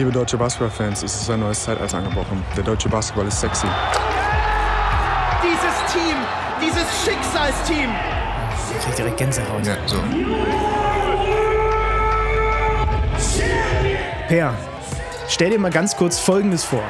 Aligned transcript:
Liebe 0.00 0.12
deutsche 0.12 0.38
Basketballfans, 0.38 1.02
es 1.02 1.14
ist 1.14 1.28
ein 1.28 1.40
neues 1.40 1.62
Zeitalter 1.62 1.98
angebrochen. 1.98 2.42
Der 2.56 2.64
deutsche 2.64 2.88
Basketball 2.88 3.26
ist 3.26 3.38
sexy. 3.38 3.66
Dieses 5.42 5.92
Team, 5.92 6.16
dieses 6.58 6.86
Schicksalsteam. 7.04 7.90
Ich 8.78 8.82
krieg 8.86 8.96
direkt 8.96 9.18
Gänsehaut. 9.18 9.66
Ja, 9.66 9.76
so. 9.84 9.98
Per, 14.28 14.54
stell 15.28 15.50
dir 15.50 15.58
mal 15.58 15.70
ganz 15.70 15.94
kurz 15.94 16.18
Folgendes 16.18 16.64
vor. 16.64 16.82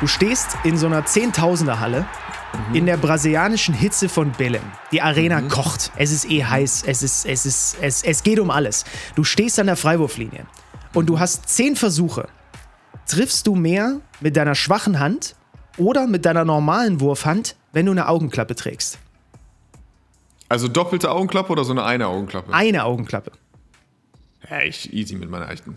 Du 0.00 0.08
stehst 0.08 0.56
in 0.64 0.76
so 0.76 0.86
einer 0.86 1.06
Zehntausender-Halle 1.06 2.06
in 2.72 2.86
der 2.86 2.96
brasilianischen 2.96 3.72
Hitze 3.72 4.08
von 4.08 4.32
Belém. 4.32 4.64
Die 4.90 5.00
Arena 5.00 5.42
kocht. 5.42 5.92
Es 5.94 6.10
ist 6.10 6.28
eh 6.28 6.42
heiß. 6.42 6.82
Es, 6.88 7.04
ist, 7.04 7.24
es, 7.24 7.46
ist, 7.46 7.76
es, 7.80 8.02
es 8.02 8.24
geht 8.24 8.40
um 8.40 8.50
alles. 8.50 8.84
Du 9.14 9.22
stehst 9.22 9.60
an 9.60 9.66
der 9.68 9.76
Freiwurflinie 9.76 10.44
und 10.94 11.06
du 11.06 11.18
hast 11.18 11.48
zehn 11.48 11.76
Versuche. 11.76 12.28
Triffst 13.06 13.46
du 13.46 13.54
mehr 13.54 14.00
mit 14.20 14.36
deiner 14.36 14.54
schwachen 14.54 14.98
Hand 14.98 15.34
oder 15.76 16.06
mit 16.06 16.24
deiner 16.24 16.44
normalen 16.44 17.00
Wurfhand, 17.00 17.56
wenn 17.72 17.86
du 17.86 17.92
eine 17.92 18.08
Augenklappe 18.08 18.54
trägst? 18.54 18.98
Also 20.48 20.68
doppelte 20.68 21.10
Augenklappe 21.10 21.50
oder 21.52 21.64
so 21.64 21.72
eine 21.72 21.84
eine 21.84 22.06
Augenklappe? 22.08 22.52
Eine 22.52 22.84
Augenklappe. 22.84 23.32
Ja, 24.50 24.60
ich 24.60 24.92
easy 24.92 25.14
mit 25.16 25.30
meiner 25.30 25.50
echten. 25.50 25.76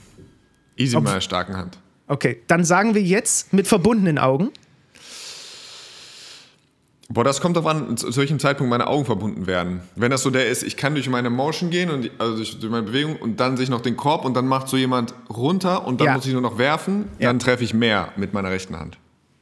Easy 0.75 0.95
Ob- 0.97 1.03
mit 1.03 1.11
meiner 1.11 1.21
starken 1.21 1.55
Hand. 1.55 1.77
Okay, 2.07 2.41
dann 2.47 2.63
sagen 2.63 2.93
wir 2.93 3.01
jetzt 3.01 3.51
mit 3.53 3.67
verbundenen 3.67 4.19
Augen. 4.19 4.51
Boah, 7.09 7.23
das 7.23 7.39
kommt 7.39 7.55
darauf 7.55 7.69
an, 7.69 7.97
zu 7.97 8.15
welchem 8.17 8.39
Zeitpunkt 8.39 8.69
meine 8.69 8.87
Augen 8.87 9.05
verbunden 9.05 9.45
werden. 9.45 9.81
Wenn 9.95 10.09
das 10.09 10.23
so 10.23 10.31
der 10.31 10.47
ist, 10.47 10.63
ich 10.63 10.75
kann 10.75 10.95
durch 10.95 11.07
meine 11.07 11.29
Motion 11.29 11.69
gehen, 11.69 11.91
und, 11.91 12.09
also 12.17 12.35
durch, 12.37 12.57
meine 12.69 12.83
Bewegung 12.83 13.15
und 13.17 13.39
dann 13.39 13.57
sehe 13.57 13.65
ich 13.65 13.69
noch 13.69 13.81
den 13.81 13.95
Korb 13.95 14.25
und 14.25 14.33
dann 14.33 14.47
macht 14.47 14.67
so 14.67 14.75
jemand 14.75 15.13
runter 15.29 15.85
und 15.85 16.01
dann 16.01 16.07
Ja. 16.07 16.13
muss 16.15 16.25
ich 16.25 16.33
nur 16.33 16.41
noch 16.41 16.57
werfen, 16.57 17.07
Ja. 17.19 17.29
dann 17.29 17.37
treffe 17.39 17.63
ich 17.63 17.73
mehr 17.75 18.09
mit 18.15 18.33
meiner 18.33 18.49
rechten 18.49 18.79
Hand. 18.79 18.97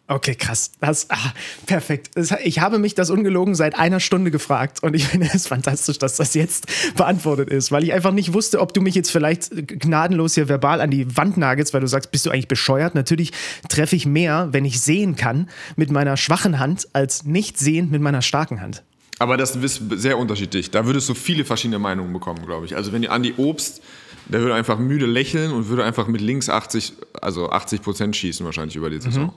Okay, 0.10 0.36
krass. 0.36 0.72
Das, 0.82 1.10
ah, 1.10 1.34
perfekt. 1.66 2.12
Ich 2.44 2.60
habe 2.60 2.78
mich 2.78 2.94
das 2.94 3.10
ungelogen 3.10 3.56
seit 3.56 3.80
einer 3.80 4.02
Stunde 4.02 4.32
gefragt 4.32 4.84
und 4.84 4.96
ich 4.96 5.08
finde 5.08 5.30
es 5.34 5.48
fantastisch, 5.48 5.98
dass 5.98 6.18
das 6.18 6.34
jetzt 6.34 6.68
beantwortet 6.96 7.50
ist, 7.50 7.72
weil 7.72 7.84
ich 7.84 7.94
einfach 7.94 8.12
nicht 8.12 8.34
wusste, 8.34 8.60
ob 8.60 8.74
du 8.74 8.82
mich 8.82 8.96
jetzt 8.96 9.12
vielleicht 9.12 9.52
gnadenlos 9.68 10.36
hier 10.36 10.50
verbal 10.50 10.82
an 10.82 10.92
die 10.92 11.16
Wand 11.16 11.38
nagelst, 11.38 11.74
weil 11.74 11.82
du 11.82 11.88
sagst, 11.88 12.12
bist 12.12 12.26
du 12.26 12.32
eigentlich 12.32 12.50
bescheuert? 12.50 12.96
Natürlich 12.96 13.32
treffe 13.70 13.96
ich 13.96 14.06
mehr, 14.06 14.50
wenn 14.52 14.66
ich 14.66 14.82
sehen 14.82 15.16
kann, 15.16 15.50
mit 15.78 15.90
meiner 15.90 16.18
schwachen 16.18 16.60
Hand, 16.60 16.88
als 16.92 17.24
nicht 17.24 17.58
sehend 17.58 17.92
mit 17.92 18.02
meiner 18.02 18.22
starken 18.22 18.60
Hand. 18.60 18.84
Aber 19.20 19.38
das 19.38 19.56
ist 19.56 19.82
sehr 19.92 20.18
unterschiedlich. 20.18 20.70
Da 20.70 20.86
würdest 20.86 21.08
du 21.08 21.14
viele 21.14 21.46
verschiedene 21.46 21.80
Meinungen 21.80 22.12
bekommen, 22.12 22.46
glaube 22.46 22.66
ich. 22.66 22.76
Also 22.76 22.92
wenn 22.92 23.04
ihr 23.04 23.12
Andi 23.12 23.36
Obst, 23.38 23.82
der 24.28 24.42
würde 24.42 24.54
einfach 24.54 24.78
müde 24.78 25.06
lächeln 25.06 25.52
und 25.52 25.70
würde 25.70 25.86
einfach 25.86 26.08
mit 26.08 26.20
links 26.20 26.50
80, 26.50 26.94
also 27.22 27.50
80 27.50 27.82
Prozent 27.82 28.16
schießen 28.18 28.46
wahrscheinlich 28.46 28.76
über 28.76 28.90
die 28.90 29.00
Saison. 29.00 29.34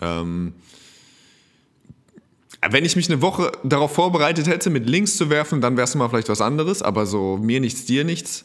Ähm, 0.00 0.52
wenn 2.70 2.84
ich 2.84 2.96
mich 2.96 3.08
eine 3.10 3.22
Woche 3.22 3.52
darauf 3.62 3.92
vorbereitet 3.94 4.48
hätte, 4.48 4.70
mit 4.70 4.88
links 4.88 5.16
zu 5.16 5.30
werfen, 5.30 5.60
dann 5.60 5.76
wäre 5.76 5.84
es 5.84 5.94
mal 5.94 6.08
vielleicht 6.08 6.28
was 6.28 6.40
anderes. 6.40 6.82
Aber 6.82 7.06
so 7.06 7.36
mir 7.36 7.60
nichts, 7.60 7.84
dir 7.84 8.04
nichts. 8.04 8.44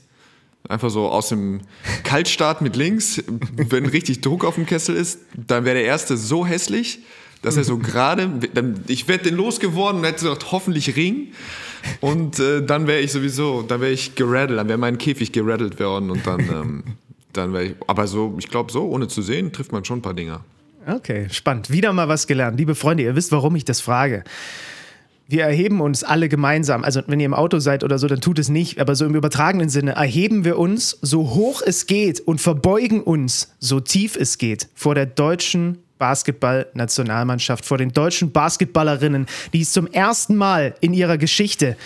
Einfach 0.69 0.89
so 0.89 1.09
aus 1.09 1.29
dem 1.29 1.61
Kaltstart 2.03 2.61
mit 2.61 2.75
links, 2.75 3.21
wenn 3.55 3.85
richtig 3.85 4.21
Druck 4.21 4.45
auf 4.45 4.55
dem 4.55 4.65
Kessel 4.65 4.95
ist, 4.95 5.19
dann 5.35 5.65
wäre 5.65 5.75
der 5.75 5.85
erste 5.85 6.15
so 6.15 6.45
hässlich, 6.45 6.99
dass 7.41 7.57
er 7.57 7.65
so 7.65 7.77
gerade, 7.77 8.29
dann- 8.53 8.81
ich 8.87 9.07
werde 9.09 9.25
den 9.25 9.35
losgeworden 9.35 9.99
und 9.99 10.05
hätte 10.05 10.23
gesagt, 10.23 10.51
hoffentlich 10.53 10.95
Ring. 10.95 11.33
Und 11.99 12.39
äh, 12.39 12.65
dann 12.65 12.87
wäre 12.87 13.01
ich 13.01 13.11
sowieso, 13.11 13.61
dann 13.63 13.81
wäre 13.81 13.91
ich 13.91 14.15
geraddelt, 14.15 14.57
dann 14.57 14.69
wäre 14.69 14.77
mein 14.77 14.97
Käfig 14.97 15.33
geraddelt 15.33 15.77
worden 15.81 16.09
und 16.11 16.25
dann, 16.25 16.39
ähm, 16.39 16.83
dann 17.33 17.51
wäre 17.51 17.65
ich, 17.65 17.75
aber 17.87 18.07
so, 18.07 18.33
ich 18.39 18.47
glaube 18.47 18.71
so, 18.71 18.85
ohne 18.87 19.09
zu 19.09 19.21
sehen, 19.21 19.51
trifft 19.51 19.73
man 19.73 19.83
schon 19.83 19.99
ein 19.99 20.01
paar 20.01 20.13
Dinger. 20.13 20.45
Okay, 20.87 21.27
spannend. 21.31 21.69
Wieder 21.69 21.93
mal 21.93 22.07
was 22.07 22.27
gelernt. 22.27 22.57
Liebe 22.57 22.75
Freunde, 22.75 23.03
ihr 23.03 23.15
wisst, 23.15 23.31
warum 23.31 23.55
ich 23.55 23.65
das 23.65 23.81
frage. 23.81 24.23
Wir 25.27 25.43
erheben 25.45 25.79
uns 25.81 26.03
alle 26.03 26.27
gemeinsam. 26.27 26.83
Also, 26.83 27.01
wenn 27.07 27.19
ihr 27.19 27.25
im 27.25 27.33
Auto 27.33 27.59
seid 27.59 27.83
oder 27.83 27.97
so, 27.97 28.07
dann 28.07 28.21
tut 28.21 28.39
es 28.39 28.49
nicht. 28.49 28.79
Aber 28.79 28.95
so 28.95 29.05
im 29.05 29.15
übertragenen 29.15 29.69
Sinne 29.69 29.93
erheben 29.93 30.43
wir 30.43 30.59
uns 30.59 30.97
so 31.01 31.29
hoch 31.29 31.61
es 31.65 31.87
geht 31.87 32.19
und 32.19 32.41
verbeugen 32.41 33.01
uns 33.01 33.53
so 33.59 33.79
tief 33.79 34.15
es 34.15 34.37
geht 34.37 34.67
vor 34.75 34.95
der 34.95 35.05
deutschen 35.05 35.79
Basketball-Nationalmannschaft, 35.97 37.65
vor 37.65 37.77
den 37.77 37.93
deutschen 37.93 38.33
Basketballerinnen, 38.33 39.27
die 39.53 39.61
es 39.61 39.71
zum 39.71 39.87
ersten 39.87 40.35
Mal 40.35 40.75
in 40.81 40.93
ihrer 40.93 41.17
Geschichte 41.17 41.77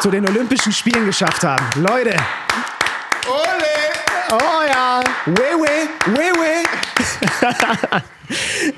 zu 0.00 0.10
den 0.10 0.28
Olympischen 0.28 0.72
Spielen 0.72 1.06
geschafft 1.06 1.42
haben. 1.42 1.64
Leute, 1.80 2.14
Oh 4.32 4.62
ja, 4.68 5.02
Wewe, 5.26 5.88
Wewe. 6.06 6.89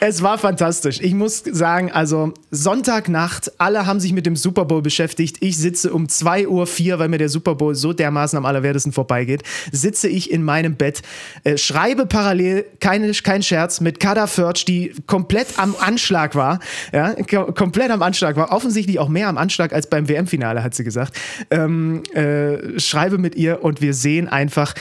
Es 0.01 0.23
war 0.23 0.39
fantastisch. 0.39 0.99
Ich 1.03 1.13
muss 1.13 1.43
sagen, 1.45 1.93
also 1.93 2.33
Sonntagnacht, 2.51 3.53
alle 3.61 3.85
haben 3.85 4.01
sich 4.01 4.15
mit 4.15 4.25
dem 4.25 4.35
Super 4.35 4.65
Bowl 4.65 4.81
beschäftigt. 4.81 5.37
Ich 5.41 5.59
sitze 5.59 5.93
um 5.93 6.07
2.04 6.07 6.47
Uhr, 6.49 6.99
weil 6.99 7.09
mir 7.11 7.19
der 7.19 7.29
Super 7.29 7.55
Bowl 7.55 7.75
so 7.75 7.93
dermaßen 7.93 8.39
am 8.39 8.47
allerwertesten 8.47 8.93
vorbeigeht, 8.93 9.43
sitze 9.71 10.09
ich 10.09 10.31
in 10.31 10.43
meinem 10.43 10.77
Bett, 10.77 11.03
äh, 11.45 11.59
schreibe 11.59 12.07
parallel, 12.07 12.65
keine, 12.81 13.13
kein 13.13 13.43
Scherz, 13.43 13.83
mit 13.83 14.01
Kada 14.01 14.27
Förtsch, 14.27 14.65
die 14.67 14.95
komplett 15.07 15.59
am 15.59 15.77
Anschlag 15.79 16.35
war. 16.35 16.59
Ja, 16.95 17.13
ko- 17.15 17.53
komplett 17.53 17.91
am 17.91 18.01
Anschlag 18.01 18.37
war. 18.37 18.53
Offensichtlich 18.53 18.99
auch 18.99 19.11
mehr 19.11 19.29
am 19.29 19.37
Anschlag 19.37 19.75
als 19.75 19.87
beim 19.87 20.09
WM-Finale, 20.09 20.63
hat 20.65 20.75
sie 20.75 20.85
gesagt. 20.85 21.15
Ähm, 21.51 22.03
äh, 22.15 22.81
schreibe 22.81 23.19
mit 23.19 23.35
ihr 23.35 23.63
und 23.63 23.83
wir 23.83 23.93
sehen 23.93 24.29
einfach 24.29 24.73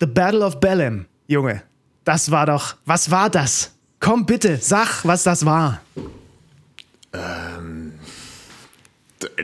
The 0.00 0.06
Battle 0.06 0.40
of 0.46 0.60
Belém, 0.60 1.04
Junge. 1.26 1.62
Das 2.06 2.30
war 2.30 2.46
doch. 2.46 2.76
Was 2.84 3.10
war 3.10 3.28
das? 3.28 3.72
Komm 3.98 4.26
bitte, 4.26 4.58
sag, 4.62 5.04
was 5.04 5.24
das 5.24 5.44
war. 5.44 5.80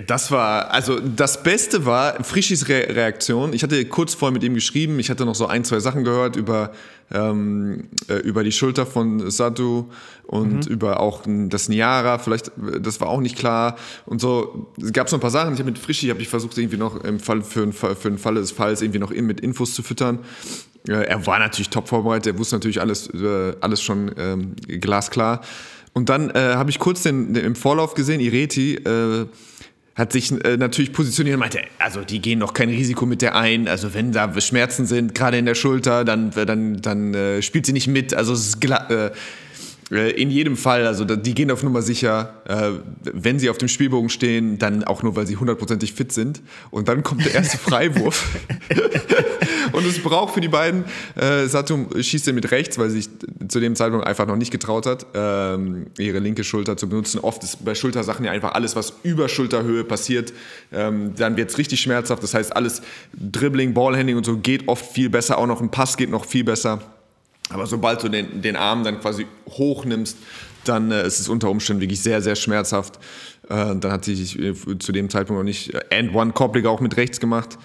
Das 0.06 0.30
war, 0.30 0.70
also 0.70 1.00
das 1.00 1.42
Beste 1.42 1.84
war 1.86 2.22
Frischis 2.22 2.68
Re 2.68 2.86
Reaktion. 2.88 3.52
Ich 3.52 3.64
hatte 3.64 3.84
kurz 3.86 4.14
vorher 4.14 4.32
mit 4.32 4.44
ihm 4.44 4.54
geschrieben, 4.54 5.00
ich 5.00 5.10
hatte 5.10 5.24
noch 5.24 5.34
so 5.34 5.46
ein, 5.46 5.64
zwei 5.64 5.80
Sachen 5.80 6.04
gehört 6.04 6.36
über, 6.36 6.70
ähm, 7.12 7.88
äh, 8.08 8.14
über 8.16 8.44
die 8.44 8.52
Schulter 8.52 8.86
von 8.86 9.30
Satu 9.30 9.86
und 10.24 10.66
über 10.66 11.00
auch 11.00 11.22
das 11.26 11.68
Niara, 11.68 12.18
vielleicht, 12.18 12.52
das 12.80 13.00
war 13.00 13.08
auch 13.08 13.20
nicht 13.20 13.36
klar 13.36 13.76
und 14.06 14.20
so. 14.20 14.72
Es 14.82 14.92
gab 14.92 15.08
so 15.08 15.16
ein 15.16 15.20
paar 15.20 15.30
Sachen, 15.30 15.52
ich 15.52 15.60
habe 15.60 15.70
mit 15.70 15.78
Frischi, 15.78 16.08
habe 16.08 16.22
ich 16.22 16.28
versucht 16.28 16.56
irgendwie 16.58 16.78
noch 16.78 17.02
im 17.04 17.20
Fall, 17.20 17.42
für, 17.42 17.60
den 17.60 17.72
Fall, 17.72 17.96
für 17.96 18.10
den 18.10 18.18
Fall 18.18 18.34
des 18.34 18.50
Falls 18.50 18.82
irgendwie 18.82 18.98
noch 18.98 19.10
in, 19.10 19.26
mit 19.26 19.40
Infos 19.40 19.74
zu 19.74 19.82
füttern. 19.82 20.20
Äh, 20.88 21.04
er 21.04 21.26
war 21.26 21.38
natürlich 21.38 21.70
top 21.70 21.88
vorbereitet, 21.88 22.34
er 22.34 22.38
wusste 22.38 22.56
natürlich 22.56 22.80
alles, 22.80 23.08
äh, 23.08 23.54
alles 23.60 23.82
schon 23.82 24.10
ähm, 24.16 24.56
glasklar. 24.66 25.42
Und 25.92 26.08
dann 26.08 26.30
äh, 26.30 26.54
habe 26.54 26.70
ich 26.70 26.78
kurz 26.78 27.02
den, 27.02 27.34
den, 27.34 27.44
im 27.44 27.54
Vorlauf 27.54 27.94
gesehen, 27.94 28.20
Ireti, 28.20 28.76
äh, 28.76 29.26
hat 29.94 30.12
sich 30.12 30.32
äh, 30.44 30.56
natürlich 30.56 30.92
positioniert 30.92 31.34
und 31.34 31.40
meinte, 31.40 31.60
also 31.78 32.00
die 32.02 32.20
gehen 32.20 32.40
doch 32.40 32.54
kein 32.54 32.70
Risiko 32.70 33.04
mit 33.04 33.20
der 33.20 33.34
ein. 33.36 33.68
Also 33.68 33.92
wenn 33.92 34.12
da 34.12 34.40
Schmerzen 34.40 34.86
sind, 34.86 35.14
gerade 35.14 35.36
in 35.36 35.44
der 35.44 35.54
Schulter, 35.54 36.04
dann, 36.04 36.30
dann, 36.30 36.80
dann 36.80 37.12
äh, 37.14 37.42
spielt 37.42 37.66
sie 37.66 37.72
nicht 37.74 37.88
mit. 37.88 38.14
Also 38.14 38.32
es 38.32 38.46
ist 38.46 38.62
gla- 38.62 38.88
äh, 38.90 39.06
äh, 39.06 39.10
in 39.92 40.30
jedem 40.30 40.56
Fall, 40.56 40.86
also 40.86 41.04
die 41.04 41.34
gehen 41.34 41.50
auf 41.50 41.62
Nummer 41.62 41.82
sicher. 41.82 42.42
Äh, 42.48 42.80
wenn 43.12 43.38
sie 43.38 43.50
auf 43.50 43.58
dem 43.58 43.68
Spielbogen 43.68 44.08
stehen, 44.08 44.58
dann 44.58 44.84
auch 44.84 45.02
nur, 45.02 45.16
weil 45.16 45.26
sie 45.26 45.36
hundertprozentig 45.36 45.92
fit 45.92 46.12
sind. 46.12 46.40
Und 46.70 46.88
dann 46.88 47.02
kommt 47.02 47.26
der 47.26 47.34
erste 47.34 47.58
Freiwurf. 47.58 48.26
Und 49.72 49.86
es 49.86 50.02
braucht 50.02 50.34
für 50.34 50.40
die 50.40 50.48
beiden, 50.48 50.84
äh, 51.14 51.46
Satum 51.46 51.88
schießt 51.98 52.26
den 52.26 52.34
mit 52.34 52.50
rechts, 52.50 52.78
weil 52.78 52.90
sie 52.90 53.02
sich 53.02 53.10
zu 53.48 53.60
dem 53.60 53.74
Zeitpunkt 53.74 54.06
einfach 54.06 54.26
noch 54.26 54.36
nicht 54.36 54.50
getraut 54.50 54.86
hat, 54.86 55.06
ähm, 55.14 55.86
ihre 55.98 56.18
linke 56.18 56.44
Schulter 56.44 56.76
zu 56.76 56.88
benutzen. 56.88 57.20
Oft 57.20 57.42
ist 57.42 57.64
bei 57.64 57.74
Schultersachen 57.74 58.24
ja 58.24 58.32
einfach 58.32 58.52
alles, 58.52 58.76
was 58.76 58.94
über 59.02 59.28
Schulterhöhe 59.28 59.84
passiert, 59.84 60.32
ähm, 60.72 61.14
dann 61.16 61.36
wird 61.36 61.50
es 61.50 61.58
richtig 61.58 61.80
schmerzhaft. 61.80 62.22
Das 62.22 62.34
heißt, 62.34 62.54
alles 62.54 62.82
Dribbling, 63.14 63.74
Ballhandling 63.74 64.16
und 64.16 64.24
so 64.24 64.36
geht 64.36 64.68
oft 64.68 64.84
viel 64.84 65.10
besser. 65.10 65.38
Auch 65.38 65.46
noch 65.46 65.60
ein 65.60 65.70
Pass 65.70 65.96
geht 65.96 66.10
noch 66.10 66.24
viel 66.24 66.44
besser. 66.44 66.80
Aber 67.50 67.66
sobald 67.66 68.02
du 68.02 68.08
den, 68.08 68.42
den 68.42 68.56
Arm 68.56 68.84
dann 68.84 69.00
quasi 69.00 69.26
hochnimmst, 69.48 70.16
dann 70.64 70.90
äh, 70.90 71.06
ist 71.06 71.20
es 71.20 71.28
unter 71.28 71.50
Umständen 71.50 71.80
wirklich 71.80 72.00
sehr, 72.00 72.22
sehr 72.22 72.36
schmerzhaft. 72.36 72.98
Äh, 73.48 73.76
dann 73.76 73.92
hat 73.92 74.04
sie 74.04 74.14
sich 74.14 74.38
äh, 74.38 74.54
zu 74.78 74.92
dem 74.92 75.10
Zeitpunkt 75.10 75.40
noch 75.40 75.44
nicht 75.44 75.74
äh, 75.74 75.80
and 75.90 76.14
one 76.14 76.32
Korblig 76.32 76.66
auch 76.66 76.80
mit 76.80 76.96
rechts 76.96 77.20
gemacht. 77.20 77.58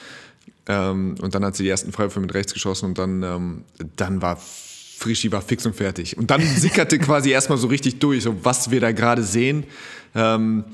Ähm, 0.68 1.16
und 1.22 1.34
dann 1.36 1.46
hat 1.46 1.56
sie 1.56 1.64
die 1.64 1.70
ersten 1.70 1.92
Freiwürfe 1.92 2.20
mit 2.20 2.34
rechts 2.34 2.54
geschossen 2.54 2.88
und 2.88 2.98
dann, 2.98 3.24
ähm, 3.24 3.64
dann 3.96 4.22
war 4.22 4.38
Frischi 4.38 5.32
war 5.32 5.42
fix 5.42 5.66
und 5.66 5.76
fertig. 5.76 6.18
Und 6.18 6.32
dann 6.32 6.42
sickerte 6.58 6.98
quasi 6.98 7.30
erstmal 7.30 7.58
so 7.58 7.68
richtig 7.68 8.00
durch, 8.00 8.24
so 8.24 8.36
was 8.44 8.72
wir 8.72 8.82
da 8.82 8.92
gerade 8.92 9.24
sehen. 9.24 9.66
Ähm, 10.16 10.66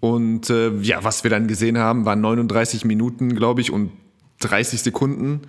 und 0.00 0.48
äh, 0.48 0.70
ja, 0.78 1.02
was 1.02 1.24
wir 1.24 1.30
dann 1.30 1.48
gesehen 1.48 1.76
haben, 1.76 2.04
waren 2.04 2.20
39 2.20 2.84
Minuten, 2.84 3.34
glaube 3.34 3.60
ich, 3.60 3.72
und 3.72 3.90
30 4.40 4.80
Sekunden 4.80 5.42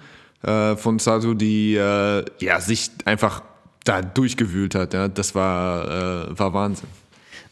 äh, 0.43 0.75
von 0.75 0.99
Sato, 0.99 1.33
die 1.33 1.75
äh, 1.75 2.25
ja, 2.39 2.59
sich 2.59 2.91
einfach 3.05 3.41
da 3.83 4.01
durchgewühlt 4.01 4.75
hat. 4.75 4.93
Ja. 4.93 5.07
Das 5.07 5.35
war, 5.35 6.29
äh, 6.29 6.39
war 6.39 6.53
Wahnsinn. 6.53 6.87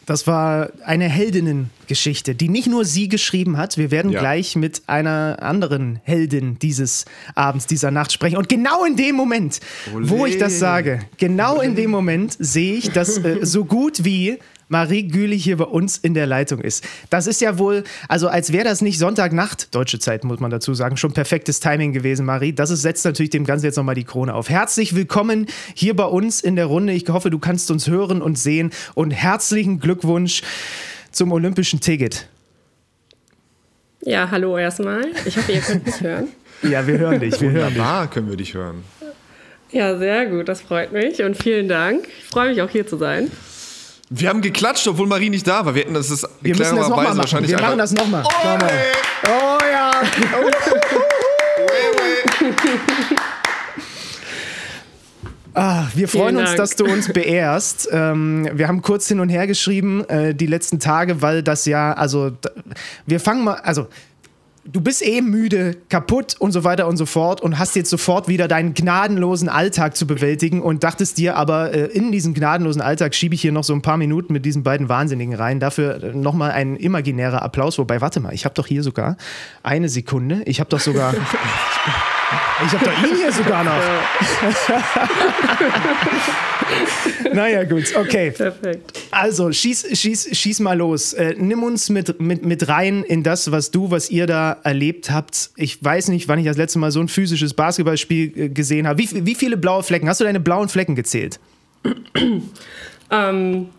Das 0.06 0.26
war 0.26 0.70
eine 0.86 1.10
Heldinnengeschichte, 1.10 2.34
die 2.34 2.48
nicht 2.48 2.68
nur 2.68 2.86
sie 2.86 3.10
geschrieben 3.10 3.58
hat. 3.58 3.78
Wir 3.78 3.92
werden 3.92 4.12
Ja. 4.12 4.22
gleich 4.22 4.56
mit 4.56 4.84
einer 4.88 5.40
anderen 5.42 6.00
Heldin 6.04 6.58
dieses 6.60 7.04
Abends, 7.36 7.68
dieser 7.68 7.92
Nacht 7.92 8.14
sprechen. 8.14 8.38
Und 8.38 8.48
genau 8.48 8.86
in 8.86 8.96
dem 8.96 9.16
Moment, 9.16 9.60
wo 9.92 10.26
ich 10.26 10.38
das 10.38 10.60
sage, 10.60 11.00
genau 11.18 11.60
in 11.60 11.76
dem 11.76 11.92
Moment 11.92 12.38
sehe 12.40 12.76
ich, 12.76 12.92
dass 12.92 13.18
äh, 13.18 13.46
so 13.46 13.66
gut 13.66 14.06
wie 14.06 14.40
Marie 14.70 15.08
Gülich 15.08 15.44
hier 15.44 15.58
bei 15.58 15.66
uns 15.66 15.98
in 15.98 16.14
der 16.14 16.26
Leitung 16.26 16.60
ist. 16.60 16.84
Das 17.10 17.26
ist 17.26 17.40
ja 17.40 17.58
wohl, 17.58 17.84
also 18.10 18.28
als 18.28 18.52
wäre 18.52 18.66
das 18.66 18.82
nicht 18.82 19.00
Sonntagnacht, 19.00 19.74
deutsche 19.74 20.00
Zeit 20.00 20.24
muss 20.26 20.40
man 20.40 20.52
dazu 20.52 20.74
sagen, 20.74 20.98
schon 20.98 21.14
perfektes 21.14 21.60
Timing 21.60 21.94
gewesen, 21.94 22.26
Marie. 22.26 22.52
Das 22.52 22.70
ist, 22.70 22.82
setzt 22.82 23.06
natürlich 23.06 23.30
dem 23.30 23.46
Ganzen 23.46 23.66
jetzt 23.66 23.78
nochmal 23.78 23.96
die 23.96 24.04
Krone 24.04 24.34
auf. 24.34 24.50
Herzlich 24.50 24.94
willkommen 24.94 25.48
hier 25.74 25.96
bei 25.96 26.06
uns 26.06 26.42
in 26.42 26.56
der 26.58 26.66
Runde. 26.66 26.94
Ich 26.94 27.08
hoffe, 27.08 27.30
du 27.30 27.40
kannst 27.40 27.72
uns 27.72 27.88
hören 27.88 28.22
und 28.22 28.38
sehen 28.38 28.72
und 28.94 29.12
herzlichen 29.12 29.80
Glückwunsch 29.80 30.42
zum 31.12 31.32
olympischen 31.32 31.80
Ticket. 31.80 32.28
Ja, 34.02 34.30
hallo 34.30 34.58
erstmal. 34.58 35.06
Ich 35.26 35.38
hoffe, 35.38 35.52
ihr 35.52 35.62
könnt 35.62 35.86
mich 35.86 36.02
hören. 36.02 36.28
Ja, 36.64 36.88
wir 36.88 36.98
hören 36.98 37.20
dich, 37.20 37.40
wir 37.40 37.52
hören 37.52 37.68
dich. 37.68 37.78
Wunderbar, 37.78 38.10
können 38.10 38.32
wir 38.32 38.36
dich 38.36 38.56
hören. 38.56 38.84
Ja, 39.70 39.96
sehr 39.96 40.26
gut, 40.26 40.50
das 40.50 40.62
freut 40.62 40.92
mich 40.92 41.22
und 41.22 41.38
vielen 41.38 41.68
Dank. 41.68 42.08
Ich 42.08 42.30
freue 42.30 42.50
mich 42.50 42.64
auch 42.64 42.70
hier 42.72 42.88
zu 42.88 42.98
sein. 42.98 43.30
Wir 44.10 44.30
haben 44.30 44.42
geklatscht, 44.42 44.88
obwohl 44.88 45.06
Marie 45.08 45.30
nicht 45.30 45.46
da 45.48 45.66
war. 45.66 45.76
Wir 45.76 45.82
hätten 45.82 45.94
das 45.94 46.10
ist 46.10 46.26
Wir 46.42 46.56
müssen 46.56 46.78
das 46.78 46.88
nochmal 46.88 47.08
machen. 47.08 47.18
wahrscheinlich 47.18 47.52
Wir 47.52 47.60
machen 47.60 47.78
das 47.78 47.92
nochmal. 47.92 48.24
Nochmal. 48.24 48.72
Oh 49.26 49.58
ja. 49.70 49.92
Ah, 55.60 55.88
wir 55.96 56.08
freuen 56.08 56.36
Vielen 56.36 56.38
uns, 56.38 56.50
Dank. 56.50 56.58
dass 56.58 56.76
du 56.76 56.86
uns 56.86 57.12
beehrst. 57.12 57.90
Ähm, 57.92 58.48
wir 58.54 58.68
haben 58.68 58.84
kurz 58.84 59.08
hin 59.08 59.20
und 59.20 59.30
her 59.30 59.48
geschrieben 59.48 60.08
äh, 60.08 60.36
die 60.36 60.46
letzten 60.46 60.80
Tage, 60.80 61.24
weil 61.24 61.42
das 61.42 61.66
ja, 61.66 61.94
also 61.94 62.32
wir 63.08 63.20
fangen 63.20 63.44
mal, 63.44 63.56
also 63.56 63.88
du 64.72 64.82
bist 64.82 65.06
eh 65.06 65.22
müde, 65.22 65.78
kaputt 65.90 66.36
und 66.40 66.52
so 66.52 66.64
weiter 66.64 66.88
und 66.88 66.98
so 66.98 67.06
fort 67.06 67.42
und 67.42 67.58
hast 67.58 67.76
jetzt 67.76 67.90
sofort 67.90 68.28
wieder 68.28 68.48
deinen 68.48 68.74
gnadenlosen 68.74 69.50
Alltag 69.50 69.96
zu 69.96 70.08
bewältigen 70.08 70.62
und 70.62 70.84
dachtest 70.84 71.18
dir 71.18 71.36
aber, 71.36 71.74
äh, 71.74 71.86
in 71.86 72.12
diesen 72.12 72.34
gnadenlosen 72.34 72.82
Alltag 72.82 73.16
schiebe 73.16 73.36
ich 73.36 73.42
hier 73.42 73.52
noch 73.52 73.64
so 73.64 73.74
ein 73.74 73.82
paar 73.82 73.98
Minuten 73.98 74.34
mit 74.34 74.46
diesen 74.46 74.64
beiden 74.64 74.90
Wahnsinnigen 74.90 75.36
rein. 75.36 75.60
Dafür 75.60 76.04
äh, 76.04 76.14
nochmal 76.14 76.52
ein 76.52 76.76
imaginärer 76.76 77.42
Applaus. 77.42 77.78
Wobei, 77.78 78.02
warte 78.02 78.20
mal, 78.20 78.34
ich 78.34 78.46
habe 78.46 78.56
doch 78.56 78.68
hier 78.68 78.84
sogar 78.84 79.18
eine 79.64 79.90
Sekunde. 79.90 80.42
Ich 80.46 80.60
habe 80.60 80.70
doch 80.70 80.80
sogar. 80.80 81.14
Ich 82.66 82.74
habe 82.74 82.84
doch 82.84 83.04
ihn 83.04 83.16
hier 83.16 83.32
sogar 83.32 83.64
noch. 83.64 83.72
naja, 87.34 87.64
gut, 87.64 87.96
okay. 87.96 88.32
Perfekt. 88.32 89.00
Also, 89.12 89.52
schieß, 89.52 89.98
schieß, 90.00 90.38
schieß 90.38 90.60
mal 90.60 90.78
los. 90.78 91.14
Äh, 91.14 91.36
nimm 91.38 91.64
uns 91.64 91.90
mit, 91.90 92.20
mit, 92.20 92.46
mit 92.46 92.68
rein 92.68 93.04
in 93.04 93.24
das, 93.24 93.52
was 93.52 93.72
du, 93.72 93.92
was 93.92 94.10
ihr 94.10 94.28
da 94.28 94.58
erlebt 94.64 95.12
habt. 95.12 95.52
Ich 95.56 95.84
weiß 95.84 96.10
nicht, 96.10 96.28
wann 96.28 96.40
ich 96.40 96.46
das 96.46 96.58
letzte 96.58 96.80
Mal 96.80 96.92
so 96.92 97.00
ein 97.00 97.08
physisches 97.08 97.54
Basketballspiel 97.54 98.34
äh, 98.36 98.50
gesehen 98.50 98.88
habe. 98.88 99.00
Wie, 99.00 99.26
wie 99.26 99.36
viele 99.36 99.58
blaue 99.58 99.84
Flecken? 99.84 100.08
Hast 100.10 100.20
du 100.20 100.26
deine 100.26 100.40
blauen 100.40 100.70
Flecken 100.70 100.96
gezählt? 100.96 101.40
Ähm, 103.10 103.70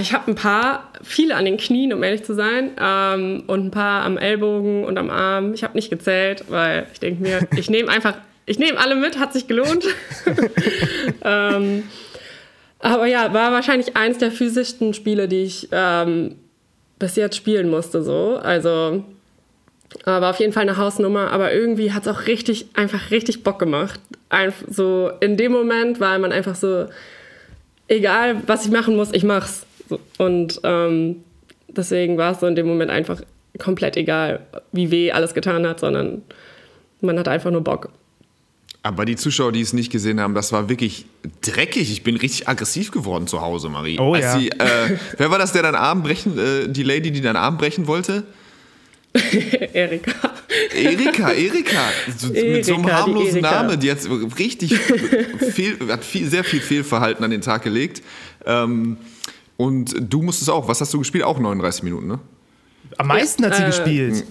ich 0.00 0.12
habe 0.12 0.30
ein 0.30 0.34
paar, 0.34 0.90
viele 1.02 1.36
an 1.36 1.44
den 1.44 1.56
Knien, 1.56 1.92
um 1.92 2.02
ehrlich 2.02 2.24
zu 2.24 2.34
sein, 2.34 2.70
ähm, 2.80 3.44
und 3.46 3.66
ein 3.66 3.70
paar 3.70 4.04
am 4.04 4.18
Ellbogen 4.18 4.84
und 4.84 4.98
am 4.98 5.10
Arm. 5.10 5.54
Ich 5.54 5.62
habe 5.62 5.74
nicht 5.74 5.90
gezählt, 5.90 6.44
weil 6.48 6.86
ich 6.92 7.00
denke 7.00 7.22
mir, 7.22 7.48
ich 7.56 7.70
nehme 7.70 7.88
einfach, 7.92 8.14
ich 8.46 8.58
nehme 8.58 8.78
alle 8.78 8.96
mit, 8.96 9.18
hat 9.18 9.32
sich 9.32 9.46
gelohnt. 9.46 9.84
ähm, 11.24 11.84
aber 12.84 13.06
ja, 13.06 13.32
war 13.32 13.50
wahrscheinlich 13.50 13.96
eins 13.96 14.18
der 14.18 14.30
physischsten 14.30 14.92
Spiele, 14.92 15.26
die 15.26 15.44
ich 15.44 15.68
ähm, 15.72 16.36
bis 16.98 17.16
jetzt 17.16 17.36
spielen 17.36 17.70
musste. 17.70 18.02
So. 18.02 18.36
Also 18.36 19.04
äh, 20.02 20.06
war 20.06 20.30
auf 20.30 20.38
jeden 20.38 20.52
Fall 20.52 20.64
eine 20.64 20.76
Hausnummer, 20.76 21.30
aber 21.30 21.52
irgendwie 21.52 21.92
hat 21.92 22.06
es 22.06 22.08
auch 22.08 22.26
richtig, 22.26 22.66
einfach 22.74 23.10
richtig 23.10 23.42
Bock 23.42 23.58
gemacht. 23.58 24.00
Einf 24.28 24.64
so 24.68 25.10
in 25.20 25.38
dem 25.38 25.52
Moment 25.52 25.98
war 25.98 26.18
man 26.18 26.30
einfach 26.30 26.56
so, 26.56 26.86
egal 27.88 28.42
was 28.46 28.66
ich 28.66 28.70
machen 28.70 28.96
muss, 28.96 29.12
ich 29.12 29.24
mach's. 29.24 29.64
So. 29.88 29.98
Und 30.18 30.60
ähm, 30.62 31.24
deswegen 31.68 32.18
war 32.18 32.32
es 32.32 32.40
so 32.40 32.46
in 32.46 32.54
dem 32.54 32.66
Moment 32.66 32.90
einfach 32.90 33.22
komplett 33.58 33.96
egal, 33.96 34.40
wie 34.72 34.90
weh 34.90 35.10
alles 35.10 35.32
getan 35.32 35.66
hat, 35.66 35.80
sondern 35.80 36.22
man 37.00 37.18
hat 37.18 37.28
einfach 37.28 37.50
nur 37.50 37.62
Bock. 37.62 37.88
Aber 38.84 39.06
die 39.06 39.16
Zuschauer, 39.16 39.50
die 39.50 39.62
es 39.62 39.72
nicht 39.72 39.90
gesehen 39.90 40.20
haben, 40.20 40.34
das 40.34 40.52
war 40.52 40.68
wirklich 40.68 41.06
dreckig. 41.40 41.90
Ich 41.90 42.02
bin 42.02 42.16
richtig 42.16 42.48
aggressiv 42.48 42.90
geworden 42.90 43.26
zu 43.26 43.40
Hause, 43.40 43.70
Marie. 43.70 43.98
Oh 43.98 44.12
Als 44.12 44.24
ja. 44.24 44.38
Sie, 44.38 44.50
äh, 44.50 44.98
wer 45.16 45.30
war 45.30 45.38
das, 45.38 45.52
der 45.52 45.62
deinen 45.62 45.76
Arm 45.76 46.02
brechen, 46.02 46.38
äh, 46.38 46.68
die 46.68 46.82
Lady, 46.82 47.10
die 47.10 47.22
deinen 47.22 47.36
Arm 47.36 47.56
brechen 47.56 47.86
wollte? 47.86 48.24
Erika. 49.72 50.12
Erika, 50.74 51.32
Erika. 51.32 51.80
So, 52.14 52.28
mit 52.28 52.66
so 52.66 52.74
einem 52.74 52.84
Erika, 52.84 52.88
die 52.88 52.92
harmlosen 52.92 53.36
Erika. 53.36 53.62
Namen, 53.62 53.80
die 53.80 53.90
hat 53.90 53.98
richtig 54.38 54.78
viel, 54.78 55.78
hat 55.88 56.04
viel, 56.04 56.28
sehr 56.28 56.44
viel 56.44 56.60
Fehlverhalten 56.60 57.24
an 57.24 57.30
den 57.30 57.40
Tag 57.40 57.62
gelegt. 57.62 58.02
Ähm, 58.44 58.98
und 59.56 59.94
du 59.98 60.20
musstest 60.20 60.50
auch, 60.50 60.68
was 60.68 60.82
hast 60.82 60.92
du 60.92 60.98
gespielt? 60.98 61.24
Auch 61.24 61.38
39 61.38 61.84
Minuten, 61.84 62.06
ne? 62.06 62.18
Am 62.98 63.06
meisten 63.06 63.46
hat 63.46 63.56
sie 63.56 63.62
äh, 63.62 63.66
gespielt. 63.66 64.24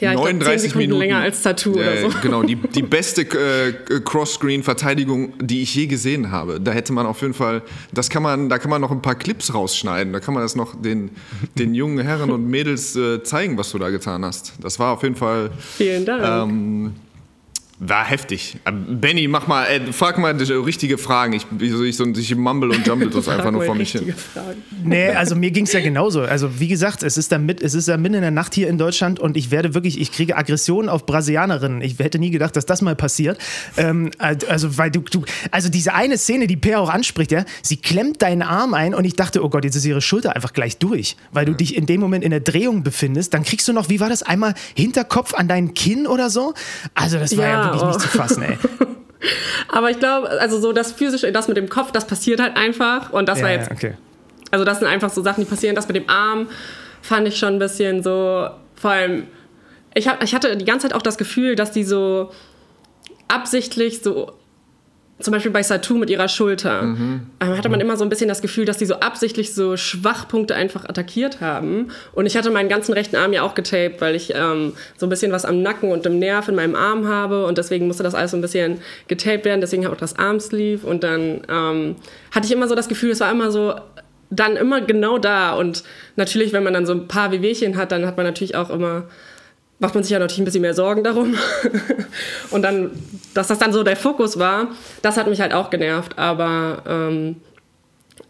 Ja, 0.00 0.10
ich 0.12 0.16
glaub, 0.16 0.26
10 0.26 0.38
39 0.38 0.60
Sekunden 0.62 0.78
Minuten. 0.88 1.00
länger 1.00 1.18
als 1.20 1.42
Tattoo 1.42 1.72
oder 1.72 1.94
Äh, 1.94 2.00
so. 2.02 2.16
Genau, 2.22 2.42
die, 2.42 2.56
die 2.74 2.82
beste 2.82 3.22
äh, 3.22 4.00
Cross-Screen-Verteidigung, 4.04 5.34
die 5.40 5.62
ich 5.62 5.74
je 5.74 5.86
gesehen 5.86 6.30
habe. 6.30 6.60
Da 6.60 6.72
hätte 6.72 6.92
man 6.92 7.06
auf 7.06 7.20
jeden 7.22 7.34
Fall, 7.34 7.62
das 7.92 8.10
kann 8.10 8.22
man, 8.22 8.48
da 8.48 8.58
kann 8.58 8.70
man 8.70 8.80
noch 8.80 8.90
ein 8.90 9.02
paar 9.02 9.14
Clips 9.14 9.54
rausschneiden. 9.54 10.12
Da 10.12 10.20
kann 10.20 10.34
man 10.34 10.42
das 10.42 10.56
noch 10.56 10.80
den, 10.80 11.10
den 11.58 11.74
jungen 11.74 11.98
Herren 12.04 12.30
und 12.30 12.46
Mädels 12.48 12.96
äh, 12.96 13.22
zeigen, 13.22 13.56
was 13.58 13.70
du 13.72 13.78
da 13.78 13.90
getan 13.90 14.24
hast. 14.24 14.52
Das 14.60 14.78
war 14.78 14.92
auf 14.92 15.02
jeden 15.02 15.16
Fall 15.16 15.50
Vielen 15.76 16.04
Dank. 16.04 16.50
ähm, 16.50 16.92
war 17.78 18.04
heftig. 18.06 18.56
Benny, 18.88 19.28
mach 19.28 19.46
mal, 19.46 19.66
äh, 19.66 19.92
frag 19.92 20.16
mal 20.18 20.34
die 20.34 20.50
richtige 20.52 20.96
Fragen. 20.96 21.34
Ich, 21.34 21.46
ich, 21.60 21.72
ich, 21.72 21.96
so- 21.96 22.06
ich 22.06 22.34
mumble 22.34 22.70
und 22.70 22.86
jumble 22.86 23.10
das 23.10 23.28
einfach 23.28 23.50
nur 23.50 23.62
vor 23.64 23.74
mich 23.74 23.92
hin. 23.92 24.14
Fragen. 24.14 24.62
Nee, 24.82 25.08
also 25.10 25.36
mir 25.36 25.50
ging 25.50 25.64
es 25.66 25.72
ja 25.74 25.80
genauso. 25.80 26.22
Also 26.22 26.58
wie 26.58 26.68
gesagt, 26.68 27.02
es 27.02 27.18
ist 27.18 27.32
da 27.32 27.38
mit, 27.38 27.60
es 27.62 27.74
ist 27.74 27.88
da 27.88 27.96
mitten 27.98 28.14
in 28.14 28.22
der 28.22 28.30
Nacht 28.30 28.54
hier 28.54 28.68
in 28.68 28.78
Deutschland 28.78 29.20
und 29.20 29.36
ich 29.36 29.50
werde 29.50 29.74
wirklich, 29.74 30.00
ich 30.00 30.10
kriege 30.10 30.36
Aggressionen 30.36 30.88
auf 30.88 31.04
Brasilianerinnen. 31.04 31.82
Ich 31.82 31.98
hätte 31.98 32.18
nie 32.18 32.30
gedacht, 32.30 32.56
dass 32.56 32.64
das 32.64 32.80
mal 32.80 32.96
passiert. 32.96 33.38
Ähm, 33.76 34.10
also 34.18 34.78
weil 34.78 34.90
du, 34.90 35.00
du, 35.00 35.24
also 35.50 35.68
diese 35.68 35.92
eine 35.92 36.16
Szene, 36.16 36.46
die 36.46 36.56
Per 36.56 36.80
auch 36.80 36.88
anspricht, 36.88 37.30
ja, 37.32 37.44
sie 37.62 37.76
klemmt 37.76 38.22
deinen 38.22 38.42
Arm 38.42 38.72
ein 38.72 38.94
und 38.94 39.04
ich 39.04 39.14
dachte, 39.16 39.44
oh 39.44 39.50
Gott, 39.50 39.64
jetzt 39.64 39.76
ist 39.76 39.84
ihre 39.84 40.00
Schulter 40.00 40.34
einfach 40.34 40.52
gleich 40.54 40.78
durch, 40.78 41.16
weil 41.32 41.44
du 41.44 41.52
dich 41.52 41.76
in 41.76 41.84
dem 41.84 42.00
Moment 42.00 42.24
in 42.24 42.30
der 42.30 42.40
Drehung 42.40 42.82
befindest. 42.82 43.34
Dann 43.34 43.42
kriegst 43.42 43.68
du 43.68 43.72
noch, 43.74 43.88
wie 43.90 44.00
war 44.00 44.08
das, 44.08 44.22
einmal 44.22 44.54
Hinterkopf 44.74 45.34
an 45.34 45.46
dein 45.48 45.74
Kinn 45.74 46.06
oder 46.06 46.30
so? 46.30 46.54
Also 46.94 47.18
das 47.18 47.36
war 47.36 47.44
ja, 47.44 47.50
Ja, 47.65 47.65
wirklich 47.66 47.82
oh. 47.82 47.86
nicht 47.86 48.00
zu 48.00 48.08
fassen, 48.08 48.42
ey. 48.42 48.58
Aber 49.68 49.90
ich 49.90 49.98
glaube, 49.98 50.28
also 50.28 50.60
so 50.60 50.72
das 50.72 50.92
physische, 50.92 51.30
das 51.32 51.48
mit 51.48 51.56
dem 51.56 51.68
Kopf, 51.68 51.92
das 51.92 52.06
passiert 52.06 52.40
halt 52.40 52.56
einfach. 52.56 53.12
Und 53.12 53.28
das 53.28 53.38
Ja, 53.38 53.44
war 53.44 53.50
ja, 53.52 53.58
jetzt 53.58 53.70
okay. 53.70 53.94
Also 54.50 54.64
das 54.64 54.78
sind 54.78 54.88
einfach 54.88 55.10
so 55.10 55.22
Sachen, 55.22 55.44
die 55.44 55.50
passieren. 55.50 55.74
Das 55.74 55.88
mit 55.88 55.96
dem 55.96 56.08
Arm 56.08 56.48
fand 57.02 57.26
ich 57.28 57.36
schon 57.36 57.54
ein 57.54 57.58
bisschen 57.58 58.02
so, 58.02 58.48
vor 58.74 58.90
allem, 58.90 59.26
ich, 59.94 60.08
hab, 60.08 60.22
ich 60.22 60.34
hatte 60.34 60.56
die 60.56 60.64
ganze 60.64 60.88
Zeit 60.88 60.96
auch 60.96 61.02
das 61.02 61.18
Gefühl, 61.18 61.56
dass 61.56 61.72
die 61.72 61.84
so 61.84 62.30
absichtlich 63.28 64.02
so, 64.02 64.32
zum 65.18 65.32
Beispiel 65.32 65.50
bei 65.50 65.62
Satu 65.62 65.96
mit 65.96 66.10
ihrer 66.10 66.28
Schulter, 66.28 66.82
ähm, 66.82 67.26
hatte 67.40 67.70
man 67.70 67.80
immer 67.80 67.96
so 67.96 68.04
ein 68.04 68.10
bisschen 68.10 68.28
das 68.28 68.42
Gefühl, 68.42 68.66
dass 68.66 68.76
die 68.76 68.84
so 68.84 68.96
absichtlich 68.96 69.54
so 69.54 69.76
Schwachpunkte 69.76 70.54
einfach 70.54 70.84
attackiert 70.84 71.40
haben. 71.40 71.88
Und 72.12 72.26
ich 72.26 72.36
hatte 72.36 72.50
meinen 72.50 72.68
ganzen 72.68 72.92
rechten 72.92 73.16
Arm 73.16 73.32
ja 73.32 73.42
auch 73.42 73.54
getaped, 73.54 74.00
weil 74.02 74.14
ich 74.14 74.34
ähm, 74.34 74.74
so 74.98 75.06
ein 75.06 75.08
bisschen 75.08 75.32
was 75.32 75.46
am 75.46 75.62
Nacken 75.62 75.90
und 75.90 76.04
im 76.04 76.18
Nerv 76.18 76.48
in 76.48 76.54
meinem 76.54 76.74
Arm 76.74 77.08
habe 77.08 77.46
und 77.46 77.56
deswegen 77.56 77.86
musste 77.86 78.02
das 78.02 78.14
alles 78.14 78.32
so 78.32 78.36
ein 78.36 78.42
bisschen 78.42 78.78
getaped 79.08 79.46
werden. 79.46 79.62
Deswegen 79.62 79.86
auch 79.86 79.96
das 79.96 80.18
Armsleeve 80.18 80.86
und 80.86 81.02
dann 81.02 81.40
ähm, 81.48 81.96
hatte 82.30 82.46
ich 82.46 82.52
immer 82.52 82.68
so 82.68 82.74
das 82.74 82.88
Gefühl, 82.88 83.10
es 83.10 83.20
war 83.20 83.30
immer 83.30 83.50
so 83.50 83.74
dann 84.30 84.56
immer 84.56 84.80
genau 84.80 85.18
da. 85.18 85.54
Und 85.54 85.84
natürlich, 86.16 86.52
wenn 86.52 86.64
man 86.64 86.74
dann 86.74 86.86
so 86.86 86.92
ein 86.92 87.08
paar 87.08 87.32
Wehwehchen 87.32 87.76
hat, 87.76 87.92
dann 87.92 88.06
hat 88.06 88.16
man 88.16 88.26
natürlich 88.26 88.54
auch 88.54 88.70
immer, 88.70 89.04
macht 89.78 89.94
man 89.94 90.02
sich 90.04 90.10
ja 90.12 90.18
natürlich 90.18 90.40
ein 90.40 90.44
bisschen 90.46 90.62
mehr 90.62 90.74
Sorgen 90.74 91.04
darum. 91.04 91.34
und 92.50 92.62
dann, 92.62 92.90
dass 93.34 93.48
das 93.48 93.58
dann 93.58 93.72
so 93.72 93.82
der 93.82 93.96
Fokus 93.96 94.38
war, 94.38 94.68
das 95.02 95.16
hat 95.16 95.28
mich 95.28 95.40
halt 95.40 95.52
auch 95.52 95.70
genervt. 95.70 96.18
Aber 96.18 96.82
ähm, 96.88 97.36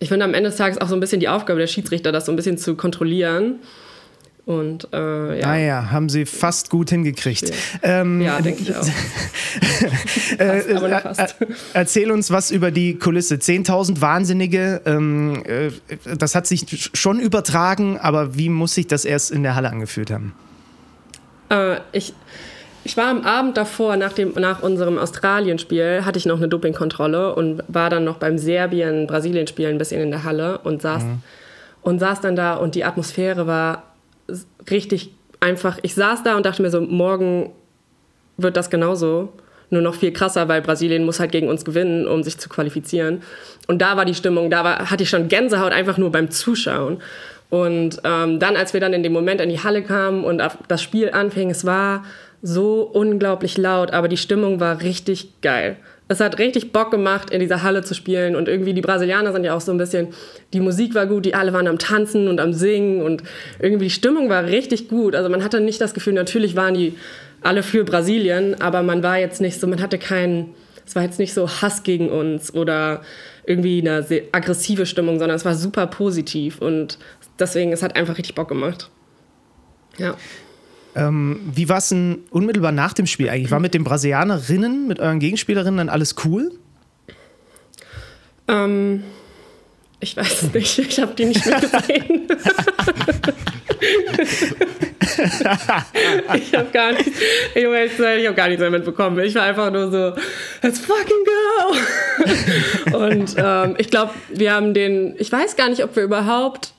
ich 0.00 0.08
finde 0.08 0.24
am 0.24 0.34
Ende 0.34 0.50
des 0.50 0.58
Tages 0.58 0.80
auch 0.80 0.88
so 0.88 0.94
ein 0.94 1.00
bisschen 1.00 1.20
die 1.20 1.28
Aufgabe 1.28 1.58
der 1.60 1.66
Schiedsrichter, 1.68 2.12
das 2.12 2.26
so 2.26 2.32
ein 2.32 2.36
bisschen 2.36 2.58
zu 2.58 2.74
kontrollieren. 2.74 3.56
Und 4.44 4.88
äh, 4.92 5.40
ja. 5.40 5.46
Naja, 5.48 5.90
haben 5.90 6.08
sie 6.08 6.24
fast 6.24 6.70
gut 6.70 6.90
hingekriegt. 6.90 7.52
Ähm, 7.82 8.20
Ja, 8.22 8.40
denke 8.40 8.62
ich 8.62 8.76
auch. 8.76 8.86
Äh, 10.38 10.62
aber 10.76 10.88
nur 10.88 10.98
äh, 10.98 11.00
fast. 11.00 11.40
äh, 11.40 11.46
erzähl 11.72 12.10
uns 12.12 12.30
was 12.30 12.52
über 12.52 12.70
die 12.70 12.96
Kulisse. 12.96 13.36
10.000 13.36 14.00
Wahnsinnige, 14.00 14.82
ähm, 14.86 15.42
äh, 15.46 15.70
das 16.16 16.36
hat 16.36 16.46
sich 16.46 16.60
sch- 16.62 16.90
schon 16.96 17.18
übertragen, 17.18 17.98
aber 17.98 18.36
wie 18.36 18.48
muss 18.48 18.74
sich 18.74 18.86
das 18.86 19.04
erst 19.04 19.32
in 19.32 19.42
der 19.42 19.56
Halle 19.56 19.68
angefühlt 19.70 20.12
haben? 20.12 20.32
Äh, 21.50 21.76
ich, 21.92 22.14
ich 22.84 22.96
war 22.96 23.06
am 23.06 23.22
Abend 23.22 23.56
davor, 23.56 23.96
nach, 23.96 24.12
dem, 24.12 24.32
nach 24.34 24.62
unserem 24.62 24.98
Australien-Spiel, 24.98 26.04
hatte 26.04 26.18
ich 26.18 26.26
noch 26.26 26.36
eine 26.36 26.48
Dopingkontrolle 26.48 27.34
und 27.34 27.62
war 27.68 27.90
dann 27.90 28.04
noch 28.04 28.18
beim 28.18 28.38
Serbien-Brasilien-Spiel 28.38 29.66
ein 29.66 29.78
bisschen 29.78 30.00
in 30.00 30.10
der 30.10 30.24
Halle 30.24 30.58
und 30.58 30.82
saß, 30.82 31.04
mhm. 31.04 31.22
und 31.82 31.98
saß 31.98 32.20
dann 32.20 32.36
da 32.36 32.54
und 32.54 32.74
die 32.74 32.84
Atmosphäre 32.84 33.46
war 33.46 33.82
richtig 34.70 35.10
einfach. 35.40 35.78
Ich 35.82 35.94
saß 35.94 36.22
da 36.22 36.36
und 36.36 36.46
dachte 36.46 36.62
mir 36.62 36.70
so, 36.70 36.80
morgen 36.80 37.50
wird 38.36 38.56
das 38.56 38.70
genauso. 38.70 39.32
Nur 39.68 39.82
noch 39.82 39.96
viel 39.96 40.12
krasser, 40.12 40.46
weil 40.46 40.62
Brasilien 40.62 41.04
muss 41.04 41.18
halt 41.18 41.32
gegen 41.32 41.48
uns 41.48 41.64
gewinnen, 41.64 42.06
um 42.06 42.22
sich 42.22 42.38
zu 42.38 42.48
qualifizieren. 42.48 43.22
Und 43.66 43.82
da 43.82 43.96
war 43.96 44.04
die 44.04 44.14
Stimmung, 44.14 44.48
da 44.48 44.62
war, 44.62 44.90
hatte 44.90 45.02
ich 45.02 45.10
schon 45.10 45.26
Gänsehaut 45.26 45.72
einfach 45.72 45.98
nur 45.98 46.12
beim 46.12 46.30
Zuschauen. 46.30 46.98
Und 47.50 48.00
ähm, 48.04 48.40
dann, 48.40 48.56
als 48.56 48.72
wir 48.72 48.80
dann 48.80 48.92
in 48.92 49.02
dem 49.02 49.12
Moment 49.12 49.40
in 49.40 49.48
die 49.48 49.62
Halle 49.62 49.82
kamen 49.82 50.24
und 50.24 50.42
das 50.68 50.82
Spiel 50.82 51.10
anfing, 51.10 51.50
es 51.50 51.64
war 51.64 52.04
so 52.42 52.82
unglaublich 52.82 53.56
laut, 53.56 53.92
aber 53.92 54.08
die 54.08 54.16
Stimmung 54.16 54.60
war 54.60 54.82
richtig 54.82 55.40
geil. 55.42 55.76
Es 56.08 56.20
hat 56.20 56.38
richtig 56.38 56.72
Bock 56.72 56.92
gemacht, 56.92 57.30
in 57.30 57.40
dieser 57.40 57.64
Halle 57.64 57.82
zu 57.82 57.94
spielen. 57.94 58.36
Und 58.36 58.46
irgendwie 58.46 58.74
die 58.74 58.80
Brasilianer 58.80 59.32
sind 59.32 59.44
ja 59.44 59.56
auch 59.56 59.60
so 59.60 59.72
ein 59.72 59.78
bisschen, 59.78 60.08
die 60.52 60.60
Musik 60.60 60.94
war 60.94 61.06
gut, 61.06 61.24
die 61.24 61.34
alle 61.34 61.52
waren 61.52 61.66
am 61.66 61.78
Tanzen 61.78 62.28
und 62.28 62.40
am 62.40 62.52
Singen 62.52 63.02
und 63.02 63.24
irgendwie 63.58 63.86
die 63.86 63.90
Stimmung 63.90 64.28
war 64.28 64.44
richtig 64.44 64.88
gut. 64.88 65.16
Also 65.16 65.28
man 65.28 65.42
hatte 65.42 65.60
nicht 65.60 65.80
das 65.80 65.94
Gefühl, 65.94 66.12
natürlich 66.12 66.54
waren 66.54 66.74
die 66.74 66.94
alle 67.42 67.64
für 67.64 67.82
Brasilien, 67.84 68.60
aber 68.60 68.82
man 68.82 69.02
war 69.02 69.18
jetzt 69.18 69.40
nicht 69.40 69.60
so, 69.60 69.66
man 69.66 69.82
hatte 69.82 69.98
keinen, 69.98 70.54
es 70.86 70.94
war 70.94 71.02
jetzt 71.02 71.18
nicht 71.18 71.34
so 71.34 71.48
Hass 71.48 71.82
gegen 71.82 72.08
uns 72.08 72.54
oder 72.54 73.02
irgendwie 73.44 73.80
eine 73.80 74.04
aggressive 74.32 74.86
Stimmung, 74.86 75.18
sondern 75.18 75.36
es 75.36 75.44
war 75.44 75.54
super 75.54 75.88
positiv 75.88 76.60
und 76.60 76.98
deswegen, 77.38 77.72
es 77.72 77.82
hat 77.82 77.96
einfach 77.96 78.18
richtig 78.18 78.34
Bock 78.34 78.48
gemacht. 78.48 78.90
Ja. 79.98 80.16
Ähm, 80.94 81.40
wie 81.52 81.68
war 81.68 81.78
es 81.78 81.90
denn 81.90 82.24
unmittelbar 82.30 82.72
nach 82.72 82.92
dem 82.92 83.06
Spiel 83.06 83.28
eigentlich? 83.28 83.50
War 83.50 83.60
mit 83.60 83.74
den 83.74 83.84
Brasilianerinnen, 83.84 84.88
mit 84.88 84.98
euren 84.98 85.20
Gegenspielerinnen 85.20 85.78
dann 85.78 85.88
alles 85.88 86.14
cool? 86.24 86.52
Ähm, 88.48 89.02
ich 90.00 90.16
weiß 90.16 90.42
es 90.42 90.54
nicht. 90.54 90.78
Ich 90.78 91.00
habe 91.00 91.14
die 91.14 91.26
nicht 91.26 91.44
mehr 91.44 91.60
gesehen. 91.60 92.28
ich 96.34 96.54
habe 96.54 96.70
gar 96.72 96.92
nicht, 96.92 97.10
ich 97.54 97.64
habe 97.64 98.34
gar 98.34 98.48
nichts 98.48 98.60
mehr 98.60 98.70
mitbekommen. 98.70 99.18
Ich 99.20 99.34
war 99.34 99.42
einfach 99.42 99.70
nur 99.70 99.90
so, 99.90 100.12
let's 100.62 100.80
fucking 100.80 101.24
go. 102.92 102.96
Und 102.98 103.34
ähm, 103.38 103.74
ich 103.78 103.90
glaube, 103.90 104.12
wir 104.28 104.52
haben 104.52 104.74
den, 104.74 105.14
ich 105.18 105.32
weiß 105.32 105.56
gar 105.56 105.68
nicht, 105.68 105.82
ob 105.82 105.96
wir 105.96 106.02
überhaupt 106.02 106.72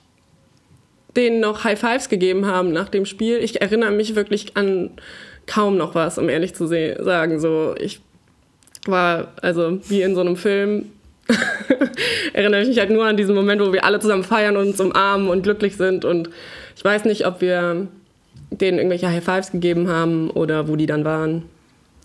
denen 1.17 1.39
noch 1.39 1.63
High 1.63 1.79
Fives 1.79 2.09
gegeben 2.09 2.45
haben 2.45 2.71
nach 2.71 2.89
dem 2.89 3.05
Spiel. 3.05 3.37
Ich 3.37 3.59
erinnere 3.61 3.91
mich 3.91 4.15
wirklich 4.15 4.55
an 4.55 4.91
kaum 5.47 5.77
noch 5.77 5.95
was, 5.95 6.17
um 6.17 6.29
ehrlich 6.29 6.53
zu 6.53 6.67
sagen. 6.67 7.39
So, 7.39 7.75
ich 7.79 8.01
war 8.85 9.33
also 9.41 9.79
wie 9.89 10.01
in 10.01 10.15
so 10.15 10.21
einem 10.21 10.37
Film. 10.37 10.91
erinnere 12.33 12.61
ich 12.61 12.69
mich 12.69 12.79
halt 12.79 12.89
nur 12.89 13.05
an 13.05 13.17
diesen 13.17 13.35
Moment, 13.35 13.61
wo 13.61 13.73
wir 13.73 13.83
alle 13.83 13.99
zusammen 13.99 14.23
feiern 14.23 14.55
und 14.55 14.67
uns 14.67 14.79
umarmen 14.79 15.27
und 15.27 15.41
glücklich 15.41 15.75
sind. 15.75 16.05
Und 16.05 16.29
ich 16.75 16.85
weiß 16.85 17.05
nicht, 17.05 17.25
ob 17.25 17.41
wir 17.41 17.87
denen 18.51 18.77
irgendwelche 18.77 19.09
High 19.09 19.23
Fives 19.23 19.51
gegeben 19.51 19.89
haben 19.89 20.29
oder 20.29 20.67
wo 20.67 20.75
die 20.75 20.85
dann 20.85 21.03
waren. 21.03 21.43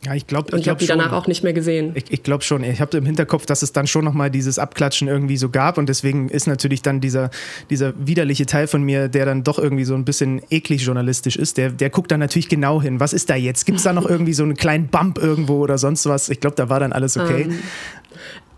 Ja, 0.04 0.14
ich 0.14 0.26
glaube, 0.26 0.52
und 0.52 0.61
ich, 0.61 0.68
habe 0.68 0.80
die 0.80 0.87
danach 0.87 1.12
auch 1.12 1.28
nicht 1.28 1.44
mehr 1.44 1.52
gesehen. 1.52 1.92
Ich, 1.94 2.11
ich 2.11 2.23
glaube 2.25 2.42
schon. 2.42 2.64
Ich 2.64 2.80
habe 2.80 2.97
im 2.97 3.06
Hinterkopf, 3.06 3.47
dass 3.47 3.62
es 3.62 3.73
dann 3.73 3.87
schon 3.87 4.04
nochmal 4.04 4.30
dieses 4.30 4.59
Abklatschen 4.59 5.06
irgendwie 5.06 5.37
so 5.37 5.49
gab 5.49 5.78
und 5.78 5.88
deswegen 5.88 6.28
ist 6.28 6.49
natürlich 6.49 6.82
dann 6.82 7.00
dieser, 7.00 7.30
dieser 7.71 7.92
widerliche 7.97 8.44
Teil 8.44 8.66
von 8.66 8.82
mir, 8.82 9.06
der 9.09 9.26
dann 9.26 9.44
doch 9.44 9.61
irgendwie 9.61 9.85
so 9.85 9.94
ein 9.94 10.04
bisschen 10.04 10.42
eklig 10.50 10.82
journalistisch 10.82 11.37
ist, 11.37 11.56
der, 11.56 11.71
der 11.71 11.88
guckt 11.88 12.11
dann 12.11 12.18
natürlich 12.18 12.49
genau 12.49 12.82
hin. 12.82 12.99
Was 12.99 13.12
ist 13.12 13.30
da 13.30 13.37
jetzt? 13.37 13.64
Gibt 13.64 13.78
es 13.78 13.85
da 13.85 13.92
noch 13.92 14.06
irgendwie 14.09 14.32
so 14.32 14.42
einen 14.42 14.56
kleinen 14.56 14.88
Bump 14.88 15.18
irgendwo 15.18 15.59
oder 15.59 15.78
sonst 15.78 16.06
was? 16.06 16.28
Ich 16.28 16.40
glaube, 16.40 16.56
da 16.56 16.68
war 16.68 16.80
dann 16.80 16.92
alles 16.92 17.16
okay. 17.16 17.44
Um, 17.44 17.50
ähm, 17.52 17.59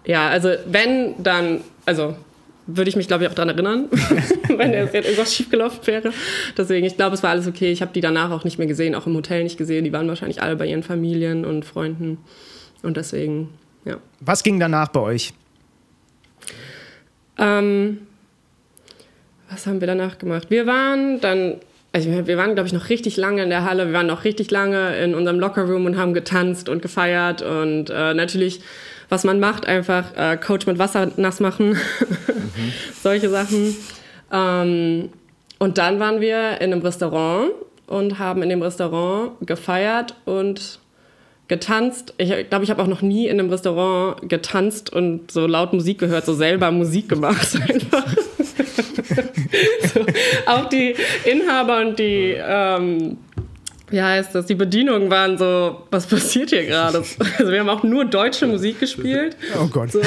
ja, 0.07 0.29
also 0.29 0.51
wenn 0.67 1.23
dann, 1.23 1.61
also 1.85 2.15
würde 2.67 2.89
ich 2.89 2.97
mich, 2.97 3.09
glaube 3.09 3.25
ich, 3.25 3.31
auch 3.31 3.35
daran 3.35 3.51
erinnern, 3.51 3.89
wenn 4.49 4.73
irgendwas 4.93 5.35
schiefgelaufen 5.35 5.87
wäre. 5.87 6.13
Deswegen, 6.57 6.87
ich 6.87 6.97
glaube, 6.97 7.15
es 7.15 7.23
war 7.23 7.31
alles 7.31 7.47
okay. 7.47 7.71
Ich 7.71 7.83
habe 7.83 7.93
die 7.93 8.01
danach 8.01 8.31
auch 8.31 8.45
nicht 8.45 8.59
mehr 8.59 8.67
gesehen, 8.67 8.95
auch 8.95 9.07
im 9.07 9.15
Hotel 9.15 9.43
nicht 9.43 9.59
gesehen. 9.59 9.85
Die 9.85 9.93
waren 9.93 10.09
wahrscheinlich 10.09 10.43
alle 10.43 10.57
bei 10.57 10.67
ihren 10.67 10.83
Familien 10.83 11.45
und 11.45 11.65
Freunden. 11.65 12.19
Und 12.83 12.97
deswegen, 12.97 13.51
ja. 13.85 13.99
Was 14.21 14.43
ging 14.43 14.59
danach 14.59 14.89
bei 14.89 15.01
euch? 15.01 15.33
Ähm, 17.39 17.99
was 19.51 19.67
haben 19.67 19.81
wir 19.81 19.87
danach 19.87 20.19
gemacht? 20.19 20.51
Wir 20.51 20.67
waren 20.67 21.21
dann, 21.21 21.57
also 21.93 22.11
wir 22.27 22.37
waren, 22.37 22.55
glaube 22.55 22.67
ich, 22.67 22.73
noch 22.73 22.89
richtig 22.89 23.17
lange 23.17 23.43
in 23.43 23.51
der 23.51 23.65
Halle. 23.65 23.87
Wir 23.87 23.95
waren 23.95 24.07
noch 24.07 24.25
richtig 24.25 24.51
lange 24.51 24.97
in 24.99 25.15
unserem 25.15 25.39
Lockerroom 25.39 25.87
und 25.87 25.97
haben 25.97 26.15
getanzt 26.15 26.69
und 26.69 26.83
gefeiert 26.83 27.43
und 27.43 27.91
äh, 27.91 28.15
natürlich 28.15 28.61
was 29.15 29.23
man 29.23 29.39
macht, 29.39 29.67
einfach 29.67 30.17
äh, 30.17 30.37
Coach 30.37 30.67
mit 30.67 30.81
Wasser 30.81 31.13
nass 31.17 31.39
machen, 31.39 31.71
mhm. 31.71 31.77
solche 33.03 33.31
Sachen. 33.31 33.77
Ähm, 34.33 35.11
und 35.61 35.79
dann 35.79 36.01
waren 36.01 36.21
wir 36.21 36.61
in 36.61 36.73
einem 36.73 36.83
Restaurant 36.83 37.53
und 37.87 38.19
haben 38.19 38.43
in 38.43 38.49
dem 38.49 38.61
Restaurant 38.61 39.35
gefeiert 39.43 40.17
und 40.25 40.81
getanzt. 41.47 42.15
Ich 42.19 42.51
glaube, 42.51 42.65
ich 42.65 42.71
habe 42.71 42.83
auch 42.83 42.89
noch 42.89 43.03
nie 43.03 43.29
in 43.29 43.39
einem 43.39 43.51
Restaurant 43.51 44.29
getanzt 44.29 44.93
und 44.93 45.31
so 45.31 45.47
laut 45.47 45.73
Musik 45.73 45.99
gehört, 46.01 46.27
so 46.27 46.35
selber 46.35 46.73
Musik 46.73 47.09
gemacht 47.09 47.57
einfach. 47.69 48.07
so, 49.95 50.01
auch 50.47 50.69
die 50.69 50.97
Inhaber 51.25 51.83
und 51.83 52.01
die 52.01 52.35
ähm, 52.37 53.19
wie 53.95 54.03
heißt 54.03 54.35
das, 54.35 54.47
die 54.47 54.57
Bedienungen 54.57 55.09
waren 55.09 55.39
so, 55.39 55.87
was 55.93 56.07
passiert 56.07 56.51
hier 56.51 56.67
gerade? 56.67 57.05
Also 57.39 57.53
wir 57.53 57.61
haben 57.61 57.69
auch 57.69 57.85
nur 57.85 58.05
deutsche 58.05 58.47
Musik 58.49 58.81
gespielt. 58.81 59.37
Oh 59.57 59.69
Gott. 59.69 59.93
So, 59.93 60.01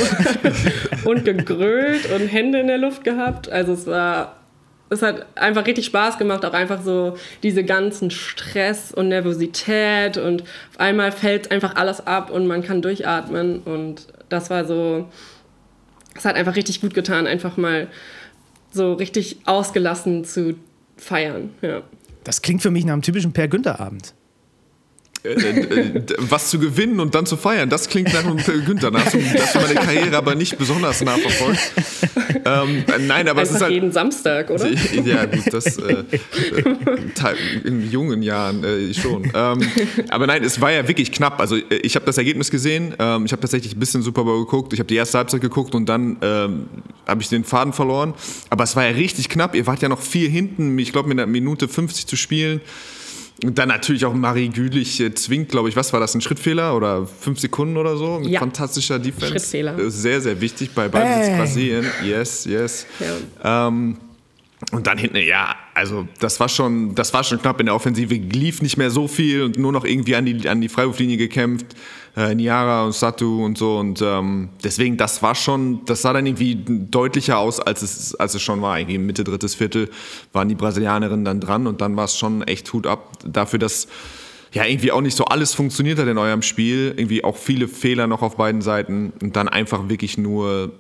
und 1.05 1.23
gegrölt 1.23 2.11
und 2.13 2.27
Hände 2.27 2.59
in 2.59 2.67
der 2.67 2.77
Luft 2.77 3.05
gehabt. 3.05 3.49
Also 3.49 3.71
es 3.71 3.87
war, 3.87 4.35
es 4.89 5.01
hat 5.01 5.25
einfach 5.35 5.65
richtig 5.65 5.85
Spaß 5.85 6.17
gemacht, 6.17 6.43
auch 6.43 6.51
einfach 6.51 6.81
so 6.81 7.15
diese 7.43 7.63
ganzen 7.63 8.11
Stress 8.11 8.91
und 8.91 9.07
Nervosität 9.07 10.17
und 10.17 10.41
auf 10.41 10.79
einmal 10.79 11.13
fällt 11.13 11.51
einfach 11.51 11.75
alles 11.77 12.05
ab 12.05 12.29
und 12.29 12.45
man 12.45 12.63
kann 12.63 12.81
durchatmen 12.81 13.59
und 13.59 14.07
das 14.27 14.49
war 14.49 14.65
so, 14.65 15.07
es 16.13 16.25
hat 16.25 16.35
einfach 16.35 16.57
richtig 16.57 16.81
gut 16.81 16.93
getan, 16.93 17.25
einfach 17.25 17.55
mal 17.55 17.87
so 18.69 18.93
richtig 18.93 19.37
ausgelassen 19.45 20.25
zu 20.25 20.55
feiern, 20.97 21.51
ja. 21.61 21.83
Das 22.27 22.41
klingt 22.41 22.61
für 22.61 22.71
mich 22.71 22.83
nach 22.83 22.91
einem 22.91 23.03
typischen 23.03 23.31
Per 23.31 23.47
Günther-Abend. 23.47 24.07
Äh, 24.09 24.16
was 26.17 26.49
zu 26.49 26.59
gewinnen 26.59 26.99
und 26.99 27.15
dann 27.15 27.25
zu 27.25 27.37
feiern, 27.37 27.69
das 27.69 27.87
klingt 27.89 28.13
nach 28.13 28.25
einem 28.25 28.37
Günther. 28.37 28.91
Da 28.91 28.99
hast 28.99 29.13
du, 29.13 29.19
hast 29.19 29.55
du 29.55 29.59
meine 29.59 29.75
Karriere 29.75 30.17
aber 30.17 30.35
nicht 30.35 30.57
besonders 30.57 31.01
nachverfolgt. 31.03 31.59
Ähm, 32.45 32.83
nein, 33.07 33.27
aber 33.27 33.41
Einfach 33.41 33.43
es 33.43 33.51
ist 33.51 33.61
halt. 33.61 33.73
jeden 33.73 33.91
Samstag, 33.91 34.49
oder? 34.49 34.67
Ja, 35.05 35.25
gut, 35.25 35.51
das 35.51 35.77
äh, 35.77 36.03
in 37.63 37.89
jungen 37.91 38.21
Jahren 38.21 38.63
äh, 38.63 38.93
schon. 38.93 39.23
Ähm, 39.33 39.59
aber 40.09 40.27
nein, 40.27 40.43
es 40.43 40.59
war 40.61 40.71
ja 40.71 40.87
wirklich 40.87 41.11
knapp. 41.11 41.39
Also 41.39 41.55
äh, 41.55 41.75
ich 41.81 41.95
habe 41.95 42.05
das 42.05 42.17
Ergebnis 42.17 42.51
gesehen. 42.51 42.93
Ähm, 42.99 43.25
ich 43.25 43.31
habe 43.31 43.41
tatsächlich 43.41 43.75
ein 43.75 43.79
bisschen 43.79 44.01
Super 44.01 44.23
Bowl 44.23 44.39
geguckt. 44.45 44.73
Ich 44.73 44.79
habe 44.79 44.87
die 44.87 44.95
erste 44.95 45.17
Halbzeit 45.17 45.41
geguckt 45.41 45.75
und 45.75 45.87
dann 45.87 46.17
ähm, 46.21 46.67
habe 47.07 47.21
ich 47.21 47.29
den 47.29 47.43
Faden 47.43 47.73
verloren. 47.73 48.13
Aber 48.49 48.63
es 48.63 48.75
war 48.75 48.85
ja 48.85 48.91
richtig 48.91 49.29
knapp. 49.29 49.55
Ihr 49.55 49.67
wart 49.67 49.81
ja 49.81 49.89
noch 49.89 50.01
vier 50.01 50.29
hinten. 50.29 50.77
Ich 50.79 50.91
glaube, 50.91 51.09
mit 51.09 51.19
einer 51.19 51.27
Minute 51.27 51.67
50 51.67 52.07
zu 52.07 52.15
spielen. 52.15 52.61
Und 53.43 53.57
dann 53.59 53.67
natürlich 53.67 54.03
auch 54.05 54.13
Marie 54.13 54.49
Gülich 54.49 54.99
äh, 54.99 55.13
zwingt, 55.13 55.49
glaube 55.49 55.69
ich, 55.69 55.75
was 55.75 55.93
war 55.93 55.99
das, 55.99 56.15
ein 56.15 56.21
Schrittfehler 56.21 56.75
oder 56.75 57.05
fünf 57.05 57.39
Sekunden 57.39 57.77
oder 57.77 57.95
so? 57.95 58.15
Ein 58.15 58.23
ja. 58.23 58.39
fantastischer 58.39 58.97
Defense. 58.97 59.27
Schrittfehler. 59.27 59.77
Äh, 59.77 59.91
sehr, 59.91 60.21
sehr 60.21 60.41
wichtig 60.41 60.71
bei 60.73 60.87
Ballbesitz 60.87 61.37
Brasilien. 61.37 61.85
Yes, 62.03 62.45
yes. 62.45 62.87
Ja. 63.43 63.67
Ähm, 63.67 63.97
und 64.71 64.87
dann 64.87 64.97
hinten, 64.97 65.17
ja, 65.17 65.55
also 65.75 66.07
das 66.19 66.39
war 66.39 66.49
schon, 66.49 66.95
das 66.95 67.13
war 67.13 67.23
schon 67.23 67.39
knapp 67.39 67.59
in 67.59 67.67
der 67.67 67.75
Offensive, 67.75 68.15
lief 68.15 68.63
nicht 68.63 68.75
mehr 68.75 68.89
so 68.89 69.07
viel 69.07 69.43
und 69.43 69.57
nur 69.57 69.71
noch 69.71 69.85
irgendwie 69.85 70.15
an 70.15 70.25
die, 70.25 70.49
an 70.49 70.61
die 70.61 70.69
Freiwurflinie 70.69 71.17
gekämpft. 71.17 71.67
Äh, 72.17 72.33
Niara 72.33 72.83
und 72.83 72.95
Satu 72.95 73.45
und 73.45 73.59
so. 73.59 73.77
Und 73.77 74.01
ähm, 74.01 74.49
deswegen, 74.63 74.97
das 74.97 75.21
war 75.21 75.35
schon, 75.35 75.85
das 75.85 76.01
sah 76.01 76.13
dann 76.13 76.25
irgendwie 76.25 76.55
deutlicher 76.65 77.37
aus, 77.37 77.59
als 77.59 77.83
es, 77.83 78.15
als 78.15 78.33
es 78.33 78.41
schon 78.41 78.59
war. 78.63 78.79
Irgendwie 78.79 78.97
Mitte, 78.97 79.23
drittes 79.23 79.53
Viertel 79.53 79.91
waren 80.33 80.49
die 80.49 80.55
Brasilianerinnen 80.55 81.23
dann 81.23 81.39
dran 81.39 81.67
und 81.67 81.79
dann 81.79 81.95
war 81.95 82.05
es 82.05 82.17
schon 82.17 82.41
echt 82.41 82.73
Hut 82.73 82.87
ab 82.87 83.19
dafür, 83.23 83.59
dass 83.59 83.87
ja 84.51 84.65
irgendwie 84.65 84.91
auch 84.91 85.01
nicht 85.01 85.15
so 85.15 85.25
alles 85.25 85.53
funktioniert 85.53 85.99
hat 85.99 86.07
in 86.07 86.17
eurem 86.17 86.41
Spiel. 86.41 86.91
Irgendwie 86.97 87.23
auch 87.23 87.37
viele 87.37 87.67
Fehler 87.67 88.07
noch 88.07 88.23
auf 88.23 88.35
beiden 88.35 88.63
Seiten 88.63 89.13
und 89.21 89.35
dann 89.35 89.47
einfach 89.47 89.87
wirklich 89.87 90.17
nur 90.17 90.71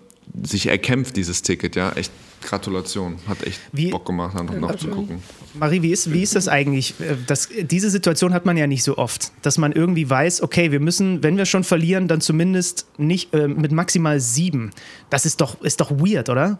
sich 0.41 0.65
erkämpft, 0.67 1.15
dieses 1.17 1.43
Ticket, 1.43 1.75
ja. 1.75 1.91
Echt 1.91 2.11
Gratulation. 2.47 3.17
Hat 3.27 3.43
echt 3.43 3.59
wie, 3.73 3.91
Bock 3.91 4.05
gemacht, 4.05 4.35
noch, 4.35 4.55
noch 4.55 4.75
zu 4.75 4.87
gucken. 4.87 5.21
Marie, 5.53 5.81
wie 5.81 5.91
ist, 5.91 6.11
wie 6.13 6.23
ist 6.23 6.35
das 6.35 6.47
eigentlich? 6.47 6.93
Das, 7.27 7.49
diese 7.61 7.89
Situation 7.89 8.33
hat 8.33 8.45
man 8.45 8.55
ja 8.55 8.67
nicht 8.67 8.83
so 8.83 8.97
oft, 8.97 9.31
dass 9.41 9.57
man 9.57 9.73
irgendwie 9.73 10.09
weiß, 10.09 10.41
okay, 10.41 10.71
wir 10.71 10.79
müssen, 10.79 11.23
wenn 11.23 11.37
wir 11.37 11.45
schon 11.45 11.63
verlieren, 11.63 12.07
dann 12.07 12.21
zumindest 12.21 12.87
nicht 12.97 13.33
äh, 13.33 13.47
mit 13.47 13.71
maximal 13.71 14.19
sieben. 14.19 14.71
Das 15.09 15.25
ist 15.25 15.41
doch, 15.41 15.61
ist 15.61 15.81
doch 15.81 15.91
weird, 15.91 16.29
oder? 16.29 16.57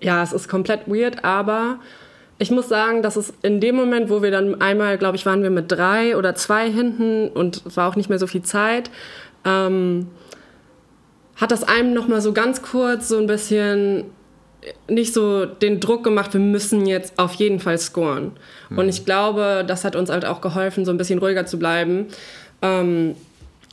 Ja, 0.00 0.22
es 0.22 0.32
ist 0.32 0.48
komplett 0.48 0.86
weird, 0.86 1.24
aber 1.24 1.80
ich 2.38 2.50
muss 2.50 2.68
sagen, 2.68 3.02
dass 3.02 3.16
es 3.16 3.32
in 3.42 3.60
dem 3.60 3.74
Moment, 3.74 4.10
wo 4.10 4.22
wir 4.22 4.30
dann 4.30 4.60
einmal, 4.60 4.98
glaube 4.98 5.16
ich, 5.16 5.26
waren 5.26 5.42
wir 5.42 5.50
mit 5.50 5.72
drei 5.72 6.16
oder 6.16 6.34
zwei 6.34 6.70
hinten 6.70 7.28
und 7.28 7.64
es 7.66 7.76
war 7.76 7.88
auch 7.88 7.96
nicht 7.96 8.10
mehr 8.10 8.18
so 8.18 8.26
viel 8.26 8.42
Zeit, 8.42 8.90
ähm, 9.44 10.08
hat 11.36 11.52
das 11.52 11.64
einem 11.64 11.94
noch 11.94 12.06
mal 12.06 12.20
so 12.20 12.32
ganz 12.32 12.62
kurz 12.62 13.08
so 13.08 13.18
ein 13.18 13.26
bisschen 13.26 14.04
nicht 14.88 15.14
so 15.14 15.46
den 15.46 15.80
Druck 15.80 16.04
gemacht, 16.04 16.32
wir 16.32 16.40
müssen 16.40 16.86
jetzt 16.86 17.18
auf 17.18 17.34
jeden 17.34 17.60
Fall 17.60 17.78
scoren. 17.78 18.32
Mhm. 18.68 18.78
Und 18.78 18.88
ich 18.88 19.04
glaube, 19.04 19.64
das 19.66 19.84
hat 19.84 19.96
uns 19.96 20.10
halt 20.10 20.24
auch 20.24 20.40
geholfen, 20.40 20.84
so 20.84 20.90
ein 20.90 20.98
bisschen 20.98 21.18
ruhiger 21.18 21.46
zu 21.46 21.58
bleiben. 21.58 22.06
Ähm, 22.62 23.14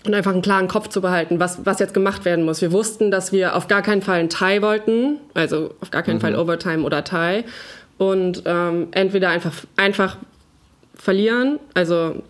und 0.06 0.14
einfach 0.14 0.34
einen 0.34 0.44
klaren 0.44 0.68
Kopf 0.68 0.90
zu 0.90 1.02
behalten, 1.02 1.40
was, 1.40 1.66
was 1.66 1.80
jetzt 1.80 1.96
gemacht 1.96 2.26
werden 2.26 2.46
muss. 2.46 2.62
Wir 2.62 2.72
wussten, 2.72 3.10
dass 3.10 3.32
wir 3.32 3.56
auf 3.56 3.68
gar 3.68 3.82
keinen 3.82 4.04
Fall 4.04 4.20
einen 4.20 4.30
Tie 4.30 4.62
wollten, 4.62 5.18
also 5.34 5.74
auf 5.82 5.90
gar 5.90 6.04
keinen 6.04 6.18
mhm. 6.18 6.22
Fall 6.22 6.36
Overtime 6.36 6.84
oder 6.84 7.04
Tie. 7.04 7.44
Und 7.98 8.44
ähm, 8.46 8.90
entweder 8.92 9.30
einfach, 9.30 9.54
einfach 9.78 10.18
verlieren, 10.94 11.60
also 11.74 12.22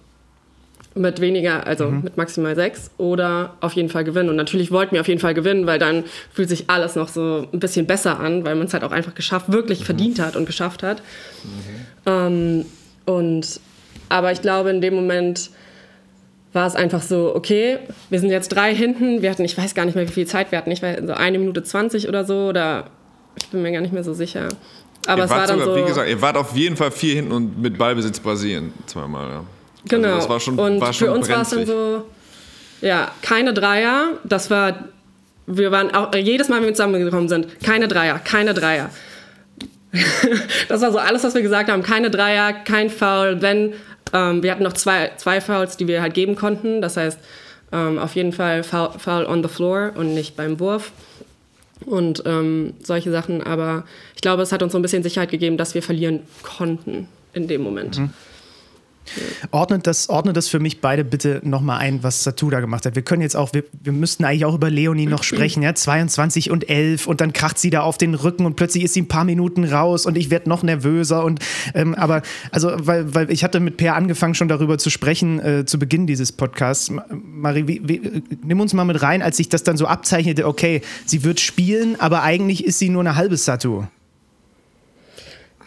mit 0.98 1.20
weniger, 1.20 1.68
also 1.68 1.88
mhm. 1.88 2.04
mit 2.04 2.18
maximal 2.18 2.56
sechs 2.56 2.90
oder 2.98 3.56
auf 3.60 3.74
jeden 3.74 3.90
Fall 3.90 4.06
gewinnen. 4.06 4.30
Und 4.30 4.38
natürlich 4.38 4.72
wollten 4.72 4.94
wir 4.94 5.02
auf 5.02 5.08
jeden 5.10 5.20
Fall 5.20 5.34
gewinnen, 5.34 5.68
weil 5.68 5.78
dann 5.78 6.06
fühlt 6.32 6.48
sich 6.48 6.70
alles 6.70 6.96
noch 6.96 7.10
so 7.10 7.48
ein 7.52 7.60
bisschen 7.60 7.86
besser 7.86 8.20
an, 8.20 8.46
weil 8.46 8.56
man 8.56 8.68
es 8.68 8.74
halt 8.74 8.84
auch 8.86 8.94
einfach 8.94 9.14
geschafft, 9.14 9.52
wirklich 9.52 9.82
mhm. 9.82 9.86
verdient 9.86 10.20
hat 10.20 10.36
und 10.36 10.46
geschafft 10.46 10.84
hat. 10.84 11.02
Mhm. 11.44 11.52
Ähm, 12.06 12.66
und 13.06 13.60
aber 14.08 14.32
ich 14.32 14.42
glaube, 14.42 14.70
in 14.70 14.80
dem 14.80 14.96
Moment 14.96 15.50
war 16.54 16.66
es 16.66 16.76
einfach 16.76 17.02
so, 17.02 17.36
okay, 17.36 17.80
wir 18.10 18.20
sind 18.22 18.30
jetzt 18.30 18.48
drei 18.50 18.74
hinten, 18.74 19.22
wir 19.22 19.30
hatten, 19.30 19.44
ich 19.44 19.58
weiß 19.58 19.76
gar 19.76 19.84
nicht 19.84 19.96
mehr, 19.96 20.08
wie 20.08 20.14
viel 20.14 20.28
Zeit 20.28 20.52
wir 20.52 20.58
hatten, 20.58 20.72
ich 20.72 20.82
weiß, 20.82 21.00
so 21.06 21.14
eine 21.14 21.38
Minute 21.38 21.64
zwanzig 21.64 22.08
oder 22.08 22.24
so, 22.24 22.48
oder 22.48 22.86
ich 23.36 23.48
bin 23.50 23.62
mir 23.62 23.74
gar 23.74 23.82
nicht 23.82 23.94
mehr 23.94 24.06
so 24.06 24.14
sicher. 24.14 24.48
Aber 25.08 25.24
ihr 25.24 25.26
es 25.26 25.30
war 25.30 25.46
dann 25.46 25.60
sogar, 25.60 25.76
so. 25.76 25.82
Wie 25.82 25.88
gesagt, 25.88 26.10
ihr 26.10 26.22
wart 26.22 26.38
auf 26.38 26.56
jeden 26.56 26.78
Fall 26.78 26.92
vier 26.92 27.16
hinten 27.16 27.34
und 27.34 27.62
mit 27.62 27.78
Ballbesitz 27.78 28.22
Brasilien 28.22 28.72
zweimal, 28.86 29.30
ja. 29.30 29.44
Genau. 29.88 30.08
Also 30.08 30.20
das 30.20 30.30
war 30.30 30.40
schon, 30.40 30.60
und 30.60 30.82
war 30.82 30.94
schon 30.94 31.08
für 31.08 31.14
uns 31.14 31.30
war 31.30 31.42
es 31.42 31.50
dann 31.50 31.66
so, 31.66 32.06
ja, 32.82 33.12
keine 33.22 33.54
Dreier. 33.54 34.14
Das 34.24 34.50
war, 34.50 34.86
wir 35.48 35.72
waren 35.72 35.94
auch 35.94 36.14
jedes 36.16 36.50
Mal, 36.50 36.58
wenn 36.58 36.68
wir 36.68 36.74
zusammengekommen 36.74 37.30
sind, 37.30 37.62
keine 37.62 37.88
Dreier, 37.88 38.20
keine 38.20 38.54
Dreier. 38.54 38.90
das 40.68 40.82
war 40.82 40.92
so 40.92 40.98
alles, 40.98 41.24
was 41.24 41.36
wir 41.36 41.42
gesagt 41.42 41.70
haben. 41.70 41.84
Keine 41.84 42.10
Dreier, 42.10 42.54
kein 42.54 42.90
Foul. 42.90 43.42
Wenn, 43.42 43.74
ähm, 44.14 44.44
wir 44.44 44.52
hatten 44.52 44.64
noch 44.64 44.74
zwei, 44.74 45.12
zwei 45.18 45.40
Fouls, 45.42 45.78
die 45.78 45.88
wir 45.88 46.02
halt 46.02 46.14
geben 46.14 46.36
konnten. 46.36 46.82
Das 46.82 46.98
heißt, 46.98 47.20
ähm, 47.72 47.98
auf 47.98 48.16
jeden 48.16 48.34
Fall 48.34 48.64
Foul, 48.64 48.92
Foul 48.98 49.26
on 49.26 49.42
the 49.44 49.50
floor 49.50 49.92
und 49.96 50.14
nicht 50.14 50.36
beim 50.36 50.60
Wurf 50.60 50.92
und 51.86 52.24
ähm, 52.26 52.74
solche 52.84 53.12
Sachen. 53.12 53.44
Aber 53.44 53.84
ich 54.16 54.22
glaube, 54.22 54.44
es 54.44 54.52
hat 54.52 54.64
uns 54.64 54.72
so 54.72 54.80
ein 54.80 54.82
bisschen 54.82 55.04
Sicherheit 55.04 55.32
gegeben, 55.32 55.58
dass 55.58 55.76
wir 55.76 55.84
verlieren 55.84 56.22
konnten 56.44 57.08
in 57.34 57.48
dem 57.48 57.62
Moment. 57.62 58.00
Mhm. 58.00 58.10
Ordnet 59.52 59.88
das, 59.88 60.10
ordnet 60.10 60.36
das 60.36 60.48
für 60.48 60.60
mich 60.60 60.82
beide 60.82 61.04
bitte 61.04 61.42
nochmal 61.44 61.80
ein, 61.80 62.04
was 62.04 62.24
Satu 62.24 62.50
da 62.50 62.60
gemacht 62.60 62.86
hat. 62.86 62.96
Wir 62.96 63.04
können 63.04 63.22
jetzt 63.22 63.36
auch, 63.36 63.54
wir, 63.54 63.64
wir 63.82 63.92
müssten 63.92 64.26
eigentlich 64.26 64.46
auch 64.46 64.56
über 64.56 64.70
Leonie 64.70 65.06
noch 65.06 65.24
sprechen, 65.24 65.64
ja, 65.64 65.76
22 65.76 66.52
und 66.52 66.70
11 66.70 67.08
und 67.08 67.22
dann 67.22 67.34
kracht 67.34 67.60
sie 67.60 67.70
da 67.70 67.82
auf 67.82 67.98
den 67.98 68.16
Rücken 68.16 68.46
und 68.46 68.56
plötzlich 68.56 68.84
ist 68.84 68.94
sie 68.94 69.02
ein 69.02 69.08
paar 69.08 69.24
Minuten 69.24 69.64
raus 69.64 70.06
und 70.06 70.18
ich 70.18 70.30
werde 70.30 70.50
noch 70.50 70.64
nervöser 70.64 71.24
und, 71.24 71.40
ähm, 71.74 71.96
aber, 71.96 72.22
also, 72.52 72.72
weil, 72.76 73.14
weil 73.14 73.32
ich 73.32 73.44
hatte 73.44 73.60
mit 73.60 73.78
Per 73.78 73.96
angefangen 73.96 74.36
schon 74.36 74.48
darüber 74.48 74.78
zu 74.78 74.90
sprechen, 74.90 75.40
äh, 75.40 75.66
zu 75.66 75.80
Beginn 75.80 76.08
dieses 76.08 76.32
Podcasts. 76.32 76.92
Marie, 77.10 77.68
wie, 77.68 77.82
wie, 77.88 78.24
nimm 78.44 78.60
uns 78.60 78.74
mal 78.74 78.86
mit 78.86 79.02
rein, 79.02 79.22
als 79.22 79.38
sich 79.38 79.50
das 79.50 79.64
dann 79.64 79.78
so 79.78 79.86
abzeichnete, 79.86 80.48
okay, 80.48 80.82
sie 81.06 81.24
wird 81.24 81.40
spielen, 81.40 82.00
aber 82.00 82.24
eigentlich 82.24 82.66
ist 82.66 82.80
sie 82.80 82.90
nur 82.90 83.02
eine 83.02 83.16
halbe 83.16 83.38
Satu. 83.38 83.84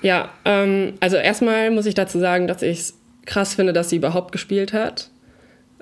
Ja, 0.02 0.30
ähm, 0.45 0.95
also 1.00 1.16
erstmal 1.16 1.71
muss 1.71 1.87
ich 1.87 1.95
dazu 1.95 2.18
sagen, 2.18 2.47
dass 2.47 2.62
ich 2.62 2.78
es 2.78 2.98
krass 3.29 3.55
finde, 3.55 3.73
dass 3.73 3.91
sie 3.91 3.97
überhaupt 3.97 4.33
gespielt 4.33 4.73
hat. 4.73 5.11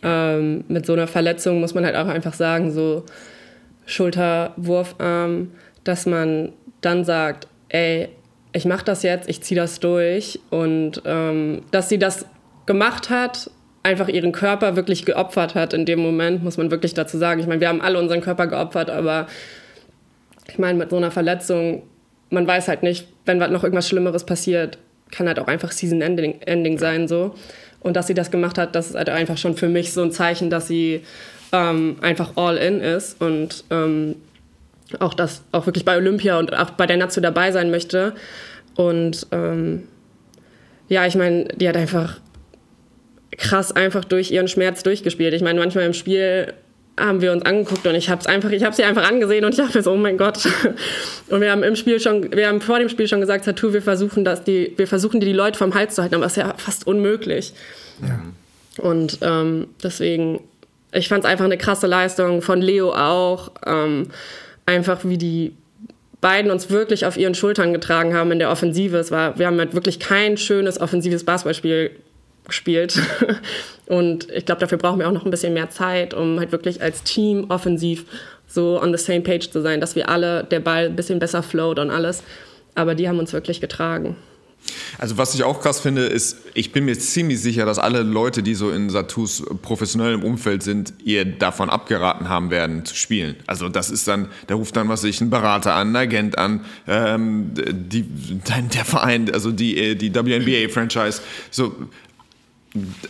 Ähm, 0.03 0.65
mit 0.69 0.85
so 0.85 0.93
einer 0.93 1.07
Verletzung 1.07 1.61
muss 1.61 1.75
man 1.75 1.85
halt 1.85 1.97
auch 1.97 2.09
einfach 2.09 2.35
sagen, 2.35 2.71
so 2.71 3.05
Schulter, 3.87 4.53
Wurfarm, 4.57 5.53
dass 5.85 6.05
man 6.05 6.53
dann 6.81 7.05
sagt, 7.05 7.47
ey, 7.69 8.09
ich 8.53 8.65
mache 8.65 8.85
das 8.85 9.03
jetzt, 9.03 9.29
ich 9.29 9.43
ziehe 9.43 9.59
das 9.59 9.81
durch 9.81 10.41
und 10.51 11.03
ähm, 11.05 11.63
dass 11.71 11.89
sie 11.89 11.99
das 11.99 12.27
gemacht 12.67 13.11
hat, 13.11 13.51
einfach 13.83 14.09
ihren 14.09 14.33
Körper 14.33 14.75
wirklich 14.75 15.05
geopfert 15.07 15.55
hat 15.55 15.73
in 15.73 15.85
dem 15.87 16.01
Moment, 16.01 16.43
muss 16.43 16.57
man 16.57 16.71
wirklich 16.71 16.95
dazu 16.95 17.17
sagen. 17.17 17.41
Ich 17.41 17.47
meine, 17.47 17.61
wir 17.61 17.69
haben 17.69 17.81
alle 17.81 17.99
unseren 17.99 18.21
Körper 18.21 18.49
geopfert, 18.49 18.91
aber 18.91 19.29
ich 20.49 20.59
meine, 20.59 20.79
mit 20.79 20.91
so 20.91 20.97
einer 20.97 21.13
Verletzung, 21.13 21.85
man 22.31 22.47
weiß 22.47 22.67
halt 22.67 22.83
nicht, 22.83 23.07
wenn 23.25 23.39
noch 23.39 23.63
irgendwas 23.63 23.89
Schlimmeres 23.89 24.27
passiert, 24.27 24.79
kann 25.11 25.29
halt 25.29 25.39
auch 25.39 25.47
einfach 25.47 25.73
Season 25.73 26.01
Ending, 26.03 26.41
Ending 26.43 26.79
sein 26.79 27.09
so. 27.09 27.35
Und 27.81 27.95
dass 27.97 28.07
sie 28.07 28.15
das 28.15 28.31
gemacht 28.31 28.59
hat, 28.59 28.75
das 28.75 28.89
ist 28.91 28.97
halt 28.97 29.09
einfach 29.09 29.39
schon 29.39 29.57
für 29.57 29.69
mich 29.69 29.93
so 29.93 30.03
ein 30.03 30.11
Zeichen, 30.11 30.51
dass 30.51 30.67
sie 30.67 31.03
ähm, 31.53 31.97
einfach 32.01 32.37
all 32.37 32.57
in 32.57 32.81
ist 32.81 33.21
und 33.21 33.65
ähm, 33.71 34.17
auch 34.99 35.15
das 35.15 35.43
auch 35.53 35.67
wirklich 35.67 35.85
bei 35.85 35.97
Olympia 35.97 36.39
und 36.39 36.55
auch 36.55 36.71
bei 36.71 36.87
der 36.87 36.97
Nazi 36.97 37.21
dabei 37.21 37.53
sein 37.53 37.71
möchte. 37.71 38.15
Und 38.77 39.27
ähm, 39.33 39.85
ja, 40.89 41.07
ich 41.07 41.17
meine, 41.17 41.45
die 41.45 41.69
hat 41.69 41.77
einfach 41.77 42.21
krass 43.37 43.73
einfach 43.73 44.05
durch 44.05 44.31
ihren 44.31 44.49
Schmerz 44.49 44.83
durchgespielt. 44.83 45.35
Ich 45.35 45.43
meine, 45.43 45.59
manchmal 45.59 45.85
im 45.85 45.93
Spiel 45.93 46.55
haben 46.99 47.21
wir 47.21 47.33
uns 47.33 47.45
angeguckt 47.45 47.87
und 47.87 47.95
ich 47.95 48.09
habe 48.09 48.21
es 48.21 48.27
einfach, 48.27 48.51
ich 48.51 48.65
habe 48.65 48.75
sie 48.75 48.85
einfach 48.85 49.09
angesehen 49.09 49.45
und 49.45 49.51
ich 49.51 49.59
dachte 49.59 49.83
so, 49.83 49.93
oh 49.93 49.97
mein 49.97 50.17
Gott. 50.17 50.49
Und 51.29 51.41
wir 51.41 51.51
haben 51.51 51.63
im 51.63 51.77
Spiel 51.77 51.99
schon, 52.01 52.33
wir 52.33 52.49
haben 52.49 52.61
vor 52.61 52.79
dem 52.79 52.89
Spiel 52.89 53.09
schon 53.09 53.21
gesagt, 53.21 53.45
Tattoo, 53.45 53.73
wir 53.73 53.83
versuchen 53.83 54.25
das, 54.25 54.45
die, 54.45 54.73
wir 54.77 54.87
versuchen 54.87 55.21
die, 55.21 55.27
die 55.27 55.33
Leute 55.33 55.59
vom 55.59 55.75
Hals 55.75 55.97
zu 55.97 56.03
halten, 56.03 56.15
aber 56.15 56.25
das 56.25 56.37
ist 56.37 56.43
ja 56.43 56.55
fast 56.57 56.87
unmöglich. 56.87 57.53
Ja. 58.01 58.21
Und 58.79 59.19
ähm, 59.23 59.67
deswegen, 59.83 60.41
ich 60.93 61.09
fand 61.09 61.25
es 61.25 61.31
einfach 61.31 61.45
eine 61.45 61.59
krasse 61.59 61.87
Leistung 61.87 62.43
von 62.43 62.63
Leo 62.63 62.93
auch, 62.95 63.51
ähm, 63.67 64.09
einfach 64.65 65.01
wie 65.05 65.19
die 65.19 65.53
beiden 66.21 66.51
uns 66.51 66.71
wirklich 66.71 67.05
auf 67.07 67.17
ihren 67.17 67.35
Schultern 67.35 67.73
getragen 67.73 68.15
haben 68.15 68.33
in 68.33 68.39
der 68.39 68.51
Offensive. 68.51 68.97
Es 68.97 69.11
war, 69.11 69.39
wir 69.39 69.47
haben 69.47 69.59
halt 69.59 69.75
wirklich 69.75 70.01
kein 70.01 70.37
schönes 70.37 70.81
offensives 70.81 71.25
Basketballspiel 71.25 71.91
gespielt. 72.49 73.01
Und 73.87 74.31
ich 74.31 74.45
glaube, 74.47 74.61
dafür 74.61 74.79
brauchen 74.79 74.99
wir 74.99 75.09
auch 75.09 75.13
noch 75.13 75.25
ein 75.25 75.31
bisschen 75.31 75.55
mehr 75.55 75.71
Zeit, 75.71 76.15
um 76.15 76.39
halt 76.39 76.53
wirklich 76.53 76.83
als 76.83 77.03
Team 77.03 77.47
offensiv 77.51 78.05
so 78.47 78.81
on 78.81 78.97
the 78.97 79.03
same 79.03 79.21
page 79.21 79.51
zu 79.51 79.61
sein, 79.61 79.81
dass 79.81 79.97
wir 79.97 80.09
alle 80.09 80.45
der 80.45 80.61
Ball 80.61 80.87
ein 80.87 80.97
bisschen 80.97 81.19
besser 81.19 81.43
float 81.43 81.79
und 81.79 81.91
alles. 81.91 82.23
Aber 82.75 82.95
die 82.95 83.09
haben 83.09 83.19
uns 83.19 83.33
wirklich 83.33 83.61
getragen. 83.61 84.17
Also 84.99 85.19
was 85.19 85.35
ich 85.35 85.45
auch 85.45 85.61
krass 85.61 85.81
finde, 85.81 86.07
ist, 86.07 86.39
ich 86.55 86.73
bin 86.73 86.85
mir 86.85 86.99
ziemlich 86.99 87.41
sicher, 87.41 87.67
dass 87.67 87.79
alle 87.79 88.03
Leute, 88.03 88.43
die 88.43 88.55
so 88.55 88.71
in 88.71 88.91
Satus 88.91 89.43
professionellem 89.63 90.23
Umfeld 90.25 90.63
sind, 90.63 90.95
ihr 91.05 91.25
davon 91.25 91.71
abgeraten 91.71 92.29
haben 92.29 92.51
werden 92.51 92.85
zu 92.85 92.95
spielen. 92.95 93.37
Also 93.47 93.69
das 93.69 93.91
ist 93.91 94.09
dann, 94.09 94.29
da 94.47 94.55
ruft 94.55 94.77
dann 94.77 94.89
was 94.89 95.05
ich, 95.05 95.21
ein 95.21 95.31
Berater 95.31 95.75
an, 95.75 95.91
ein 95.91 95.97
Agent 95.97 96.39
an, 96.39 96.65
ähm, 96.89 97.53
die, 97.55 98.05
der 98.75 98.85
Verein, 98.85 99.31
also 99.33 99.53
die, 99.53 99.97
die 99.97 100.15
WNBA-Franchise. 100.15 101.21
So, 101.51 101.75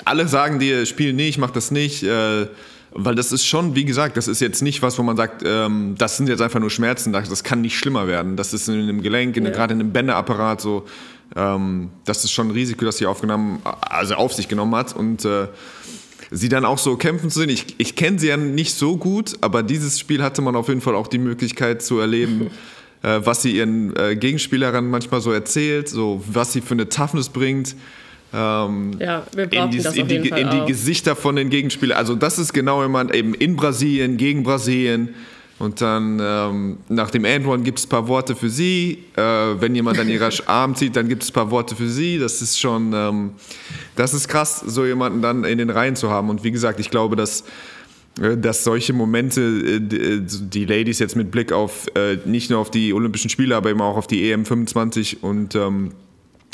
alle 0.05 0.29
sagen 0.29 0.59
dir, 0.59 0.87
spiel 0.87 1.13
nicht, 1.13 1.39
mach 1.39 1.51
das 1.51 1.71
nicht. 1.71 2.03
Äh, 2.03 2.47
weil 2.99 3.15
das 3.15 3.31
ist 3.31 3.45
schon, 3.45 3.75
wie 3.75 3.85
gesagt, 3.85 4.17
das 4.17 4.27
ist 4.27 4.41
jetzt 4.41 4.63
nicht 4.63 4.81
was, 4.81 4.99
wo 4.99 5.03
man 5.03 5.17
sagt, 5.17 5.43
ähm, 5.45 5.95
das 5.99 6.17
sind 6.17 6.29
jetzt 6.31 6.41
einfach 6.41 6.61
nur 6.61 6.71
Schmerzen, 6.71 7.13
das 7.13 7.45
kann 7.45 7.61
nicht 7.61 7.77
schlimmer 7.77 8.07
werden. 8.07 8.37
Das 8.37 8.55
ist 8.55 8.69
in 8.69 8.81
einem 8.81 9.03
Gelenk, 9.03 9.37
ja. 9.37 9.51
gerade 9.51 9.75
in 9.75 9.81
einem 9.81 9.93
Bänderapparat 9.93 10.63
so. 10.63 10.87
Ähm, 11.35 11.91
das 12.07 12.25
ist 12.25 12.33
schon 12.33 12.49
ein 12.49 12.53
Risiko, 12.53 12.85
das 12.87 12.97
sie 12.97 13.07
aufgenommen, 13.07 13.61
also 13.81 14.15
auf 14.15 14.33
sich 14.33 14.49
genommen 14.49 14.75
hat. 14.75 14.97
Und 14.97 15.27
äh, 15.27 15.49
sie 16.31 16.49
dann 16.49 16.65
auch 16.65 16.79
so 16.79 16.97
kämpfen 16.97 17.31
zu 17.31 17.41
sehen. 17.41 17.51
Ich, 17.51 17.75
ich 17.79 17.97
kenne 17.97 18.19
sie 18.19 18.29
ja 18.29 18.39
nicht 18.39 18.75
so 18.75 18.97
gut, 18.97 19.37
aber 19.43 19.63
dieses 19.63 19.99
Spiel 20.01 20.23
hatte 20.23 20.41
man 20.41 20.57
auf 20.57 20.69
jeden 20.69 20.81
Fall 20.81 20.95
auch 20.95 21.09
die 21.09 21.19
Möglichkeit 21.19 21.83
zu 21.83 21.99
erleben, 21.99 22.51
äh, 23.03 23.21
was 23.23 23.43
sie 23.43 23.57
ihren 23.57 23.95
äh, 23.97 24.17
Gegenspielerinnen 24.17 24.91
manchmal 24.91 25.21
so 25.21 25.33
erzählt, 25.33 25.89
so 25.89 26.25
was 26.27 26.55
sie 26.55 26.63
für 26.63 26.75
eine 26.75 26.89
Toughness 26.89 27.29
bringt 27.29 27.77
ähm, 28.37 28.93
ja, 28.99 29.25
in, 29.35 29.71
die, 29.71 29.79
das 29.79 29.97
in, 29.97 30.09
die, 30.09 30.17
in 30.17 30.51
die 30.51 30.65
Gesichter 30.67 31.17
von 31.17 31.37
den 31.37 31.49
Gegenspielern. 31.49 31.97
Also 31.97 32.15
das 32.15 32.39
ist 32.39 32.53
genau 32.53 32.83
jemand 32.83 33.15
eben 33.15 33.33
in 33.35 33.57
Brasilien, 33.57 34.19
gegen 34.19 34.43
Brasilien. 34.43 35.15
Und 35.59 35.81
dann 35.81 36.21
ähm, 36.23 36.79
nach 36.91 37.11
dem 37.11 37.25
End 37.25 37.47
gibt 37.65 37.79
es 37.79 37.87
ein 37.87 37.89
paar 37.89 38.09
Worte 38.09 38.37
für 38.37 38.51
sie. 38.51 39.05
Äh, 39.17 39.23
wenn 39.23 39.75
jemand 39.75 39.99
an 39.99 40.09
ihrer 40.11 40.29
Arm 40.47 40.75
zieht, 40.75 40.97
dann 40.97 41.09
gibt 41.09 41.23
es 41.23 41.31
ein 41.31 41.33
paar 41.33 41.51
Worte 41.51 41.75
für 41.75 41.89
sie. 41.89 42.19
Das 42.19 42.43
ist 42.43 42.61
schon, 42.61 42.93
ähm, 42.93 43.31
das 43.95 44.13
ist 44.13 44.29
krass, 44.29 44.61
so 44.67 44.85
jemanden 44.85 45.23
dann 45.23 45.45
in 45.45 45.57
den 45.57 45.71
Reihen 45.71 45.97
zu 45.97 46.11
haben. 46.11 46.29
Und 46.29 46.45
wie 46.45 46.51
gesagt, 46.51 46.79
ich 46.79 46.91
glaube, 46.91 47.17
dass 47.17 47.45
äh, 48.21 48.37
dass 48.37 48.65
solche 48.65 48.93
Momente, 48.93 49.41
äh, 49.41 49.81
die 49.81 50.67
Ladies 50.67 50.99
jetzt 50.99 51.17
mit 51.17 51.31
Blick 51.31 51.53
auf 51.53 51.87
äh, 51.95 52.19
nicht 52.27 52.51
nur 52.51 52.59
auf 52.59 52.71
die 52.71 52.93
Olympischen 52.93 53.31
Spiele, 53.31 53.57
aber 53.57 53.71
eben 53.71 53.81
auch 53.81 53.97
auf 53.97 54.07
die 54.07 54.31
EM 54.31 54.45
25 54.45 55.23
und 55.23 55.55
ähm, 55.55 55.93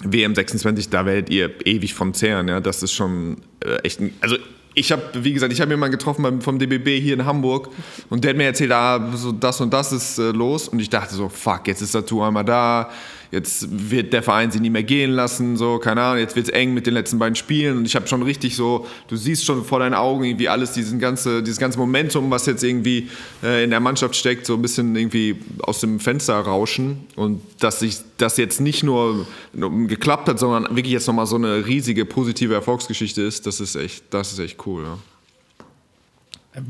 WM 0.04 0.34
26, 0.34 0.88
da 0.90 1.06
werdet 1.06 1.30
ihr 1.30 1.50
ewig 1.66 1.94
von 1.94 2.14
zehren. 2.14 2.48
Ja? 2.48 2.60
Das 2.60 2.82
ist 2.82 2.92
schon 2.92 3.38
äh, 3.64 3.76
echt 3.82 4.00
ein, 4.00 4.14
Also 4.20 4.36
ich 4.74 4.90
habe, 4.90 5.02
wie 5.14 5.32
gesagt, 5.32 5.52
ich 5.52 5.60
habe 5.60 5.70
jemanden 5.70 5.98
getroffen 5.98 6.40
vom 6.40 6.58
DBB 6.58 7.00
hier 7.00 7.14
in 7.14 7.24
Hamburg 7.24 7.68
und 8.08 8.24
der 8.24 8.30
hat 8.30 8.36
mir 8.36 8.44
erzählt, 8.44 8.72
ah, 8.72 9.10
so 9.14 9.32
das 9.32 9.60
und 9.60 9.72
das 9.72 9.92
ist 9.92 10.18
äh, 10.18 10.30
los 10.30 10.68
und 10.68 10.80
ich 10.80 10.88
dachte 10.88 11.14
so, 11.14 11.28
fuck, 11.28 11.66
jetzt 11.66 11.82
ist 11.82 11.92
Tattoo 11.92 12.22
einmal 12.22 12.44
da, 12.44 12.90
jetzt 13.32 13.66
wird 13.90 14.12
der 14.12 14.22
Verein 14.22 14.50
sie 14.50 14.60
nie 14.60 14.70
mehr 14.70 14.82
gehen 14.82 15.10
lassen, 15.10 15.56
so, 15.56 15.78
keine 15.78 16.02
Ahnung, 16.02 16.18
jetzt 16.20 16.36
wird 16.36 16.46
es 16.46 16.52
eng 16.52 16.74
mit 16.74 16.86
den 16.86 16.94
letzten 16.94 17.18
beiden 17.18 17.34
Spielen 17.34 17.78
und 17.78 17.86
ich 17.86 17.96
habe 17.96 18.06
schon 18.06 18.22
richtig 18.22 18.54
so, 18.54 18.86
du 19.08 19.16
siehst 19.16 19.44
schon 19.44 19.64
vor 19.64 19.80
deinen 19.80 19.94
Augen 19.94 20.22
irgendwie 20.22 20.50
alles, 20.50 20.72
diesen 20.72 21.00
ganze, 21.00 21.42
dieses 21.42 21.58
ganze 21.58 21.78
Momentum, 21.78 22.30
was 22.30 22.44
jetzt 22.46 22.62
irgendwie 22.62 23.08
äh, 23.42 23.64
in 23.64 23.70
der 23.70 23.80
Mannschaft 23.80 24.14
steckt, 24.14 24.46
so 24.46 24.54
ein 24.54 24.62
bisschen 24.62 24.94
irgendwie 24.94 25.36
aus 25.62 25.80
dem 25.80 25.98
Fenster 25.98 26.34
rauschen 26.34 27.06
und 27.16 27.40
dass 27.58 27.80
sich 27.80 27.96
das 28.18 28.36
jetzt 28.36 28.60
nicht 28.60 28.82
nur 28.82 29.26
geklappt 29.54 30.28
hat, 30.28 30.38
sondern 30.38 30.64
wirklich 30.76 30.92
jetzt 30.92 31.06
nochmal 31.06 31.26
so 31.26 31.36
eine 31.36 31.66
riesige 31.66 32.04
positive 32.04 32.52
Erfolgsgeschichte 32.52 33.22
ist, 33.22 33.46
das 33.46 33.60
ist 33.60 33.74
echt, 33.76 34.04
das 34.10 34.32
ist 34.32 34.38
echt 34.38 34.66
cool, 34.66 34.84
ja 34.84 34.98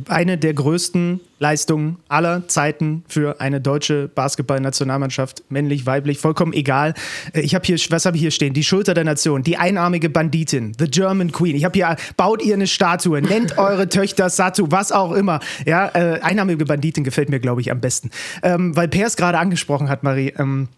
eine 0.09 0.38
der 0.38 0.55
größten 0.55 1.21
Leistungen 1.38 1.99
aller 2.09 2.47
Zeiten 2.47 3.05
für 3.09 3.40
eine 3.40 3.61
deutsche 3.61 4.09
Basketballnationalmannschaft, 4.09 5.42
männlich, 5.51 5.87
weiblich, 5.87 6.18
vollkommen 6.18 6.53
egal. 6.53 6.95
Äh, 7.33 7.40
ich 7.40 7.55
habe 7.55 7.64
hier, 7.66 7.77
was 7.90 8.07
habe 8.07 8.16
ich 8.16 8.23
hier 8.23 8.31
stehen? 8.31 8.55
Die 8.55 8.62
Schulter 8.62 8.95
der 8.95 9.05
Nation, 9.05 9.42
die 9.42 9.57
einarmige 9.57 10.09
Banditin, 10.09 10.73
the 10.79 10.87
German 10.87 11.33
Queen. 11.33 11.57
Ich 11.57 11.64
habe 11.64 11.75
hier, 11.75 11.97
baut 12.16 12.42
ihr 12.42 12.55
eine 12.55 12.66
Statue, 12.66 13.21
nennt 13.23 13.59
eure 13.59 13.88
Töchter 13.88 14.31
Satu, 14.31 14.71
was 14.71 14.92
auch 14.92 15.12
immer. 15.12 15.40
Ja, 15.66 15.88
äh, 15.95 16.21
einarmige 16.21 16.64
Banditin 16.64 17.03
gefällt 17.03 17.29
mir, 17.29 17.40
glaube 17.40 17.61
ich, 17.61 17.71
am 17.71 17.81
besten. 17.81 18.11
Ähm, 18.42 18.77
weil 18.77 18.88
Per 18.88 19.07
es 19.07 19.16
gerade 19.16 19.38
angesprochen 19.38 19.88
hat, 19.88 20.05
Marie. 20.05 20.33
Ähm, 20.38 20.68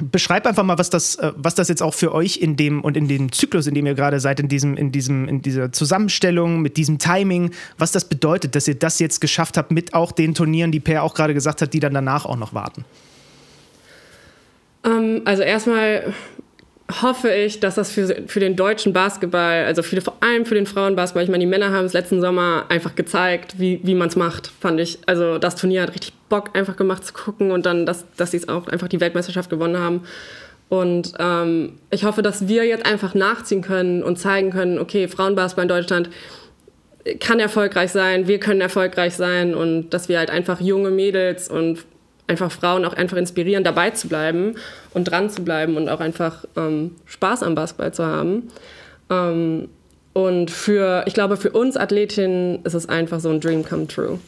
Beschreib 0.00 0.46
einfach 0.46 0.62
mal, 0.62 0.78
was 0.78 0.90
das, 0.90 1.16
äh, 1.16 1.32
was 1.36 1.54
das 1.54 1.68
jetzt 1.68 1.82
auch 1.82 1.94
für 1.94 2.12
euch 2.12 2.38
in 2.38 2.56
dem 2.56 2.82
und 2.82 2.96
in 2.96 3.08
dem 3.08 3.32
Zyklus, 3.32 3.66
in 3.66 3.74
dem 3.74 3.86
ihr 3.86 3.94
gerade 3.94 4.20
seid, 4.20 4.40
in 4.40 4.48
diesem, 4.48 4.76
in 4.76 4.92
diesem, 4.92 5.28
in 5.28 5.42
dieser 5.42 5.72
Zusammenstellung, 5.72 6.60
mit 6.62 6.76
diesem 6.76 6.98
Timing, 6.98 7.50
was 7.78 7.92
das 7.92 8.04
bedeutet, 8.04 8.54
dass 8.54 8.68
ihr 8.68 8.74
das 8.74 8.98
jetzt 8.98 9.20
geschafft 9.20 9.56
habt 9.56 9.70
mit 9.70 9.94
auch 9.94 10.12
den 10.12 10.34
Turnieren, 10.34 10.72
die 10.72 10.80
Per 10.80 11.02
auch 11.02 11.14
gerade 11.14 11.34
gesagt 11.34 11.62
hat, 11.62 11.72
die 11.72 11.80
dann 11.80 11.94
danach 11.94 12.24
auch 12.24 12.36
noch 12.36 12.54
warten. 12.54 12.84
Ähm, 14.84 15.22
also 15.24 15.42
erstmal 15.42 16.14
hoffe 17.02 17.32
ich, 17.32 17.60
dass 17.60 17.76
das 17.76 17.90
für, 17.90 18.24
für 18.26 18.40
den 18.40 18.56
deutschen 18.56 18.92
Basketball, 18.92 19.64
also 19.64 19.82
für, 19.82 20.00
vor 20.00 20.16
allem 20.20 20.44
für 20.46 20.54
den 20.54 20.66
Frauenbasketball, 20.66 21.22
ich 21.22 21.30
meine, 21.30 21.44
die 21.44 21.50
Männer 21.50 21.72
haben 21.72 21.84
es 21.84 21.92
letzten 21.92 22.20
Sommer 22.20 22.66
einfach 22.68 22.94
gezeigt, 22.94 23.58
wie, 23.58 23.80
wie 23.82 23.94
man 23.94 24.08
es 24.08 24.16
macht, 24.16 24.50
fand 24.60 24.80
ich. 24.80 24.98
Also 25.06 25.38
das 25.38 25.56
Turnier 25.56 25.82
hat 25.82 25.94
richtig 25.94 26.12
Bock 26.30 26.56
einfach 26.56 26.76
gemacht 26.76 27.04
zu 27.04 27.12
gucken 27.12 27.50
und 27.50 27.66
dann, 27.66 27.84
dass, 27.84 28.06
dass 28.16 28.30
sie 28.30 28.38
es 28.38 28.48
auch 28.48 28.68
einfach 28.68 28.88
die 28.88 29.00
Weltmeisterschaft 29.00 29.50
gewonnen 29.50 29.78
haben. 29.78 30.04
Und 30.70 31.12
ähm, 31.18 31.74
ich 31.90 32.04
hoffe, 32.04 32.22
dass 32.22 32.48
wir 32.48 32.64
jetzt 32.64 32.86
einfach 32.86 33.14
nachziehen 33.14 33.60
können 33.60 34.02
und 34.02 34.18
zeigen 34.18 34.50
können, 34.50 34.78
okay, 34.78 35.08
Frauenbasketball 35.08 35.64
in 35.64 35.68
Deutschland 35.68 36.10
kann 37.18 37.40
erfolgreich 37.40 37.92
sein, 37.92 38.28
wir 38.28 38.38
können 38.38 38.60
erfolgreich 38.60 39.14
sein 39.14 39.54
und 39.54 39.90
dass 39.90 40.08
wir 40.08 40.18
halt 40.18 40.30
einfach 40.30 40.60
junge 40.60 40.90
Mädels 40.90 41.48
und 41.50 41.84
einfach 42.26 42.52
Frauen 42.52 42.84
auch 42.84 42.92
einfach 42.92 43.16
inspirieren, 43.16 43.64
dabei 43.64 43.90
zu 43.90 44.08
bleiben 44.08 44.54
und 44.94 45.04
dran 45.04 45.28
zu 45.28 45.42
bleiben 45.42 45.76
und 45.76 45.88
auch 45.88 46.00
einfach 46.00 46.44
ähm, 46.56 46.94
Spaß 47.06 47.42
am 47.42 47.54
Basketball 47.56 47.92
zu 47.92 48.06
haben. 48.06 48.48
Ähm, 49.10 49.68
und 50.12 50.50
für, 50.50 51.04
ich 51.06 51.14
glaube, 51.14 51.36
für 51.36 51.50
uns 51.50 51.76
Athletinnen 51.76 52.64
ist 52.64 52.74
es 52.74 52.88
einfach 52.88 53.20
so 53.20 53.30
ein 53.30 53.40
Dream 53.40 53.64
come 53.64 53.88
true. 53.88 54.18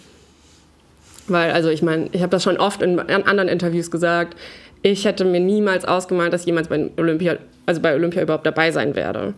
Weil, 1.33 1.53
also 1.53 1.69
ich 1.69 1.83
meine, 1.83 2.09
ich 2.13 2.23
habe 2.23 2.31
das 2.31 2.43
schon 2.43 2.59
oft 2.59 2.83
in 2.83 2.99
anderen 2.99 3.49
Interviews 3.49 3.91
gesagt, 3.91 4.37
ich 4.83 5.05
hätte 5.05 5.25
mir 5.25 5.41
niemals 5.41 5.85
ausgemalt, 5.85 6.33
dass 6.33 6.43
ich 6.43 6.47
jemals 6.49 6.69
bei 6.69 6.91
Olympia, 6.97 7.37
also 7.67 7.81
bei 7.81 7.95
Olympia 7.95 8.23
überhaupt 8.23 8.47
dabei 8.47 8.71
sein 8.71 8.95
werde. 8.95 9.35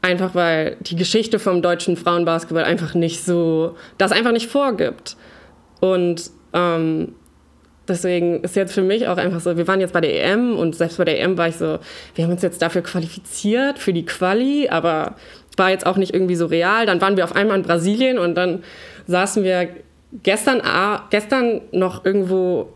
Einfach 0.00 0.34
weil 0.34 0.76
die 0.80 0.96
Geschichte 0.96 1.38
vom 1.38 1.60
deutschen 1.60 1.96
Frauenbasketball 1.96 2.64
einfach 2.64 2.94
nicht 2.94 3.24
so, 3.24 3.76
das 3.98 4.12
einfach 4.12 4.32
nicht 4.32 4.48
vorgibt. 4.48 5.16
Und 5.80 6.30
ähm, 6.52 7.14
Deswegen 7.88 8.42
ist 8.42 8.54
jetzt 8.54 8.74
für 8.74 8.82
mich 8.82 9.08
auch 9.08 9.16
einfach 9.16 9.40
so, 9.40 9.56
wir 9.56 9.66
waren 9.66 9.80
jetzt 9.80 9.94
bei 9.94 10.02
der 10.02 10.22
EM 10.22 10.56
und 10.56 10.76
selbst 10.76 10.98
bei 10.98 11.06
der 11.06 11.20
EM 11.20 11.38
war 11.38 11.48
ich 11.48 11.56
so, 11.56 11.78
wir 12.14 12.24
haben 12.24 12.32
uns 12.32 12.42
jetzt 12.42 12.60
dafür 12.60 12.82
qualifiziert, 12.82 13.78
für 13.78 13.94
die 13.94 14.04
Quali, 14.04 14.68
aber 14.68 15.16
war 15.56 15.70
jetzt 15.70 15.86
auch 15.86 15.96
nicht 15.96 16.12
irgendwie 16.12 16.36
so 16.36 16.46
real. 16.46 16.84
Dann 16.84 17.00
waren 17.00 17.16
wir 17.16 17.24
auf 17.24 17.34
einmal 17.34 17.56
in 17.56 17.62
Brasilien 17.62 18.18
und 18.18 18.34
dann 18.34 18.62
saßen 19.06 19.42
wir 19.42 19.68
gestern, 20.22 20.62
gestern 21.10 21.60
noch 21.72 22.04
irgendwo 22.04 22.72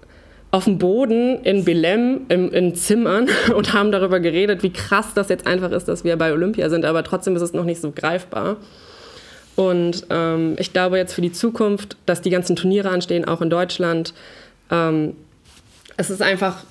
auf 0.51 0.65
dem 0.65 0.79
Boden 0.79 1.43
in 1.45 1.65
Belem 1.65 2.27
in, 2.29 2.51
in 2.51 2.75
Zimmern 2.75 3.29
und 3.57 3.73
haben 3.73 3.91
darüber 3.91 4.21
geredet, 4.21 4.63
wie 4.63 4.73
krass 4.73 5.15
das 5.15 5.29
jetzt 5.29 5.47
einfach 5.47 5.73
ist, 5.73 5.89
dass 5.89 6.05
wir 6.05 6.17
bei 6.17 6.33
Olympia 6.33 6.69
sind, 6.69 6.85
aber 6.85 7.03
trotzdem 7.03 7.35
ist 7.35 7.43
es 7.43 7.53
noch 7.53 7.65
nicht 7.65 7.81
so 7.81 7.91
greifbar. 7.91 8.59
Und 9.57 10.07
ähm, 10.11 10.57
ich 10.59 10.73
glaube 10.73 10.97
jetzt 10.99 11.15
für 11.15 11.21
die 11.21 11.33
Zukunft, 11.33 11.97
dass 12.07 12.23
die 12.23 12.31
ganzen 12.31 12.57
Turniere 12.57 12.91
anstehen, 12.91 13.27
auch 13.27 13.43
in 13.43 13.51
Deutschland, 13.51 14.15
ähm, 14.71 15.15
es 15.97 16.11
ist 16.11 16.23
einfach 16.23 16.65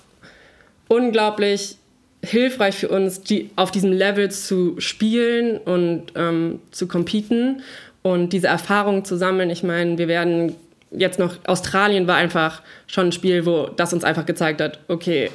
unglaublich 0.88 1.78
hilfreich 2.24 2.76
für 2.76 2.89
uns, 2.89 3.21
die, 3.21 3.50
auf 3.56 3.71
diesem 3.71 3.91
Level 3.91 4.30
zu 4.30 4.76
spielen 4.80 5.58
und 5.58 6.08
ähm, 6.15 6.60
zu 6.71 6.88
competen 6.88 7.62
und 8.01 8.33
diese 8.33 8.47
Erfahrungen 8.47 9.05
zu 9.05 9.17
sammeln. 9.17 9.49
Ich 9.49 9.63
meine, 9.63 9.97
wir 9.97 10.07
werden 10.07 10.55
jetzt 10.91 11.19
noch, 11.19 11.37
Australien 11.45 12.07
war 12.07 12.15
einfach 12.15 12.61
schon 12.87 13.07
ein 13.07 13.11
Spiel, 13.11 13.45
wo 13.45 13.67
das 13.67 13.93
uns 13.93 14.03
einfach 14.03 14.25
gezeigt 14.25 14.61
hat, 14.61 14.79
okay, 14.87 15.29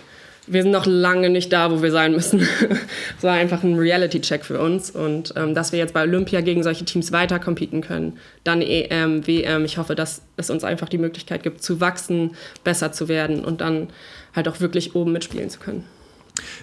wir 0.49 0.63
sind 0.63 0.71
noch 0.71 0.87
lange 0.87 1.29
nicht 1.29 1.53
da, 1.53 1.71
wo 1.71 1.83
wir 1.83 1.91
sein 1.91 2.13
müssen. 2.13 2.47
Es 3.19 3.25
war 3.25 3.35
einfach 3.35 3.63
ein 3.63 3.77
Reality-Check 3.77 4.45
für 4.45 4.61
uns 4.61 4.91
und 4.91 5.33
ähm, 5.37 5.55
dass 5.55 5.73
wir 5.73 5.79
jetzt 5.79 5.95
bei 5.95 6.03
Olympia 6.03 6.41
gegen 6.41 6.63
solche 6.63 6.85
Teams 6.85 7.11
weiter 7.11 7.39
competen 7.39 7.81
können, 7.81 8.19
dann 8.45 8.63
EM, 8.63 9.27
WM. 9.27 9.65
Ich 9.65 9.79
hoffe, 9.79 9.95
dass 9.95 10.23
es 10.37 10.51
uns 10.51 10.63
einfach 10.63 10.89
die 10.89 10.99
Möglichkeit 10.99 11.43
gibt, 11.43 11.63
zu 11.63 11.81
wachsen, 11.81 12.37
besser 12.63 12.93
zu 12.93 13.09
werden 13.09 13.45
und 13.45 13.61
dann 13.61 13.89
halt 14.35 14.49
auch 14.49 14.61
wirklich 14.61 14.95
oben 14.95 15.13
mitspielen 15.13 15.51
zu 15.51 15.59
können. 15.59 15.85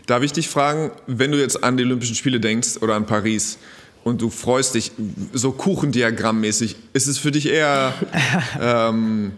Darf 0.05 0.23
ich 0.23 0.31
dich 0.31 0.47
fragen, 0.47 0.91
wenn 1.07 1.31
du 1.31 1.39
jetzt 1.39 1.63
an 1.63 1.75
die 1.75 1.83
Olympischen 1.83 2.15
Spiele 2.15 2.39
denkst 2.39 2.77
oder 2.81 2.93
an 2.93 3.05
Paris, 3.05 3.57
und 4.03 4.21
du 4.21 4.29
freust 4.29 4.75
dich 4.75 4.91
so 5.31 5.51
Kuchendiagrammmäßig. 5.51 6.75
Ist 6.93 7.07
es 7.07 7.17
für 7.17 7.31
dich 7.31 7.49
eher 7.49 7.93
ähm, 8.61 9.31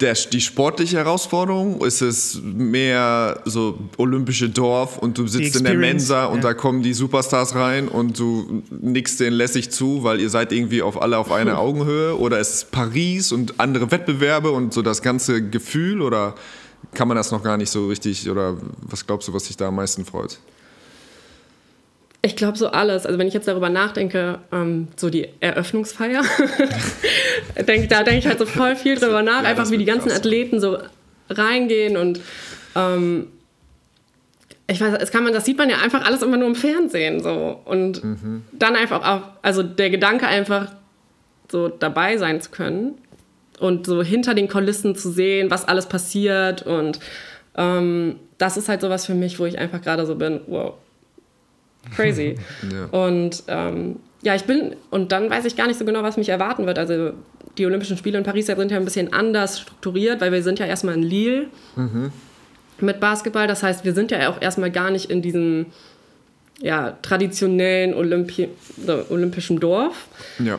der, 0.00 0.14
die 0.14 0.40
sportliche 0.40 0.98
Herausforderung? 0.98 1.80
Ist 1.82 2.02
es 2.02 2.40
mehr 2.42 3.40
so 3.44 3.78
olympische 3.96 4.48
Dorf 4.48 4.98
und 4.98 5.18
du 5.18 5.26
sitzt 5.26 5.56
in 5.56 5.64
der 5.64 5.74
Mensa 5.74 6.26
und 6.26 6.36
ja. 6.36 6.42
da 6.42 6.54
kommen 6.54 6.82
die 6.82 6.94
Superstars 6.94 7.54
rein 7.54 7.88
und 7.88 8.18
du 8.18 8.62
nickst 8.70 9.20
denen 9.20 9.36
lässig 9.36 9.70
zu, 9.70 10.04
weil 10.04 10.20
ihr 10.20 10.30
seid 10.30 10.52
irgendwie 10.52 10.82
auf 10.82 11.00
alle 11.00 11.18
auf 11.18 11.32
einer 11.32 11.58
Augenhöhe? 11.58 12.18
Oder 12.18 12.38
ist 12.40 12.54
es 12.54 12.64
Paris 12.64 13.32
und 13.32 13.58
andere 13.58 13.90
Wettbewerbe 13.90 14.50
und 14.50 14.72
so 14.72 14.82
das 14.82 15.02
ganze 15.02 15.42
Gefühl? 15.48 16.02
Oder 16.02 16.34
kann 16.94 17.08
man 17.08 17.16
das 17.16 17.30
noch 17.30 17.42
gar 17.42 17.56
nicht 17.56 17.70
so 17.70 17.88
richtig? 17.88 18.28
Oder 18.30 18.56
was 18.82 19.06
glaubst 19.06 19.28
du, 19.28 19.32
was 19.32 19.44
dich 19.44 19.56
da 19.56 19.68
am 19.68 19.76
meisten 19.76 20.04
freut? 20.04 20.38
Ich 22.20 22.34
glaube 22.34 22.58
so 22.58 22.68
alles. 22.68 23.06
Also 23.06 23.18
wenn 23.18 23.28
ich 23.28 23.34
jetzt 23.34 23.46
darüber 23.46 23.68
nachdenke, 23.68 24.40
ähm, 24.50 24.88
so 24.96 25.08
die 25.08 25.28
Eröffnungsfeier, 25.40 26.22
denk, 27.66 27.88
da 27.88 28.02
denke 28.02 28.18
ich 28.18 28.26
halt 28.26 28.38
so 28.38 28.46
voll 28.46 28.74
viel 28.74 28.96
drüber 28.96 29.22
nach, 29.22 29.44
ja, 29.44 29.48
einfach 29.48 29.70
wie 29.70 29.78
die 29.78 29.84
ganzen 29.84 30.08
krass. 30.08 30.18
Athleten 30.18 30.60
so 30.60 30.78
reingehen 31.30 31.96
und 31.96 32.20
ähm, 32.74 33.28
ich 34.66 34.80
weiß, 34.80 34.98
das 34.98 35.10
kann 35.10 35.24
man, 35.24 35.32
das 35.32 35.44
sieht 35.44 35.56
man 35.56 35.70
ja 35.70 35.78
einfach 35.78 36.04
alles 36.04 36.22
immer 36.22 36.36
nur 36.36 36.48
im 36.48 36.54
Fernsehen 36.54 37.22
so 37.22 37.60
und 37.64 38.02
mhm. 38.02 38.42
dann 38.52 38.76
einfach 38.76 39.06
auch, 39.06 39.22
also 39.42 39.62
der 39.62 39.90
Gedanke 39.90 40.26
einfach 40.26 40.72
so 41.50 41.68
dabei 41.68 42.18
sein 42.18 42.40
zu 42.40 42.50
können 42.50 42.98
und 43.60 43.86
so 43.86 44.02
hinter 44.02 44.34
den 44.34 44.48
Kulissen 44.48 44.96
zu 44.96 45.10
sehen, 45.10 45.50
was 45.50 45.66
alles 45.66 45.86
passiert 45.86 46.62
und 46.62 46.98
ähm, 47.56 48.16
das 48.38 48.56
ist 48.56 48.68
halt 48.68 48.80
sowas 48.80 49.06
für 49.06 49.14
mich, 49.14 49.38
wo 49.38 49.46
ich 49.46 49.58
einfach 49.58 49.80
gerade 49.80 50.04
so 50.04 50.16
bin, 50.16 50.40
wow, 50.48 50.74
crazy. 51.94 52.36
ja. 52.72 52.86
Und 52.86 53.42
ähm, 53.48 53.96
ja, 54.22 54.34
ich 54.34 54.44
bin, 54.44 54.76
und 54.90 55.12
dann 55.12 55.30
weiß 55.30 55.44
ich 55.44 55.56
gar 55.56 55.66
nicht 55.66 55.78
so 55.78 55.84
genau, 55.84 56.02
was 56.02 56.16
mich 56.16 56.28
erwarten 56.28 56.66
wird. 56.66 56.78
Also 56.78 57.12
die 57.56 57.66
Olympischen 57.66 57.96
Spiele 57.96 58.18
in 58.18 58.24
Paris 58.24 58.46
sind 58.46 58.70
ja 58.70 58.76
ein 58.76 58.84
bisschen 58.84 59.12
anders 59.12 59.60
strukturiert, 59.60 60.20
weil 60.20 60.32
wir 60.32 60.42
sind 60.42 60.58
ja 60.58 60.66
erstmal 60.66 60.94
in 60.94 61.02
Lille 61.02 61.46
mhm. 61.76 62.12
mit 62.80 63.00
Basketball. 63.00 63.46
Das 63.46 63.62
heißt, 63.62 63.84
wir 63.84 63.94
sind 63.94 64.10
ja 64.10 64.28
auch 64.28 64.40
erstmal 64.40 64.70
gar 64.70 64.90
nicht 64.90 65.10
in 65.10 65.22
diesem 65.22 65.66
ja, 66.60 66.98
traditionellen 67.02 67.94
Olympi 67.94 68.48
olympischen 69.08 69.60
Dorf. 69.60 70.08
Ja. 70.38 70.58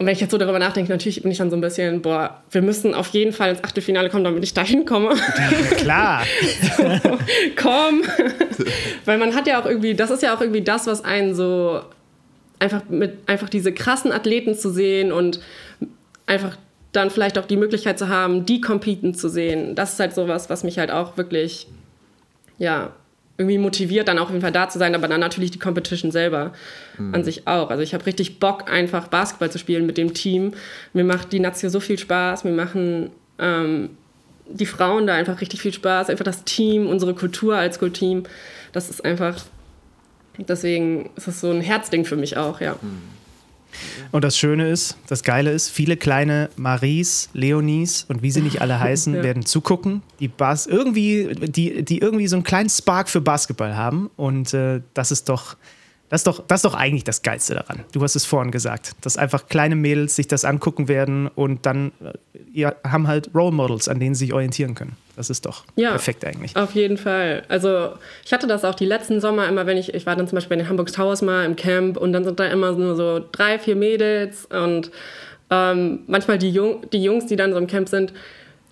Und 0.00 0.06
wenn 0.06 0.14
ich 0.14 0.20
jetzt 0.22 0.30
so 0.30 0.38
darüber 0.38 0.58
nachdenke, 0.58 0.90
natürlich 0.90 1.20
bin 1.20 1.30
ich 1.30 1.36
dann 1.36 1.50
so 1.50 1.56
ein 1.58 1.60
bisschen, 1.60 2.00
boah, 2.00 2.42
wir 2.50 2.62
müssen 2.62 2.94
auf 2.94 3.08
jeden 3.08 3.34
Fall 3.34 3.50
ins 3.50 3.62
Achtelfinale 3.62 4.08
kommen, 4.08 4.24
damit 4.24 4.42
ich 4.42 4.54
da 4.54 4.64
hinkomme. 4.64 5.10
Klar. 5.76 6.24
so, 6.78 7.18
komm. 7.54 8.02
Weil 9.04 9.18
man 9.18 9.34
hat 9.34 9.46
ja 9.46 9.60
auch 9.60 9.66
irgendwie, 9.66 9.92
das 9.92 10.10
ist 10.10 10.22
ja 10.22 10.34
auch 10.34 10.40
irgendwie 10.40 10.62
das, 10.62 10.86
was 10.86 11.04
einen 11.04 11.34
so 11.34 11.82
einfach 12.58 12.88
mit 12.88 13.18
einfach 13.26 13.50
diese 13.50 13.74
krassen 13.74 14.10
Athleten 14.10 14.54
zu 14.54 14.70
sehen 14.70 15.12
und 15.12 15.40
einfach 16.24 16.56
dann 16.92 17.10
vielleicht 17.10 17.36
auch 17.36 17.44
die 17.44 17.58
Möglichkeit 17.58 17.98
zu 17.98 18.08
haben, 18.08 18.46
die 18.46 18.62
competen 18.62 19.12
zu 19.12 19.28
sehen. 19.28 19.74
Das 19.74 19.92
ist 19.92 20.00
halt 20.00 20.14
sowas, 20.14 20.48
was 20.48 20.64
mich 20.64 20.78
halt 20.78 20.90
auch 20.90 21.18
wirklich, 21.18 21.66
ja, 22.56 22.94
irgendwie 23.40 23.56
motiviert, 23.56 24.06
dann 24.06 24.18
auch 24.18 24.24
auf 24.24 24.30
jeden 24.30 24.42
Fall 24.42 24.52
da 24.52 24.68
zu 24.68 24.78
sein, 24.78 24.94
aber 24.94 25.08
dann 25.08 25.18
natürlich 25.18 25.50
die 25.50 25.58
Competition 25.58 26.12
selber 26.12 26.52
mhm. 26.98 27.14
an 27.14 27.24
sich 27.24 27.46
auch. 27.46 27.70
Also 27.70 27.82
ich 27.82 27.94
habe 27.94 28.04
richtig 28.04 28.38
Bock, 28.38 28.70
einfach 28.70 29.08
Basketball 29.08 29.50
zu 29.50 29.58
spielen 29.58 29.86
mit 29.86 29.96
dem 29.96 30.12
Team. 30.12 30.52
Mir 30.92 31.04
macht 31.04 31.32
die 31.32 31.40
Nazio 31.40 31.70
so 31.70 31.80
viel 31.80 31.98
Spaß, 31.98 32.44
mir 32.44 32.52
machen 32.52 33.10
ähm, 33.38 33.90
die 34.46 34.66
Frauen 34.66 35.06
da 35.06 35.14
einfach 35.14 35.40
richtig 35.40 35.62
viel 35.62 35.72
Spaß, 35.72 36.10
einfach 36.10 36.24
das 36.24 36.44
Team, 36.44 36.86
unsere 36.86 37.14
Kultur 37.14 37.56
als 37.56 37.76
School-Team. 37.76 38.24
Das 38.72 38.90
ist 38.90 39.02
einfach, 39.06 39.42
deswegen 40.36 41.08
ist 41.16 41.26
es 41.26 41.40
so 41.40 41.50
ein 41.50 41.62
Herzding 41.62 42.04
für 42.04 42.16
mich 42.16 42.36
auch, 42.36 42.60
ja. 42.60 42.76
Und 44.12 44.24
das 44.24 44.36
Schöne 44.36 44.68
ist, 44.68 44.96
das 45.08 45.22
Geile 45.22 45.50
ist, 45.50 45.68
viele 45.70 45.96
kleine 45.96 46.50
Maries, 46.56 47.28
Leonies 47.32 48.04
und 48.08 48.22
wie 48.22 48.30
sie 48.30 48.40
nicht 48.42 48.60
alle 48.60 48.78
heißen, 48.80 49.14
Ja. 49.14 49.22
werden 49.22 49.44
zugucken, 49.44 50.02
die 50.20 50.28
Bas 50.28 50.66
irgendwie, 50.66 51.28
die, 51.34 51.82
die 51.84 51.98
irgendwie 51.98 52.26
so 52.26 52.36
einen 52.36 52.44
kleinen 52.44 52.68
Spark 52.70 53.08
für 53.08 53.20
Basketball 53.20 53.76
haben. 53.76 54.10
Und 54.16 54.52
äh, 54.54 54.80
das 54.94 55.10
ist 55.12 55.28
doch. 55.28 55.56
Das 56.08 56.22
ist, 56.22 56.26
doch, 56.26 56.42
das 56.48 56.58
ist 56.58 56.64
doch 56.64 56.74
eigentlich 56.74 57.04
das 57.04 57.22
Geilste 57.22 57.54
daran. 57.54 57.84
Du 57.92 58.02
hast 58.02 58.16
es 58.16 58.24
vorhin 58.24 58.50
gesagt, 58.50 58.96
dass 59.02 59.16
einfach 59.16 59.46
kleine 59.48 59.76
Mädels 59.76 60.16
sich 60.16 60.26
das 60.26 60.44
angucken 60.44 60.88
werden 60.88 61.28
und 61.28 61.66
dann 61.66 61.92
äh, 62.02 62.12
ja, 62.52 62.74
haben 62.82 63.06
halt 63.06 63.30
Role 63.32 63.52
Models, 63.52 63.86
an 63.86 64.00
denen 64.00 64.16
sie 64.16 64.24
sich 64.24 64.32
orientieren 64.34 64.74
können. 64.74 64.96
Das 65.20 65.28
ist 65.28 65.44
doch 65.44 65.64
Ja. 65.76 65.90
perfekt 65.90 66.24
eigentlich. 66.24 66.56
Auf 66.56 66.74
jeden 66.74 66.96
Fall. 66.96 67.42
Also 67.48 67.90
ich 68.24 68.32
hatte 68.32 68.46
das 68.46 68.64
auch 68.64 68.74
die 68.74 68.86
letzten 68.86 69.20
Sommer 69.20 69.46
immer, 69.48 69.66
wenn 69.66 69.76
ich, 69.76 69.92
ich 69.92 70.06
war 70.06 70.16
dann 70.16 70.26
zum 70.26 70.36
Beispiel 70.36 70.54
in 70.54 70.60
den 70.60 70.68
Hamburg 70.70 70.90
Towers 70.90 71.20
mal 71.20 71.44
im 71.44 71.56
Camp 71.56 71.98
und 71.98 72.14
dann 72.14 72.24
sind 72.24 72.40
da 72.40 72.46
immer 72.46 72.72
nur 72.72 72.96
so 72.96 73.22
drei, 73.30 73.58
vier 73.58 73.76
Mädels 73.76 74.46
und 74.46 74.90
ähm, 75.50 76.04
manchmal 76.06 76.38
die, 76.38 76.48
Jung, 76.48 76.88
die 76.90 77.02
Jungs, 77.04 77.26
die 77.26 77.36
dann 77.36 77.52
so 77.52 77.58
im 77.58 77.66
Camp 77.66 77.90
sind, 77.90 78.14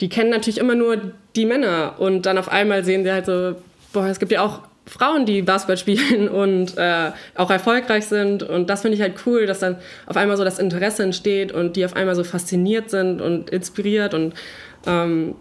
die 0.01 0.09
kennen 0.09 0.31
natürlich 0.31 0.57
immer 0.57 0.75
nur 0.75 0.97
die 1.37 1.45
Männer 1.45 1.97
und 1.99 2.25
dann 2.25 2.39
auf 2.39 2.49
einmal 2.49 2.83
sehen 2.83 3.05
sie 3.05 3.13
halt 3.13 3.27
so, 3.27 3.57
boah, 3.93 4.07
es 4.07 4.19
gibt 4.19 4.33
ja 4.33 4.41
auch 4.41 4.61
Frauen, 4.87 5.27
die 5.27 5.43
Basketball 5.43 5.77
spielen 5.77 6.29
und 6.31 6.79
äh, 6.79 7.11
auch 7.35 7.51
erfolgreich 7.51 8.07
sind 8.07 8.43
und 8.43 8.71
das 8.71 8.81
finde 8.81 8.95
ich 8.97 9.03
halt 9.03 9.17
cool, 9.27 9.45
dass 9.45 9.59
dann 9.59 9.77
auf 10.07 10.17
einmal 10.17 10.39
so 10.39 10.45
das 10.45 10.59
Interesse 10.59 11.03
entsteht 11.03 11.53
und 11.53 11.77
die 11.77 11.85
auf 11.85 11.95
einmal 11.95 12.15
so 12.15 12.25
fasziniert 12.25 12.89
sind 12.89 13.21
und 13.21 13.51
inspiriert 13.51 14.15
und 14.15 14.33
ähm, 14.87 15.35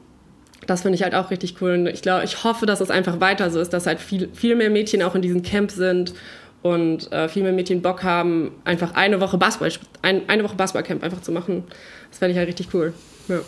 das 0.68 0.82
finde 0.82 0.96
ich 0.96 1.04
halt 1.04 1.16
auch 1.16 1.32
richtig 1.32 1.56
cool. 1.62 1.72
Und 1.72 1.88
ich 1.88 2.02
glaube, 2.02 2.24
ich 2.24 2.44
hoffe, 2.44 2.66
dass 2.66 2.82
es 2.82 2.92
einfach 2.92 3.20
weiter 3.20 3.50
so 3.50 3.60
ist, 3.60 3.74
dass 3.74 3.88
halt 3.88 4.00
viel, 4.00 4.30
viel 4.34 4.56
mehr 4.56 4.70
Mädchen 4.70 5.02
auch 5.02 5.16
in 5.16 5.22
diesem 5.22 5.42
Camp 5.42 5.72
sind 5.72 6.14
und 6.62 7.12
äh, 7.12 7.30
viel 7.30 7.44
mehr 7.44 7.54
Mädchen 7.54 7.82
Bock 7.82 8.04
haben, 8.04 8.52
einfach 8.66 8.94
eine 8.94 9.20
Woche 9.22 9.38
Basketball, 9.38 9.72
ein, 10.02 10.28
eine 10.28 10.44
Woche 10.44 10.56
Basketballcamp 10.56 11.04
einfach 11.04 11.22
zu 11.22 11.32
machen. 11.32 11.64
Das 12.10 12.20
fände 12.20 12.34
ich 12.34 12.38
halt 12.38 12.48
richtig 12.48 12.74
cool. 12.74 12.94
Ja. 13.28 13.40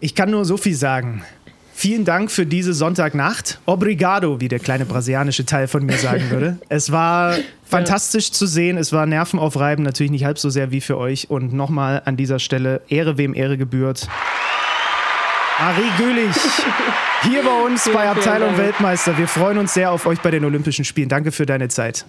Ich 0.00 0.14
kann 0.14 0.30
nur 0.30 0.44
so 0.44 0.56
viel 0.56 0.74
sagen. 0.74 1.24
Vielen 1.72 2.06
Dank 2.06 2.30
für 2.30 2.46
diese 2.46 2.72
Sonntagnacht. 2.72 3.60
Obrigado, 3.66 4.40
wie 4.40 4.48
der 4.48 4.58
kleine 4.58 4.86
brasilianische 4.86 5.44
Teil 5.44 5.68
von 5.68 5.84
mir 5.84 5.98
sagen 5.98 6.30
würde. 6.30 6.58
Es 6.70 6.90
war 6.90 7.36
fantastisch 7.64 8.32
zu 8.32 8.46
sehen. 8.46 8.78
Es 8.78 8.92
war 8.92 9.04
nervenaufreibend, 9.04 9.84
natürlich 9.84 10.10
nicht 10.10 10.24
halb 10.24 10.38
so 10.38 10.48
sehr 10.48 10.70
wie 10.70 10.80
für 10.80 10.96
euch. 10.96 11.28
Und 11.28 11.52
nochmal 11.52 12.00
an 12.06 12.16
dieser 12.16 12.38
Stelle 12.38 12.80
Ehre, 12.88 13.18
wem 13.18 13.34
Ehre 13.34 13.58
gebührt. 13.58 14.08
Marie 15.58 15.90
Gülich, 15.96 16.36
hier 17.22 17.42
bei 17.42 17.62
uns 17.64 17.84
bei 17.84 17.90
vielen 17.90 18.02
Abteilung 18.08 18.48
Dank. 18.48 18.58
Weltmeister. 18.58 19.16
Wir 19.16 19.26
freuen 19.26 19.56
uns 19.56 19.72
sehr 19.72 19.90
auf 19.90 20.04
euch 20.04 20.20
bei 20.20 20.30
den 20.30 20.44
Olympischen 20.44 20.84
Spielen. 20.84 21.08
Danke 21.08 21.32
für 21.32 21.46
deine 21.46 21.68
Zeit. 21.68 22.04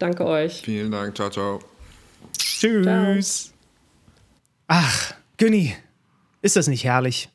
Danke 0.00 0.26
euch. 0.26 0.62
Vielen 0.64 0.90
Dank, 0.90 1.14
ciao, 1.16 1.30
ciao. 1.30 1.60
Tschüss. 2.36 3.52
Ach, 4.66 5.14
Günni, 5.36 5.76
ist 6.42 6.56
das 6.56 6.66
nicht 6.66 6.82
herrlich? 6.82 7.28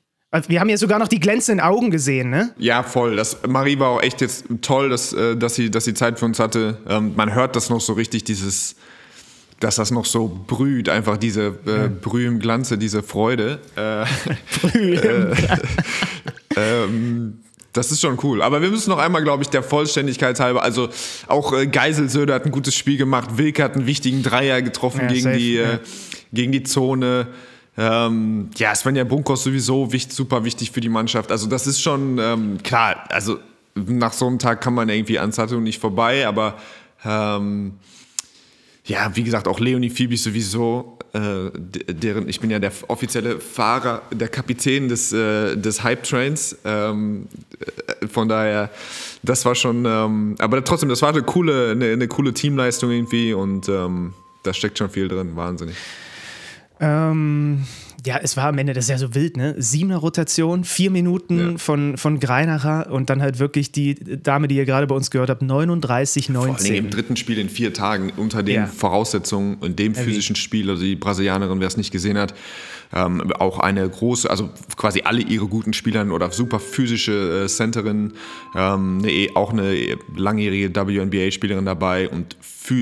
Wir 0.48 0.60
haben 0.60 0.70
ja 0.70 0.78
sogar 0.78 1.00
noch 1.00 1.08
die 1.08 1.22
glänzenden 1.22 1.66
Augen 1.66 1.90
gesehen, 1.90 2.30
ne? 2.30 2.54
Ja, 2.58 2.84
voll. 2.84 3.16
Das, 3.16 3.38
Marie 3.48 3.80
war 3.80 3.88
auch 3.88 4.02
echt 4.02 4.20
jetzt 4.20 4.46
toll, 4.62 4.90
dass, 4.90 5.14
äh, 5.14 5.38
dass, 5.38 5.56
sie, 5.56 5.72
dass 5.72 5.86
sie 5.86 5.94
Zeit 5.94 6.20
für 6.20 6.26
uns 6.26 6.38
hatte. 6.38 6.80
Ähm, 6.86 7.14
man 7.16 7.34
hört 7.34 7.56
das 7.56 7.70
noch 7.70 7.80
so 7.80 7.94
richtig, 7.94 8.26
dieses, 8.26 8.76
dass 9.60 9.76
das 9.76 9.92
noch 9.92 10.06
so 10.06 10.28
brüht, 10.48 10.90
einfach 10.90 11.18
diese 11.18 11.48
äh, 11.66 11.90
Brühe 11.90 12.28
im 12.28 12.40
Glanze, 12.40 12.78
diese 12.78 13.04
Freude. 13.04 13.60
Äh, 13.76 14.06
ähm, 16.56 17.40
das 17.74 17.92
ist 17.92 18.02
schon 18.02 18.18
cool. 18.24 18.42
Aber 18.42 18.62
wir 18.62 18.70
müssen 18.70 18.90
noch 18.90 18.98
einmal, 18.98 19.24
glaube 19.24 19.44
ich, 19.44 19.50
der 19.50 19.64
Vollständigkeit 19.64 20.40
halber, 20.40 20.64
also 20.64 20.90
auch 21.28 21.54
äh, 21.54 21.68
Geiselsöder 21.68 22.36
hat 22.36 22.46
ein 22.46 22.52
gutes 22.52 22.76
Spiel 22.76 22.98
gemacht, 22.98 23.38
Wilke 23.38 23.64
hat 23.64 23.76
einen 23.76 23.86
wichtigen 23.86 24.24
Dreier 24.24 24.62
getroffen 24.62 25.02
Ja, 25.02 25.08
gegen, 25.08 25.24
safe, 25.24 25.38
die, 25.38 25.54
ja. 25.56 25.74
äh, 25.74 25.80
gegen 26.34 26.52
die 26.52 26.64
Zone. 26.64 27.28
Ähm, 27.78 28.50
ja, 28.58 28.74
Svenja 28.76 29.04
Bunkos 29.04 29.44
sowieso 29.44 29.92
wichtig, 29.92 30.16
super 30.16 30.44
wichtig 30.44 30.72
für 30.72 30.82
die 30.82 30.90
Mannschaft. 30.90 31.32
Also 31.32 31.48
das 31.48 31.68
ist 31.68 31.82
schon 31.82 32.18
ähm, 32.18 32.58
klar, 32.64 33.06
also 33.10 33.40
nach 33.76 34.14
so 34.14 34.28
einem 34.28 34.40
Tag 34.40 34.62
kann 34.62 34.74
man 34.74 34.90
irgendwie 34.90 35.20
an 35.20 35.32
Sato 35.32 35.60
nicht 35.60 35.80
vorbei, 35.80 36.28
aber 36.28 36.58
ähm, 37.06 37.74
ja, 38.90 39.16
wie 39.16 39.24
gesagt, 39.24 39.48
auch 39.48 39.60
Leonie 39.60 39.92
Fiebig 39.92 40.22
sowieso, 40.22 40.98
äh, 41.14 41.52
deren, 41.88 42.28
ich 42.28 42.40
bin 42.40 42.50
ja 42.50 42.58
der 42.58 42.72
offizielle 42.88 43.40
Fahrer, 43.40 44.02
der 44.12 44.30
Kapitän 44.30 44.90
des, 44.90 45.14
äh, 45.14 45.56
des 45.56 45.84
Hype-Trains. 45.84 46.58
Ähm, 46.66 47.28
äh, 48.02 48.08
von 48.08 48.28
daher, 48.28 48.72
das 49.22 49.46
war 49.46 49.54
schon, 49.54 49.86
ähm, 49.86 50.36
aber 50.40 50.64
trotzdem, 50.64 50.90
das 50.90 51.04
war 51.04 51.10
eine 51.10 51.22
coole, 51.22 51.72
eine, 51.72 51.92
eine 51.92 52.08
coole 52.08 52.34
Teamleistung 52.34 52.90
irgendwie 52.90 53.34
und 53.34 53.70
ähm, 53.70 54.14
da 54.42 54.54
steckt 54.54 54.80
schon 54.80 54.90
viel 54.90 55.08
drin, 55.08 55.36
wahnsinnig. 55.36 55.76
Ähm, 56.80 57.66
ja, 58.06 58.18
es 58.22 58.38
war 58.38 58.46
am 58.46 58.58
Ende, 58.58 58.74
das 58.74 58.86
ist 58.86 58.90
ja 58.90 58.98
so 58.98 59.14
wild, 59.16 59.36
ne? 59.38 59.56
Siebener 59.58 59.98
Rotation, 59.98 60.64
vier 60.64 60.90
Minuten 60.92 61.52
Ja. 61.52 61.58
von, 61.58 61.98
von 61.98 62.20
Greinacher 62.20 62.92
und 62.92 63.10
dann 63.10 63.22
halt 63.22 63.40
wirklich 63.40 63.72
die 63.72 63.96
Dame, 63.96 64.48
die 64.48 64.56
ihr 64.56 64.66
gerade 64.66 64.88
bei 64.88 64.96
uns 64.96 65.12
gehört 65.12 65.30
habt, 65.30 65.42
39, 65.42 66.28
Vor 66.28 66.36
allem 66.36 66.46
im 66.46 66.52
19. 66.54 66.90
dritten 66.90 67.16
Spiel 67.18 67.38
in 67.40 67.50
vier 67.50 67.74
Tagen 67.74 68.12
unter 68.16 68.44
den 68.44 68.56
Ja. 68.56 68.66
Voraussetzungen 68.68 69.56
und 69.56 69.80
dem 69.80 69.96
physischen 69.96 70.36
Spiel, 70.36 70.70
also 70.70 70.84
die 70.84 70.96
Brasilianerin, 70.96 71.60
wer 71.60 71.68
es 71.68 71.78
nicht 71.78 71.92
gesehen 71.92 72.18
hat, 72.18 72.34
ähm, 72.94 73.32
auch 73.34 73.60
eine 73.60 73.88
große, 73.88 74.30
also 74.30 74.50
quasi 74.76 75.02
alle 75.04 75.22
ihre 75.22 75.48
guten 75.48 75.74
Spieler 75.74 76.10
oder 76.12 76.32
super 76.32 76.60
physische 76.60 77.44
äh, 77.44 77.48
Centerin, 77.48 78.14
ähm, 78.56 79.00
eine, 79.00 79.12
eh- 79.12 79.36
auch 79.36 79.52
eine 79.52 79.98
langjährige 80.16 80.74
WNBA-Spielerin 80.76 81.66
dabei 81.66 82.10
und 82.10 82.38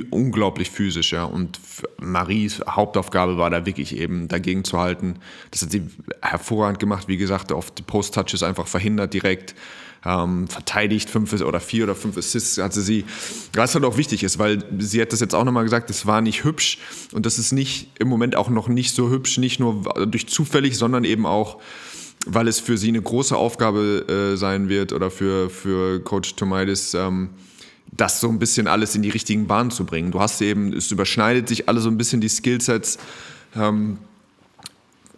unglaublich 0.10 0.70
physisch, 0.70 1.14
ja. 1.14 1.24
Und 1.24 1.62
Maries 2.02 2.62
Hauptaufgabe 2.68 3.38
war 3.38 3.50
da 3.50 3.66
wirklich 3.66 3.96
eben 3.98 4.28
dagegen 4.28 4.64
zu 4.66 4.80
halten. 4.80 5.16
Das 5.52 5.62
hat 5.62 5.72
sie 5.72 5.84
hervorragend 6.22 6.80
gemacht, 6.80 7.08
wie 7.08 7.18
gesagt, 7.18 7.52
auf 7.52 7.72
die 7.72 7.84
Post-Touches 7.84 8.44
einfach 8.44 8.68
verhindert 8.68 9.14
direkt 9.14 9.56
ähm, 10.06 10.48
verteidigt, 10.48 11.10
fünf 11.10 11.34
oder 11.34 11.60
vier 11.60 11.84
oder 11.84 11.96
fünf 11.96 12.18
Assists 12.18 12.58
hatte 12.58 12.82
sie. 12.82 13.06
Was 13.54 13.76
halt 13.76 13.86
auch 13.86 13.98
wichtig 13.98 14.24
ist, 14.24 14.40
weil 14.40 14.64
sie 14.80 15.02
hat 15.02 15.12
das 15.14 15.20
jetzt 15.20 15.36
auch 15.36 15.44
nochmal 15.44 15.64
gesagt, 15.64 15.90
es 15.90 16.06
war 16.06 16.22
nicht 16.22 16.44
hübsch 16.44 16.80
und 17.14 17.26
das 17.26 17.40
ist 17.40 17.52
nicht 17.52 17.90
im 18.00 18.08
Moment 18.08 18.36
auch 18.36 18.50
noch 18.50 18.68
nicht 18.68 18.96
so 18.96 19.10
hübsch, 19.10 19.38
nicht 19.38 19.60
nur 19.60 19.84
durch 20.08 20.28
zufällig, 20.28 20.78
sondern 20.78 21.04
eben 21.04 21.26
auch, 21.26 21.60
weil 22.26 22.48
es 22.48 22.60
für 22.60 22.78
sie 22.78 22.90
eine 22.90 23.02
große 23.02 23.36
Aufgabe 23.36 24.34
äh, 24.34 24.38
sein 24.38 24.70
wird 24.70 24.94
oder 24.94 25.12
für, 25.12 25.50
für 25.50 26.00
Coach 26.02 26.36
Tomaitis, 26.36 26.94
ähm, 26.94 27.30
das 27.92 28.20
so 28.20 28.30
ein 28.30 28.40
bisschen 28.40 28.68
alles 28.68 28.96
in 28.96 29.02
die 29.02 29.10
richtigen 29.10 29.48
Bahnen 29.48 29.72
zu 29.72 29.86
bringen. 29.86 30.12
Du 30.12 30.20
hast 30.20 30.42
eben, 30.42 30.74
es 30.74 30.92
überschneidet 30.92 31.48
sich 31.48 31.70
alle 31.70 31.80
so 31.80 31.90
ein 31.90 31.98
bisschen 31.98 32.22
die 32.22 32.30
Skillsets. 32.30 32.98
Ähm, 33.56 33.98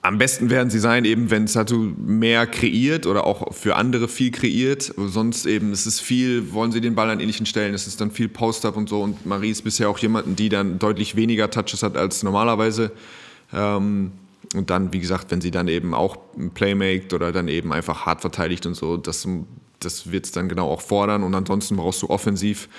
am 0.02 0.18
besten 0.18 0.50
werden 0.50 0.70
sie 0.70 0.80
sein, 0.80 1.04
eben 1.04 1.30
wenn 1.30 1.48
Satu 1.48 1.92
mehr 1.98 2.48
kreiert 2.48 3.06
oder 3.06 3.26
auch 3.26 3.54
für 3.54 3.76
andere 3.76 4.08
viel 4.08 4.32
kreiert. 4.32 4.94
Sonst 4.96 5.46
eben, 5.46 5.72
es 5.72 6.00
viel, 6.00 6.54
wollen 6.54 6.72
sie 6.72 6.80
den 6.80 6.96
Ball 6.96 7.10
an 7.10 7.20
ähnlichen 7.20 7.46
Stellen, 7.46 7.74
es 7.74 7.86
ist 7.86 8.00
dann 8.00 8.12
viel 8.12 8.30
Post-Up 8.30 8.78
und 8.78 8.88
so. 8.88 9.02
Und 9.02 9.26
Marie 9.26 9.52
ist 9.52 9.64
bisher 9.64 9.90
auch 9.90 9.98
jemanden, 10.00 10.36
die 10.36 10.48
dann 10.48 10.80
deutlich 10.80 11.16
weniger 11.16 11.50
Touches 11.52 11.84
hat 11.84 11.98
als 11.98 12.24
normalerweise. 12.24 12.92
Ähm, 13.54 14.12
und 14.56 14.70
dann, 14.70 14.94
wie 14.94 15.00
gesagt, 15.00 15.32
wenn 15.32 15.42
sie 15.42 15.52
dann 15.52 15.68
eben 15.68 15.94
auch 15.94 16.18
ein 16.38 16.52
Play 16.52 16.76
maked 16.76 17.14
oder 17.14 17.32
dann 17.32 17.50
eben 17.50 17.74
einfach 17.74 18.06
hart 18.06 18.22
verteidigt 18.22 18.66
und 18.66 18.76
so, 18.76 18.96
das, 18.96 19.28
das 19.80 20.12
wird 20.12 20.26
es 20.26 20.32
dann 20.32 20.48
genau 20.48 20.70
auch 20.70 20.82
fordern. 20.82 21.24
Und 21.24 21.36
ansonsten 21.36 21.76
brauchst 21.76 22.02
du 22.02 22.10
offensiv 22.10 22.70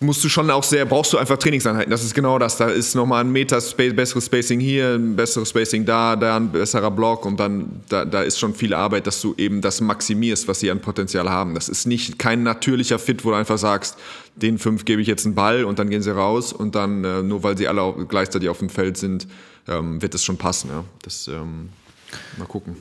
musst 0.00 0.22
du 0.22 0.28
schon 0.28 0.50
auch 0.50 0.62
sehr, 0.62 0.84
brauchst 0.84 1.12
du 1.12 1.18
einfach 1.18 1.36
Trainingseinheiten. 1.38 1.90
Das 1.90 2.04
ist 2.04 2.14
genau 2.14 2.38
das. 2.38 2.56
Da 2.56 2.68
ist 2.68 2.94
nochmal 2.94 3.24
ein 3.24 3.32
Meter 3.32 3.60
Space, 3.60 3.94
besseres 3.94 4.26
Spacing 4.26 4.60
hier, 4.60 4.94
ein 4.94 5.16
besseres 5.16 5.48
Spacing 5.48 5.84
da, 5.84 6.14
da 6.14 6.36
ein 6.36 6.52
besserer 6.52 6.90
Block 6.90 7.26
und 7.26 7.40
dann, 7.40 7.82
da, 7.88 8.04
da 8.04 8.22
ist 8.22 8.38
schon 8.38 8.54
viel 8.54 8.74
Arbeit, 8.74 9.06
dass 9.06 9.20
du 9.20 9.34
eben 9.36 9.60
das 9.60 9.80
maximierst, 9.80 10.46
was 10.46 10.60
sie 10.60 10.70
an 10.70 10.80
Potenzial 10.80 11.28
haben. 11.28 11.54
Das 11.54 11.68
ist 11.68 11.86
nicht 11.86 12.18
kein 12.18 12.42
natürlicher 12.42 12.98
Fit, 12.98 13.24
wo 13.24 13.30
du 13.30 13.36
einfach 13.36 13.58
sagst, 13.58 13.98
den 14.36 14.58
fünf 14.58 14.84
gebe 14.84 15.02
ich 15.02 15.08
jetzt 15.08 15.26
einen 15.26 15.34
Ball 15.34 15.64
und 15.64 15.80
dann 15.80 15.90
gehen 15.90 16.02
sie 16.02 16.14
raus 16.14 16.52
und 16.52 16.74
dann, 16.76 17.04
äh, 17.04 17.22
nur 17.22 17.42
weil 17.42 17.58
sie 17.58 17.66
alle 17.66 17.92
gleichzeitig 18.08 18.48
auf 18.48 18.58
dem 18.58 18.70
Feld 18.70 18.96
sind, 18.96 19.26
ähm, 19.66 20.00
wird 20.00 20.14
das 20.14 20.22
schon 20.22 20.36
passen. 20.36 20.70
Ja. 20.70 20.84
Das, 21.02 21.26
ähm, 21.26 21.70
mal 22.38 22.46
gucken. 22.46 22.76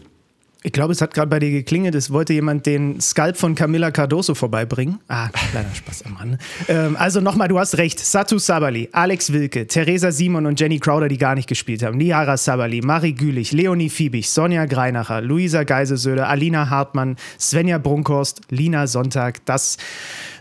Ich 0.67 0.73
glaube, 0.73 0.91
es 0.91 0.99
hat 1.01 1.13
gerade 1.13 1.29
bei 1.29 1.39
dir 1.39 1.49
geklingelt, 1.49 1.95
es 1.95 2.11
wollte 2.11 2.33
jemand 2.33 2.65
den 2.65 2.99
Skalp 2.99 3.37
von 3.37 3.55
Camilla 3.55 3.89
Cardoso 3.89 4.35
vorbeibringen. 4.35 4.99
Ah, 5.07 5.29
kleiner 5.29 5.73
Spaß 5.73 6.03
am 6.03 6.17
Rande. 6.17 6.39
Ähm, 6.67 6.97
also 6.99 7.21
nochmal, 7.21 7.47
du 7.47 7.57
hast 7.57 7.77
recht. 7.77 7.97
Satu 7.97 8.37
Sabali, 8.37 8.89
Alex 8.91 9.31
Wilke, 9.31 9.65
Theresa 9.67 10.11
Simon 10.11 10.45
und 10.45 10.59
Jenny 10.59 10.79
Crowder, 10.79 11.07
die 11.07 11.17
gar 11.17 11.35
nicht 11.35 11.47
gespielt 11.47 11.83
haben. 11.83 11.97
Niara 11.97 12.35
Sabali, 12.35 12.81
Marie 12.81 13.13
Gülich, 13.13 13.53
Leonie 13.53 13.89
Fiebig, 13.89 14.29
Sonja 14.29 14.65
Greinacher, 14.65 15.21
Luisa 15.21 15.63
Geiselsöder, 15.63 16.27
Alina 16.27 16.69
Hartmann, 16.69 17.15
Svenja 17.39 17.77
Brunkhorst, 17.77 18.41
Lina 18.49 18.87
Sonntag. 18.87 19.45
Das 19.45 19.77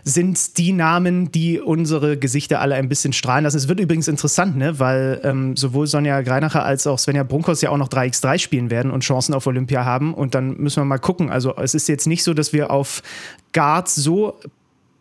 sind 0.07 0.57
die 0.57 0.71
Namen, 0.71 1.31
die 1.33 1.59
unsere 1.59 2.17
Gesichter 2.17 2.61
alle 2.61 2.75
ein 2.75 2.87
bisschen 2.87 3.11
strahlen 3.11 3.43
lassen. 3.43 3.57
Es 3.57 3.67
wird 3.67 3.81
übrigens 3.81 4.07
interessant, 4.07 4.55
ne? 4.55 4.79
weil 4.79 5.19
ähm, 5.23 5.57
sowohl 5.57 5.85
Sonja 5.85 6.21
Greinacher 6.21 6.63
als 6.63 6.87
auch 6.87 6.97
Svenja 6.97 7.23
Brunkhaus 7.23 7.61
ja 7.61 7.71
auch 7.71 7.77
noch 7.77 7.89
3x3 7.89 8.39
spielen 8.39 8.69
werden 8.69 8.89
und 8.89 9.03
Chancen 9.03 9.33
auf 9.33 9.45
Olympia 9.47 9.83
haben. 9.83 10.13
Und 10.13 10.33
dann 10.33 10.55
müssen 10.57 10.81
wir 10.81 10.85
mal 10.85 10.97
gucken. 10.97 11.29
Also 11.29 11.55
es 11.57 11.75
ist 11.75 11.89
jetzt 11.89 12.07
nicht 12.07 12.23
so, 12.23 12.33
dass 12.33 12.53
wir 12.53 12.71
auf 12.71 13.03
Guards 13.51 13.95
so 13.95 14.39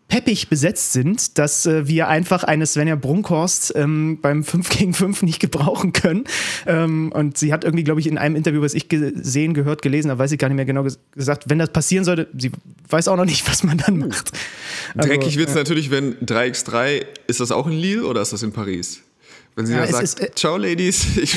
peppig 0.08 0.48
besetzt 0.48 0.92
sind, 0.92 1.38
dass 1.38 1.66
äh, 1.66 1.88
wir 1.88 2.08
einfach 2.08 2.44
eine 2.44 2.66
Svenja 2.66 2.94
Brunkhorst 2.94 3.74
ähm, 3.76 4.18
beim 4.20 4.44
5 4.44 4.68
gegen 4.68 4.94
5 4.94 5.22
nicht 5.22 5.40
gebrauchen 5.40 5.92
können. 5.92 6.24
Ähm, 6.66 7.10
und 7.12 7.36
sie 7.38 7.52
hat 7.52 7.64
irgendwie, 7.64 7.84
glaube 7.84 8.00
ich, 8.00 8.06
in 8.06 8.18
einem 8.18 8.36
Interview, 8.36 8.62
was 8.62 8.74
ich 8.74 8.88
gesehen, 8.88 9.54
gehört, 9.54 9.82
gelesen, 9.82 10.08
da 10.08 10.18
weiß 10.18 10.32
ich 10.32 10.38
gar 10.38 10.48
nicht 10.48 10.56
mehr 10.56 10.64
genau 10.64 10.84
ges 10.84 10.98
gesagt, 11.12 11.44
wenn 11.48 11.58
das 11.58 11.70
passieren 11.70 12.04
sollte, 12.04 12.28
sie 12.36 12.52
weiß 12.88 13.08
auch 13.08 13.16
noch 13.16 13.24
nicht, 13.24 13.48
was 13.48 13.64
man 13.64 13.78
dann 13.78 13.98
macht. 13.98 14.32
Also, 14.94 15.08
Dreckig 15.08 15.36
wird 15.36 15.48
es 15.48 15.54
äh, 15.54 15.58
natürlich, 15.58 15.90
wenn 15.90 16.14
3x3, 16.16 17.04
ist 17.26 17.40
das 17.40 17.50
auch 17.50 17.66
in 17.66 17.72
Lille 17.72 18.06
oder 18.06 18.22
ist 18.22 18.32
das 18.32 18.42
in 18.42 18.52
Paris? 18.52 19.02
Wenn 19.56 19.64
sie 19.64 19.72
ja, 19.72 19.86
sagt, 19.86 20.04
ist, 20.04 20.20
äh, 20.20 20.30
ciao 20.34 20.58
Ladies, 20.58 21.16
ich, 21.16 21.34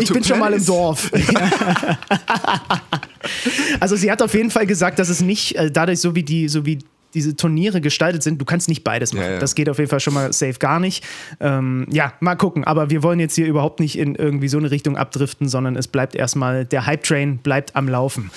ich 0.00 0.12
bin 0.12 0.24
schon 0.24 0.38
mal 0.38 0.54
im 0.54 0.64
Dorf. 0.64 1.12
also 3.80 3.94
sie 3.94 4.10
hat 4.10 4.22
auf 4.22 4.32
jeden 4.32 4.50
Fall 4.50 4.66
gesagt, 4.66 4.98
dass 4.98 5.10
es 5.10 5.20
nicht 5.20 5.54
äh, 5.56 5.70
dadurch 5.70 6.00
so 6.00 6.14
wie 6.14 6.22
die, 6.22 6.48
so 6.48 6.64
wie 6.64 6.78
diese 7.12 7.36
Turniere 7.36 7.82
gestaltet 7.82 8.22
sind, 8.22 8.40
du 8.40 8.46
kannst 8.46 8.70
nicht 8.70 8.84
beides 8.84 9.12
machen. 9.12 9.26
Ja, 9.26 9.32
ja. 9.32 9.38
Das 9.38 9.54
geht 9.54 9.68
auf 9.68 9.78
jeden 9.78 9.90
Fall 9.90 10.00
schon 10.00 10.14
mal 10.14 10.32
safe 10.32 10.58
gar 10.58 10.80
nicht. 10.80 11.04
Ähm, 11.40 11.86
ja, 11.90 12.14
mal 12.20 12.36
gucken. 12.36 12.64
Aber 12.64 12.88
wir 12.88 13.02
wollen 13.02 13.20
jetzt 13.20 13.34
hier 13.34 13.46
überhaupt 13.46 13.78
nicht 13.78 13.98
in 13.98 14.14
irgendwie 14.14 14.48
so 14.48 14.56
eine 14.56 14.70
Richtung 14.70 14.96
abdriften, 14.96 15.50
sondern 15.50 15.76
es 15.76 15.88
bleibt 15.88 16.14
erstmal, 16.14 16.64
der 16.64 16.86
Hype-Train 16.86 17.38
bleibt 17.38 17.76
am 17.76 17.86
Laufen. 17.86 18.30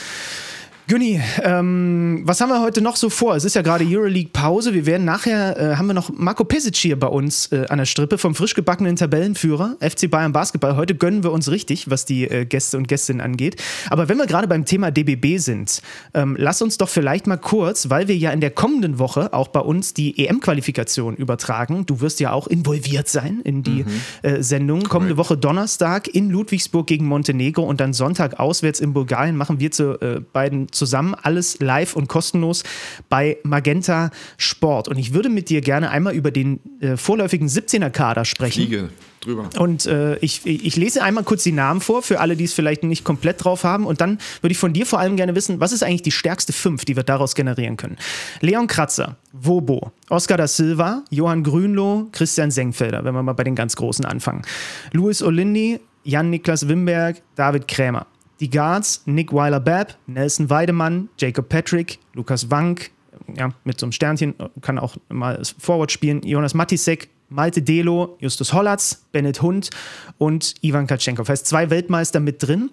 Günni, 0.89 1.19
ähm, 1.43 2.21
was 2.23 2.39
haben 2.39 2.47
wir 2.47 2.61
heute 2.61 2.79
noch 2.79 2.95
so 2.95 3.09
vor? 3.09 3.35
Es 3.35 3.43
ist 3.43 3.55
ja 3.55 3.61
gerade 3.61 3.83
Euroleague-Pause. 3.85 4.73
Wir 4.73 4.85
werden 4.85 5.03
nachher, 5.03 5.59
äh, 5.59 5.75
haben 5.75 5.87
wir 5.87 5.93
noch 5.93 6.09
Marco 6.13 6.45
Pesic 6.45 6.77
hier 6.77 6.97
bei 6.97 7.07
uns 7.07 7.47
äh, 7.51 7.65
an 7.67 7.79
der 7.79 7.85
Strippe 7.85 8.17
vom 8.17 8.35
frisch 8.35 8.53
gebackenen 8.53 8.95
Tabellenführer 8.95 9.75
FC 9.81 10.09
Bayern 10.09 10.31
Basketball. 10.31 10.77
Heute 10.77 10.95
gönnen 10.95 11.25
wir 11.25 11.33
uns 11.33 11.51
richtig, 11.51 11.89
was 11.89 12.05
die 12.05 12.23
äh, 12.29 12.45
Gäste 12.45 12.77
und 12.77 12.87
Gästinnen 12.87 13.19
angeht. 13.19 13.61
Aber 13.89 14.07
wenn 14.07 14.17
wir 14.17 14.27
gerade 14.27 14.47
beim 14.47 14.63
Thema 14.63 14.89
DBB 14.89 15.39
sind, 15.39 15.81
ähm, 16.13 16.37
lass 16.39 16.61
uns 16.61 16.77
doch 16.77 16.87
vielleicht 16.87 17.27
mal 17.27 17.35
kurz, 17.35 17.89
weil 17.89 18.07
wir 18.07 18.15
ja 18.15 18.31
in 18.31 18.39
der 18.39 18.51
kommenden 18.51 18.97
Woche 18.97 19.33
auch 19.33 19.49
bei 19.49 19.59
uns 19.59 19.93
die 19.93 20.25
EM-Qualifikation 20.25 21.17
übertragen. 21.17 21.85
Du 21.85 21.99
wirst 21.99 22.21
ja 22.21 22.31
auch 22.31 22.47
involviert 22.47 23.09
sein 23.09 23.41
in 23.43 23.61
die 23.61 23.83
mhm. 23.83 23.87
Äh, 24.21 24.41
Sendung. 24.41 24.83
Kommende 24.83 25.17
Woche 25.17 25.35
Donnerstag 25.35 26.07
in 26.07 26.29
Ludwigsburg 26.29 26.87
gegen 26.87 27.07
Montenegro 27.07 27.63
und 27.63 27.81
dann 27.81 27.91
Sonntag 27.91 28.39
auswärts 28.39 28.79
in 28.79 28.93
Bulgarien 28.93 29.35
machen 29.35 29.59
wir 29.59 29.71
zu 29.71 29.99
äh, 29.99 30.21
beiden 30.31 30.71
zusammen, 30.77 31.15
alles 31.15 31.59
live 31.59 31.95
und 31.95 32.07
kostenlos 32.07 32.63
bei 33.09 33.37
Magenta 33.43 34.11
Sport. 34.37 34.87
Und 34.87 34.97
ich 34.97 35.13
würde 35.13 35.29
mit 35.29 35.49
dir 35.49 35.61
gerne 35.61 35.89
einmal 35.89 36.13
über 36.13 36.31
den 36.31 36.59
äh, 36.79 36.97
vorläufigen 36.97 37.47
17er-Kader 37.47 38.25
sprechen. 38.25 38.63
Fliege 38.63 38.89
drüber. 39.27 39.49
Und 39.59 39.85
äh, 39.85 40.17
ich, 40.17 40.45
ich 40.45 40.75
lese 40.75 41.03
einmal 41.03 41.23
kurz 41.23 41.43
die 41.43 41.51
Namen 41.51 41.81
vor, 41.81 42.01
für 42.01 42.19
alle, 42.19 42.35
die 42.35 42.45
es 42.45 42.53
vielleicht 42.53 42.83
nicht 42.83 43.03
komplett 43.03 43.43
drauf 43.43 43.63
haben. 43.63 43.85
Und 43.85 44.01
dann 44.01 44.19
würde 44.41 44.51
ich 44.51 44.57
von 44.57 44.73
dir 44.73 44.85
vor 44.85 44.99
allem 44.99 45.15
gerne 45.15 45.35
wissen, 45.35 45.59
was 45.59 45.71
ist 45.71 45.83
eigentlich 45.83 46.01
die 46.01 46.11
stärkste 46.11 46.53
Fünf, 46.53 46.85
die 46.85 46.95
wir 46.95 47.03
daraus 47.03 47.35
generieren 47.35 47.77
können? 47.77 47.97
Leon 48.41 48.67
Kratzer, 48.67 49.17
Wobo, 49.33 49.91
Oscar 50.09 50.37
da 50.37 50.47
Silva, 50.47 51.03
Johann 51.09 51.43
Grünloh, 51.43 52.07
Christian 52.11 52.51
Senkfelder, 52.51 53.03
wenn 53.03 53.13
wir 53.13 53.23
mal 53.23 53.33
bei 53.33 53.43
den 53.43 53.55
ganz 53.55 53.75
Großen 53.75 54.05
anfangen. 54.05 54.43
Louis 54.91 55.21
Olindi, 55.21 55.79
Jan-Niklas 56.03 56.67
Wimberg, 56.67 57.21
David 57.35 57.67
Krämer. 57.67 58.07
Die 58.39 58.49
Guards 58.49 59.01
Nick 59.05 59.33
Weiler-Babb, 59.33 59.97
Nelson 60.07 60.49
Weidemann, 60.49 61.09
Jacob 61.17 61.49
Patrick, 61.49 61.99
Lukas 62.13 62.51
Wank, 62.51 62.91
ja, 63.35 63.49
mit 63.63 63.79
so 63.79 63.85
einem 63.85 63.91
Sternchen, 63.91 64.35
kann 64.61 64.79
auch 64.79 64.95
mal 65.09 65.41
Forward 65.57 65.91
spielen, 65.91 66.21
Jonas 66.23 66.53
Matisek, 66.53 67.09
Malte 67.29 67.61
Delo, 67.61 68.17
Justus 68.19 68.53
Hollatz, 68.53 69.05
Bennett 69.11 69.41
Hund 69.41 69.69
und 70.17 70.55
Ivan 70.61 70.87
Katschenkov. 70.87 71.27
Heißt 71.27 71.45
zwei 71.45 71.69
Weltmeister 71.69 72.19
mit 72.19 72.41
drin. 72.41 72.69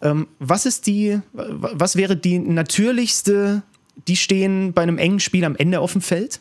Ähm, 0.00 0.28
was 0.38 0.64
ist 0.66 0.86
die, 0.86 1.20
was 1.32 1.96
wäre 1.96 2.16
die 2.16 2.38
natürlichste, 2.38 3.62
die 4.06 4.16
stehen 4.16 4.72
bei 4.72 4.82
einem 4.82 4.98
engen 4.98 5.20
Spiel 5.20 5.44
am 5.44 5.56
Ende 5.56 5.80
auf 5.80 5.92
dem 5.92 6.00
Feld? 6.00 6.40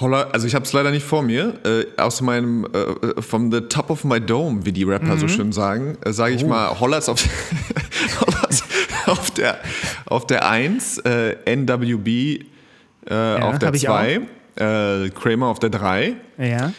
Holler, 0.00 0.28
also 0.32 0.46
ich 0.46 0.54
habe 0.54 0.64
es 0.64 0.72
leider 0.72 0.90
nicht 0.90 1.04
vor 1.04 1.22
mir. 1.22 1.54
Äh, 1.64 2.00
aus 2.00 2.20
meinem, 2.20 2.66
äh, 2.66 3.22
from 3.22 3.50
the 3.50 3.62
top 3.62 3.90
of 3.90 4.04
my 4.04 4.20
dome, 4.20 4.64
wie 4.64 4.72
die 4.72 4.84
Rapper 4.84 5.14
mhm. 5.14 5.20
so 5.20 5.28
schön 5.28 5.52
sagen, 5.52 5.96
äh, 6.04 6.12
sage 6.12 6.34
ich 6.34 6.44
oh. 6.44 6.48
mal, 6.48 6.78
Hollatz 6.78 7.08
auf, 7.08 7.24
Hollatz 8.20 8.64
auf 9.06 9.30
der 9.32 9.58
auf 10.06 10.26
der 10.26 10.48
1, 10.48 10.98
äh, 10.98 11.36
NWB 11.46 12.08
äh, 12.08 12.40
ja, 13.10 13.38
auf 13.48 13.58
der 13.58 13.72
2, 13.72 14.20
äh, 14.56 15.08
Kramer 15.10 15.46
auf 15.46 15.58
der 15.58 15.70
3. 15.70 16.16
Ja. 16.38 16.72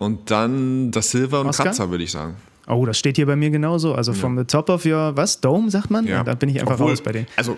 und 0.00 0.30
dann 0.32 0.90
das 0.90 1.12
Silver 1.12 1.42
und 1.42 1.48
Oscar? 1.48 1.66
Kratzer, 1.66 1.90
würde 1.90 2.02
ich 2.02 2.10
sagen. 2.10 2.34
Oh, 2.66 2.84
das 2.84 2.98
steht 2.98 3.16
hier 3.16 3.26
bei 3.26 3.36
mir 3.36 3.50
genauso. 3.50 3.94
Also 3.94 4.12
ja. 4.12 4.18
from 4.18 4.36
the 4.36 4.44
top 4.44 4.68
of 4.68 4.84
your, 4.84 5.16
was? 5.16 5.40
Dome, 5.40 5.70
sagt 5.70 5.90
man? 5.90 6.06
Ja. 6.06 6.24
Da 6.24 6.34
bin 6.34 6.48
ich 6.48 6.60
einfach 6.60 6.74
Obwohl, 6.74 6.90
raus 6.90 7.00
bei 7.00 7.12
denen. 7.12 7.26
Also 7.36 7.56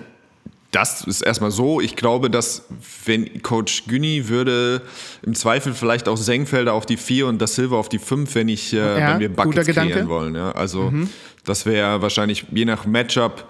das 0.71 1.03
ist 1.03 1.23
erstmal 1.23 1.51
so. 1.51 1.81
Ich 1.81 1.97
glaube, 1.97 2.31
dass 2.31 2.65
wenn 3.05 3.43
Coach 3.43 3.85
Günni 3.89 4.29
würde 4.29 4.83
im 5.23 5.35
Zweifel 5.35 5.75
vielleicht 5.75 6.09
auch 6.09 6.17
Senkfelder 6.17 6.75
auf 6.75 6.87
die 6.87 6.97
4 6.97 7.27
und 7.27 7.39
das 7.41 7.57
Silver 7.57 7.77
auf 7.77 7.89
die 7.89 7.99
5, 7.99 8.35
wenn 8.35 8.49
ich, 8.49 8.73
äh, 8.73 8.77
ja, 8.77 9.13
wenn 9.13 9.21
wir 9.21 9.29
Buckets 9.35 9.69
kreieren 9.69 10.09
wollen. 10.09 10.35
Ja? 10.35 10.53
Also 10.53 10.91
mhm. 10.91 11.11
das 11.45 11.67
wäre 11.67 12.03
wahrscheinlich 12.03 12.47
je 12.53 12.65
nach 12.65 12.87
Matchup 12.87 13.49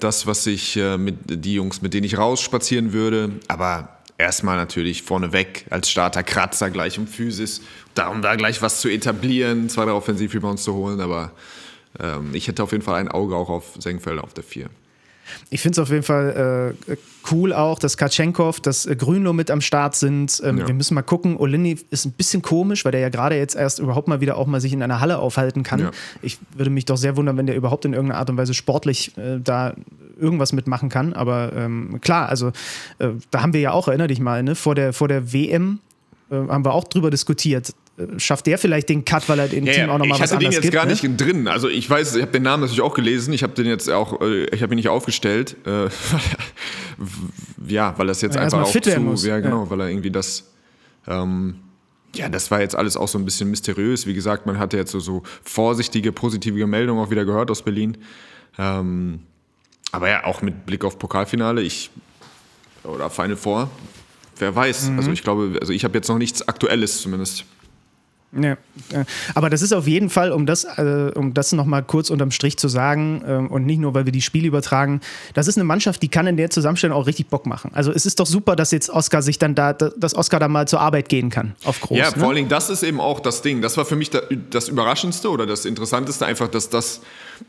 das, 0.00 0.26
was 0.26 0.46
ich 0.46 0.76
äh, 0.76 0.96
mit 0.96 1.16
die 1.26 1.54
Jungs, 1.54 1.80
mit 1.82 1.94
denen 1.94 2.04
ich 2.04 2.18
rausspazieren 2.18 2.92
würde. 2.92 3.30
Aber 3.46 3.98
erstmal 4.16 4.56
natürlich 4.56 5.02
vorneweg 5.02 5.64
als 5.70 5.90
Starter 5.90 6.24
Kratzer 6.24 6.70
gleich 6.70 6.98
um 6.98 7.06
Physis, 7.06 7.62
darum 7.94 8.20
da 8.20 8.34
gleich 8.34 8.62
was 8.62 8.80
zu 8.80 8.88
etablieren, 8.88 9.68
zwei, 9.68 9.84
drei 9.84 9.92
Offensiv-Rebounds 9.92 10.64
zu 10.64 10.74
holen. 10.74 11.00
Aber 11.00 11.32
ähm, 12.00 12.30
ich 12.32 12.48
hätte 12.48 12.64
auf 12.64 12.72
jeden 12.72 12.84
Fall 12.84 12.96
ein 12.96 13.08
Auge 13.08 13.36
auch 13.36 13.48
auf 13.48 13.74
Senkfelder 13.78 14.24
auf 14.24 14.34
der 14.34 14.44
4. 14.44 14.68
Ich 15.50 15.60
finde 15.60 15.72
es 15.72 15.78
auf 15.78 15.90
jeden 15.90 16.02
Fall 16.02 16.74
äh, 16.88 16.96
cool 17.30 17.52
auch, 17.52 17.78
dass 17.78 17.96
Katschenkov, 17.96 18.60
dass 18.60 18.86
äh, 18.86 18.96
Grünloh 18.96 19.32
mit 19.32 19.50
am 19.50 19.60
Start 19.60 19.94
sind. 19.94 20.40
Ähm, 20.44 20.58
ja. 20.58 20.66
Wir 20.66 20.74
müssen 20.74 20.94
mal 20.94 21.02
gucken. 21.02 21.36
Olini 21.36 21.78
ist 21.90 22.04
ein 22.04 22.12
bisschen 22.12 22.42
komisch, 22.42 22.84
weil 22.84 22.92
der 22.92 23.00
ja 23.00 23.08
gerade 23.08 23.36
jetzt 23.36 23.56
erst 23.56 23.78
überhaupt 23.78 24.08
mal 24.08 24.20
wieder 24.20 24.36
auch 24.36 24.46
mal 24.46 24.60
sich 24.60 24.72
in 24.72 24.82
einer 24.82 25.00
Halle 25.00 25.18
aufhalten 25.18 25.62
kann. 25.62 25.80
Ja. 25.80 25.90
Ich 26.22 26.38
würde 26.56 26.70
mich 26.70 26.84
doch 26.84 26.96
sehr 26.96 27.16
wundern, 27.16 27.36
wenn 27.36 27.46
der 27.46 27.56
überhaupt 27.56 27.84
in 27.84 27.92
irgendeiner 27.92 28.20
Art 28.20 28.30
und 28.30 28.36
Weise 28.36 28.54
sportlich 28.54 29.16
äh, 29.16 29.38
da 29.42 29.74
irgendwas 30.18 30.52
mitmachen 30.52 30.88
kann. 30.88 31.12
Aber 31.12 31.52
ähm, 31.54 32.00
klar, 32.00 32.28
also 32.28 32.48
äh, 32.98 33.10
da 33.30 33.42
haben 33.42 33.52
wir 33.52 33.60
ja 33.60 33.72
auch, 33.72 33.88
erinnere 33.88 34.08
dich 34.08 34.20
mal, 34.20 34.42
ne, 34.42 34.54
vor 34.54 34.74
der, 34.74 34.92
vor 34.92 35.08
der 35.08 35.32
WM 35.32 35.80
äh, 36.30 36.34
haben 36.34 36.64
wir 36.64 36.74
auch 36.74 36.84
drüber 36.84 37.10
diskutiert 37.10 37.72
schafft 38.18 38.46
der 38.46 38.58
vielleicht 38.58 38.88
den 38.88 39.04
Cut, 39.04 39.28
weil 39.28 39.38
er 39.38 39.48
dem 39.48 39.66
ja, 39.66 39.72
Team 39.72 39.90
auch 39.90 39.98
nochmal 39.98 40.20
was 40.20 40.32
anderes 40.32 40.60
gibt. 40.60 40.74
Ich 40.74 40.78
hatte 40.78 40.86
den 40.86 40.90
jetzt 40.90 41.02
gar 41.02 41.08
ne? 41.08 41.16
nicht 41.16 41.34
drin. 41.34 41.48
Also 41.48 41.68
ich 41.68 41.88
weiß, 41.88 42.16
ich 42.16 42.22
habe 42.22 42.32
den 42.32 42.42
Namen 42.42 42.62
natürlich 42.62 42.80
auch 42.80 42.94
gelesen. 42.94 43.32
Ich 43.32 43.42
habe 43.42 43.54
den 43.54 43.66
jetzt 43.66 43.90
auch, 43.90 44.20
äh, 44.20 44.44
ich 44.46 44.62
habe 44.62 44.74
ihn 44.74 44.76
nicht 44.76 44.88
aufgestellt. 44.88 45.56
Äh, 45.66 45.88
ja, 47.66 47.94
weil 47.98 48.06
das 48.06 48.20
jetzt 48.20 48.36
ja, 48.36 48.42
einfach 48.42 48.62
auch 48.62 48.70
fit 48.70 48.84
zu, 48.84 49.00
muss. 49.00 49.24
ja 49.24 49.40
genau, 49.40 49.64
ja. 49.64 49.70
weil 49.70 49.80
er 49.80 49.88
irgendwie 49.88 50.10
das, 50.10 50.44
ähm, 51.06 51.56
ja, 52.14 52.28
das 52.28 52.50
war 52.50 52.60
jetzt 52.60 52.76
alles 52.76 52.96
auch 52.96 53.08
so 53.08 53.18
ein 53.18 53.24
bisschen 53.24 53.50
mysteriös. 53.50 54.06
Wie 54.06 54.14
gesagt, 54.14 54.46
man 54.46 54.58
hatte 54.58 54.76
jetzt 54.76 54.92
so, 54.92 55.00
so 55.00 55.22
vorsichtige, 55.42 56.12
positive 56.12 56.66
Meldungen 56.66 57.04
auch 57.04 57.10
wieder 57.10 57.24
gehört 57.24 57.50
aus 57.50 57.62
Berlin. 57.62 57.98
Ähm, 58.58 59.20
aber 59.90 60.08
ja, 60.08 60.24
auch 60.24 60.42
mit 60.42 60.66
Blick 60.66 60.84
auf 60.84 60.98
Pokalfinale, 60.98 61.62
ich 61.62 61.90
oder 62.84 63.10
Final 63.10 63.36
Four, 63.36 63.70
wer 64.38 64.54
weiß. 64.54 64.90
Mhm. 64.90 64.98
Also 64.98 65.10
ich 65.10 65.22
glaube, 65.22 65.58
also 65.60 65.72
ich 65.72 65.84
habe 65.84 65.94
jetzt 65.96 66.08
noch 66.08 66.18
nichts 66.18 66.46
Aktuelles 66.46 67.02
zumindest. 67.02 67.44
Ja, 68.32 68.58
aber 69.34 69.48
das 69.48 69.62
ist 69.62 69.72
auf 69.72 69.86
jeden 69.86 70.10
Fall, 70.10 70.32
um 70.32 70.44
das, 70.44 70.64
äh, 70.64 71.12
um 71.14 71.32
das 71.32 71.52
nochmal 71.52 71.82
kurz 71.82 72.10
unterm 72.10 72.30
Strich 72.30 72.58
zu 72.58 72.68
sagen, 72.68 73.22
äh, 73.26 73.32
und 73.32 73.64
nicht 73.64 73.78
nur, 73.78 73.94
weil 73.94 74.04
wir 74.04 74.12
die 74.12 74.20
Spiele 74.20 74.46
übertragen, 74.46 75.00
das 75.32 75.48
ist 75.48 75.56
eine 75.56 75.64
Mannschaft, 75.64 76.02
die 76.02 76.08
kann 76.08 76.26
in 76.26 76.36
der 76.36 76.50
Zusammenstellung 76.50 76.94
auch 76.94 77.06
richtig 77.06 77.28
Bock 77.28 77.46
machen. 77.46 77.70
Also 77.72 77.90
es 77.90 78.04
ist 78.04 78.20
doch 78.20 78.26
super, 78.26 78.54
dass 78.54 78.70
jetzt 78.70 78.90
Oscar 78.90 79.22
sich 79.22 79.38
dann 79.38 79.54
da, 79.54 79.72
dass 79.72 80.14
Oscar 80.14 80.40
da 80.40 80.48
mal 80.48 80.68
zur 80.68 80.80
Arbeit 80.80 81.08
gehen 81.08 81.30
kann, 81.30 81.54
auf 81.64 81.80
groß. 81.80 81.96
Ja, 81.96 82.10
ne? 82.10 82.16
vor 82.18 82.28
allen 82.28 82.36
Dingen, 82.36 82.48
das 82.50 82.68
ist 82.68 82.82
eben 82.82 83.00
auch 83.00 83.20
das 83.20 83.40
Ding. 83.40 83.62
Das 83.62 83.78
war 83.78 83.86
für 83.86 83.96
mich 83.96 84.10
das 84.50 84.68
Überraschendste 84.68 85.30
oder 85.30 85.46
das 85.46 85.64
Interessanteste, 85.64 86.26
einfach, 86.26 86.48
dass 86.48 86.68
das, 86.68 87.00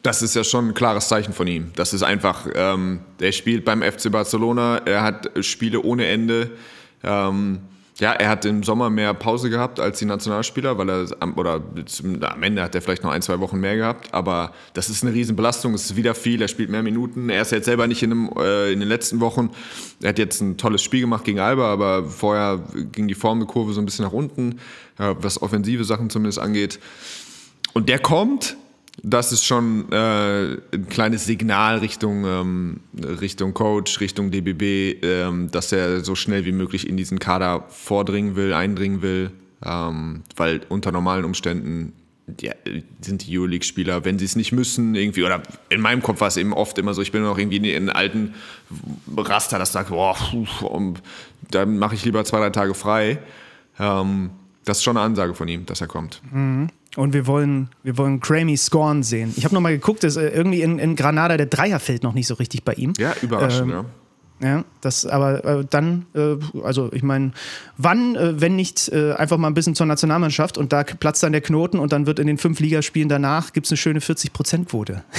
das 0.02 0.22
ist 0.22 0.34
ja 0.34 0.46
schon 0.46 0.70
ein 0.70 0.74
klares 0.74 1.10
Zeichen 1.10 1.34
von 1.34 1.48
ihm. 1.48 1.72
Das 1.76 1.92
ist 1.92 2.04
einfach, 2.04 2.48
ähm, 2.56 3.02
der 3.20 3.34
spielt 3.34 3.66
beim 3.66 3.82
FC 3.82 4.10
Barcelona, 4.10 4.78
er 4.86 5.04
hat 5.04 5.30
Spiele 5.42 5.82
ohne 5.82 6.06
Ende. 6.06 6.52
Ähm, 7.04 7.60
ja, 8.00 8.14
er 8.14 8.30
hat 8.30 8.46
im 8.46 8.64
Sommer 8.64 8.90
mehr 8.90 9.14
Pause 9.14 9.50
gehabt 9.50 9.80
als 9.80 10.00
die 10.00 10.06
Nationalspieler, 10.06 10.78
weil 10.78 10.90
er 10.90 11.08
oder 11.36 11.62
am 12.32 12.44
Ende 12.44 12.62
hat 12.62 12.76
er 12.76 12.82
vielleicht 12.82 13.04
noch 13.04 13.12
ein, 13.12 13.22
zwei 13.22 13.40
Wochen 13.40 13.60
mehr 13.60 13.76
gehabt, 13.76 14.14
aber 14.14 14.54
das 14.74 14.90
ist 14.90 15.04
eine 15.04 15.14
Riesenbelastung, 15.14 15.74
es 15.74 15.86
ist 15.86 15.96
wieder 15.96 16.16
viel, 16.16 16.42
er 16.42 16.48
spielt 16.48 16.70
mehr 16.70 16.84
Minuten, 16.84 17.30
er 17.30 17.42
ist 17.42 17.52
jetzt 17.52 17.66
selber 17.66 17.88
nicht 17.88 18.02
in, 18.04 18.12
einem, 18.12 18.30
äh, 18.38 18.72
in 18.72 18.80
den 18.80 18.90
letzten 18.90 19.20
Wochen, 19.20 19.52
er 20.02 20.10
hat 20.10 20.20
jetzt 20.20 20.42
ein 20.42 20.58
tolles 20.58 20.82
Spiel 20.82 21.02
gemacht 21.02 21.26
gegen 21.26 21.40
Alba, 21.40 21.72
aber 21.72 22.06
vorher 22.06 22.64
ging 22.92 23.08
die 23.08 23.16
Formkurve 23.16 23.74
so 23.74 23.82
ein 23.82 23.86
bisschen 23.86 24.06
nach 24.06 24.14
unten, 24.14 24.60
was 24.98 25.42
offensive 25.42 25.84
Sachen 25.84 26.10
zumindest 26.10 26.40
angeht. 26.40 26.80
Und 27.74 27.90
der 27.90 28.00
kommt, 28.00 28.58
das 29.04 29.32
ist 29.32 29.46
schon 29.46 29.92
äh, 29.92 30.58
ein 30.74 30.88
kleines 30.90 31.26
Signal 31.26 31.80
Richtung, 31.80 32.26
ähm, 32.26 32.80
Richtung 32.96 33.54
Coach, 33.54 34.00
Richtung 34.00 34.32
DBB, 34.32 35.04
ähm, 35.04 35.52
dass 35.52 35.72
er 35.72 36.04
so 36.04 36.16
schnell 36.16 36.46
wie 36.46 36.52
möglich 36.52 36.88
in 36.88 36.98
diesen 36.98 37.20
Kader 37.20 37.66
vordringen 37.70 38.36
will, 38.36 38.54
eindringen 38.54 39.02
will, 39.02 39.32
ähm, 39.64 40.24
weil 40.36 40.62
unter 40.70 40.92
normalen 40.92 41.26
Umständen 41.26 41.94
ja, 42.42 42.54
sind 43.02 43.26
die 43.26 43.38
Euroleague-Spieler, 43.38 44.06
wenn 44.06 44.20
sie 44.20 44.26
es 44.26 44.36
nicht 44.36 44.52
müssen, 44.52 44.96
irgendwie, 44.96 45.24
oder 45.24 45.42
in 45.70 45.82
meinem 45.82 46.02
Kopf 46.02 46.22
war 46.22 46.28
es 46.28 46.38
eben 46.38 46.54
oft 46.54 46.78
immer 46.78 46.94
so, 46.94 47.02
ich 47.02 47.12
bin 47.12 47.24
noch 47.24 47.38
irgendwie 47.38 47.58
in 47.74 47.90
einem 47.90 47.90
alten 47.90 48.34
Raster, 49.16 49.58
das 49.60 49.72
sagt, 49.72 49.90
boah, 49.90 50.16
dann 51.52 51.78
mache 51.78 51.96
ich 51.96 52.06
lieber 52.06 52.24
zwei, 52.26 52.40
drei 52.40 52.52
Tage 52.52 52.74
frei. 52.74 53.20
Ähm, 53.80 54.32
das 54.66 54.78
ist 54.78 54.84
schon 54.84 54.98
eine 54.98 55.06
Ansage 55.06 55.34
von 55.34 55.48
ihm, 55.48 55.66
dass 55.66 55.82
er 55.82 55.88
kommt. 55.88 56.22
Mhm. 56.32 56.70
Und 57.00 57.14
wir 57.14 57.28
wollen, 57.28 57.70
wir 57.82 57.98
wollen 57.98 58.20
Grammy 58.20 58.58
Scorn 58.58 59.04
sehen. 59.04 59.34
Ich 59.38 59.46
habe 59.46 59.56
nochmal 59.56 59.72
geguckt, 59.72 60.04
dass, 60.04 60.18
äh, 60.18 60.28
irgendwie 60.28 60.62
in, 60.62 60.80
in, 60.80 60.98
Granada 60.98 61.38
der 61.38 61.46
Dreier 61.46 61.80
fällt 61.80 62.04
noch 62.04 62.14
nicht 62.14 62.28
so 62.28 62.34
richtig 62.34 62.66
bei 62.66 62.74
ihm. 62.74 62.92
Ja, 62.98 63.16
überraschend, 63.22 63.72
ähm, 63.72 63.78
ja. 63.78 63.86
Ja, 64.42 64.64
das 64.80 65.06
aber 65.06 65.44
äh, 65.44 65.66
dann, 65.70 66.06
äh, 66.16 66.38
also 66.64 66.90
ich 66.94 67.04
meine, 67.04 67.34
wann, 67.78 68.16
äh, 68.16 68.40
wenn 68.40 68.56
nicht 68.56 68.88
äh, 68.88 69.12
einfach 69.14 69.38
mal 69.38 69.48
ein 69.48 69.54
bisschen 69.54 69.76
zur 69.76 69.86
Nationalmannschaft 69.86 70.58
und 70.58 70.72
da 70.72 70.84
platzt 70.84 71.24
dann 71.24 71.34
der 71.34 71.42
Knoten 71.42 71.78
und 71.78 71.92
dann 71.92 72.06
wird 72.06 72.20
in 72.20 72.28
den 72.28 72.38
fünf 72.38 72.62
Ligaspielen 72.62 73.10
danach 73.10 73.52
gibt 73.52 73.66
es 73.66 73.74
eine 73.74 73.78
schöne 73.78 74.00
40%-Quote. 74.00 75.04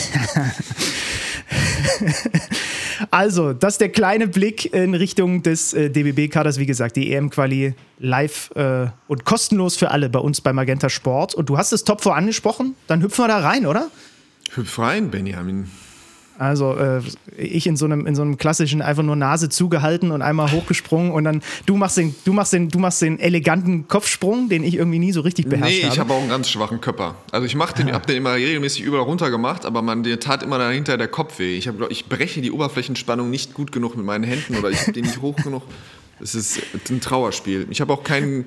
also, 3.10 3.52
das 3.52 3.74
ist 3.74 3.80
der 3.82 3.90
kleine 3.90 4.26
Blick 4.26 4.72
in 4.72 4.94
Richtung 4.94 5.42
des 5.42 5.74
äh, 5.74 5.90
DBB-Kaders. 5.90 6.58
Wie 6.58 6.66
gesagt, 6.66 6.96
die 6.96 7.12
EM-Quali 7.12 7.74
live 7.98 8.50
äh, 8.54 8.86
und 9.06 9.26
kostenlos 9.26 9.76
für 9.76 9.90
alle 9.90 10.08
bei 10.08 10.20
uns 10.20 10.40
bei 10.40 10.54
Magenta 10.54 10.88
Sport. 10.88 11.34
Und 11.34 11.50
du 11.50 11.58
hast 11.58 11.72
das 11.72 11.84
Top 11.84 12.00
vor 12.00 12.16
angesprochen, 12.16 12.74
dann 12.86 13.02
hüpfen 13.02 13.24
wir 13.24 13.28
da 13.28 13.40
rein, 13.40 13.66
oder? 13.66 13.90
Hüpf 14.54 14.78
rein, 14.78 15.10
Benjamin. 15.10 15.68
Also 16.40 16.74
äh, 16.74 17.02
ich 17.36 17.66
in 17.66 17.76
so 17.76 17.84
einem 17.84 18.06
in 18.06 18.14
so 18.14 18.22
einem 18.22 18.38
klassischen 18.38 18.80
einfach 18.80 19.02
nur 19.02 19.14
Nase 19.14 19.50
zugehalten 19.50 20.10
und 20.10 20.22
einmal 20.22 20.50
hochgesprungen 20.50 21.12
und 21.12 21.24
dann 21.24 21.42
du 21.66 21.76
machst 21.76 21.98
den 21.98 22.14
du 22.24 22.32
machst 22.32 22.54
den 22.54 22.70
du 22.70 22.78
machst 22.78 23.02
den 23.02 23.18
eleganten 23.18 23.88
Kopfsprung, 23.88 24.48
den 24.48 24.64
ich 24.64 24.76
irgendwie 24.76 24.98
nie 24.98 25.12
so 25.12 25.20
richtig 25.20 25.50
beherrscht 25.50 25.82
habe. 25.82 25.86
Nee, 25.88 25.92
ich 25.92 25.98
habe 25.98 26.14
auch 26.14 26.20
einen 26.20 26.30
ganz 26.30 26.48
schwachen 26.48 26.80
Körper. 26.80 27.16
Also 27.30 27.44
ich 27.44 27.56
mache 27.56 27.74
den 27.74 27.88
ja. 27.88 27.94
habe 27.94 28.06
den 28.06 28.16
immer 28.16 28.32
regelmäßig 28.32 28.84
überall 28.84 29.04
runter 29.04 29.30
gemacht, 29.30 29.66
aber 29.66 29.82
man 29.82 30.02
der 30.02 30.18
tat 30.18 30.42
immer 30.42 30.56
dahinter 30.56 30.96
der 30.96 31.08
Kopf 31.08 31.38
weh. 31.40 31.58
Ich 31.58 31.68
habe 31.68 31.88
ich 31.90 32.06
breche 32.06 32.40
die 32.40 32.52
Oberflächenspannung 32.52 33.28
nicht 33.28 33.52
gut 33.52 33.70
genug 33.70 33.98
mit 33.98 34.06
meinen 34.06 34.24
Händen 34.24 34.56
oder 34.56 34.70
ich 34.70 34.80
habe 34.80 34.92
den 34.92 35.04
nicht 35.04 35.20
hoch 35.20 35.36
genug. 35.36 35.64
Es 36.20 36.34
ist 36.34 36.62
ein 36.88 37.02
Trauerspiel. 37.02 37.66
Ich 37.68 37.82
habe 37.82 37.92
auch 37.92 38.02
keinen 38.02 38.46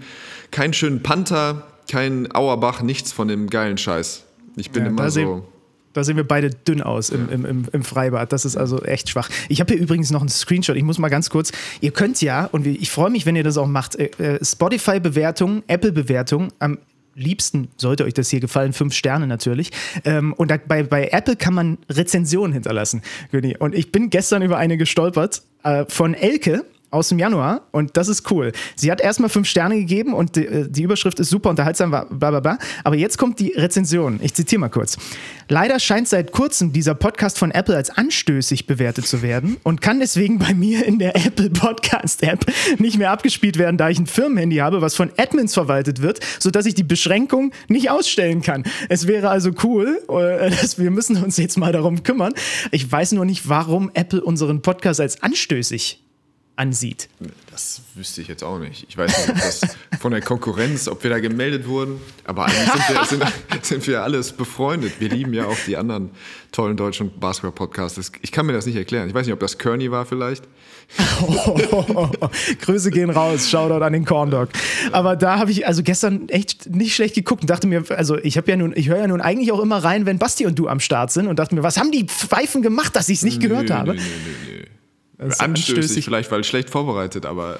keinen 0.50 0.74
schönen 0.74 1.04
Panther, 1.04 1.68
keinen 1.88 2.34
Auerbach, 2.34 2.82
nichts 2.82 3.12
von 3.12 3.28
dem 3.28 3.52
geilen 3.52 3.78
Scheiß. 3.78 4.24
Ich 4.56 4.72
bin 4.72 4.84
ja, 4.84 4.90
immer 4.90 5.12
so 5.12 5.46
da 5.94 6.04
sehen 6.04 6.18
wir 6.18 6.28
beide 6.28 6.50
dünn 6.50 6.82
aus 6.82 7.10
im, 7.10 7.30
im, 7.30 7.46
im, 7.46 7.66
im 7.72 7.84
Freibad. 7.84 8.32
Das 8.34 8.46
ist 8.46 8.58
also 8.58 8.82
echt 8.84 9.10
schwach. 9.10 9.30
Ich 9.50 9.60
habe 9.60 9.74
hier 9.74 9.82
übrigens 9.82 10.12
noch 10.12 10.22
einen 10.22 10.30
Screenshot. 10.30 10.76
Ich 10.76 10.84
muss 10.84 10.98
mal 10.98 11.10
ganz 11.10 11.30
kurz. 11.30 11.52
Ihr 11.82 11.92
könnt 11.92 12.22
ja, 12.22 12.46
und 12.46 12.68
ich 12.68 12.92
freue 12.92 13.10
mich, 13.10 13.26
wenn 13.26 13.36
ihr 13.36 13.44
das 13.44 13.58
auch 13.58 13.68
macht, 13.68 13.96
äh, 13.96 14.10
äh, 14.18 14.44
Spotify-Bewertung, 14.44 15.64
Apple-Bewertung 15.68 16.50
am 16.60 16.80
liebsten 17.16 17.70
sollte 17.78 18.06
euch 18.06 18.14
das 18.14 18.30
hier 18.30 18.40
gefallen, 18.40 18.74
fünf 18.74 18.94
Sterne 18.94 19.28
natürlich. 19.28 19.72
Ähm, 20.04 20.34
und 20.34 20.50
da, 20.50 20.58
bei, 20.58 20.84
bei 20.84 21.10
Apple 21.12 21.36
kann 21.36 21.54
man 21.54 21.78
Rezensionen 21.90 22.54
hinterlassen. 22.54 23.02
Und 23.60 23.76
ich 23.76 23.92
bin 23.92 24.10
gestern 24.10 24.42
über 24.42 24.58
eine 24.58 24.78
gestolpert 24.78 25.44
äh, 25.64 25.86
von 25.88 26.14
Elke 26.14 26.66
aus 26.94 27.10
dem 27.10 27.20
Januar 27.20 27.68
und 27.72 27.98
das 27.98 28.08
ist 28.08 28.30
cool. 28.32 28.52
Sie 28.76 28.92
hat 28.92 29.02
erstmal 29.02 29.30
fünf 29.30 29.48
Sterne 29.48 29.76
gegeben 29.76 30.14
und 30.14 30.36
die, 30.36 30.46
äh, 30.46 30.70
die, 30.70 30.84
Überschrift 30.84 31.20
ist 31.20 31.30
super 31.30 31.50
unterhaltsam, 31.50 31.90
bla 31.90 32.06
bla 32.06 32.40
bla. 32.40 32.58
Aber 32.84 32.96
jetzt 32.96 33.18
kommt 33.18 33.40
die 33.40 33.54
Rezension. 33.54 34.20
Ich 34.22 34.34
zitiere 34.34 34.60
mal 34.60 34.70
kurz. 34.70 34.98
Leider 35.50 35.80
scheint 35.80 36.08
seit 36.08 36.32
kurzem 36.32 36.72
dieser 36.72 36.94
Podcast 36.94 37.40
von 37.40 37.52
Apple 37.52 37.76
als 37.76 37.90
anstößig 37.90 38.68
bewertet 38.68 39.08
zu 39.08 39.22
werden 39.22 39.58
und 39.64 39.82
kann 39.82 40.00
deswegen 40.00 40.38
bei 40.38 40.54
mir 40.54 40.86
in 40.86 41.00
der 41.00 41.16
Apple 41.16 41.50
Podcast 41.50 42.22
App 42.24 42.46
nicht 42.78 42.98
mehr 42.98 43.12
abgespielt 43.12 43.58
werden, 43.58 43.78
da 43.78 43.90
ich 43.90 44.00
ein 44.00 44.06
Firmenhandy 44.06 44.58
habe, 44.58 44.82
was 44.82 44.96
von 44.96 45.12
Admins 45.18 45.54
verwaltet 45.54 46.02
wird, 46.02 46.20
sodass 46.40 46.66
ich 46.66 46.76
die 46.76 46.84
Beschränkung 46.84 47.52
nicht 47.68 47.90
ausstellen 47.90 48.42
kann. 48.42 48.64
Es 48.90 49.08
wäre 49.08 49.30
also 49.30 49.52
cool, 49.64 50.00
äh, 50.10 50.50
dass 50.50 50.78
wir 50.78 50.92
müssen 50.92 51.22
uns 51.24 51.38
jetzt 51.38 51.58
mal 51.58 51.72
darum 51.72 52.04
kümmern. 52.04 52.34
Ich 52.72 52.90
weiß 52.92 53.14
nur 53.14 53.26
nicht, 53.26 53.50
warum 53.50 53.90
Apple 53.96 54.24
unseren 54.24 54.62
Podcast 54.62 55.00
als 55.00 55.24
anstößig 55.24 56.03
ansieht. 56.56 57.10
Das 57.50 57.82
wüsste 57.96 58.22
ich 58.22 58.28
jetzt 58.28 58.44
auch 58.44 58.60
nicht. 58.60 58.86
Ich 58.88 58.98
weiß 58.98 59.18
nicht, 59.18 59.30
ob 59.30 59.36
das 59.36 59.62
von 60.00 60.12
der 60.12 60.22
Konkurrenz, 60.22 60.88
ob 60.88 61.04
wir 61.04 61.10
da 61.10 61.20
gemeldet 61.20 61.68
wurden, 61.68 62.00
aber 62.26 62.46
eigentlich 62.46 62.84
sind 62.84 62.90
wir, 62.90 63.06
sind, 63.06 63.66
sind 63.66 63.88
wir 63.88 64.04
alles 64.04 64.32
befreundet. 64.34 64.94
Wir 65.00 65.10
lieben 65.10 65.34
ja 65.34 65.46
auch 65.48 65.58
die 65.66 65.78
anderen 65.78 66.12
tollen 66.52 66.78
deutschen 66.78 67.20
Basketball-Podcasts. 67.20 68.12
Ich 68.22 68.32
kann 68.32 68.46
mir 68.46 68.54
das 68.54 68.68
nicht 68.68 68.76
erklären. 68.76 69.08
Ich 69.08 69.16
weiß 69.16 69.26
nicht, 69.26 69.34
ob 69.34 69.40
das 69.40 69.58
Kearney 69.58 69.90
war 69.90 70.06
vielleicht. 70.06 70.44
Oh, 71.22 71.58
oh, 71.72 72.10
oh, 72.20 72.30
Grüße 72.62 72.92
gehen 72.92 73.10
raus, 73.10 73.50
Shoutout 73.50 73.84
an 73.84 73.94
den 73.94 74.06
Corndog. 74.06 74.50
Aber 74.92 75.16
da 75.16 75.40
habe 75.40 75.50
ich 75.50 75.66
also 75.66 75.82
gestern 75.82 76.30
echt 76.30 76.70
nicht 76.70 76.94
schlecht 76.94 77.16
geguckt 77.16 77.42
und 77.42 77.50
dachte 77.50 77.66
mir, 77.66 77.84
also 77.90 78.18
ich 78.18 78.38
habe 78.38 78.52
ja 78.52 78.58
nun, 78.58 78.74
ich 78.76 78.90
höre 78.90 79.00
ja 79.00 79.08
nun 79.08 79.22
eigentlich 79.22 79.52
auch 79.52 79.60
immer 79.60 79.84
rein, 79.84 80.06
wenn 80.06 80.20
Basti 80.20 80.46
und 80.46 80.60
du 80.60 80.68
am 80.68 80.80
Start 80.80 81.12
sind 81.12 81.28
und 81.28 81.40
dachte 81.40 81.56
mir, 81.56 81.64
was 81.64 81.78
haben 81.78 81.92
die 81.92 82.06
Pfeifen 82.06 82.62
gemacht, 82.62 82.96
dass 82.96 83.10
ich 83.10 83.20
es 83.20 83.24
nicht 83.24 83.40
gehört 83.40 83.70
nö, 83.70 83.74
habe? 83.74 83.94
Nö, 83.96 84.02
nö, 84.02 84.52
nö. 84.52 84.64
Anstößig, 85.24 85.76
anstößig, 85.78 86.06
vielleicht, 86.06 86.32
weil 86.32 86.44
schlecht 86.44 86.70
vorbereitet, 86.70 87.26
aber. 87.26 87.60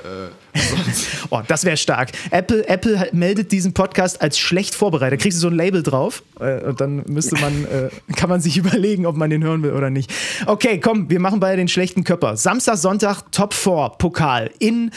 Äh, 0.54 0.60
oh, 1.30 1.42
das 1.48 1.66
wäre 1.66 1.78
stark. 1.78 2.12
Apple, 2.32 2.68
Apple 2.68 3.10
meldet 3.12 3.52
diesen 3.52 3.74
Podcast 3.74 4.22
als 4.22 4.38
schlecht 4.38 4.76
vorbereitet. 4.76 5.20
Da 5.20 5.24
kriegst 5.24 5.38
du 5.38 5.42
so 5.42 5.48
ein 5.48 5.56
Label 5.56 5.84
drauf 5.84 6.24
äh, 6.40 6.62
und 6.62 6.82
dann 6.82 7.04
müsste 7.08 7.36
man, 7.40 7.66
äh, 7.66 7.90
kann 8.16 8.30
man 8.30 8.42
sich 8.42 8.58
überlegen, 8.58 9.06
ob 9.06 9.16
man 9.16 9.30
den 9.30 9.44
hören 9.44 9.64
will 9.64 9.74
oder 9.74 9.90
nicht. 9.90 10.14
Okay, 10.46 10.80
komm, 10.80 11.10
wir 11.10 11.20
machen 11.20 11.40
beide 11.40 11.58
den 11.58 11.68
schlechten 11.68 12.04
Körper. 12.04 12.38
Samstag, 12.38 12.78
Sonntag, 12.78 13.32
Top 13.32 13.54
4 13.54 13.94
Pokal 13.98 14.52
in 14.60 14.92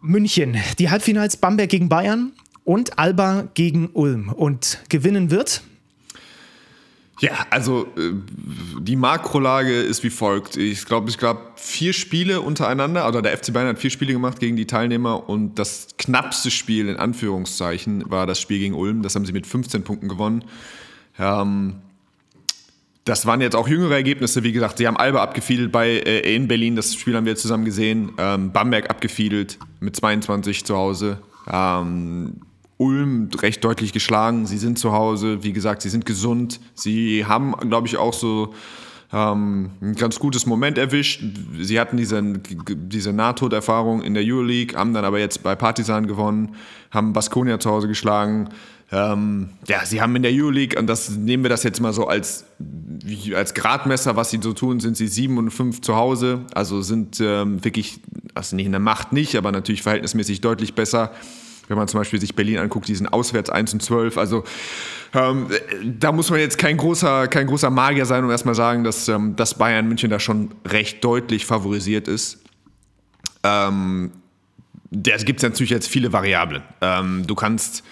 München. 0.00 0.56
Die 0.78 0.90
Halbfinals 0.90 1.36
Bamberg 1.36 1.70
gegen 1.70 1.88
Bayern 1.88 2.32
und 2.64 2.98
Alba 2.98 3.48
gegen 3.54 3.90
Ulm. 3.92 4.30
Und 4.30 4.78
gewinnen 4.88 5.30
wird 5.30 5.62
ja, 7.22 7.46
also 7.50 7.86
äh, 7.96 8.14
die 8.80 8.96
Makrolage 8.96 9.80
ist 9.80 10.02
wie 10.02 10.10
folgt. 10.10 10.56
Ich 10.56 10.84
glaube, 10.86 11.08
es 11.08 11.18
gab 11.18 11.60
vier 11.60 11.92
Spiele 11.92 12.40
untereinander, 12.40 13.04
also 13.04 13.20
der 13.20 13.38
FC 13.38 13.52
Bayern 13.52 13.68
hat 13.68 13.78
vier 13.78 13.90
Spiele 13.90 14.12
gemacht 14.12 14.40
gegen 14.40 14.56
die 14.56 14.66
Teilnehmer 14.66 15.28
und 15.28 15.54
das 15.54 15.86
knappste 15.98 16.50
Spiel 16.50 16.88
in 16.88 16.96
Anführungszeichen 16.96 18.10
war 18.10 18.26
das 18.26 18.40
Spiel 18.40 18.58
gegen 18.58 18.74
Ulm. 18.74 19.02
Das 19.02 19.14
haben 19.14 19.24
sie 19.24 19.32
mit 19.32 19.46
15 19.46 19.84
Punkten 19.84 20.08
gewonnen. 20.08 20.44
Ähm, 21.16 21.76
das 23.04 23.24
waren 23.24 23.40
jetzt 23.40 23.54
auch 23.54 23.68
jüngere 23.68 23.94
Ergebnisse, 23.94 24.42
wie 24.42 24.50
gesagt, 24.50 24.78
sie 24.78 24.88
haben 24.88 24.96
Alba 24.96 25.22
abgefiedelt 25.22 25.70
bei 25.70 25.90
äh, 25.90 26.34
in 26.34 26.48
Berlin, 26.48 26.74
das 26.74 26.92
Spiel 26.92 27.14
haben 27.14 27.26
wir 27.26 27.36
zusammen 27.36 27.64
gesehen. 27.64 28.10
Ähm, 28.18 28.50
Bamberg 28.50 28.90
abgefiedelt 28.90 29.60
mit 29.78 29.94
22 29.94 30.64
zu 30.64 30.76
Hause. 30.76 31.22
Ähm, 31.48 32.40
Ulm 32.82 33.28
recht 33.40 33.62
deutlich 33.64 33.92
geschlagen. 33.92 34.46
Sie 34.46 34.58
sind 34.58 34.78
zu 34.78 34.92
Hause, 34.92 35.44
wie 35.44 35.52
gesagt, 35.52 35.82
sie 35.82 35.88
sind 35.88 36.04
gesund. 36.04 36.60
Sie 36.74 37.24
haben, 37.24 37.52
glaube 37.68 37.86
ich, 37.86 37.96
auch 37.96 38.12
so 38.12 38.52
ähm, 39.12 39.70
ein 39.80 39.94
ganz 39.94 40.18
gutes 40.18 40.46
Moment 40.46 40.78
erwischt. 40.78 41.22
Sie 41.60 41.78
hatten 41.78 41.96
diese, 41.96 42.20
diese 42.22 43.12
Nahtoderfahrung 43.12 44.02
in 44.02 44.14
der 44.14 44.24
Euroleague, 44.26 44.76
haben 44.76 44.94
dann 44.94 45.04
aber 45.04 45.20
jetzt 45.20 45.42
bei 45.42 45.54
Partisan 45.54 46.06
gewonnen, 46.06 46.56
haben 46.90 47.12
Baskonia 47.12 47.60
zu 47.60 47.70
Hause 47.70 47.86
geschlagen. 47.86 48.48
Ähm, 48.90 49.50
ja, 49.68 49.86
sie 49.86 50.02
haben 50.02 50.16
in 50.16 50.22
der 50.22 50.32
Euroleague, 50.34 50.78
und 50.78 50.86
das 50.86 51.10
nehmen 51.10 51.44
wir 51.44 51.50
das 51.50 51.62
jetzt 51.62 51.80
mal 51.80 51.92
so 51.92 52.08
als, 52.08 52.44
als 53.34 53.54
Gradmesser, 53.54 54.16
was 54.16 54.30
sie 54.30 54.40
so 54.42 54.52
tun, 54.52 54.80
sind 54.80 54.96
sie 54.96 55.08
7 55.08 55.38
und 55.38 55.50
5 55.50 55.80
zu 55.82 55.94
Hause. 55.94 56.40
Also 56.52 56.82
sind 56.82 57.20
ähm, 57.20 57.64
wirklich, 57.64 58.00
also 58.34 58.56
nicht 58.56 58.66
in 58.66 58.72
der 58.72 58.80
Macht 58.80 59.12
nicht, 59.12 59.36
aber 59.36 59.52
natürlich 59.52 59.82
verhältnismäßig 59.82 60.40
deutlich 60.40 60.74
besser 60.74 61.12
wenn 61.72 61.78
man 61.78 61.88
zum 61.88 62.00
Beispiel 62.00 62.20
sich 62.20 62.36
Berlin 62.36 62.58
anguckt, 62.58 62.86
die 62.86 62.94
sind 62.94 63.08
auswärts 63.08 63.50
1 63.50 63.72
und 63.72 63.82
12. 63.82 64.18
Also 64.18 64.44
ähm, 65.14 65.48
da 65.98 66.12
muss 66.12 66.30
man 66.30 66.38
jetzt 66.38 66.58
kein 66.58 66.76
großer, 66.76 67.28
kein 67.28 67.46
großer 67.46 67.70
Magier 67.70 68.06
sein, 68.06 68.22
um 68.24 68.30
erstmal 68.30 68.54
sagen, 68.54 68.84
dass, 68.84 69.08
ähm, 69.08 69.34
dass 69.36 69.56
Bayern 69.56 69.88
München 69.88 70.10
da 70.10 70.20
schon 70.20 70.50
recht 70.66 71.02
deutlich 71.02 71.46
favorisiert 71.46 72.08
ist. 72.08 72.44
Ähm, 73.42 74.12
da 74.90 75.16
gibt 75.16 75.40
es 75.40 75.42
natürlich 75.42 75.70
jetzt 75.70 75.88
viele 75.88 76.12
Variablen. 76.12 76.62
Ähm, 76.82 77.24
du 77.26 77.34
kannst 77.34 77.82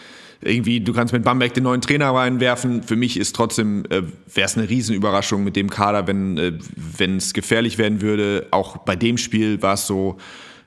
irgendwie, 0.42 0.80
du 0.80 0.92
kannst 0.92 1.12
mit 1.12 1.24
Bamberg 1.24 1.54
den 1.54 1.64
neuen 1.64 1.80
Trainer 1.80 2.10
reinwerfen. 2.14 2.82
Für 2.82 2.96
mich 2.96 3.18
ist 3.18 3.34
trotzdem, 3.34 3.84
äh, 3.86 4.02
wäre 4.34 4.46
es 4.46 4.56
eine 4.56 4.68
Riesenüberraschung 4.68 5.42
mit 5.42 5.56
dem 5.56 5.70
Kader, 5.70 6.06
wenn 6.06 6.38
äh, 6.38 7.16
es 7.16 7.32
gefährlich 7.32 7.78
werden 7.78 8.02
würde. 8.02 8.46
Auch 8.50 8.78
bei 8.78 8.96
dem 8.96 9.18
Spiel 9.18 9.62
war 9.62 9.74
es 9.74 9.86
so, 9.86 10.18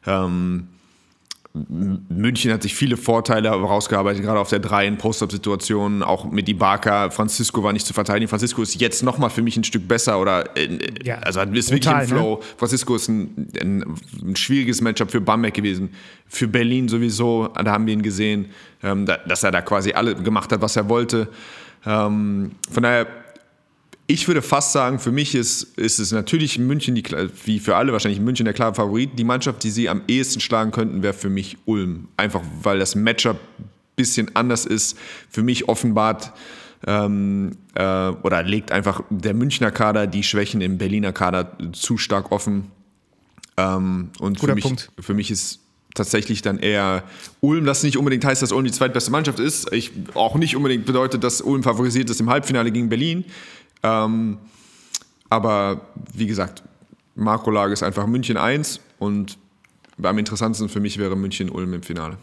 ähm, 0.06 0.68
München 1.56 2.52
hat 2.52 2.64
sich 2.64 2.74
viele 2.74 2.98
Vorteile 2.98 3.50
rausgearbeitet, 3.50 4.24
gerade 4.24 4.40
auf 4.40 4.50
der 4.50 4.58
3 4.58 4.88
in 4.88 4.98
Post-Up-Situationen, 4.98 6.02
auch 6.02 6.26
mit 6.26 6.50
Ibaka. 6.50 7.12
Francisco 7.12 7.62
war 7.62 7.74
nicht 7.74 7.86
zu 7.86 7.94
verteidigen. 7.94 8.28
Francisco 8.28 8.64
ist 8.64 8.82
jetzt 8.82 9.04
nochmal 9.04 9.30
für 9.30 9.44
mich 9.44 9.56
ein 9.56 9.64
Stück 9.64 9.88
besser 9.88 10.20
oder 10.20 10.58
äh, 10.58 10.80
ja, 11.04 11.20
also 11.20 11.42
ist 11.42 11.70
wirklich 11.70 11.94
im 11.94 12.08
Flow. 12.08 12.38
Ne? 12.38 12.46
Francisco 12.58 12.96
ist 12.96 13.08
ein, 13.08 13.52
ein, 13.62 13.86
ein, 14.24 14.36
schwieriges 14.36 14.82
Matchup 14.82 15.12
für 15.12 15.22
Bamberg 15.22 15.54
gewesen. 15.54 15.92
Für 16.28 16.48
Berlin 16.48 16.90
sowieso, 16.90 17.50
da 17.50 17.72
haben 17.72 17.86
wir 17.86 17.94
ihn 17.94 18.02
gesehen, 18.02 18.48
ähm, 18.82 19.06
da, 19.06 19.18
dass 19.18 19.44
er 19.44 19.52
da 19.52 19.62
quasi 19.62 19.94
alle 19.94 20.16
gemacht 20.16 20.52
hat, 20.52 20.60
was 20.62 20.76
er 20.76 20.90
wollte. 20.90 21.28
Ähm, 21.86 22.54
von 22.72 22.82
daher 22.82 23.06
ich 24.08 24.28
würde 24.28 24.42
fast 24.42 24.74
sagen, 24.74 25.00
für 25.00 25.12
mich 25.12 25.34
ist, 25.34 25.64
ist 25.78 26.00
es 26.00 26.12
natürlich 26.12 26.60
München, 26.60 26.96
die, 26.96 27.04
wie 27.46 27.60
für 27.60 27.76
alle 27.76 27.94
wahrscheinlich 27.94 28.20
München 28.20 28.46
der 28.46 28.54
klare 28.54 28.74
Favorit. 28.74 29.12
Die 29.18 29.24
Mannschaft, 29.24 29.64
die 29.64 29.70
sie 29.70 29.88
am 29.88 30.02
ehesten 30.08 30.42
schlagen 30.42 30.72
könnten, 30.72 31.04
wäre 31.04 31.14
für 31.14 31.30
mich 31.30 31.58
Ulm. 31.66 32.10
Einfach 32.18 32.42
weil 32.62 32.80
das 32.80 32.96
Matchup 32.96 33.38
ein 33.60 33.70
bisschen 33.96 34.36
anders 34.36 34.66
ist. 34.66 34.98
Für 35.30 35.42
mich 35.42 35.70
offenbart 35.70 36.34
ähm, 36.86 37.58
äh, 37.76 38.10
oder 38.10 38.44
legt 38.44 38.72
einfach 38.72 39.04
der 39.10 39.34
Münchner 39.34 39.72
Kader 39.72 40.06
die 40.06 40.24
Schwächen 40.24 40.60
im 40.60 40.78
Berliner 40.78 41.14
Kader 41.14 41.58
zu 41.72 41.98
stark 41.98 42.32
offen. 42.32 42.72
Ähm, 43.56 44.10
und 44.20 44.40
für 44.40 44.54
mich, 44.54 44.66
für 45.00 45.14
mich 45.14 45.32
ist 45.32 45.60
tatsächlich 45.94 46.42
dann 46.42 46.60
eher 46.60 47.04
Ulm, 47.40 47.66
das 47.66 47.84
nicht 47.84 47.98
unbedingt 47.98 48.26
heißt, 48.26 48.42
dass 48.42 48.52
Ulm 48.52 48.66
die 48.66 48.72
zweitbeste 48.72 49.12
Mannschaft 49.12 49.40
ist. 49.40 49.72
Ich, 49.72 49.92
auch 50.16 50.36
nicht 50.36 50.56
unbedingt 50.56 50.86
bedeutet, 50.86 51.24
dass 51.24 51.42
Ulm 51.42 51.64
favorisiert 51.64 52.10
ist 52.10 52.20
im 52.20 52.30
Halbfinale 52.30 52.72
gegen 52.72 52.90
Berlin. 52.90 53.26
Ähm, 53.84 54.38
aber 55.30 55.82
wie 56.14 56.28
gesagt, 56.28 56.64
Marco-Lage 57.16 57.74
ist 57.74 57.84
einfach 57.84 58.08
München 58.08 58.38
1 58.38 58.80
und 59.00 59.38
am 60.02 60.18
interessantesten 60.18 60.70
für 60.70 60.80
mich 60.80 60.98
wäre 60.98 61.16
München-Ulm 61.16 61.74
im 61.74 61.84
Finale. 61.84 62.18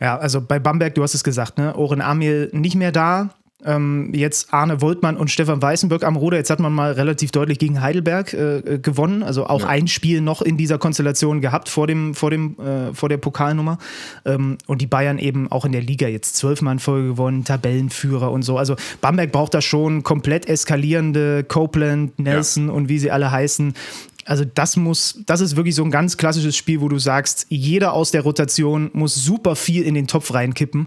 Ja, 0.00 0.16
also 0.16 0.40
bei 0.40 0.58
Bamberg, 0.58 0.94
du 0.94 1.02
hast 1.02 1.14
es 1.14 1.24
gesagt, 1.24 1.58
ne? 1.58 1.74
Oren 1.74 2.00
Amil 2.00 2.50
nicht 2.52 2.76
mehr 2.76 2.92
da. 2.92 3.30
Ähm, 3.64 4.12
jetzt 4.14 4.54
Arne 4.54 4.80
Woltmann 4.80 5.16
und 5.16 5.32
Stefan 5.32 5.60
Weißenberg 5.60 6.04
am 6.04 6.14
Ruder. 6.14 6.36
Jetzt 6.36 6.48
hat 6.48 6.60
man 6.60 6.72
mal 6.72 6.92
relativ 6.92 7.32
deutlich 7.32 7.58
gegen 7.58 7.80
Heidelberg 7.80 8.32
äh, 8.32 8.58
äh, 8.58 8.78
gewonnen. 8.78 9.24
Also 9.24 9.48
auch 9.48 9.62
ja. 9.62 9.66
ein 9.66 9.88
Spiel 9.88 10.20
noch 10.20 10.42
in 10.42 10.56
dieser 10.56 10.78
Konstellation 10.78 11.40
gehabt 11.40 11.68
vor, 11.68 11.88
dem, 11.88 12.14
vor, 12.14 12.30
dem, 12.30 12.56
äh, 12.60 12.94
vor 12.94 13.08
der 13.08 13.16
Pokalnummer. 13.16 13.78
Ähm, 14.24 14.58
und 14.66 14.80
die 14.80 14.86
Bayern 14.86 15.18
eben 15.18 15.50
auch 15.50 15.64
in 15.64 15.72
der 15.72 15.82
Liga 15.82 16.06
jetzt 16.06 16.36
zwölfmal 16.36 16.74
in 16.74 16.78
Folge 16.78 17.08
gewonnen, 17.08 17.44
Tabellenführer 17.44 18.30
und 18.30 18.42
so. 18.42 18.58
Also 18.58 18.76
Bamberg 19.00 19.32
braucht 19.32 19.54
da 19.54 19.60
schon 19.60 20.04
komplett 20.04 20.48
eskalierende 20.48 21.42
Copeland, 21.42 22.16
Nelson 22.20 22.68
ja. 22.68 22.72
und 22.72 22.88
wie 22.88 23.00
sie 23.00 23.10
alle 23.10 23.32
heißen. 23.32 23.74
Also 24.24 24.44
das 24.44 24.76
muss, 24.76 25.20
das 25.26 25.40
ist 25.40 25.56
wirklich 25.56 25.74
so 25.74 25.82
ein 25.82 25.90
ganz 25.90 26.16
klassisches 26.16 26.54
Spiel, 26.56 26.80
wo 26.80 26.88
du 26.88 27.00
sagst, 27.00 27.46
jeder 27.48 27.92
aus 27.92 28.12
der 28.12 28.20
Rotation 28.20 28.90
muss 28.92 29.16
super 29.16 29.56
viel 29.56 29.82
in 29.82 29.94
den 29.94 30.06
Topf 30.06 30.32
reinkippen 30.32 30.86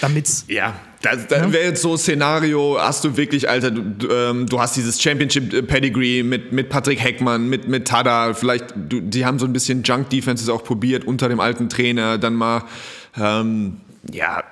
damit 0.00 0.28
Ja, 0.48 0.74
das, 1.02 1.26
das 1.26 1.52
wäre 1.52 1.64
jetzt 1.64 1.82
so 1.82 1.92
ein 1.92 1.98
Szenario, 1.98 2.78
hast 2.80 3.04
du 3.04 3.16
wirklich, 3.16 3.48
Alter, 3.48 3.70
du, 3.70 4.08
ähm, 4.10 4.46
du 4.46 4.60
hast 4.60 4.76
dieses 4.76 5.00
Championship-Pedigree 5.02 6.22
mit, 6.22 6.52
mit 6.52 6.70
Patrick 6.70 7.02
Heckmann, 7.02 7.48
mit, 7.48 7.68
mit 7.68 7.86
Tada, 7.86 8.32
vielleicht, 8.32 8.72
du, 8.74 9.00
die 9.00 9.26
haben 9.26 9.38
so 9.38 9.44
ein 9.44 9.52
bisschen 9.52 9.82
Junk-Defenses 9.82 10.48
auch 10.48 10.64
probiert 10.64 11.04
unter 11.04 11.28
dem 11.28 11.40
alten 11.40 11.68
Trainer, 11.68 12.16
dann 12.16 12.34
mal, 12.34 12.64
ähm, 13.18 13.78
ja, 14.12 14.42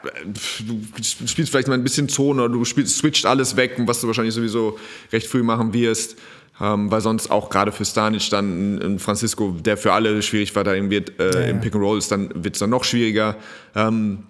du 0.66 1.02
spielst 1.02 1.50
vielleicht 1.50 1.68
mal 1.68 1.74
ein 1.74 1.84
bisschen 1.84 2.08
Zone 2.08 2.42
oder 2.42 2.52
du 2.52 2.64
spielst, 2.64 2.98
switcht 2.98 3.24
alles 3.24 3.56
weg, 3.56 3.74
was 3.78 4.00
du 4.00 4.06
wahrscheinlich 4.06 4.34
sowieso 4.34 4.78
recht 5.12 5.26
früh 5.26 5.42
machen 5.42 5.72
wirst. 5.72 6.16
Ähm, 6.60 6.90
weil 6.90 7.00
sonst 7.00 7.30
auch 7.30 7.48
gerade 7.48 7.72
für 7.72 7.84
Stanic 7.84 8.28
dann 8.28 8.76
ein 8.76 8.98
Francisco, 8.98 9.56
der 9.58 9.78
für 9.78 9.94
alle 9.94 10.20
schwierig 10.20 10.54
war, 10.54 10.62
da 10.62 10.74
wird 10.90 11.18
äh, 11.18 11.32
ja, 11.32 11.40
ja. 11.40 11.46
im 11.46 11.60
Pick 11.60 11.74
and 11.74 11.82
Roll 11.82 11.96
ist, 11.96 12.12
dann 12.12 12.30
wird 12.44 12.54
es 12.54 12.60
dann 12.60 12.70
noch 12.70 12.84
schwieriger. 12.84 13.36
Ähm, 13.74 14.24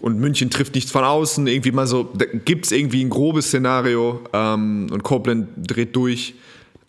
und 0.00 0.18
München 0.18 0.50
trifft 0.50 0.74
nichts 0.74 0.90
von 0.90 1.04
außen. 1.04 1.46
Irgendwie 1.46 1.72
mal 1.72 1.86
so, 1.86 2.04
da 2.14 2.24
gibt 2.26 2.66
es 2.66 2.72
irgendwie 2.72 3.04
ein 3.04 3.10
grobes 3.10 3.46
Szenario 3.46 4.20
ähm, 4.32 4.88
und 4.90 5.02
Copeland 5.02 5.48
dreht 5.56 5.94
durch. 5.96 6.34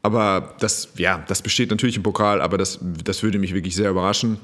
Aber 0.03 0.55
das, 0.59 0.89
ja, 0.97 1.24
das 1.28 1.41
besteht 1.41 1.70
natürlich 1.70 1.97
im 1.97 2.03
Pokal, 2.03 2.41
aber 2.41 2.57
das, 2.57 2.80
das 3.03 3.22
würde 3.22 3.38
mich 3.38 3.53
wirklich 3.53 3.76
sehr 3.76 3.89
überraschen. 3.89 4.38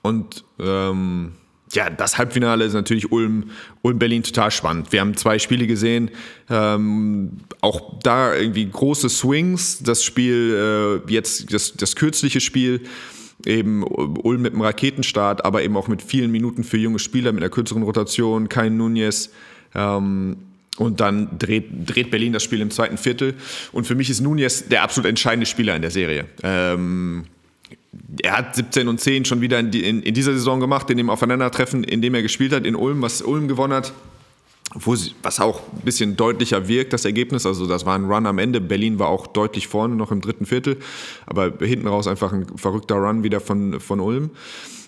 Und 0.00 0.44
ähm, 0.58 1.32
ja, 1.72 1.90
das 1.90 2.18
Halbfinale 2.18 2.64
ist 2.64 2.74
natürlich 2.74 3.10
Ulm, 3.12 3.50
Ulm 3.82 3.98
Berlin 3.98 4.22
total 4.22 4.50
spannend. 4.50 4.92
Wir 4.92 5.00
haben 5.00 5.16
zwei 5.16 5.38
Spiele 5.38 5.66
gesehen, 5.66 6.10
ähm, 6.50 7.38
auch 7.60 7.98
da 8.02 8.34
irgendwie 8.34 8.68
große 8.68 9.08
Swings. 9.08 9.82
Das 9.82 10.04
Spiel 10.04 11.02
äh, 11.06 11.12
jetzt 11.12 11.52
das, 11.52 11.74
das 11.74 11.96
kürzliche 11.96 12.40
Spiel 12.40 12.82
eben 13.46 13.82
Ulm 13.82 14.42
mit 14.42 14.52
einem 14.52 14.62
Raketenstart, 14.62 15.44
aber 15.44 15.62
eben 15.62 15.76
auch 15.76 15.88
mit 15.88 16.02
vielen 16.02 16.30
Minuten 16.30 16.64
für 16.64 16.76
junge 16.76 16.98
Spieler, 16.98 17.32
mit 17.32 17.42
einer 17.42 17.50
kürzeren 17.50 17.82
Rotation, 17.82 18.48
kein 18.48 18.76
Nunez. 18.76 19.30
Ähm, 19.74 20.36
und 20.78 21.00
dann 21.00 21.38
dreht, 21.38 21.66
dreht 21.86 22.10
Berlin 22.10 22.32
das 22.32 22.42
Spiel 22.42 22.60
im 22.60 22.70
zweiten 22.70 22.96
Viertel. 22.96 23.34
Und 23.72 23.86
für 23.86 23.94
mich 23.94 24.08
ist 24.10 24.20
Nunez 24.20 24.68
der 24.68 24.82
absolut 24.82 25.08
entscheidende 25.08 25.46
Spieler 25.46 25.76
in 25.76 25.82
der 25.82 25.90
Serie. 25.90 26.24
Ähm, 26.42 27.24
er 28.22 28.38
hat 28.38 28.56
17 28.56 28.88
und 28.88 29.00
10 29.00 29.26
schon 29.26 29.40
wieder 29.40 29.58
in, 29.58 29.70
in, 29.72 30.02
in, 30.02 30.14
dieser 30.14 30.32
Saison 30.32 30.60
gemacht, 30.60 30.88
in 30.90 30.96
dem 30.96 31.10
Aufeinandertreffen, 31.10 31.84
in 31.84 32.00
dem 32.00 32.14
er 32.14 32.22
gespielt 32.22 32.52
hat, 32.52 32.64
in 32.64 32.74
Ulm, 32.74 33.02
was 33.02 33.20
Ulm 33.20 33.48
gewonnen 33.48 33.74
hat 33.74 33.92
sie, 34.74 35.14
was 35.22 35.40
auch 35.40 35.60
ein 35.72 35.84
bisschen 35.84 36.16
deutlicher 36.16 36.68
wirkt, 36.68 36.92
das 36.92 37.04
Ergebnis. 37.04 37.46
Also 37.46 37.66
das 37.66 37.84
war 37.86 37.94
ein 37.94 38.04
Run 38.04 38.26
am 38.26 38.38
Ende. 38.38 38.60
Berlin 38.60 38.98
war 38.98 39.08
auch 39.08 39.26
deutlich 39.26 39.68
vorne, 39.68 39.94
noch 39.94 40.12
im 40.12 40.20
dritten 40.20 40.46
Viertel. 40.46 40.78
Aber 41.26 41.52
hinten 41.60 41.86
raus 41.86 42.06
einfach 42.06 42.32
ein 42.32 42.46
verrückter 42.56 42.96
Run 42.96 43.22
wieder 43.22 43.40
von, 43.40 43.80
von 43.80 44.00
Ulm. 44.00 44.30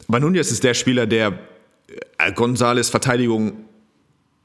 Aber 0.09 0.20
Nunez 0.20 0.51
ist 0.51 0.64
der 0.64 0.74
Spieler, 0.74 1.07
der 1.07 1.39
äh, 2.18 2.32
Gonzales 2.32 2.91
Verteidigung 2.91 3.53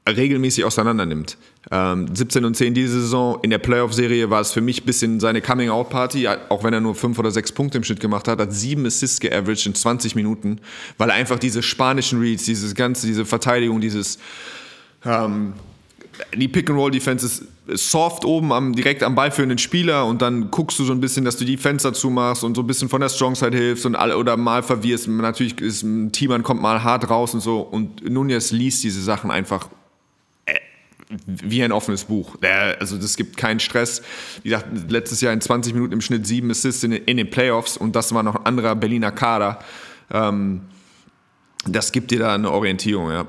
regelmäßig 0.08 0.64
auseinander 0.64 1.06
nimmt. 1.06 1.36
Ähm, 1.70 2.14
17 2.14 2.44
und 2.44 2.56
10 2.56 2.74
diese 2.74 3.00
Saison. 3.00 3.38
In 3.42 3.50
der 3.50 3.58
Playoff-Serie 3.58 4.30
war 4.30 4.40
es 4.40 4.52
für 4.52 4.60
mich 4.60 4.82
ein 4.82 4.86
bisschen 4.86 5.20
seine 5.20 5.40
Coming-out-Party, 5.40 6.26
auch 6.48 6.64
wenn 6.64 6.72
er 6.72 6.80
nur 6.80 6.94
fünf 6.94 7.18
oder 7.18 7.30
sechs 7.30 7.52
Punkte 7.52 7.78
im 7.78 7.84
Schnitt 7.84 8.00
gemacht 8.00 8.26
hat, 8.28 8.40
hat 8.40 8.52
sieben 8.52 8.86
Assists 8.86 9.20
geaveraged 9.20 9.66
in 9.66 9.74
20 9.74 10.14
Minuten, 10.14 10.60
weil 10.98 11.10
er 11.10 11.16
einfach 11.16 11.38
diese 11.38 11.62
spanischen 11.62 12.18
Reads, 12.20 12.44
dieses 12.44 12.74
ganze, 12.74 13.06
diese 13.06 13.24
Verteidigung, 13.24 13.80
dieses 13.80 14.18
ähm, 15.04 15.54
die 16.34 16.48
Pick-and-Roll-Defense 16.48 17.26
ist 17.26 17.44
soft 17.90 18.24
oben 18.24 18.52
am, 18.52 18.74
direkt 18.74 19.02
am 19.02 19.14
ballführenden 19.14 19.58
Spieler 19.58 20.06
und 20.06 20.22
dann 20.22 20.50
guckst 20.50 20.78
du 20.78 20.84
so 20.84 20.92
ein 20.92 21.00
bisschen, 21.00 21.24
dass 21.24 21.36
du 21.36 21.44
die 21.44 21.56
Fenster 21.56 21.92
zumachst 21.92 22.44
und 22.44 22.54
so 22.54 22.62
ein 22.62 22.66
bisschen 22.66 22.88
von 22.88 23.00
der 23.00 23.08
Strong-Side 23.08 23.56
hilfst 23.56 23.86
und 23.86 23.96
all, 23.96 24.12
oder 24.12 24.36
mal 24.36 24.62
verwirrst. 24.62 25.08
Natürlich 25.08 25.60
ist 25.60 25.82
ein 25.82 26.12
Team, 26.12 26.42
kommt 26.42 26.60
mal 26.60 26.82
hart 26.82 27.08
raus 27.10 27.34
und 27.34 27.40
so 27.40 27.60
und 27.60 28.08
Nunez 28.08 28.50
liest 28.50 28.82
diese 28.82 29.00
Sachen 29.00 29.30
einfach 29.30 29.68
äh, 30.46 30.58
wie 31.26 31.62
ein 31.62 31.72
offenes 31.72 32.04
Buch. 32.04 32.36
Der, 32.38 32.80
also 32.80 32.96
das 32.96 33.16
gibt 33.16 33.36
keinen 33.36 33.60
Stress. 33.60 34.02
Wie 34.42 34.50
gesagt, 34.50 34.90
letztes 34.90 35.20
Jahr 35.20 35.32
in 35.32 35.40
20 35.40 35.74
Minuten 35.74 35.92
im 35.92 36.00
Schnitt 36.00 36.26
sieben 36.26 36.50
Assists 36.50 36.82
in, 36.82 36.92
in 36.92 37.16
den 37.16 37.30
Playoffs 37.30 37.76
und 37.76 37.94
das 37.94 38.12
war 38.12 38.22
noch 38.22 38.36
ein 38.36 38.46
anderer 38.46 38.74
Berliner 38.74 39.12
Kader. 39.12 39.60
Ähm, 40.10 40.62
das 41.66 41.92
gibt 41.92 42.10
dir 42.10 42.18
da 42.18 42.34
eine 42.34 42.50
Orientierung. 42.50 43.10
Ja 43.10 43.26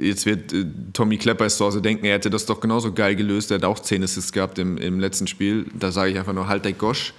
jetzt 0.00 0.26
wird 0.26 0.52
äh, 0.52 0.64
Tommy 0.92 1.18
Klepper 1.18 1.48
zu 1.48 1.64
Hause 1.64 1.82
denken, 1.82 2.04
er 2.04 2.14
hätte 2.14 2.30
das 2.30 2.46
doch 2.46 2.60
genauso 2.60 2.92
geil 2.92 3.16
gelöst. 3.16 3.50
Er 3.50 3.56
hat 3.56 3.64
auch 3.64 3.78
10 3.78 4.04
Assists 4.04 4.32
gehabt 4.32 4.58
im, 4.58 4.78
im 4.78 5.00
letzten 5.00 5.26
Spiel. 5.26 5.66
Da 5.74 5.92
sage 5.92 6.10
ich 6.10 6.18
einfach 6.18 6.32
nur, 6.32 6.48
halt 6.48 6.64
dein 6.64 6.78
Gosch. 6.78 7.12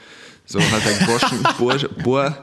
So, 0.46 0.60
halt 0.60 0.84
dein 0.86 1.08
Goschen, 1.08 1.40
Bohr. 1.58 1.78
Bohr. 2.04 2.38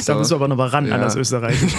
So. 0.00 0.12
Da 0.12 0.18
müssen 0.18 0.30
wir 0.30 0.36
aber 0.36 0.48
noch 0.48 0.56
mal 0.56 0.68
ran 0.68 0.86
ja. 0.86 0.94
an 0.94 1.00
das 1.00 1.16
Österreichisch. 1.16 1.72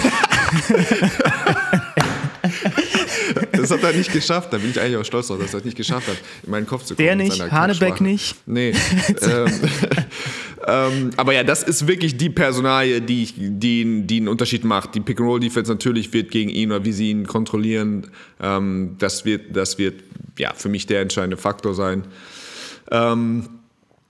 das 3.52 3.70
hat 3.70 3.82
er 3.82 3.92
nicht 3.92 4.12
geschafft. 4.12 4.52
Da 4.52 4.58
bin 4.58 4.70
ich 4.70 4.80
eigentlich 4.80 4.96
auch 4.96 5.04
stolz 5.04 5.28
drauf, 5.28 5.38
dass 5.38 5.54
er 5.54 5.60
es 5.60 5.64
nicht 5.64 5.76
geschafft 5.76 6.08
hat, 6.08 6.16
in 6.42 6.50
meinen 6.50 6.66
Kopf 6.66 6.84
zu 6.84 6.94
kommen. 6.94 7.06
Der 7.06 7.16
nicht, 7.16 7.40
Hanebeck 7.50 8.00
nicht. 8.00 8.36
Nee. 8.46 8.70
ähm, 9.22 9.52
ähm, 10.66 11.10
aber 11.16 11.32
ja, 11.32 11.44
das 11.44 11.62
ist 11.62 11.86
wirklich 11.86 12.16
die 12.16 12.30
Personalie, 12.30 13.00
die, 13.00 13.26
die, 13.36 14.02
die 14.06 14.16
einen 14.18 14.28
Unterschied 14.28 14.64
macht. 14.64 14.94
Die 14.94 15.00
Pick-and-Roll-Defense 15.00 15.70
natürlich 15.70 16.12
wird 16.12 16.30
gegen 16.30 16.50
ihn 16.50 16.70
oder 16.70 16.84
wie 16.84 16.92
sie 16.92 17.10
ihn 17.10 17.26
kontrollieren, 17.26 18.08
ähm, 18.40 18.96
das 18.98 19.24
wird, 19.24 19.56
das 19.56 19.78
wird 19.78 20.02
ja, 20.38 20.52
für 20.54 20.68
mich 20.68 20.86
der 20.86 21.00
entscheidende 21.00 21.36
Faktor 21.36 21.74
sein. 21.74 22.04
Ähm, 22.90 23.48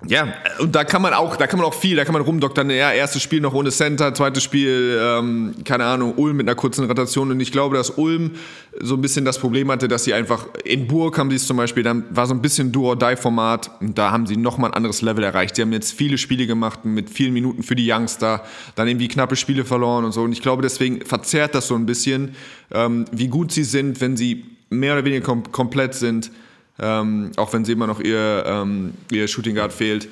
ja, 0.09 0.35
und 0.59 0.75
da 0.75 0.85
kann 0.85 1.01
man 1.01 1.15
auch, 1.15 1.37
da 1.37 1.47
kann 1.47 1.59
man 1.59 1.69
auch 1.69 1.75
viel, 1.75 1.97
da 1.97 2.05
kann 2.05 2.13
man 2.13 2.23
rumdoktern. 2.23 2.71
Ja, 2.71 2.91
erstes 2.91 3.23
Spiel 3.23 3.41
noch 3.41 3.55
ohne 3.55 3.71
Center, 3.71 4.13
zweites 4.13 4.43
Spiel, 4.43 4.99
ähm, 5.01 5.55
keine 5.65 5.85
Ahnung, 5.85 6.15
Ulm 6.17 6.37
mit 6.39 6.49
einer 6.49 6.57
kurzen 6.57 6.87
Rotation. 6.87 7.31
Und 7.31 7.41
ich 7.41 7.53
glaube, 7.53 7.77
dass 7.77 7.91
Ulm 7.91 8.33
so 8.81 8.95
ein 8.95 9.01
bisschen 9.01 9.25
das 9.25 9.39
Problem 9.39 9.71
hatte, 9.71 9.87
dass 9.87 10.05
sie 10.05 10.13
einfach, 10.13 10.47
in 10.65 10.89
Burg 10.89 11.19
haben 11.19 11.31
sie 11.31 11.37
es 11.37 11.47
zum 11.47 11.57
Beispiel, 11.57 11.85
dann 11.85 12.05
war 12.11 12.27
so 12.27 12.35
ein 12.35 12.43
bisschen 12.43 12.73
Do-or-Die-Format 12.73 13.71
und 13.81 13.97
da 13.97 14.11
haben 14.11 14.27
sie 14.27 14.37
nochmal 14.37 14.71
ein 14.71 14.75
anderes 14.75 15.03
Level 15.03 15.23
erreicht. 15.23 15.57
Sie 15.57 15.63
haben 15.63 15.73
jetzt 15.73 15.93
viele 15.93 16.19
Spiele 16.19 16.47
gemacht 16.47 16.85
mit 16.85 17.09
vielen 17.09 17.33
Minuten 17.33 17.63
für 17.63 17.77
die 17.77 17.91
Youngster, 17.91 18.43
dann 18.75 18.89
irgendwie 18.89 19.09
knappe 19.09 19.37
Spiele 19.37 19.65
verloren 19.65 20.05
und 20.05 20.13
so. 20.13 20.23
Und 20.23 20.33
ich 20.33 20.43
glaube, 20.43 20.63
deswegen 20.63 21.05
verzerrt 21.07 21.55
das 21.55 21.69
so 21.69 21.77
ein 21.77 21.87
bisschen, 21.87 22.35
ähm, 22.73 23.05
wie 23.13 23.29
gut 23.29 23.53
sie 23.53 23.65
sind, 23.65 24.01
wenn 24.01 24.17
sie 24.17 24.45
mehr 24.69 24.95
oder 24.95 25.05
weniger 25.05 25.25
kom 25.25 25.53
komplett 25.53 25.95
sind 25.95 26.31
ähm, 26.79 27.31
auch 27.37 27.53
wenn 27.53 27.65
sie 27.65 27.73
immer 27.73 27.87
noch 27.87 28.01
ihr, 28.01 28.45
ähm, 28.47 28.95
ihr 29.11 29.29
Shooting 29.29 29.55
Guard 29.55 29.73
fehlt, 29.73 30.09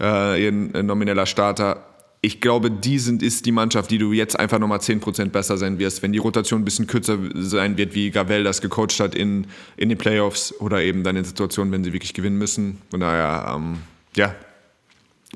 äh, 0.00 0.42
ihr 0.42 0.52
nomineller 0.52 1.26
Starter. 1.26 1.84
ich 2.20 2.40
glaube, 2.40 2.70
die 2.70 2.98
sind, 2.98 3.22
ist 3.22 3.46
die 3.46 3.52
Mannschaft, 3.52 3.90
die 3.90 3.98
du 3.98 4.12
jetzt 4.12 4.38
einfach 4.38 4.58
nochmal 4.58 4.78
10% 4.78 5.26
besser 5.26 5.56
sein 5.56 5.78
wirst, 5.78 6.02
wenn 6.02 6.12
die 6.12 6.18
Rotation 6.18 6.62
ein 6.62 6.64
bisschen 6.64 6.86
kürzer 6.86 7.18
sein 7.34 7.76
wird, 7.76 7.94
wie 7.94 8.10
Gavel 8.10 8.42
das 8.42 8.60
gecoacht 8.60 8.98
hat 8.98 9.14
in, 9.14 9.46
in 9.76 9.88
den 9.88 9.98
Playoffs 9.98 10.52
oder 10.58 10.82
eben 10.82 11.04
dann 11.04 11.16
in 11.16 11.24
Situationen, 11.24 11.72
wenn 11.72 11.84
sie 11.84 11.92
wirklich 11.92 12.14
gewinnen 12.14 12.38
müssen. 12.38 12.78
Von 12.90 13.00
daher, 13.00 13.54
ähm, 13.54 13.78
ja, 14.16 14.34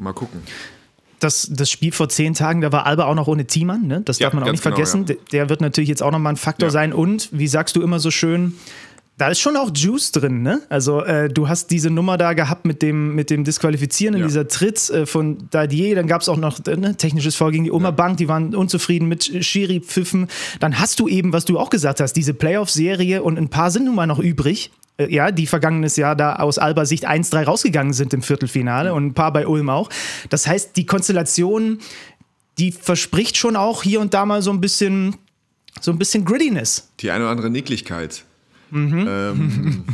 mal 0.01 0.13
gucken 0.13 0.43
das, 1.23 1.49
das 1.51 1.71
Spiel 1.71 1.93
vor 1.93 2.09
zehn 2.09 2.35
Tagen, 2.35 2.61
da 2.61 2.73
war 2.73 2.87
Alba 2.87 3.05
auch 3.05 3.15
noch 3.15 3.29
ohne 3.29 3.47
Thiemann, 3.47 3.87
ne? 3.87 4.03
das 4.05 4.19
darf 4.19 4.33
ja, 4.33 4.39
man 4.39 4.49
auch 4.49 4.53
nicht 4.53 4.63
genau, 4.63 4.75
vergessen. 4.75 5.07
Ja. 5.09 5.15
Der 5.31 5.49
wird 5.49 5.61
natürlich 5.61 5.89
jetzt 5.89 6.03
auch 6.03 6.11
nochmal 6.11 6.33
ein 6.33 6.37
Faktor 6.37 6.69
ja. 6.69 6.73
sein. 6.73 6.93
Und, 6.93 7.29
wie 7.33 7.47
sagst 7.47 7.77
du 7.77 7.83
immer 7.83 8.01
so 8.01 8.11
schön, 8.11 8.55
da 9.23 9.29
ist 9.29 9.39
schon 9.39 9.57
auch 9.57 9.71
Juice 9.73 10.11
drin, 10.11 10.43
ne? 10.43 10.63
Also 10.69 11.05
äh, 11.05 11.29
du 11.29 11.47
hast 11.47 11.71
diese 11.71 11.91
Nummer 11.91 12.19
da 12.19 12.33
gehabt 12.33 12.65
mit 12.65 12.83
dem, 12.83 13.15
mit 13.15 13.31
dem 13.31 13.45
Disqualifizieren 13.45 14.17
in 14.17 14.23
ja. 14.23 14.27
dieser 14.27 14.49
Tritt 14.49 14.91
äh, 14.91 15.07
von 15.07 15.39
Dadier, 15.51 15.95
dann 15.95 16.09
gab 16.09 16.23
es 16.23 16.29
auch 16.29 16.37
noch 16.37 16.59
äh, 16.67 16.77
ne, 16.77 16.97
technisches 16.97 17.37
Foul 17.37 17.53
gegen 17.53 17.63
die 17.63 17.71
Oma 17.71 17.91
ja. 17.91 17.91
Bank, 17.93 18.17
die 18.17 18.27
waren 18.27 18.57
unzufrieden 18.57 19.07
mit 19.07 19.23
Schiri-Pfiffen. 19.23 20.27
Dann 20.59 20.81
hast 20.81 20.99
du 20.99 21.07
eben, 21.07 21.33
was 21.33 21.45
du 21.45 21.57
auch 21.57 21.71
gesagt 21.71 22.01
hast, 22.01 22.15
diese 22.15 22.35
Playoff-Serie 22.35 23.23
und 23.23 23.39
ein 23.39 23.49
paar 23.49 23.71
sind 23.71 23.85
nun 23.85 23.95
mal 23.95 24.09
noch 24.09 24.19
übrig. 24.19 24.73
Äh, 24.97 25.15
ja, 25.15 25.31
die 25.31 25.47
vergangenes 25.47 25.95
Jahr 25.95 26.17
da 26.17 26.35
aus 26.35 26.59
Alba 26.59 26.85
Sicht 26.85 27.09
1-3 27.09 27.45
rausgegangen 27.45 27.93
sind 27.93 28.13
im 28.15 28.23
Viertelfinale 28.23 28.93
und 28.93 29.07
ein 29.07 29.15
paar 29.15 29.33
bei 29.33 29.47
Ulm 29.47 29.69
auch. 29.71 29.89
Das 30.31 30.49
heißt, 30.49 30.77
die 30.77 30.85
Konstellation, 30.85 31.79
die 32.59 32.73
verspricht 32.73 33.37
schon 33.37 33.55
auch 33.55 33.85
hier 33.85 34.01
und 34.01 34.15
da 34.15 34.27
mal 34.27 34.43
so 34.43 34.51
ein 34.51 34.61
bisschen, 34.61 35.15
so 35.81 35.93
ein 35.93 35.99
bisschen 35.99 36.25
Grittiness. 36.25 36.91
Die 36.99 37.13
eine 37.13 37.23
oder 37.23 37.31
andere 37.31 37.51
Nicklichkeit. 37.51 38.25
Mhm. 38.73 39.07
Ähm, 39.07 39.85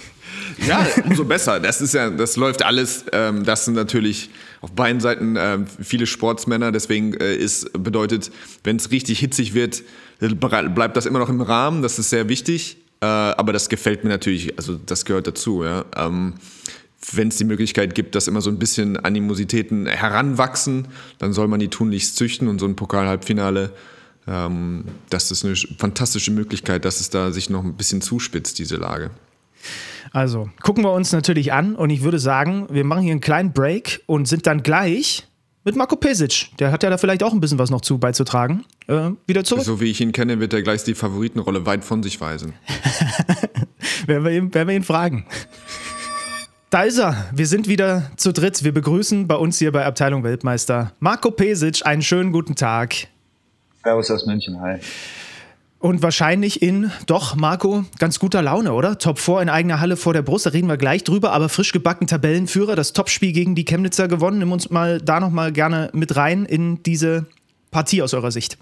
ja, 0.66 0.86
umso 1.04 1.24
besser. 1.24 1.60
Das 1.60 1.80
ist 1.80 1.94
ja, 1.94 2.10
das 2.10 2.36
läuft 2.36 2.64
alles. 2.64 3.04
Ähm, 3.12 3.44
das 3.44 3.66
sind 3.66 3.74
natürlich 3.74 4.30
auf 4.62 4.72
beiden 4.72 5.00
Seiten 5.00 5.36
ähm, 5.38 5.66
viele 5.66 6.06
Sportsmänner. 6.06 6.72
Deswegen 6.72 7.14
äh, 7.14 7.36
ist 7.36 7.70
bedeutet, 7.72 8.32
wenn 8.64 8.76
es 8.76 8.90
richtig 8.90 9.18
hitzig 9.18 9.54
wird, 9.54 9.82
bleibt 10.20 10.96
das 10.96 11.06
immer 11.06 11.18
noch 11.18 11.28
im 11.28 11.42
Rahmen. 11.42 11.82
Das 11.82 11.98
ist 11.98 12.10
sehr 12.10 12.28
wichtig. 12.28 12.78
Äh, 13.00 13.06
aber 13.06 13.52
das 13.52 13.68
gefällt 13.68 14.04
mir 14.04 14.10
natürlich. 14.10 14.56
Also 14.56 14.78
das 14.86 15.04
gehört 15.04 15.26
dazu. 15.26 15.62
Ja. 15.62 15.84
Ähm, 15.96 16.34
wenn 17.12 17.28
es 17.28 17.36
die 17.36 17.44
Möglichkeit 17.44 17.94
gibt, 17.94 18.14
dass 18.14 18.28
immer 18.28 18.40
so 18.40 18.48
ein 18.48 18.58
bisschen 18.58 18.96
Animositäten 18.96 19.84
heranwachsen, 19.86 20.88
dann 21.18 21.34
soll 21.34 21.48
man 21.48 21.60
die 21.60 21.68
tunlichst 21.68 22.16
züchten 22.16 22.48
und 22.48 22.58
so 22.58 22.66
ein 22.66 22.76
Pokal-Halbfinale 22.76 23.70
ähm, 24.26 24.84
das 25.10 25.30
ist 25.30 25.44
eine 25.44 25.54
fantastische 25.78 26.30
Möglichkeit, 26.30 26.84
dass 26.84 27.00
es 27.00 27.10
da 27.10 27.30
sich 27.30 27.50
noch 27.50 27.64
ein 27.64 27.74
bisschen 27.74 28.00
zuspitzt, 28.00 28.58
diese 28.58 28.76
Lage. 28.76 29.10
Also, 30.12 30.48
gucken 30.62 30.84
wir 30.84 30.92
uns 30.92 31.12
natürlich 31.12 31.52
an 31.52 31.74
und 31.74 31.90
ich 31.90 32.02
würde 32.02 32.18
sagen, 32.18 32.66
wir 32.70 32.84
machen 32.84 33.02
hier 33.02 33.12
einen 33.12 33.20
kleinen 33.20 33.52
Break 33.52 34.02
und 34.06 34.28
sind 34.28 34.46
dann 34.46 34.62
gleich 34.62 35.26
mit 35.64 35.76
Marco 35.76 35.96
Pesic. 35.96 36.50
Der 36.58 36.70
hat 36.70 36.82
ja 36.82 36.90
da 36.90 36.98
vielleicht 36.98 37.22
auch 37.22 37.32
ein 37.32 37.40
bisschen 37.40 37.58
was 37.58 37.70
noch 37.70 37.80
zu 37.80 37.98
beizutragen. 37.98 38.64
Äh, 38.86 39.10
wieder 39.26 39.44
zurück. 39.44 39.64
So 39.64 39.80
wie 39.80 39.90
ich 39.90 40.00
ihn 40.00 40.12
kenne, 40.12 40.38
wird 40.38 40.52
er 40.52 40.62
gleich 40.62 40.84
die 40.84 40.94
Favoritenrolle 40.94 41.66
weit 41.66 41.84
von 41.84 42.02
sich 42.02 42.20
weisen. 42.20 42.52
werden, 44.06 44.24
wir 44.24 44.30
ihn, 44.30 44.54
werden 44.54 44.68
wir 44.68 44.76
ihn 44.76 44.84
fragen. 44.84 45.26
Da 46.70 46.82
ist 46.82 46.98
er. 46.98 47.30
Wir 47.32 47.46
sind 47.46 47.66
wieder 47.66 48.10
zu 48.16 48.32
dritt. 48.32 48.62
Wir 48.62 48.72
begrüßen 48.72 49.26
bei 49.26 49.36
uns 49.36 49.58
hier 49.58 49.72
bei 49.72 49.86
Abteilung 49.86 50.22
Weltmeister 50.22 50.92
Marco 51.00 51.30
Pesic. 51.30 51.86
Einen 51.86 52.02
schönen 52.02 52.32
guten 52.32 52.56
Tag. 52.56 53.08
Servus 53.84 54.10
aus 54.10 54.26
München, 54.26 54.60
hi. 54.60 54.78
Und 55.78 56.02
wahrscheinlich 56.02 56.62
in, 56.62 56.90
doch, 57.06 57.36
Marco, 57.36 57.84
ganz 57.98 58.18
guter 58.18 58.40
Laune, 58.40 58.72
oder? 58.72 58.96
Top 58.96 59.18
4 59.18 59.42
in 59.42 59.48
eigener 59.50 59.80
Halle 59.80 59.98
vor 59.98 60.14
der 60.14 60.22
Brust, 60.22 60.46
da 60.46 60.50
reden 60.50 60.68
wir 60.68 60.78
gleich 60.78 61.04
drüber, 61.04 61.32
aber 61.32 61.50
frisch 61.50 61.72
gebacken 61.72 62.06
Tabellenführer, 62.06 62.74
das 62.74 62.94
Topspiel 62.94 63.32
gegen 63.32 63.54
die 63.54 63.66
Chemnitzer 63.66 64.08
gewonnen. 64.08 64.38
Nimm 64.38 64.52
uns 64.52 64.70
mal 64.70 65.02
da 65.02 65.20
nochmal 65.20 65.52
gerne 65.52 65.90
mit 65.92 66.16
rein 66.16 66.46
in 66.46 66.82
diese 66.82 67.26
Partie 67.70 68.00
aus 68.00 68.14
eurer 68.14 68.30
Sicht. 68.30 68.56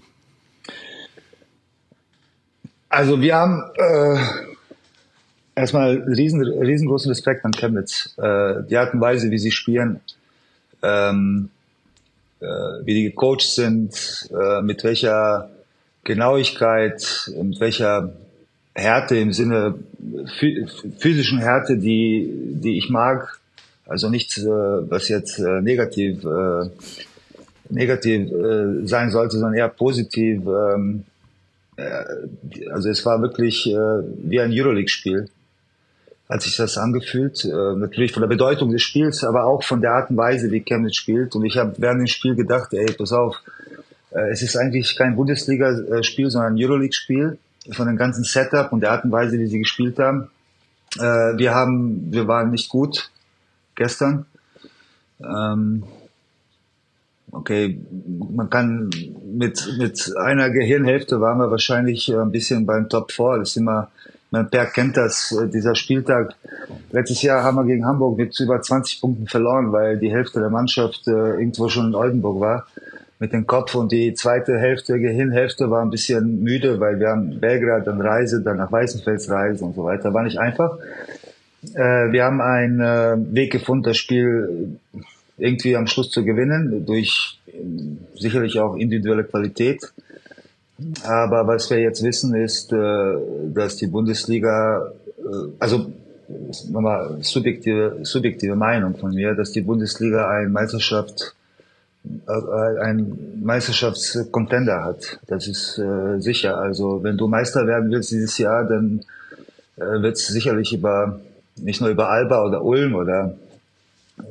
Also 2.88 3.20
wir 3.20 3.36
haben 3.36 3.62
äh, 3.76 4.18
erstmal 5.54 5.98
riesen, 6.08 6.42
riesengroßen 6.42 7.08
Respekt 7.08 7.44
an 7.44 7.52
Chemnitz. 7.52 8.14
Äh, 8.18 8.64
die 8.68 8.76
Art 8.76 8.92
und 8.92 9.00
Weise, 9.00 9.30
wie 9.30 9.38
sie 9.38 9.52
spielen, 9.52 10.00
ähm, 10.82 11.50
äh, 11.50 11.61
wie 12.84 12.94
die 12.94 13.04
gecoacht 13.04 13.42
sind, 13.42 14.28
äh, 14.30 14.62
mit 14.62 14.84
welcher 14.84 15.50
Genauigkeit, 16.04 17.30
mit 17.40 17.60
welcher 17.60 18.12
Härte 18.74 19.16
im 19.16 19.32
Sinne 19.32 19.74
physischen 20.98 21.38
Härte, 21.38 21.76
die, 21.76 22.28
die 22.54 22.78
ich 22.78 22.90
mag. 22.90 23.38
Also 23.86 24.08
nichts, 24.08 24.38
äh, 24.38 24.46
was 24.46 25.08
jetzt 25.08 25.38
negativ, 25.38 26.24
negativ 27.68 28.30
sein 28.84 29.10
sollte, 29.10 29.36
sondern 29.36 29.54
eher 29.54 29.68
positiv. 29.68 30.42
Ähm, 30.46 31.04
also 32.70 32.90
es 32.90 33.04
war 33.06 33.22
wirklich 33.22 33.64
wie 33.64 34.40
ein 34.40 34.52
Euroleague-Spiel 34.52 35.28
hat 36.28 36.42
sich 36.42 36.56
das 36.56 36.78
angefühlt. 36.78 37.44
Äh, 37.44 37.76
natürlich 37.76 38.12
von 38.12 38.22
der 38.22 38.28
Bedeutung 38.28 38.70
des 38.70 38.82
Spiels, 38.82 39.24
aber 39.24 39.44
auch 39.44 39.62
von 39.62 39.80
der 39.80 39.92
Art 39.92 40.10
und 40.10 40.16
Weise, 40.16 40.50
wie 40.50 40.60
Chemnitz 40.60 40.96
spielt. 40.96 41.34
Und 41.34 41.44
ich 41.44 41.58
habe 41.58 41.74
während 41.78 42.00
dem 42.00 42.06
Spiel 42.06 42.34
gedacht, 42.34 42.72
ey, 42.72 42.92
pass 42.92 43.12
auf, 43.12 43.42
äh, 44.10 44.30
es 44.30 44.42
ist 44.42 44.56
eigentlich 44.56 44.96
kein 44.96 45.16
Bundesliga-Spiel, 45.16 46.30
sondern 46.30 46.54
ein 46.54 46.62
Euroleague-Spiel 46.62 47.38
von 47.70 47.86
dem 47.86 47.96
ganzen 47.96 48.24
Setup 48.24 48.72
und 48.72 48.80
der 48.80 48.92
Art 48.92 49.04
und 49.04 49.12
Weise, 49.12 49.38
wie 49.38 49.46
sie 49.46 49.60
gespielt 49.60 49.98
haben. 49.98 50.30
Äh, 50.98 51.00
wir 51.38 51.54
haben, 51.54 52.12
wir 52.12 52.26
waren 52.28 52.50
nicht 52.50 52.68
gut 52.68 53.10
gestern. 53.74 54.26
Ähm, 55.20 55.84
okay, 57.30 57.78
man 58.34 58.50
kann 58.50 58.90
mit, 59.24 59.76
mit 59.78 60.12
einer 60.16 60.50
Gehirnhälfte 60.50 61.20
waren 61.20 61.38
wir 61.38 61.50
wahrscheinlich 61.50 62.08
ein 62.14 62.32
bisschen 62.32 62.66
beim 62.66 62.88
Top 62.88 63.12
4. 63.12 63.38
Das 63.38 63.50
ist 63.50 63.56
immer, 63.56 63.90
man 64.32 64.50
Per 64.50 64.66
kennt 64.66 64.96
das, 64.96 65.30
äh, 65.32 65.48
dieser 65.48 65.76
Spieltag. 65.76 66.34
Letztes 66.90 67.22
Jahr 67.22 67.44
haben 67.44 67.56
wir 67.56 67.64
gegen 67.64 67.86
Hamburg 67.86 68.18
mit 68.18 68.38
über 68.40 68.60
20 68.60 69.00
Punkten 69.00 69.26
verloren, 69.28 69.70
weil 69.70 69.98
die 69.98 70.10
Hälfte 70.10 70.40
der 70.40 70.50
Mannschaft 70.50 71.06
äh, 71.06 71.10
irgendwo 71.10 71.68
schon 71.68 71.88
in 71.88 71.94
Oldenburg 71.94 72.40
war 72.40 72.66
mit 73.22 73.32
dem 73.32 73.46
Kopf 73.46 73.76
und 73.76 73.92
die 73.92 74.14
zweite 74.14 74.58
Hälfte, 74.58 74.94
Hinhälfte 74.96 75.70
war 75.70 75.80
ein 75.82 75.90
bisschen 75.90 76.42
müde, 76.42 76.80
weil 76.80 76.98
wir 76.98 77.10
haben 77.10 77.38
Belgrad, 77.38 77.86
dann 77.86 78.00
Reise, 78.00 78.42
dann 78.42 78.56
nach 78.56 78.72
Weißenfels 78.72 79.30
Reise 79.30 79.64
und 79.64 79.76
so 79.76 79.84
weiter. 79.84 80.12
War 80.12 80.24
nicht 80.24 80.38
einfach. 80.38 80.76
Äh, 81.74 82.10
wir 82.10 82.24
haben 82.24 82.40
einen 82.40 82.80
äh, 82.80 83.16
Weg 83.32 83.52
gefunden, 83.52 83.84
das 83.84 83.96
Spiel 83.96 84.76
irgendwie 85.38 85.76
am 85.76 85.86
Schluss 85.86 86.10
zu 86.10 86.24
gewinnen, 86.24 86.84
durch 86.84 87.38
äh, 87.46 87.52
sicherlich 88.18 88.58
auch 88.58 88.74
individuelle 88.74 89.22
Qualität. 89.22 89.92
Aber 91.04 91.46
was 91.46 91.70
wir 91.70 91.78
jetzt 91.78 92.02
wissen, 92.02 92.34
ist, 92.34 92.72
äh, 92.72 93.16
dass 93.52 93.76
die 93.76 93.86
Bundesliga, 93.86 94.92
äh, 95.18 95.48
also 95.58 95.92
nochmal 96.70 97.18
subjektive, 97.20 97.98
subjektive 98.02 98.56
Meinung 98.56 98.96
von 98.96 99.14
mir, 99.14 99.34
dass 99.34 99.52
die 99.52 99.60
Bundesliga 99.60 100.28
ein 100.28 100.52
Meisterschaft 100.52 101.34
äh, 102.04 102.80
ein 102.80 103.40
Meisterschaftscontender 103.42 104.84
hat. 104.84 105.18
Das 105.26 105.46
ist 105.46 105.80
sicher. 106.18 106.58
Also 106.58 107.02
wenn 107.02 107.16
du 107.16 107.28
Meister 107.28 107.66
werden 107.66 107.90
willst 107.90 108.10
dieses 108.10 108.38
Jahr, 108.38 108.64
dann 108.64 109.04
wird 109.76 110.16
es 110.16 110.28
sicherlich 110.28 110.72
über 110.72 111.20
nicht 111.56 111.80
nur 111.80 111.90
über 111.90 112.08
Alba 112.08 112.44
oder 112.44 112.64
Ulm 112.64 112.94
oder 112.94 113.34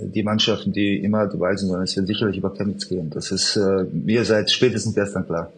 die 0.02 0.24
Mannschaften, 0.24 0.72
die 0.72 0.98
immer 0.98 1.28
dabei 1.28 1.56
sind, 1.56 1.68
sondern 1.68 1.86
es 1.86 1.96
wird 1.96 2.08
sicherlich 2.08 2.38
über 2.38 2.54
Chemnitz 2.54 2.88
gehen. 2.88 3.10
Das 3.10 3.32
ist 3.32 3.60
mir 3.92 4.24
seit 4.26 4.52
spätestens 4.52 4.96
gestern 4.96 5.26
klar. 5.26 5.52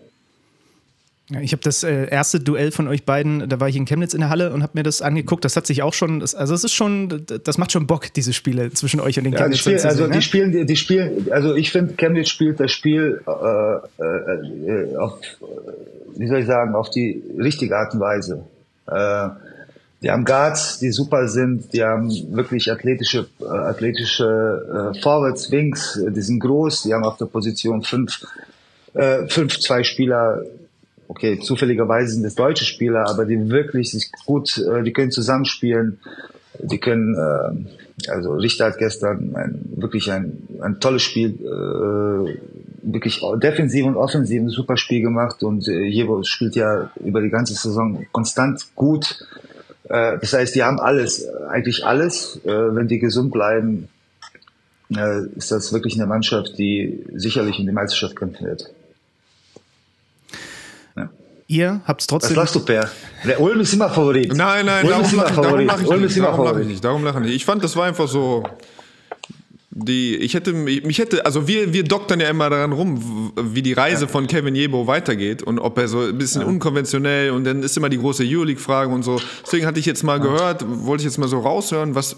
Ich 1.41 1.53
habe 1.53 1.63
das 1.63 1.84
äh, 1.84 2.09
erste 2.09 2.41
Duell 2.41 2.71
von 2.71 2.89
euch 2.89 3.05
beiden, 3.05 3.47
da 3.47 3.59
war 3.61 3.69
ich 3.69 3.78
in 3.78 3.86
Chemnitz 3.86 4.13
in 4.13 4.19
der 4.19 4.30
Halle 4.30 4.51
und 4.51 4.61
habe 4.61 4.74
mir 4.76 4.84
das 4.84 5.01
angeguckt. 5.01 5.45
Das 5.45 5.55
hat 5.55 5.65
sich 5.65 5.82
auch 5.82 5.93
schon, 5.93 6.19
das, 6.19 6.36
also 6.36 6.53
es 6.53 6.65
ist 6.65 6.74
schon, 6.74 7.26
das 7.43 7.57
macht 7.57 7.71
schon 7.71 7.88
Bock, 7.88 8.11
diese 8.13 8.34
Spiele 8.34 8.71
zwischen 8.71 8.99
euch 8.99 9.17
und 9.17 9.24
den 9.24 9.34
ja, 9.34 9.39
Chemnitzern. 9.39 9.80
Spiel, 9.80 9.89
also 9.89 10.07
die 10.07 10.15
ne? 10.15 10.21
spielen, 10.21 10.67
die 10.67 10.76
spielen, 10.76 11.28
also 11.32 11.55
ich 11.55 11.71
finde, 11.71 11.93
Chemnitz 11.93 12.28
spielt 12.28 12.59
das 12.59 12.74
Spiel 12.74 13.21
äh, 13.26 14.03
äh, 14.03 14.97
auf, 14.97 15.17
wie 16.17 16.28
soll 16.28 16.39
ich 16.39 16.45
sagen, 16.45 16.76
auf 16.76 16.89
die 16.89 17.24
richtige 17.39 17.78
Art 17.78 17.93
und 17.93 18.01
Weise. 18.01 18.43
Äh, 18.88 19.30
die 20.01 20.11
haben 20.11 20.26
Guards, 20.26 20.80
die 20.80 20.91
super 20.91 21.30
sind, 21.30 21.71
die 21.71 21.82
haben 21.82 22.11
wirklich 22.36 22.69
athletische, 22.69 23.28
äh, 23.39 23.45
athletische 23.45 24.93
äh, 24.93 24.99
Forwards, 25.01 25.49
Wings, 25.49 25.97
die 26.05 26.21
sind 26.21 26.41
groß, 26.41 26.84
die 26.84 26.93
haben 26.93 27.05
auf 27.05 27.15
der 27.15 27.28
Position 27.28 27.82
fünf, 27.82 28.26
äh, 28.93 29.26
fünf, 29.30 29.57
zwei 29.61 29.84
Spieler, 29.84 30.41
okay, 31.08 31.39
zufälligerweise 31.39 32.14
sind 32.14 32.26
es 32.26 32.36
deutsche 32.36 32.66
Spieler, 32.66 33.10
aber 33.10 33.26
die 33.26 33.49
wirklich 33.49 33.91
sich 33.91 34.12
gut, 34.26 34.58
äh, 34.58 34.84
die 34.84 34.93
können 34.93 35.12
zusammenspielen, 35.12 35.99
die 36.60 36.80
können, 36.80 37.16
äh, 37.16 38.10
also 38.10 38.34
Richter 38.34 38.66
hat 38.66 38.78
gestern 38.78 39.36
ein, 39.36 39.62
wirklich 39.76 40.12
ein, 40.12 40.47
ein 40.62 40.80
tolles 40.80 41.04
Spiel, 41.04 41.32
äh, 41.41 42.38
wirklich 42.84 43.22
defensiv 43.41 43.86
und 43.86 43.95
offensiv 43.95 44.41
ein 44.41 44.49
super 44.49 44.78
Spiel 44.78 45.01
gemacht 45.01 45.41
und 45.43 45.68
äh, 45.68 45.84
Jevo 45.84 46.24
spielt 46.24 46.56
ja 46.56 46.91
über 47.04 47.22
die 47.22 47.30
ganze 47.30 47.54
Saison 47.54 48.06
konstant 48.12 48.76
gut. 48.76 49.26
Äh, 49.86 50.18
das 50.20 50.34
heißt, 50.34 50.56
die 50.56 50.64
haben 50.64 50.80
alles, 50.80 51.28
eigentlich 51.49 51.86
alles, 51.86 52.39
äh, 52.43 52.49
wenn 52.49 52.88
die 52.88 52.99
gesund 52.99 53.32
bleiben, 53.32 53.88
äh, 54.95 55.26
ist 55.36 55.51
das 55.51 55.72
wirklich 55.74 55.95
eine 55.95 56.08
Mannschaft, 56.08 56.58
die 56.58 57.04
sicherlich 57.14 57.60
in 57.60 57.66
die 57.66 57.72
Meisterschaft 57.72 58.16
kämpfen 58.16 58.47
wird. 58.47 58.74
Ja. 61.48 61.74
Ihr 61.74 61.82
habt 61.86 62.02
es 62.02 62.08
trotzdem. 62.08 62.32
Was 62.32 62.54
lachst 62.54 62.56
du, 62.56 62.60
Per? 62.62 62.89
Der 63.26 63.39
Ulm 63.41 63.60
ist 63.60 63.74
immer 63.74 63.89
Favorit. 63.89 64.34
Nein, 64.36 64.66
nein, 64.66 64.86
Ulm 64.86 64.91
darum 64.91 65.18
lache 65.18 65.30
ich, 65.30 65.36
darum 65.36 65.66
lach 65.66 65.82
ich, 65.82 65.88
Ulm 65.88 66.02
nicht. 66.02 66.12
ist 66.12 66.18
immer 66.18 66.28
Darum 66.28 66.39
lach 66.39 66.46
ich 66.46 66.54
Favorit. 66.54 66.68
nicht. 66.68 66.84
Darum 66.84 67.04
lache 67.04 67.20
ich 67.20 67.26
nicht. 67.26 67.36
Ich 67.36 67.46
fand, 67.46 67.64
das 67.64 67.76
war 67.76 67.86
einfach 67.86 68.08
so. 68.08 68.44
Die, 69.76 70.16
ich 70.18 70.36
hätte, 70.36 70.54
mich 70.54 71.00
hätte, 71.00 71.26
also 71.26 71.48
wir, 71.48 71.74
wir 71.74 71.84
doktern 71.84 72.20
ja 72.20 72.30
immer 72.30 72.48
daran 72.48 72.74
rum, 72.74 73.34
wie 73.36 73.64
die 73.64 73.74
Reise 73.74 74.08
von 74.08 74.28
Kevin 74.28 74.54
Jebo 74.54 74.86
weitergeht 74.86 75.41
und 75.41 75.58
ob 75.58 75.80
er 75.80 75.88
so 75.88 76.02
ein 76.02 76.16
bisschen 76.16 76.44
unkonventionell 76.44 77.32
und 77.32 77.44
dann 77.44 77.64
ist 77.64 77.76
immer 77.76 77.89
die 77.89 77.98
große 77.98 78.24
Euroleague-Frage 78.24 78.94
und 78.94 79.02
so. 79.02 79.20
Deswegen 79.44 79.66
hatte 79.66 79.80
ich 79.80 79.88
jetzt 79.88 80.04
mal 80.04 80.20
gehört, 80.20 80.64
wollte 80.68 81.02
ich 81.02 81.06
jetzt 81.06 81.18
mal 81.18 81.28
so 81.28 81.39
raushören, 81.39 81.96
was, 81.96 82.16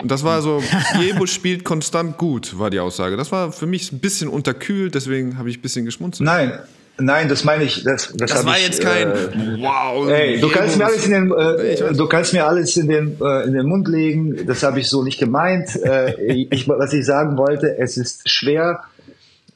und 0.00 0.10
das 0.10 0.24
war 0.24 0.40
so, 0.40 0.62
Jebo 0.98 1.26
spielt 1.26 1.64
konstant 1.64 2.16
gut, 2.16 2.58
war 2.58 2.70
die 2.70 2.80
Aussage. 2.80 3.18
Das 3.18 3.30
war 3.30 3.52
für 3.52 3.66
mich 3.66 3.92
ein 3.92 3.98
bisschen 3.98 4.28
unterkühlt, 4.28 4.94
deswegen 4.94 5.36
habe 5.36 5.50
ich 5.50 5.58
ein 5.58 5.62
bisschen 5.62 5.84
geschmunzelt. 5.84 6.24
Nein, 6.24 6.58
nein, 6.98 7.28
das 7.28 7.44
meine 7.44 7.64
ich. 7.64 7.84
Das, 7.84 8.12
das, 8.14 8.30
das 8.30 8.46
war 8.46 8.56
ich, 8.56 8.66
jetzt 8.66 8.80
kein, 8.80 9.10
Äh, 9.10 9.58
wow. 9.60 10.08
Ey, 10.08 10.40
du 10.40 10.48
kannst 10.48 10.76
mir 10.76 10.86
alles 10.86 11.06
in 11.06 11.12
den, 11.12 11.32
äh, 11.32 11.94
du 11.94 12.06
kannst 12.06 12.32
mir 12.32 12.46
alles 12.46 12.76
in 12.76 12.88
den, 12.88 13.18
äh, 13.20 13.46
in 13.46 13.52
den 13.54 13.66
Mund 13.66 13.88
legen. 13.88 14.46
Das 14.46 14.62
habe 14.62 14.80
ich 14.80 14.88
so 14.88 15.02
nicht 15.02 15.18
gemeint. 15.18 15.74
Äh, 15.76 16.46
ich, 16.50 16.68
was 16.68 16.92
ich 16.92 17.04
sagen 17.04 17.36
wollte, 17.36 17.78
es 17.78 17.96
ist 17.96 18.28
schwer 18.28 18.84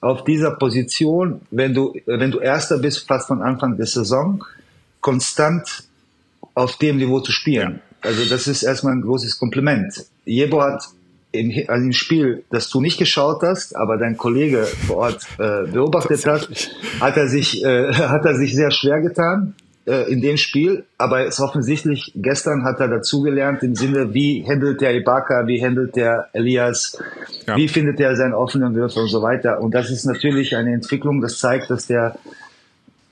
auf 0.01 0.24
dieser 0.24 0.53
Position, 0.53 1.43
wenn 1.51 1.74
du, 1.74 1.95
wenn 2.07 2.30
du 2.30 2.38
Erster 2.38 2.78
bist, 2.78 3.07
fast 3.07 3.28
von 3.28 3.43
Anfang 3.43 3.76
der 3.76 3.86
Saison, 3.86 4.43
konstant 5.01 5.84
auf 6.55 6.76
dem 6.76 6.97
Niveau 6.97 7.20
zu 7.20 7.32
spielen. 7.32 7.80
Also 8.01 8.24
das 8.24 8.47
ist 8.47 8.62
erstmal 8.62 8.95
ein 8.95 9.03
großes 9.03 9.38
Kompliment. 9.38 10.07
Jebo 10.24 10.62
hat 10.62 10.84
im, 11.33 11.53
also 11.68 11.85
im 11.85 11.93
Spiel, 11.93 12.45
das 12.51 12.68
du 12.70 12.81
nicht 12.81 12.99
geschaut 12.99 13.43
hast, 13.43 13.76
aber 13.76 13.97
dein 13.99 14.16
Kollege 14.16 14.64
vor 14.64 14.97
Ort 14.97 15.26
äh, 15.39 15.70
beobachtet 15.70 16.26
hat, 16.26 16.49
hat 17.01 17.16
er 17.16 17.28
sich, 17.28 17.64
äh, 17.64 17.93
hat 17.95 18.24
er 18.24 18.35
sich 18.35 18.55
sehr 18.55 18.70
schwer 18.70 19.01
getan 19.01 19.55
äh, 19.87 20.11
in 20.12 20.20
dem 20.20 20.37
Spiel. 20.37 20.85
Aber 20.99 21.20
es 21.26 21.35
ist 21.35 21.41
offensichtlich, 21.41 22.12
gestern 22.16 22.64
hat 22.64 22.81
er 22.81 22.89
dazugelernt 22.89 23.62
im 23.62 23.74
Sinne, 23.74 24.12
wie 24.12 24.45
handelt 24.49 24.81
der 24.81 24.95
Ibaka, 24.95 25.47
wie 25.47 25.64
handelt 25.64 25.97
der 25.97 26.28
Elias, 26.33 26.99
Ja. 27.47 27.57
wie 27.57 27.68
findet 27.68 28.01
er 28.01 28.16
seinen 28.16 28.35
offenen 28.35 28.74
Würfel 28.74 29.03
und 29.03 29.09
so 29.09 29.22
weiter. 29.22 29.61
Und 29.61 29.74
das 29.74 29.91
ist 29.91 30.05
natürlich 30.07 30.57
eine 30.57 30.72
Entwicklung, 30.74 31.20
das 31.20 31.39
zeigt, 31.39 31.70
dass 31.70 31.87
der 31.87 32.16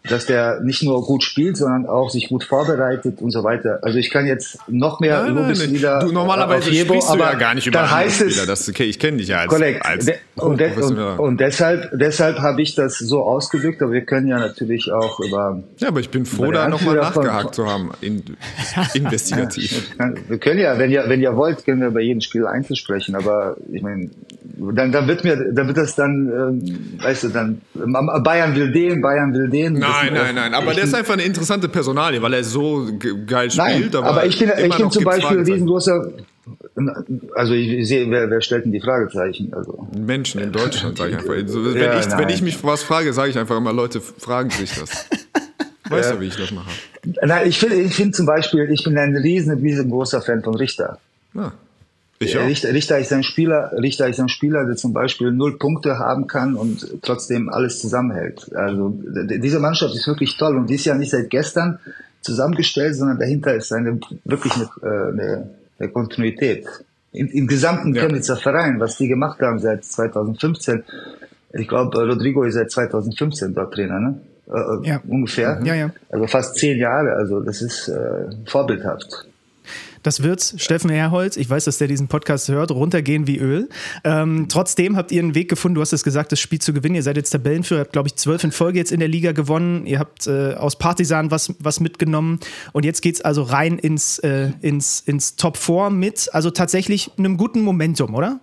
dass 0.09 0.25
der 0.27 0.61
nicht 0.61 0.83
nur 0.83 1.05
gut 1.05 1.23
spielt, 1.23 1.57
sondern 1.57 1.87
auch 1.87 2.09
sich 2.11 2.29
gut 2.29 2.45
vorbereitet 2.45 3.21
und 3.21 3.31
so 3.31 3.45
weiter. 3.45 3.81
Also 3.83 3.99
ich 3.99 4.11
kann 4.11 4.27
jetzt 4.27 4.59
noch 4.69 5.01
mehr 5.01 5.23
Nein, 5.25 5.35
Lobeslieder 5.35 5.99
du, 5.99 6.13
normalerweise 6.13 6.69
auf 6.69 6.73
Jebo, 6.75 6.95
sprichst 6.95 7.15
du 7.15 7.19
ja 7.19 7.25
aber 7.29 7.37
gar 7.39 7.55
nicht 7.55 7.67
über 7.67 7.81
da 7.81 7.91
heißt 7.91 8.17
Spieler. 8.21 8.31
es, 8.43 8.47
Das, 8.47 8.69
okay, 8.69 8.85
ich 8.85 8.99
kenne 8.99 9.19
dich 9.19 9.29
ja 9.29 9.39
als, 9.41 9.49
Korrekt. 9.53 9.85
als 9.85 10.07
De 10.07 10.15
und, 10.37 10.61
de 10.61 10.71
und, 10.81 10.99
und 10.99 11.41
deshalb, 11.41 11.91
deshalb 11.93 12.39
habe 12.39 12.63
ich 12.63 12.75
das 12.75 12.99
so 12.99 13.23
ausgedrückt, 13.23 13.83
aber 13.83 13.93
wir 13.93 14.03
können 14.03 14.29
ja 14.29 14.39
natürlich 14.39 14.91
auch 14.93 15.19
über. 15.21 15.63
Ja, 15.79 15.89
aber 15.89 16.01
ich 16.01 16.09
bin 16.11 16.25
froh, 16.25 16.53
da 16.53 16.69
nochmal 16.69 17.03
von- 17.13 17.25
nachgehakt 17.25 17.55
zu 17.57 17.67
haben, 17.67 17.91
in, 18.01 18.23
investigativ. 18.95 19.91
Wir 20.29 20.39
können 20.39 20.61
ja, 20.61 20.79
wenn 20.79 20.91
ihr, 20.91 21.05
wenn 21.09 21.21
ihr 21.21 21.37
wollt, 21.37 21.65
können 21.65 21.81
wir 21.81 21.89
über 21.89 22.01
jeden 22.01 22.21
Spiel 22.21 22.47
einzeln 22.47 22.77
sprechen, 22.77 23.15
aber 23.15 23.57
ich 23.73 23.83
meine, 23.83 24.11
dann, 24.75 24.93
dann 24.93 25.07
wird 25.09 25.25
mir, 25.25 25.37
dann 25.53 25.67
wird 25.67 25.77
das 25.77 25.95
dann, 25.95 26.29
ähm, 26.63 26.99
weißt 27.03 27.25
du, 27.25 27.29
dann 27.29 27.61
Bayern 27.75 28.55
will 28.57 28.73
den, 28.73 29.01
Bayern 29.03 29.33
will 29.35 29.49
den. 29.49 29.75
Nein, 29.75 29.98
Das- 30.07 30.25
nein, 30.25 30.35
nein, 30.35 30.55
aber 30.55 30.75
der 30.75 30.85
ist 30.85 30.95
einfach 30.95 31.15
eine 31.15 31.23
interessante 31.25 31.69
Personalie, 31.69 32.21
weil 32.23 32.35
er 32.35 32.45
so 32.45 32.87
ge- 32.99 33.15
geil 33.27 33.49
Nein, 33.57 33.77
spielt. 33.77 33.97
aber, 33.97 34.07
Aber, 34.07 34.27
ich 34.27 34.39
bin, 34.39 34.49
immer 34.49 34.75
ich 34.75 34.79
noch 34.79 34.91
zum 34.91 35.05
Beispiel 35.05 35.39
riesengroßer, 35.41 36.11
also 37.35 37.53
ich 37.55 37.87
sehe, 37.89 38.11
wer, 38.11 38.31
wer 38.31 38.41
stellt 38.41 38.65
denn 38.65 38.73
die 38.73 38.81
Fragezeichen? 38.81 39.53
Also. 39.55 39.87
Menschen 39.99 40.41
in 40.41 40.53
Deutschland, 40.53 40.97
sage 40.97 41.11
ich 41.11 41.17
einfach. 41.19 41.31
Wenn, 41.35 41.47
Ja, 41.77 41.99
ich, 41.99 42.07
wenn 42.11 42.17
nein. 42.19 42.29
ich 42.31 42.43
mich 42.43 42.63
was 42.65 42.83
frage, 42.83 43.13
sage 43.13 43.31
ich 43.31 43.39
einfach 43.39 43.57
immer, 43.57 43.73
Leute, 43.73 44.01
fragen 44.01 44.51
sich 44.51 44.73
das. 44.79 45.07
Weißt 45.91 46.13
du, 46.13 46.21
wie 46.21 46.27
ich 46.27 46.37
das 46.37 46.51
mache? 46.51 46.69
Nein, 47.23 47.49
ich 47.49 47.59
finde, 47.59 47.77
ich 47.77 47.95
finde 47.95 48.13
zum 48.13 48.27
Beispiel, 48.27 48.69
ich 48.71 48.85
bin 48.85 48.97
ein 48.99 49.17
riesen, 49.17 49.59
riesengroßer 49.59 50.21
Fan 50.21 50.43
von 50.43 50.55
Richter. 50.55 50.99
Ja. 51.35 51.53
Ich 52.21 52.35
Ja, 52.35 52.41
auch. 52.43 52.47
Richter, 52.47 52.73
Richter 52.73 52.99
ist 52.99 53.13
ein 53.13 53.23
Spieler, 53.23 53.73
Richter 53.81 54.09
ist 54.09 54.19
ein 54.19 54.29
Spieler, 54.29 54.67
der 54.67 54.77
zum 54.77 54.93
Beispiel 54.93 55.31
null 55.31 55.57
Punkte 55.59 55.99
haben 55.99 56.27
kann 56.27 56.55
und 56.55 57.03
trotzdem 57.03 57.49
alles 57.49 57.81
zusammenhält. 57.81 58.53
Also 58.55 58.93
diese 58.97 59.61
Mannschaft 59.61 59.95
ist 59.95 60.07
wirklich 60.07 60.37
toll 60.37 60.57
und 60.57 60.69
die 60.69 60.75
ist 60.75 60.85
ja 60.87 60.95
nicht 60.95 61.11
seit 61.11 61.31
gestern 61.31 61.79
zusammengestellt, 62.23 62.97
sondern 62.97 63.19
dahinter 63.19 63.55
ist 63.55 63.73
eine 63.73 64.01
wirklich 64.25 64.53
eine, 64.55 64.69
äh, 64.83 65.13
eine, 65.13 65.51
eine 65.79 65.89
Kontinuität. 65.91 66.67
Im, 67.13 67.29
Im 67.29 67.47
gesamten 67.47 67.95
Ja. 67.95 68.03
Chemnitzer 68.03 68.37
Verein, 68.37 68.81
was 68.81 68.97
die 68.97 69.09
gemacht 69.09 69.41
haben 69.41 69.61
seit 69.61 69.85
2015. 69.85 70.83
Ich 71.55 71.69
glaube, 71.69 71.97
Rodrigo 72.05 72.43
ist 72.45 72.55
seit 72.55 72.71
2015 72.71 73.55
dort 73.55 73.73
Trainer, 73.75 74.01
ne? 74.01 74.21
Äh, 74.49 74.51
äh, 74.59 74.89
Ja. 74.89 75.01
Ungefähr. 75.07 75.61
Ja, 75.65 75.75
ja. 75.75 75.91
Also 76.11 76.27
fast 76.27 76.57
zehn 76.57 76.79
Jahre. 76.79 77.13
Also 77.13 77.41
das 77.41 77.63
ist 77.63 77.89
äh, 77.89 78.27
vorbildhaft. 78.47 79.28
Das 80.03 80.23
wird 80.23 80.55
Steffen 80.57 80.91
Herholz, 80.91 81.37
ich 81.37 81.49
weiß, 81.49 81.65
dass 81.65 81.79
der 81.79 81.89
diesen 81.89 82.09
Podcast 82.09 82.49
hört, 82.49 82.71
runtergehen 82.71 83.27
wie 83.27 83.39
Öl. 83.39 83.69
Ähm, 84.05 84.47
trotzdem 84.49 84.97
habt 84.97 85.13
ihr 85.13 85.23
einen 85.23 85.35
Weg 85.35 85.49
gefunden, 85.49 85.77
du 85.77 85.81
hast 85.81 85.93
es 85.93 86.05
gesagt, 86.05 86.33
das 86.33 86.41
Spiel 86.41 86.61
zu 86.61 86.73
gewinnen. 86.73 86.95
Ihr 86.95 87.03
seid 87.03 87.17
jetzt 87.17 87.31
Tabellenführer, 87.31 87.81
habt, 87.81 87.93
glaube 87.93 88.09
ich, 88.09 88.17
zwölf 88.17 88.45
in 88.45 88.53
Folge 88.53 88.79
jetzt 88.79 88.93
in 88.93 89.01
der 89.01 89.09
Liga 89.09 89.33
gewonnen. 89.33 89.87
Ihr 89.87 89.99
habt 89.99 90.27
äh, 90.27 90.55
aus 90.55 90.77
Partisan 90.77 91.31
was, 91.31 91.55
was 91.59 91.81
mitgenommen. 91.81 92.41
Und 92.73 92.85
jetzt 92.85 93.03
geht 93.03 93.17
es 93.17 93.21
also 93.21 93.43
rein 93.43 93.79
ins, 93.79 94.19
äh, 94.21 94.51
ins, 94.61 95.01
ins 95.01 95.37
Top 95.37 95.57
4 95.57 95.91
mit, 95.91 96.29
also 96.33 96.51
tatsächlich 96.51 97.11
einem 97.19 97.37
guten 97.37 97.63
Momentum, 97.63 98.15
oder? 98.15 98.41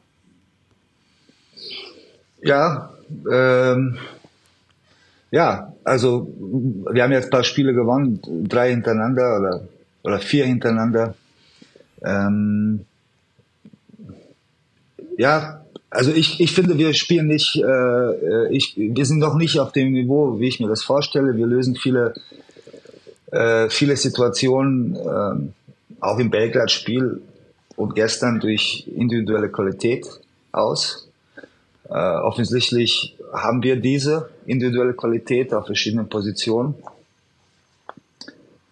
Ja, 2.41 2.91
ähm, 3.31 3.97
ja, 5.31 5.73
also 5.83 6.33
wir 6.91 7.03
haben 7.03 7.11
jetzt 7.11 7.25
ein 7.25 7.31
paar 7.31 7.43
Spiele 7.43 7.73
gewonnen, 7.73 8.21
drei 8.47 8.69
hintereinander 8.69 9.37
oder, 9.39 9.61
oder 10.03 10.19
vier 10.19 10.45
hintereinander. 10.45 11.15
Ähm, 12.03 12.85
ja, 15.17 15.61
also 15.89 16.11
ich, 16.11 16.39
ich 16.39 16.51
finde, 16.51 16.77
wir 16.77 16.93
spielen 16.93 17.27
nicht, 17.27 17.55
äh, 17.55 18.49
ich, 18.49 18.75
wir 18.75 19.05
sind 19.05 19.19
noch 19.19 19.35
nicht 19.35 19.59
auf 19.59 19.71
dem 19.71 19.93
Niveau, 19.93 20.39
wie 20.39 20.47
ich 20.47 20.59
mir 20.59 20.67
das 20.67 20.83
vorstelle. 20.83 21.37
Wir 21.37 21.45
lösen 21.45 21.75
viele, 21.75 22.13
äh, 23.31 23.69
viele 23.69 23.95
Situationen, 23.95 24.95
ähm, 24.95 25.53
auch 26.01 26.19
im 26.19 26.29
Belgrad-Spiel 26.29 27.21
und 27.77 27.95
gestern 27.95 28.39
durch 28.39 28.87
individuelle 28.93 29.49
Qualität 29.49 30.05
aus. 30.51 31.07
Äh, 31.89 31.93
offensichtlich 31.93 33.15
haben 33.33 33.63
wir 33.63 33.75
diese 33.77 34.29
individuelle 34.45 34.93
Qualität 34.93 35.53
auf 35.53 35.67
verschiedenen 35.67 36.09
Positionen. 36.09 36.75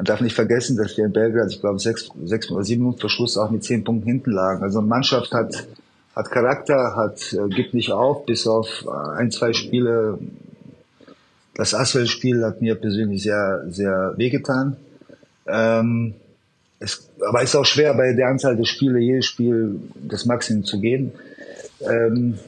Man 0.03 0.07
darf 0.07 0.19
nicht 0.19 0.35
vergessen, 0.35 0.75
dass 0.75 0.97
wir 0.97 1.05
in 1.05 1.13
Belgrad, 1.13 1.49
ich 1.49 1.61
glaube, 1.61 1.79
sechs, 1.79 2.09
sechs 2.25 2.51
oder 2.51 2.65
sieben 2.65 2.81
Minuten 2.81 2.99
vor 2.99 3.09
Schluss 3.09 3.37
auch 3.37 3.49
mit 3.51 3.63
zehn 3.63 3.85
Punkten 3.85 4.05
hinten 4.05 4.31
lagen. 4.31 4.61
Also 4.61 4.81
Mannschaft 4.81 5.31
hat, 5.31 5.65
hat 6.13 6.29
Charakter, 6.29 6.97
hat, 6.97 7.31
äh, 7.31 7.47
gibt 7.47 7.73
nicht 7.73 7.89
auf, 7.93 8.25
bis 8.25 8.45
auf 8.45 8.67
äh, 8.85 9.17
ein, 9.17 9.31
zwei 9.31 9.53
Spiele. 9.53 10.19
Das 11.55 11.73
Aswell-Spiel 11.73 12.43
hat 12.43 12.61
mir 12.61 12.75
persönlich 12.75 13.23
sehr, 13.23 13.63
sehr 13.69 14.13
wehgetan. 14.17 14.75
Ähm, 15.47 16.15
es, 16.79 17.09
aber 17.25 17.41
es 17.41 17.51
ist 17.51 17.55
auch 17.55 17.65
schwer, 17.65 17.93
bei 17.93 18.11
der 18.11 18.27
Anzahl 18.27 18.57
der 18.57 18.65
Spiele, 18.65 18.99
jedes 18.99 19.25
Spiel 19.25 19.79
das 19.95 20.25
Maximum 20.25 20.65
zu 20.65 20.81
geben. 20.81 21.13
Ähm, 21.79 22.39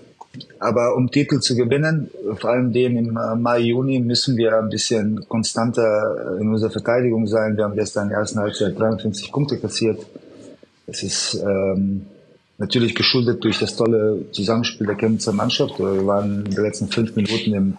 aber 0.59 0.95
um 0.95 1.11
Titel 1.11 1.39
zu 1.39 1.55
gewinnen, 1.55 2.09
vor 2.35 2.51
allem 2.51 2.71
den 2.71 2.97
im 2.97 3.17
äh, 3.17 3.35
Mai, 3.35 3.59
Juni, 3.59 3.99
müssen 3.99 4.37
wir 4.37 4.57
ein 4.57 4.69
bisschen 4.69 5.27
konstanter 5.27 6.37
in 6.39 6.49
unserer 6.49 6.71
Verteidigung 6.71 7.27
sein. 7.27 7.57
Wir 7.57 7.65
haben 7.65 7.75
gestern 7.75 8.03
in 8.03 8.09
der 8.09 8.19
ersten 8.19 8.39
Halbzeit 8.39 8.77
53 8.77 9.31
Punkte 9.31 9.57
kassiert. 9.57 10.05
Es 10.87 11.03
ist 11.03 11.41
ähm, 11.43 12.05
natürlich 12.57 12.95
geschuldet 12.95 13.43
durch 13.43 13.59
das 13.59 13.75
tolle 13.75 14.25
Zusammenspiel 14.31 14.87
der 14.87 14.95
Chemnitzer 14.95 15.33
Mannschaft. 15.33 15.79
Wir 15.79 16.05
waren 16.05 16.45
in 16.45 16.51
den 16.51 16.63
letzten 16.63 16.87
fünf 16.87 17.15
Minuten 17.15 17.53
im, 17.53 17.77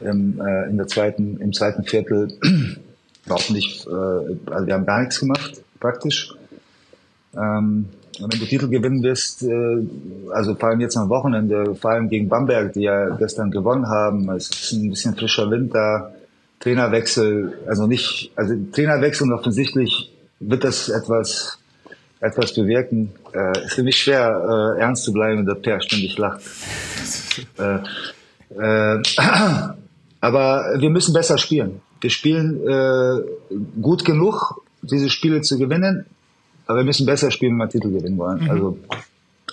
im, 0.00 0.40
äh, 0.40 0.68
in 0.68 0.76
der 0.76 0.86
zweiten, 0.86 1.38
im 1.40 1.52
zweiten 1.52 1.84
Viertel 1.84 2.32
überhaupt 3.26 3.50
nicht, 3.50 3.86
äh, 3.86 3.90
also 3.90 4.66
wir 4.66 4.74
haben 4.74 4.86
gar 4.86 5.00
nichts 5.00 5.20
gemacht, 5.20 5.62
praktisch. 5.78 6.34
Ähm, 7.36 7.86
wenn 8.20 8.40
du 8.40 8.46
Titel 8.46 8.68
gewinnen 8.68 9.02
wirst, 9.02 9.42
äh, 9.42 10.32
also 10.32 10.54
vor 10.54 10.70
allem 10.70 10.80
jetzt 10.80 10.96
am 10.96 11.08
Wochenende, 11.08 11.74
vor 11.74 11.92
allem 11.92 12.08
gegen 12.08 12.28
Bamberg, 12.28 12.72
die 12.72 12.82
ja 12.82 13.10
gestern 13.16 13.50
gewonnen 13.50 13.86
haben, 13.88 14.28
es 14.30 14.50
ist 14.50 14.72
ein 14.72 14.90
bisschen 14.90 15.14
frischer 15.14 15.50
Wind 15.50 15.74
da, 15.74 16.12
Trainerwechsel, 16.60 17.58
also 17.66 17.86
nicht, 17.86 18.32
also 18.34 18.54
Trainerwechsel 18.72 19.28
und 19.28 19.38
offensichtlich 19.38 20.12
wird 20.40 20.64
das 20.64 20.88
etwas, 20.88 21.58
etwas 22.20 22.54
bewirken. 22.54 23.12
Äh, 23.32 23.64
ist 23.64 23.74
für 23.74 23.82
mich 23.82 23.96
schwer, 23.96 24.76
äh, 24.76 24.80
ernst 24.80 25.04
zu 25.04 25.12
bleiben, 25.12 25.38
wenn 25.38 25.46
der 25.46 25.54
Per 25.54 25.80
ständig 25.80 26.18
lacht. 26.18 26.40
äh, 27.58 27.78
äh, 28.56 29.02
aber 30.20 30.74
wir 30.78 30.90
müssen 30.90 31.12
besser 31.14 31.38
spielen. 31.38 31.80
Wir 32.00 32.10
spielen 32.10 32.60
äh, 32.66 33.54
gut 33.80 34.04
genug, 34.04 34.62
diese 34.82 35.10
Spiele 35.10 35.42
zu 35.42 35.58
gewinnen, 35.58 36.06
aber 36.68 36.78
wir 36.78 36.84
müssen 36.84 37.06
besser 37.06 37.30
spielen, 37.30 37.52
wenn 37.52 37.66
wir 37.66 37.68
Titel 37.70 37.90
gewinnen 37.90 38.18
wollen. 38.18 38.48
Also 38.48 38.78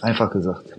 einfach 0.02 0.30
gesagt. 0.32 0.76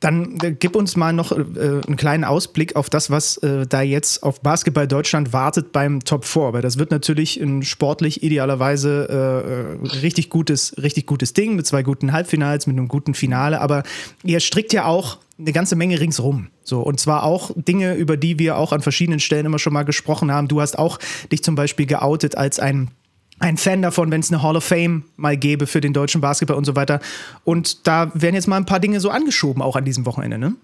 Dann 0.00 0.36
äh, 0.42 0.50
gib 0.50 0.74
uns 0.76 0.96
mal 0.96 1.12
noch 1.12 1.30
äh, 1.30 1.36
einen 1.36 1.96
kleinen 1.96 2.24
Ausblick 2.24 2.74
auf 2.76 2.90
das, 2.90 3.10
was 3.10 3.38
äh, 3.38 3.66
da 3.66 3.80
jetzt 3.80 4.22
auf 4.24 4.40
Basketball 4.40 4.88
Deutschland 4.88 5.32
wartet 5.32 5.72
beim 5.72 6.00
Top 6.00 6.24
4. 6.24 6.52
Weil 6.52 6.60
das 6.60 6.76
wird 6.76 6.90
natürlich 6.90 7.40
ein 7.40 7.62
sportlich 7.62 8.22
idealerweise 8.24 9.08
äh, 9.08 9.86
äh, 9.86 10.00
richtig, 10.02 10.28
gutes, 10.28 10.74
richtig 10.82 11.06
gutes 11.06 11.32
Ding 11.32 11.54
mit 11.54 11.64
zwei 11.64 11.84
guten 11.84 12.12
Halbfinals, 12.12 12.66
mit 12.66 12.76
einem 12.76 12.88
guten 12.88 13.14
Finale. 13.14 13.60
Aber 13.60 13.84
ihr 14.24 14.40
strickt 14.40 14.72
ja 14.72 14.86
auch 14.86 15.18
eine 15.38 15.52
ganze 15.52 15.76
Menge 15.76 16.00
ringsrum. 16.00 16.48
So, 16.64 16.80
und 16.82 16.98
zwar 16.98 17.22
auch 17.22 17.52
Dinge, 17.54 17.94
über 17.94 18.16
die 18.16 18.40
wir 18.40 18.58
auch 18.58 18.72
an 18.72 18.82
verschiedenen 18.82 19.20
Stellen 19.20 19.46
immer 19.46 19.60
schon 19.60 19.72
mal 19.72 19.84
gesprochen 19.84 20.32
haben. 20.32 20.48
Du 20.48 20.60
hast 20.60 20.78
auch 20.78 20.98
dich 21.30 21.44
zum 21.44 21.54
Beispiel 21.54 21.86
geoutet 21.86 22.36
als 22.36 22.58
ein 22.58 22.90
ein 23.38 23.56
Fan 23.56 23.82
davon, 23.82 24.10
wenn 24.10 24.20
es 24.20 24.32
eine 24.32 24.42
Hall 24.42 24.56
of 24.56 24.64
Fame 24.64 25.04
mal 25.16 25.36
gäbe 25.36 25.66
für 25.66 25.80
den 25.80 25.92
deutschen 25.92 26.20
Basketball 26.20 26.56
und 26.56 26.64
so 26.64 26.76
weiter. 26.76 27.00
Und 27.44 27.86
da 27.86 28.10
werden 28.14 28.34
jetzt 28.34 28.48
mal 28.48 28.56
ein 28.56 28.66
paar 28.66 28.80
Dinge 28.80 29.00
so 29.00 29.10
angeschoben, 29.10 29.62
auch 29.62 29.76
an 29.76 29.84
diesem 29.84 30.06
Wochenende, 30.06 30.38
ne? 30.38 30.54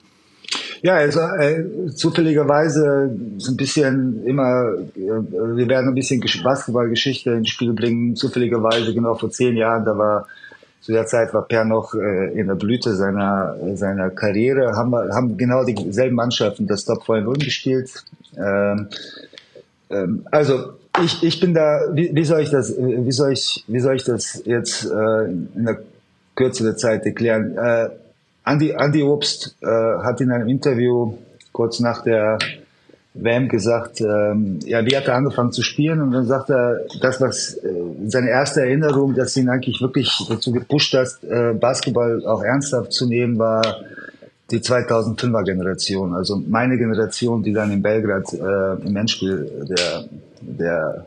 Ja, 0.82 0.94
also 0.94 1.20
äh, 1.20 1.90
zufälligerweise 1.94 3.14
so 3.38 3.52
ein 3.52 3.56
bisschen 3.56 4.24
immer, 4.24 4.74
äh, 4.96 5.56
wir 5.56 5.68
werden 5.68 5.88
ein 5.88 5.94
bisschen 5.94 6.20
Basketballgeschichte 6.42 7.30
ins 7.32 7.50
Spiel 7.50 7.72
bringen. 7.72 8.16
Zufälligerweise, 8.16 8.94
genau 8.94 9.14
vor 9.14 9.30
zehn 9.30 9.56
Jahren, 9.56 9.84
da 9.84 9.96
war 9.96 10.26
zu 10.80 10.92
der 10.92 11.06
Zeit 11.06 11.34
war 11.34 11.46
Per 11.46 11.64
noch 11.64 11.94
äh, 11.94 12.32
in 12.32 12.46
der 12.46 12.54
Blüte 12.54 12.94
seiner 12.94 13.54
seiner 13.74 14.10
Karriere, 14.10 14.72
haben 14.72 14.90
wir 14.90 15.14
haben 15.14 15.36
genau 15.36 15.64
dieselben 15.64 16.16
Mannschaften 16.16 16.66
das 16.66 16.84
Top 16.86 17.04
4 17.04 17.16
in 17.16 17.32
gespielt. 17.34 18.02
Ähm, 18.38 18.88
ähm, 19.90 20.26
also 20.30 20.79
ich, 21.02 21.22
ich 21.22 21.40
bin 21.40 21.54
da, 21.54 21.80
wie, 21.92 22.10
wie 22.14 22.24
soll 22.24 22.40
ich 22.40 22.50
das, 22.50 22.74
wie 22.76 23.12
soll 23.12 23.32
ich, 23.32 23.64
wie 23.66 23.80
soll 23.80 23.96
ich 23.96 24.04
das 24.04 24.42
jetzt 24.44 24.84
äh, 24.84 25.24
in 25.24 25.64
der 25.64 25.78
Kürze 26.34 26.64
der 26.64 26.76
Zeit 26.76 27.04
erklären? 27.04 27.56
Äh, 27.56 27.90
Andi, 28.44 28.74
Andi 28.74 29.02
Obst 29.02 29.56
äh, 29.62 29.66
hat 29.66 30.20
in 30.20 30.30
einem 30.30 30.48
Interview 30.48 31.14
kurz 31.52 31.80
nach 31.80 32.02
der 32.02 32.38
WM 33.12 33.48
gesagt, 33.48 34.00
ähm, 34.00 34.60
ja, 34.64 34.84
wie 34.86 34.96
hat 34.96 35.08
er 35.08 35.16
angefangen 35.16 35.52
zu 35.52 35.62
spielen? 35.62 36.00
Und 36.00 36.12
dann 36.12 36.26
sagt 36.26 36.48
er, 36.50 36.80
das, 37.00 37.20
was 37.20 37.54
äh, 37.54 37.68
seine 38.06 38.30
erste 38.30 38.60
Erinnerung, 38.60 39.14
dass 39.14 39.36
ihn 39.36 39.48
eigentlich 39.48 39.80
wirklich 39.80 40.26
dazu 40.28 40.52
gepusht 40.52 40.94
hat, 40.94 41.18
äh, 41.28 41.52
Basketball 41.54 42.24
auch 42.24 42.42
ernsthaft 42.42 42.92
zu 42.92 43.06
nehmen, 43.06 43.38
war 43.38 43.62
die 44.50 44.58
2005er 44.58 45.44
Generation, 45.44 46.14
also 46.14 46.42
meine 46.48 46.76
Generation, 46.76 47.42
die 47.42 47.52
dann 47.52 47.70
in 47.70 47.82
Belgrad 47.82 48.32
äh, 48.32 48.86
im 48.86 48.96
Endspiel 48.96 49.66
der, 49.68 50.04
der, 50.40 51.06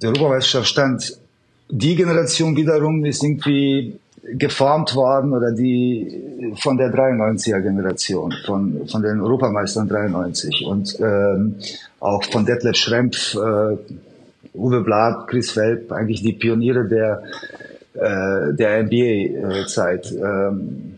der 0.00 0.08
Europameisterschaft 0.08 0.68
stand. 0.68 1.18
Die 1.70 1.96
Generation 1.96 2.56
wiederum 2.56 3.04
ist 3.04 3.22
irgendwie 3.22 3.98
geformt 4.22 4.94
worden 4.94 5.32
oder 5.32 5.52
die 5.52 6.52
von 6.56 6.76
der 6.76 6.92
93er 6.92 7.60
Generation, 7.60 8.32
von, 8.46 8.88
von 8.88 9.02
den 9.02 9.20
Europameistern 9.20 9.88
93 9.88 10.64
und 10.66 10.98
ähm, 11.00 11.56
auch 12.00 12.24
von 12.24 12.46
Detlef 12.46 12.76
Schrempf, 12.76 13.34
äh, 13.34 13.76
Uwe 14.54 14.80
Blatt, 14.82 15.26
Chris 15.28 15.56
Welp, 15.56 15.92
eigentlich 15.92 16.22
die 16.22 16.32
Pioniere 16.32 16.86
der, 16.86 17.22
äh, 17.94 18.54
der 18.54 18.84
NBA-Zeit. 18.84 20.12
Ähm, 20.12 20.93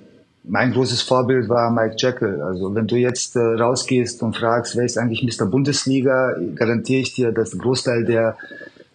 mein 0.49 0.73
großes 0.73 1.03
Vorbild 1.03 1.49
war 1.49 1.71
Mike 1.71 1.97
Jekyll. 1.99 2.41
Also 2.41 2.75
wenn 2.75 2.87
du 2.87 2.97
jetzt 2.97 3.37
äh, 3.37 3.41
rausgehst 3.41 4.23
und 4.23 4.37
fragst, 4.37 4.77
wer 4.77 4.85
ist 4.85 4.97
eigentlich 4.97 5.23
Mr. 5.23 5.47
Bundesliga, 5.47 6.37
garantiere 6.55 7.01
ich 7.01 7.15
dir, 7.15 7.33
dass 7.33 7.51
der 7.51 7.61
Großteil 7.61 8.05
der, 8.05 8.37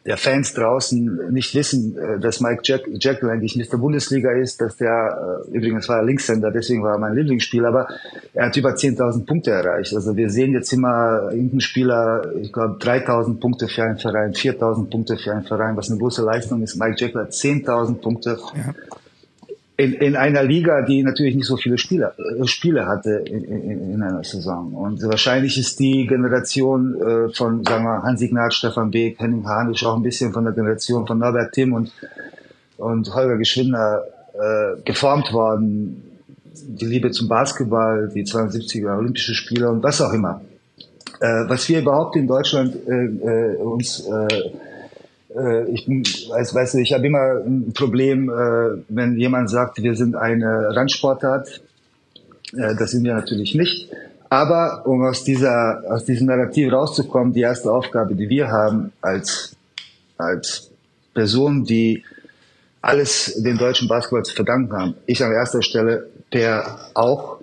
der 0.06 0.18
Fans 0.18 0.54
draußen 0.54 1.32
nicht 1.32 1.54
wissen, 1.54 1.98
äh, 1.98 2.20
dass 2.20 2.40
Mike 2.40 2.62
Jack 2.64 2.84
Jekyll 2.88 3.30
eigentlich 3.30 3.58
Mr. 3.58 3.78
Bundesliga 3.78 4.32
ist, 4.32 4.62
dass 4.62 4.78
der, 4.78 5.44
äh, 5.50 5.58
übrigens 5.58 5.90
war 5.90 5.98
er 5.98 6.04
Linkshänder, 6.04 6.52
deswegen 6.52 6.84
war 6.84 6.94
er 6.94 7.00
mein 7.00 7.16
Lieblingsspieler, 7.16 7.68
aber 7.68 7.88
er 8.34 8.46
hat 8.46 8.56
über 8.56 8.70
10.000 8.70 9.26
Punkte 9.26 9.52
erreicht. 9.52 9.94
Also 9.94 10.16
wir 10.16 10.30
sehen 10.30 10.54
jetzt 10.54 10.72
immer 10.72 11.32
irgendeinen 11.32 11.60
Spieler, 11.62 12.32
ich 12.40 12.54
glaube 12.54 12.78
3.000 12.80 13.40
Punkte 13.42 13.68
für 13.68 13.84
einen 13.84 13.98
Verein, 13.98 14.32
4.000 14.32 14.90
Punkte 14.90 15.18
für 15.18 15.34
einen 15.34 15.44
Verein, 15.44 15.76
was 15.76 15.90
eine 15.90 16.00
große 16.00 16.24
Leistung 16.24 16.64
ist. 16.64 16.78
Mike 16.78 16.96
Jekyll 16.98 17.22
hat 17.22 17.32
10.000 17.32 17.96
Punkte. 17.96 18.38
Ja 18.56 18.74
in, 19.82 19.94
in 19.94 20.16
einer 20.16 20.44
Liga, 20.44 20.84
die 20.84 21.02
natürlich 21.02 21.36
nicht 21.36 21.48
so 21.48 21.58
viele 21.58 21.78
Spieler, 21.78 22.14
äh, 22.18 22.46
Spiele 22.46 22.86
hatte 22.86 23.24
in, 23.26 23.44
in, 23.44 23.94
in 23.94 24.04
einer 24.04 24.24
Saison. 24.24 24.74
Und 24.74 25.02
wahrscheinlich 25.04 25.58
ist 25.58 25.80
die 25.80 26.06
Generation 26.06 26.96
äh, 27.02 27.34
von, 27.34 27.64
sagen 27.64 27.86
wir, 27.86 28.04
Hansi 28.04 28.28
Gnad, 28.28 28.54
Stefan 28.54 28.92
Beek, 28.92 29.20
Henning 29.20 29.46
Hanisch 29.48 29.84
auch 29.84 29.96
ein 29.96 30.04
bisschen 30.04 30.32
von 30.34 30.44
der 30.44 30.54
Generation 30.54 31.08
von 31.08 31.18
Norbert 31.18 31.54
Timm 31.54 31.74
und, 31.74 31.92
und 32.78 33.14
Holger 33.16 33.38
Geschwindner 33.38 34.04
äh, 34.34 34.82
geformt 34.86 35.34
worden. 35.34 36.20
Die 36.54 36.86
Liebe 36.86 37.10
zum 37.10 37.28
Basketball, 37.28 38.12
die 38.14 38.24
72er 38.24 38.98
Olympische 38.98 39.34
Spiele 39.34 39.70
und 39.70 39.82
was 39.82 40.00
auch 40.00 40.14
immer. 40.14 40.42
Äh, 41.20 41.50
was 41.50 41.68
wir 41.70 41.80
überhaupt 41.80 42.16
in 42.16 42.28
Deutschland 42.28 42.76
äh, 42.88 43.06
äh, 43.06 43.56
uns 43.58 44.08
äh, 44.08 44.52
ich 45.74 45.86
bin, 45.86 46.04
weiß, 46.04 46.74
du, 46.74 46.80
ich 46.80 46.94
habe 46.94 47.08
immer 47.08 47.42
ein 47.46 47.74
Problem, 47.74 48.30
äh, 48.30 48.84
wenn 48.90 49.18
jemand 49.18 49.50
sagt, 49.50 49.82
wir 49.82 49.96
sind 49.96 50.16
eine 50.16 50.76
Randsportart. 50.76 51.62
Äh, 52.54 52.76
das 52.78 52.92
sind 52.92 53.04
wir 53.04 53.14
natürlich 53.14 53.56
nicht. 53.56 53.90
Aber 54.30 54.84
um 54.86 55.04
aus 55.04 55.24
dieser, 55.24 55.84
aus 55.90 56.06
diesem 56.06 56.28
Narrativ 56.28 56.72
rauszukommen, 56.72 57.34
die 57.34 57.42
erste 57.42 57.72
Aufgabe, 57.72 58.16
die 58.16 58.30
wir 58.30 58.50
haben 58.50 58.92
als, 59.02 59.56
als 60.18 60.70
Person, 61.14 61.64
die 61.64 62.04
alles 62.82 63.42
den 63.44 63.58
deutschen 63.58 63.88
Basketball 63.88 64.24
zu 64.24 64.34
verdanken 64.34 64.74
haben. 64.74 64.96
Ich 65.06 65.24
an 65.24 65.32
erster 65.32 65.62
Stelle, 65.62 66.08
Per 66.30 66.80
auch. 66.94 67.42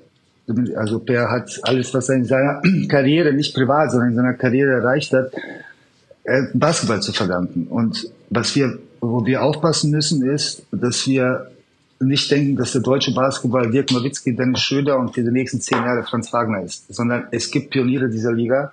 Also 0.77 0.99
Per 1.01 1.31
hat 1.31 1.61
alles, 1.63 1.93
was 1.93 2.09
er 2.09 2.17
in 2.17 2.25
seiner 2.25 2.63
Karriere, 2.89 3.33
nicht 3.33 3.55
privat, 3.55 3.91
sondern 3.91 4.11
in 4.11 4.17
seiner 4.17 4.35
Karriere 4.35 4.73
erreicht 4.73 5.13
hat, 5.13 5.33
äh, 5.35 5.39
Basketball 6.55 7.01
zu 7.01 7.13
verdanken. 7.13 7.67
Und 7.69 8.11
was 8.31 8.55
wir, 8.55 8.79
wo 9.01 9.25
wir 9.25 9.43
aufpassen 9.43 9.91
müssen, 9.91 10.29
ist, 10.29 10.63
dass 10.71 11.07
wir 11.07 11.51
nicht 12.01 12.31
denken, 12.31 12.57
dass 12.57 12.73
der 12.73 12.83
deutsche 12.83 13.13
Basketball 13.13 13.71
Dirk 13.71 13.91
Nowitzki, 13.91 14.35
Dennis 14.35 14.61
Schröder 14.61 14.99
und 14.99 15.15
für 15.15 15.23
die 15.23 15.31
nächsten 15.31 15.61
zehn 15.61 15.79
Jahre 15.79 16.05
Franz 16.05 16.33
Wagner 16.33 16.63
ist, 16.63 16.85
sondern 16.93 17.27
es 17.33 17.51
gibt 17.51 17.71
Pioniere 17.71 18.09
dieser 18.09 18.33
Liga, 18.33 18.73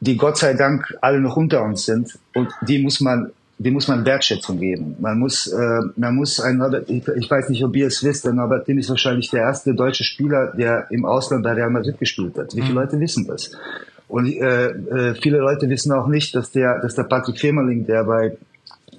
die 0.00 0.16
Gott 0.16 0.36
sei 0.36 0.54
Dank 0.54 0.96
alle 1.00 1.20
noch 1.20 1.36
unter 1.36 1.62
uns 1.62 1.84
sind 1.84 2.18
und 2.34 2.48
die 2.66 2.82
muss 2.82 3.00
man, 3.00 3.30
die 3.58 3.70
muss 3.70 3.86
man 3.86 4.04
Wertschätzung 4.04 4.58
geben. 4.58 4.96
Man 4.98 5.20
muss, 5.20 5.46
äh, 5.46 5.80
man 5.96 6.16
muss 6.16 6.40
ein 6.40 6.56
Norbert, 6.56 6.90
ich, 6.90 7.06
ich 7.06 7.30
weiß 7.30 7.50
nicht, 7.50 7.62
ob 7.62 7.76
ihr 7.76 7.86
es 7.86 8.02
wisst, 8.02 8.24
der 8.24 8.32
Norbert 8.32 8.66
Tim 8.66 8.78
ist 8.78 8.88
wahrscheinlich 8.88 9.30
der 9.30 9.42
erste 9.42 9.74
deutsche 9.74 10.02
Spieler, 10.02 10.52
der 10.56 10.88
im 10.90 11.04
Ausland 11.04 11.44
bei 11.44 11.52
Real 11.52 11.70
Madrid 11.70 11.98
gespielt 12.00 12.36
hat. 12.36 12.56
Wie 12.56 12.62
viele 12.62 12.72
mhm. 12.72 12.80
Leute 12.80 12.98
wissen 12.98 13.28
das? 13.28 13.52
Und 14.12 14.26
äh, 14.26 14.66
äh, 14.66 15.14
viele 15.14 15.38
Leute 15.38 15.70
wissen 15.70 15.90
auch 15.90 16.06
nicht, 16.06 16.34
dass 16.34 16.50
der, 16.50 16.80
dass 16.80 16.94
der 16.94 17.04
Patrick 17.04 17.40
Femerling, 17.40 17.86
der 17.86 18.04
bei 18.04 18.36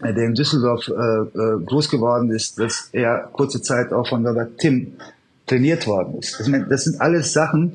äh, 0.02 0.12
der 0.12 0.24
in 0.24 0.34
Düsseldorf 0.34 0.88
äh, 0.88 0.92
äh, 0.92 1.64
groß 1.64 1.92
geworden 1.92 2.32
ist, 2.32 2.58
dass 2.58 2.90
er 2.94 3.30
kurze 3.32 3.62
Zeit 3.62 3.94
auch 3.94 4.08
von 4.08 4.26
Robert 4.26 4.58
Tim 4.58 4.94
trainiert 5.46 5.86
worden 5.86 6.18
ist. 6.18 6.40
Ich 6.42 6.48
meine, 6.48 6.66
das 6.66 6.86
sind 6.86 7.00
alles 7.00 7.32
Sachen, 7.32 7.74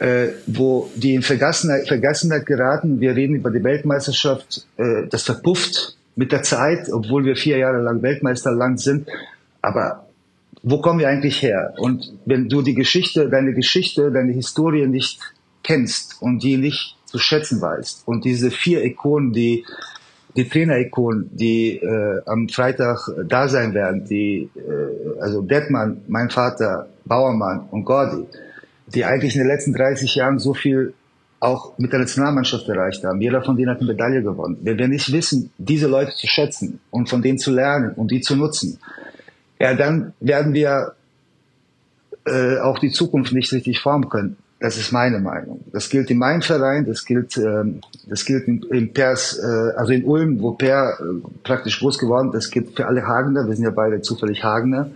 äh, 0.00 0.28
wo 0.46 0.90
die 0.96 1.14
in 1.14 1.22
Vergessenheit, 1.22 1.88
Vergessenheit 1.88 2.44
geraten. 2.44 3.00
Wir 3.00 3.16
reden 3.16 3.36
über 3.36 3.50
die 3.50 3.64
Weltmeisterschaft, 3.64 4.66
äh, 4.76 5.06
das 5.08 5.22
verpufft 5.22 5.96
mit 6.14 6.30
der 6.30 6.42
Zeit, 6.42 6.92
obwohl 6.92 7.24
wir 7.24 7.36
vier 7.36 7.56
Jahre 7.56 7.80
lang 7.80 8.02
Weltmeister 8.02 8.52
lang 8.52 8.76
sind. 8.76 9.08
Aber 9.62 10.04
wo 10.62 10.82
kommen 10.82 10.98
wir 10.98 11.08
eigentlich 11.08 11.40
her? 11.40 11.72
Und 11.78 12.12
wenn 12.26 12.50
du 12.50 12.60
die 12.60 12.74
Geschichte, 12.74 13.30
deine 13.30 13.54
Geschichte, 13.54 14.10
deine 14.12 14.32
Historie 14.32 14.86
nicht 14.86 15.20
kennst 15.70 16.20
und 16.20 16.42
die 16.42 16.56
nicht 16.56 16.96
zu 17.04 17.18
schätzen 17.18 17.60
weißt. 17.60 18.02
Und 18.06 18.24
diese 18.24 18.50
vier 18.50 18.84
Ikonen, 18.84 19.32
die 19.32 19.64
die 20.36 20.48
Trainer-Ikonen, 20.48 21.28
die 21.32 21.76
äh, 21.76 22.22
am 22.26 22.48
Freitag 22.48 22.98
da 23.26 23.48
sein 23.48 23.74
werden, 23.74 24.04
die 24.04 24.48
äh, 24.54 25.20
also 25.20 25.42
Detmann, 25.42 26.02
mein 26.06 26.30
Vater, 26.30 26.88
Bauermann 27.04 27.68
und 27.70 27.84
Gordi, 27.84 28.26
die 28.86 29.04
eigentlich 29.04 29.34
in 29.34 29.42
den 29.42 29.48
letzten 29.48 29.72
30 29.72 30.14
Jahren 30.14 30.38
so 30.38 30.54
viel 30.54 30.94
auch 31.40 31.76
mit 31.78 31.92
der 31.92 32.00
Nationalmannschaft 32.00 32.68
erreicht 32.68 33.02
haben. 33.02 33.20
Jeder 33.20 33.42
von 33.42 33.56
denen 33.56 33.70
hat 33.70 33.78
eine 33.78 33.88
Medaille 33.88 34.22
gewonnen. 34.22 34.58
Wenn 34.62 34.78
wir 34.78 34.88
nicht 34.88 35.10
wissen, 35.12 35.50
diese 35.58 35.88
Leute 35.88 36.12
zu 36.14 36.26
schätzen 36.26 36.80
und 36.90 37.08
von 37.08 37.22
denen 37.22 37.38
zu 37.38 37.50
lernen 37.50 37.92
und 37.94 38.10
die 38.10 38.20
zu 38.20 38.36
nutzen, 38.36 38.78
ja, 39.58 39.74
dann 39.74 40.12
werden 40.20 40.52
wir 40.52 40.94
äh, 42.26 42.58
auch 42.58 42.78
die 42.78 42.90
Zukunft 42.90 43.32
nicht 43.32 43.52
richtig 43.52 43.80
formen 43.80 44.08
können. 44.08 44.36
Das 44.60 44.76
ist 44.76 44.92
meine 44.92 45.18
Meinung. 45.20 45.64
Das 45.72 45.88
gilt 45.88 46.10
in 46.10 46.18
meinem 46.18 46.42
Verein, 46.42 46.84
das 46.84 47.06
gilt, 47.06 47.38
ähm, 47.38 47.80
das 48.06 48.26
gilt 48.26 48.46
in, 48.46 48.62
in 48.70 48.92
Pers, 48.92 49.40
äh, 49.42 49.76
also 49.78 49.92
in 49.92 50.04
Ulm, 50.04 50.38
wo 50.42 50.52
Per 50.52 50.98
äh, 51.00 51.28
praktisch 51.42 51.80
groß 51.80 51.98
geworden 51.98 52.28
ist. 52.28 52.34
Das 52.34 52.50
gilt 52.50 52.76
für 52.76 52.86
alle 52.86 53.06
Hagener. 53.06 53.46
Wir 53.46 53.54
sind 53.54 53.64
ja 53.64 53.70
beide 53.70 54.02
zufällig 54.02 54.44
Hagener. 54.44 54.90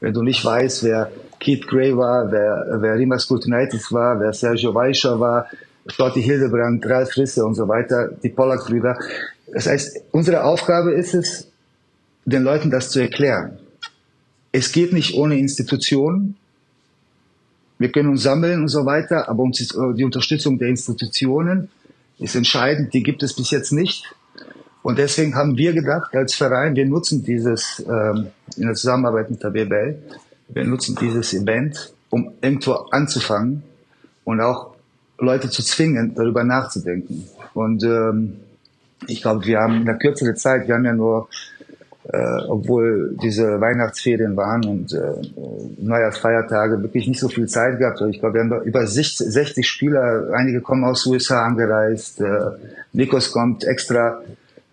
Wenn 0.00 0.14
du 0.14 0.22
nicht 0.22 0.42
weißt, 0.42 0.84
wer 0.84 1.12
Keith 1.38 1.66
Gray 1.66 1.94
war, 1.94 2.32
wer, 2.32 2.78
wer 2.80 2.94
Rimas 2.94 3.28
Kultunitis 3.28 3.92
war, 3.92 4.18
wer 4.20 4.32
Sergio 4.32 4.74
Weischer 4.74 5.20
war, 5.20 5.46
Scotty 5.90 6.22
Hildebrand, 6.22 6.86
Ralf 6.86 7.14
Risse 7.18 7.44
und 7.44 7.54
so 7.54 7.68
weiter, 7.68 8.08
die 8.22 8.30
Pollack-Brüder. 8.30 8.98
Das 9.52 9.66
heißt, 9.66 10.00
unsere 10.12 10.44
Aufgabe 10.44 10.92
ist 10.92 11.12
es, 11.12 11.46
den 12.24 12.42
Leuten 12.42 12.70
das 12.70 12.88
zu 12.88 13.00
erklären. 13.00 13.58
Es 14.50 14.72
geht 14.72 14.94
nicht 14.94 15.14
ohne 15.14 15.38
Institutionen, 15.38 16.36
wir 17.80 17.90
können 17.90 18.10
uns 18.10 18.22
sammeln 18.22 18.60
und 18.60 18.68
so 18.68 18.84
weiter, 18.84 19.28
aber 19.30 19.42
uns 19.42 19.58
ist, 19.58 19.74
äh, 19.74 19.94
die 19.94 20.04
Unterstützung 20.04 20.58
der 20.58 20.68
Institutionen 20.68 21.70
ist 22.18 22.36
entscheidend. 22.36 22.92
Die 22.92 23.02
gibt 23.02 23.22
es 23.22 23.34
bis 23.34 23.50
jetzt 23.50 23.72
nicht. 23.72 24.04
Und 24.82 24.98
deswegen 24.98 25.34
haben 25.34 25.56
wir 25.56 25.72
gedacht, 25.72 26.14
als 26.14 26.34
Verein, 26.34 26.76
wir 26.76 26.84
nutzen 26.84 27.24
dieses 27.24 27.82
ähm, 27.88 28.28
in 28.56 28.66
der 28.66 28.74
Zusammenarbeit 28.74 29.30
mit 29.30 29.42
der 29.42 29.50
BBL, 29.50 29.96
wir 30.48 30.64
nutzen 30.64 30.94
dieses 31.00 31.32
Event, 31.32 31.94
um 32.10 32.32
irgendwo 32.42 32.72
anzufangen 32.90 33.62
und 34.24 34.42
auch 34.42 34.74
Leute 35.18 35.48
zu 35.48 35.62
zwingen, 35.62 36.14
darüber 36.14 36.44
nachzudenken. 36.44 37.28
Und 37.54 37.82
ähm, 37.82 38.40
ich 39.06 39.22
glaube, 39.22 39.46
wir 39.46 39.58
haben 39.58 39.76
in 39.76 39.84
der 39.86 39.96
Kürze 39.96 40.26
der 40.26 40.34
Zeit, 40.34 40.68
wir 40.68 40.74
haben 40.74 40.84
ja 40.84 40.92
nur, 40.92 41.28
äh, 42.04 42.18
obwohl 42.48 43.16
diese 43.22 43.60
Weihnachtsferien 43.60 44.36
waren 44.36 44.64
und 44.64 44.92
äh, 44.92 44.98
Neujahrsfeiertage, 45.78 46.82
wirklich 46.82 47.06
nicht 47.06 47.20
so 47.20 47.28
viel 47.28 47.46
Zeit 47.46 47.78
gehabt. 47.78 48.00
Also 48.00 48.10
ich 48.10 48.20
glaube, 48.20 48.34
wir 48.34 48.40
haben 48.40 48.64
über 48.64 48.86
60, 48.86 49.26
60 49.30 49.68
Spieler, 49.68 50.30
einige 50.32 50.60
kommen 50.60 50.84
aus 50.84 51.06
USA 51.06 51.44
angereist, 51.44 52.20
äh, 52.20 52.26
Nikos 52.92 53.32
kommt 53.32 53.64
extra 53.64 54.20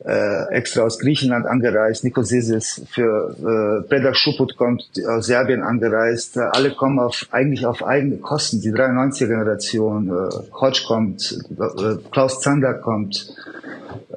äh, 0.07 0.53
extra 0.53 0.83
aus 0.83 0.99
Griechenland 0.99 1.45
angereist, 1.45 2.03
Nikosis 2.05 2.81
für 2.89 3.35
äh, 3.83 3.87
Predak 3.89 4.15
Schuput 4.15 4.55
kommt 4.55 4.85
aus 5.05 5.25
Serbien 5.25 5.63
angereist. 5.63 6.37
Äh, 6.37 6.41
alle 6.51 6.71
kommen 6.71 6.99
auf 6.99 7.27
eigentlich 7.31 7.65
auf 7.65 7.83
eigene 7.83 8.17
Kosten. 8.17 8.61
Die 8.61 8.71
93er 8.71 9.27
Generation, 9.27 10.07
äh, 10.07 10.53
Hodge 10.53 10.83
kommt, 10.87 11.37
äh, 11.59 11.97
Klaus 12.11 12.39
Zander 12.39 12.75
kommt, 12.75 13.35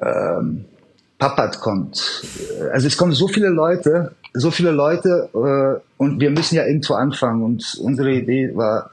ähm, 0.01 0.65
Papat 1.21 1.59
kommt. 1.59 2.23
Also 2.73 2.87
es 2.87 2.97
kommen 2.97 3.11
so 3.11 3.27
viele 3.27 3.49
Leute, 3.49 4.15
so 4.33 4.49
viele 4.49 4.71
Leute 4.71 5.29
äh, 5.35 5.79
und 5.97 6.19
wir 6.19 6.31
müssen 6.31 6.55
ja 6.55 6.65
irgendwo 6.65 6.95
anfangen. 6.95 7.43
Und 7.43 7.77
unsere 7.79 8.11
Idee 8.11 8.49
war 8.55 8.89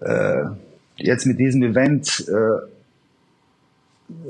äh, 0.00 0.44
jetzt 0.96 1.26
mit 1.26 1.38
diesem 1.38 1.62
Event 1.62 2.24
äh, 2.26 2.56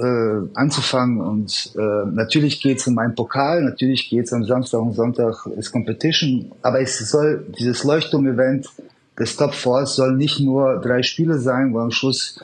äh, 0.03 0.49
anzufangen. 0.55 1.21
Und 1.21 1.75
äh, 1.77 2.07
natürlich 2.11 2.61
geht 2.61 2.79
es 2.79 2.89
um 2.89 2.99
einen 2.99 3.15
Pokal, 3.15 3.63
natürlich 3.63 4.11
geht 4.11 4.25
es 4.25 4.33
am 4.33 4.45
Samstag 4.45 4.81
und 4.81 4.95
Sonntag 4.95 5.47
ist 5.57 5.71
Competition, 5.71 6.51
aber 6.63 6.81
es 6.81 6.99
soll 6.99 7.47
dieses 7.57 7.85
Leuchtturm-Event 7.85 8.69
des 9.17 9.37
Top 9.37 9.55
Fours 9.55 9.95
soll 9.95 10.17
nicht 10.17 10.41
nur 10.41 10.81
drei 10.81 11.05
Spiele 11.05 11.39
sein, 11.39 11.73
wo 11.73 11.79
am 11.79 11.93
Schluss 11.93 12.41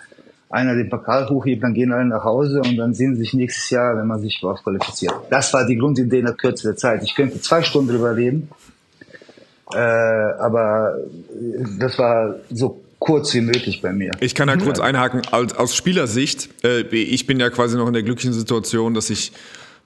einer 0.53 0.75
den 0.75 0.91
Pokal 0.91 1.29
hochhebt, 1.29 1.63
dann 1.63 1.73
gehen 1.73 1.93
alle 1.93 2.05
nach 2.05 2.25
Hause 2.25 2.61
und 2.61 2.77
dann 2.77 2.93
sehen 2.95 3.15
sie 3.15 3.23
sich 3.23 3.33
nächstes 3.33 3.71
Jahr, 3.71 3.97
wenn 3.97 4.07
man 4.07 4.21
sich 4.21 4.39
überhaupt 4.41 4.63
qualifiziert. 4.63 5.15
Das 5.31 5.53
war 5.55 5.67
die 5.67 5.77
Grundidee 5.77 6.19
in 6.19 6.27
der 6.27 6.35
Kürze 6.35 6.69
der 6.69 6.77
Zeit. 6.77 7.03
Ich 7.03 7.15
könnte 7.15 7.41
zwei 7.41 7.63
Stunden 7.63 7.89
drüber 7.89 8.15
reden, 8.15 8.51
äh, 9.73 9.79
aber 9.79 10.99
das 11.79 11.99
war 11.99 12.37
so 12.51 12.83
kurz 12.99 13.33
wie 13.35 13.41
möglich 13.41 13.81
bei 13.81 13.93
mir. 13.93 14.13
Ich 14.21 14.35
kann 14.35 14.47
da 14.47 14.57
kurz 14.57 14.79
einhaken. 14.79 15.23
Aus, 15.33 15.75
Spielersicht, 15.75 16.51
äh, 16.65 16.83
ich 16.83 17.27
bin 17.27 17.41
ja 17.41 17.49
quasi 17.49 17.77
noch 17.79 17.87
in 17.87 17.95
der 17.95 18.03
glücklichen 18.03 18.35
Situation, 18.35 18.93
dass 18.93 19.09
ich 19.09 19.33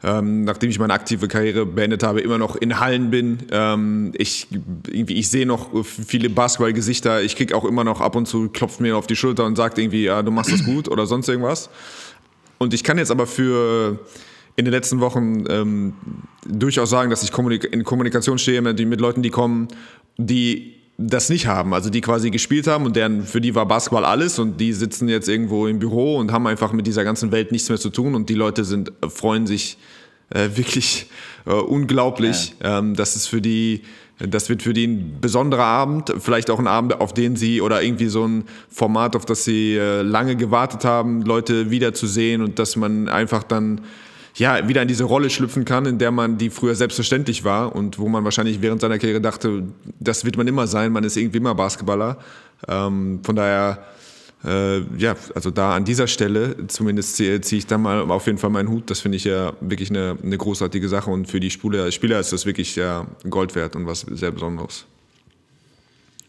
ähm, 0.06 0.44
nachdem 0.44 0.70
ich 0.70 0.78
meine 0.78 0.94
aktive 0.94 1.26
Karriere 1.26 1.66
beendet 1.66 2.04
habe, 2.04 2.20
immer 2.20 2.38
noch 2.38 2.54
in 2.54 2.78
Hallen 2.78 3.10
bin. 3.10 3.38
Ähm, 3.50 4.12
ich 4.16 4.46
irgendwie, 4.88 5.14
ich 5.14 5.28
sehe 5.28 5.46
noch 5.46 5.84
viele 5.84 6.30
Basketballgesichter. 6.30 7.22
Ich 7.22 7.34
kriege 7.34 7.56
auch 7.56 7.64
immer 7.64 7.82
noch 7.82 8.00
ab 8.00 8.14
und 8.14 8.26
zu 8.26 8.48
klopft 8.48 8.80
mir 8.80 8.96
auf 8.96 9.08
die 9.08 9.16
Schulter 9.16 9.44
und 9.44 9.56
sagt 9.56 9.78
irgendwie, 9.78 10.04
ja, 10.04 10.22
du 10.22 10.30
machst 10.30 10.52
das 10.52 10.64
gut 10.64 10.88
oder 10.88 11.06
sonst 11.06 11.28
irgendwas. 11.28 11.70
Und 12.58 12.72
ich 12.72 12.84
kann 12.84 12.98
jetzt 12.98 13.10
aber 13.10 13.26
für 13.26 13.98
in 14.54 14.64
den 14.64 14.72
letzten 14.72 15.00
Wochen 15.00 15.44
ähm, 15.48 15.94
durchaus 16.46 16.88
sagen, 16.88 17.10
dass 17.10 17.24
ich 17.24 17.36
in 17.36 17.82
Kommunikation 17.82 18.38
stehe 18.38 18.62
mit, 18.62 18.78
mit 18.86 19.00
Leuten, 19.00 19.22
die 19.22 19.30
kommen, 19.30 19.66
die 20.18 20.76
das 20.98 21.28
nicht 21.28 21.46
haben, 21.46 21.74
also 21.74 21.90
die 21.90 22.00
quasi 22.00 22.30
gespielt 22.30 22.66
haben 22.68 22.86
und 22.86 22.96
deren 22.96 23.24
für 23.24 23.40
die 23.40 23.54
war 23.54 23.66
Basketball 23.66 24.04
alles 24.04 24.38
und 24.38 24.58
die 24.60 24.72
sitzen 24.72 25.08
jetzt 25.08 25.28
irgendwo 25.28 25.66
im 25.66 25.78
Büro 25.78 26.16
und 26.16 26.32
haben 26.32 26.46
einfach 26.46 26.72
mit 26.72 26.86
dieser 26.86 27.04
ganzen 27.04 27.32
Welt 27.32 27.52
nichts 27.52 27.68
mehr 27.68 27.78
zu 27.78 27.90
tun 27.90 28.14
und 28.14 28.30
die 28.30 28.34
Leute 28.34 28.64
sind 28.64 28.92
äh, 29.02 29.10
freuen 29.10 29.46
sich 29.46 29.76
äh, 30.30 30.48
wirklich 30.54 31.06
äh, 31.46 31.52
unglaublich. 31.52 32.54
Ja. 32.62 32.78
Ähm, 32.78 32.94
das 32.94 33.16
ist 33.16 33.26
für 33.28 33.40
die 33.40 33.82
das 34.18 34.48
wird 34.48 34.62
für 34.62 34.72
die 34.72 34.86
ein 34.86 35.18
besonderer 35.20 35.64
Abend, 35.64 36.14
vielleicht 36.18 36.48
auch 36.48 36.58
ein 36.58 36.66
Abend, 36.66 37.00
auf 37.00 37.12
den 37.12 37.36
sie 37.36 37.60
oder 37.60 37.82
irgendwie 37.82 38.06
so 38.06 38.26
ein 38.26 38.44
Format, 38.70 39.14
auf 39.14 39.26
das 39.26 39.44
sie 39.44 39.76
äh, 39.76 40.00
lange 40.00 40.36
gewartet 40.36 40.86
haben, 40.86 41.20
Leute 41.20 41.70
wiederzusehen 41.70 42.40
und 42.40 42.58
dass 42.58 42.76
man 42.76 43.10
einfach 43.10 43.42
dann 43.42 43.82
ja, 44.36 44.68
wieder 44.68 44.82
in 44.82 44.88
diese 44.88 45.04
Rolle 45.04 45.30
schlüpfen 45.30 45.64
kann, 45.64 45.86
in 45.86 45.98
der 45.98 46.10
man 46.10 46.38
die 46.38 46.50
früher 46.50 46.74
selbstverständlich 46.74 47.44
war 47.44 47.74
und 47.74 47.98
wo 47.98 48.08
man 48.08 48.24
wahrscheinlich 48.24 48.60
während 48.60 48.80
seiner 48.80 48.98
Karriere 48.98 49.20
dachte, 49.20 49.64
das 49.98 50.24
wird 50.24 50.36
man 50.36 50.46
immer 50.46 50.66
sein, 50.66 50.92
man 50.92 51.04
ist 51.04 51.16
irgendwie 51.16 51.38
immer 51.38 51.54
Basketballer. 51.54 52.18
Ähm, 52.68 53.20
von 53.22 53.36
daher, 53.36 53.86
äh, 54.46 54.80
ja, 54.96 55.16
also 55.34 55.50
da 55.50 55.74
an 55.74 55.84
dieser 55.84 56.06
Stelle 56.06 56.54
zumindest 56.68 57.16
ziehe 57.16 57.40
zieh 57.40 57.58
ich 57.58 57.66
da 57.66 57.78
mal 57.78 58.02
auf 58.10 58.26
jeden 58.26 58.38
Fall 58.38 58.50
meinen 58.50 58.68
Hut. 58.68 58.90
Das 58.90 59.00
finde 59.00 59.16
ich 59.16 59.24
ja 59.24 59.52
wirklich 59.60 59.90
eine, 59.90 60.16
eine 60.22 60.38
großartige 60.38 60.88
Sache 60.88 61.10
und 61.10 61.26
für 61.26 61.40
die 61.40 61.50
Spieler, 61.50 61.90
Spieler 61.90 62.20
ist 62.20 62.32
das 62.32 62.46
wirklich 62.46 62.76
ja 62.76 63.06
Gold 63.28 63.54
wert 63.54 63.76
und 63.76 63.86
was 63.86 64.00
sehr 64.00 64.30
Besonderes. 64.30 64.86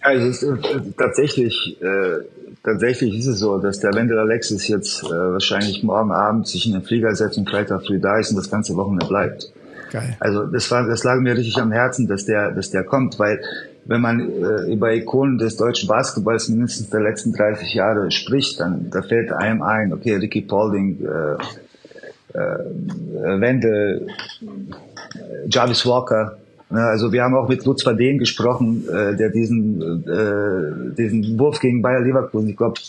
Also 0.02 0.28
es 0.28 0.44
ist 0.44 0.66
äh, 0.66 0.82
tatsächlich, 0.98 1.78
äh, 1.82 2.20
tatsächlich 2.64 3.18
ist 3.18 3.28
es 3.28 3.40
so, 3.40 3.58
dass 3.58 3.80
der 3.80 3.94
Wendel 3.94 4.18
Alexis 4.20 4.68
jetzt 4.68 5.04
äh, 5.04 5.10
wahrscheinlich 5.10 5.84
morgen 5.84 6.12
Abend 6.12 6.48
sich 6.48 6.66
in 6.66 6.74
den 6.74 6.84
Flieger 6.84 7.14
setzt 7.16 7.38
und 7.38 7.50
Freitag 7.50 7.86
früh 7.86 8.00
da 8.00 8.18
ist 8.18 8.30
und 8.32 8.38
das 8.38 8.50
ganze 8.50 8.76
Wochenende 8.76 9.06
bleibt. 9.06 9.52
Geil. 9.92 10.18
Also 10.20 10.46
das 10.46 10.70
war, 10.72 10.88
das 10.88 11.04
lag 11.04 11.20
mir 11.20 11.36
richtig 11.36 11.58
am 11.58 11.72
Herzen, 11.72 12.08
dass 12.08 12.26
der, 12.26 12.52
dass 12.52 12.70
der 12.70 12.84
kommt, 12.84 13.20
weil 13.20 13.42
wenn 13.88 14.02
man 14.02 14.20
äh, 14.20 14.72
über 14.72 14.94
Ikonen 14.94 15.38
des 15.38 15.58
deutschen 15.58 15.88
Basketballs 15.88 16.50
mindestens 16.50 16.90
der 16.90 17.02
letzten 17.02 17.34
30 17.34 17.74
Jahre 17.74 18.12
spricht, 18.12 18.60
dann 18.60 18.90
da 18.92 19.02
fällt 19.02 19.32
einem 19.32 19.62
ein, 19.62 19.94
okay, 19.94 20.16
Ricky 20.16 20.42
Paulding, 20.42 21.00
äh, 21.02 22.38
äh, 22.38 23.40
Wendel, 23.40 24.08
äh, 24.42 25.48
Jarvis 25.50 25.86
Walker, 25.86 26.38
Ne, 26.70 26.84
also 26.84 27.14
wir 27.14 27.24
haben 27.24 27.34
auch 27.34 27.48
mit 27.48 27.64
Lutz 27.64 27.84
Verdehn 27.84 28.18
gesprochen, 28.18 28.84
äh, 28.90 29.16
der 29.16 29.30
diesen, 29.30 30.04
äh, 30.06 30.96
diesen 30.98 31.40
Wurf 31.40 31.62
gegen 31.62 31.82
Bayer 31.82 32.02
Leverkusen, 32.02 32.50
ich 32.50 32.58
glaube, 32.58 32.82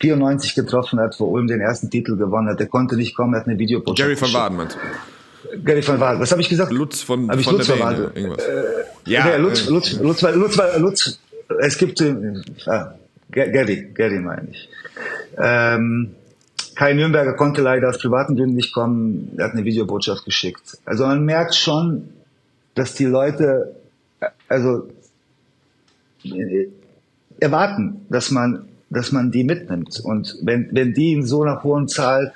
94 0.00 0.56
getroffen 0.56 0.98
hat, 0.98 1.14
wo 1.20 1.26
Ulm 1.26 1.46
den 1.46 1.60
ersten 1.60 1.88
Titel 1.88 2.16
gewonnen 2.16 2.48
hat. 2.48 2.58
Der 2.58 2.66
konnte 2.66 2.96
nicht 2.96 3.14
kommen, 3.14 3.34
er 3.34 3.40
hat 3.40 3.46
eine 3.46 3.58
Videobotschaft 3.58 4.08
Gary 4.08 4.20
van 4.20 4.32
Waden, 4.32 4.68
Gary 5.64 5.86
van 5.86 6.00
Waden. 6.00 6.20
Was 6.20 6.32
habe 6.32 6.40
ich 6.40 6.48
gesagt? 6.48 6.72
Lutz 6.72 7.02
von, 7.02 7.30
hab 7.30 7.38
ich 7.38 7.44
von 7.44 7.56
Lutz 7.56 7.66
der 7.66 7.78
van 7.78 7.96
Waden. 7.96 8.16
Äh, 8.16 8.32
ja, 9.06 9.26
okay, 9.26 9.36
Lutz, 9.38 9.66
äh, 9.66 9.70
Lutz, 9.70 9.92
Lutz, 9.92 10.22
Lutz, 10.22 10.34
Lutz, 10.34 10.56
Lutz, 10.56 10.78
Lutz, 10.78 11.20
es 11.60 11.78
gibt, 11.78 12.00
äh, 12.00 12.14
ah, 12.66 12.94
Gary, 13.30 13.90
Gary 13.94 14.20
meine 14.20 14.48
ich. 14.50 14.68
Ähm, 15.36 16.14
Kai 16.74 16.94
Nürnberger 16.94 17.34
konnte 17.34 17.60
leider 17.60 17.88
aus 17.88 17.98
privaten 17.98 18.36
Gründen 18.36 18.56
nicht 18.56 18.72
kommen. 18.72 19.32
Er 19.36 19.46
hat 19.46 19.52
eine 19.52 19.64
Videobotschaft 19.64 20.24
geschickt. 20.24 20.78
Also 20.84 21.04
man 21.06 21.24
merkt 21.24 21.54
schon, 21.54 22.08
dass 22.74 22.94
die 22.94 23.04
Leute 23.04 23.74
also 24.48 24.88
äh, 26.24 26.68
erwarten, 27.38 28.06
dass 28.08 28.30
man, 28.30 28.68
dass 28.88 29.12
man 29.12 29.30
die 29.30 29.44
mitnimmt. 29.44 30.00
Und 30.00 30.36
wenn, 30.42 30.68
wenn 30.72 30.94
die 30.94 31.12
in 31.12 31.24
so 31.24 31.42
einer 31.42 31.62
hohen 31.62 31.88
Zahl 31.88 32.32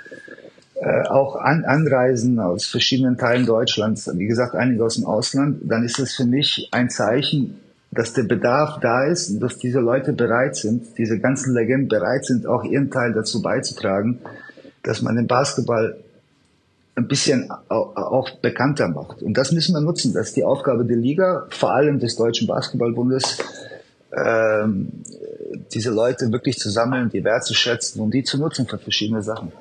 äh, 0.75 1.03
auch 1.09 1.37
an, 1.37 1.65
anreisen 1.65 2.41
aus 2.41 2.67
verschiedenen 2.67 3.17
Teilen 3.17 3.47
Deutschlands, 3.47 4.11
wie 4.15 4.27
gesagt, 4.27 4.55
einige 4.55 4.85
aus 4.85 4.97
dem 4.97 5.07
Ausland, 5.07 5.61
dann 5.65 5.85
ist 5.85 5.99
das 5.99 6.15
für 6.15 6.25
mich 6.25 6.69
ein 6.73 6.91
Zeichen, 6.91 7.61
dass 7.93 8.13
der 8.13 8.25
Bedarf 8.25 8.81
da 8.81 9.05
ist 9.05 9.31
und 9.31 9.41
dass 9.41 9.59
diese 9.59 9.79
Leute 9.79 10.13
bereit 10.13 10.57
sind, 10.57 10.99
diese 10.99 11.19
ganzen 11.21 11.55
Legenden 11.55 11.89
bereit 11.89 12.25
sind, 12.25 12.47
auch 12.47 12.65
ihren 12.65 12.91
Teil 12.91 13.13
dazu 13.13 13.41
beizutragen, 13.41 14.19
dass 14.83 15.01
man 15.01 15.15
den 15.17 15.29
Basketball 15.29 15.97
ein 16.97 17.09
bisschen 17.09 17.51
auch 17.69 18.31
bekannter 18.41 18.89
macht. 18.89 19.23
Und 19.23 19.37
das 19.37 19.53
müssen 19.53 19.75
wir 19.75 19.81
nutzen. 19.81 20.13
Das 20.13 20.29
ist 20.29 20.37
die 20.37 20.45
Aufgabe 20.45 20.85
der 20.85 20.97
Liga, 20.97 21.47
vor 21.51 21.75
allem 21.75 21.99
des 21.99 22.17
Deutschen 22.17 22.47
Basketballbundes, 22.47 23.39
ähm, 24.17 24.89
diese 25.73 25.91
Leute 25.91 26.31
wirklich 26.31 26.59
zu 26.59 26.71
sammeln, 26.71 27.11
die 27.11 27.25
wertzuschätzen 27.25 28.01
und 28.01 28.13
die 28.13 28.23
zu 28.23 28.39
nutzen 28.39 28.67
für 28.67 28.79
verschiedene 28.79 29.23
Sachen. 29.23 29.53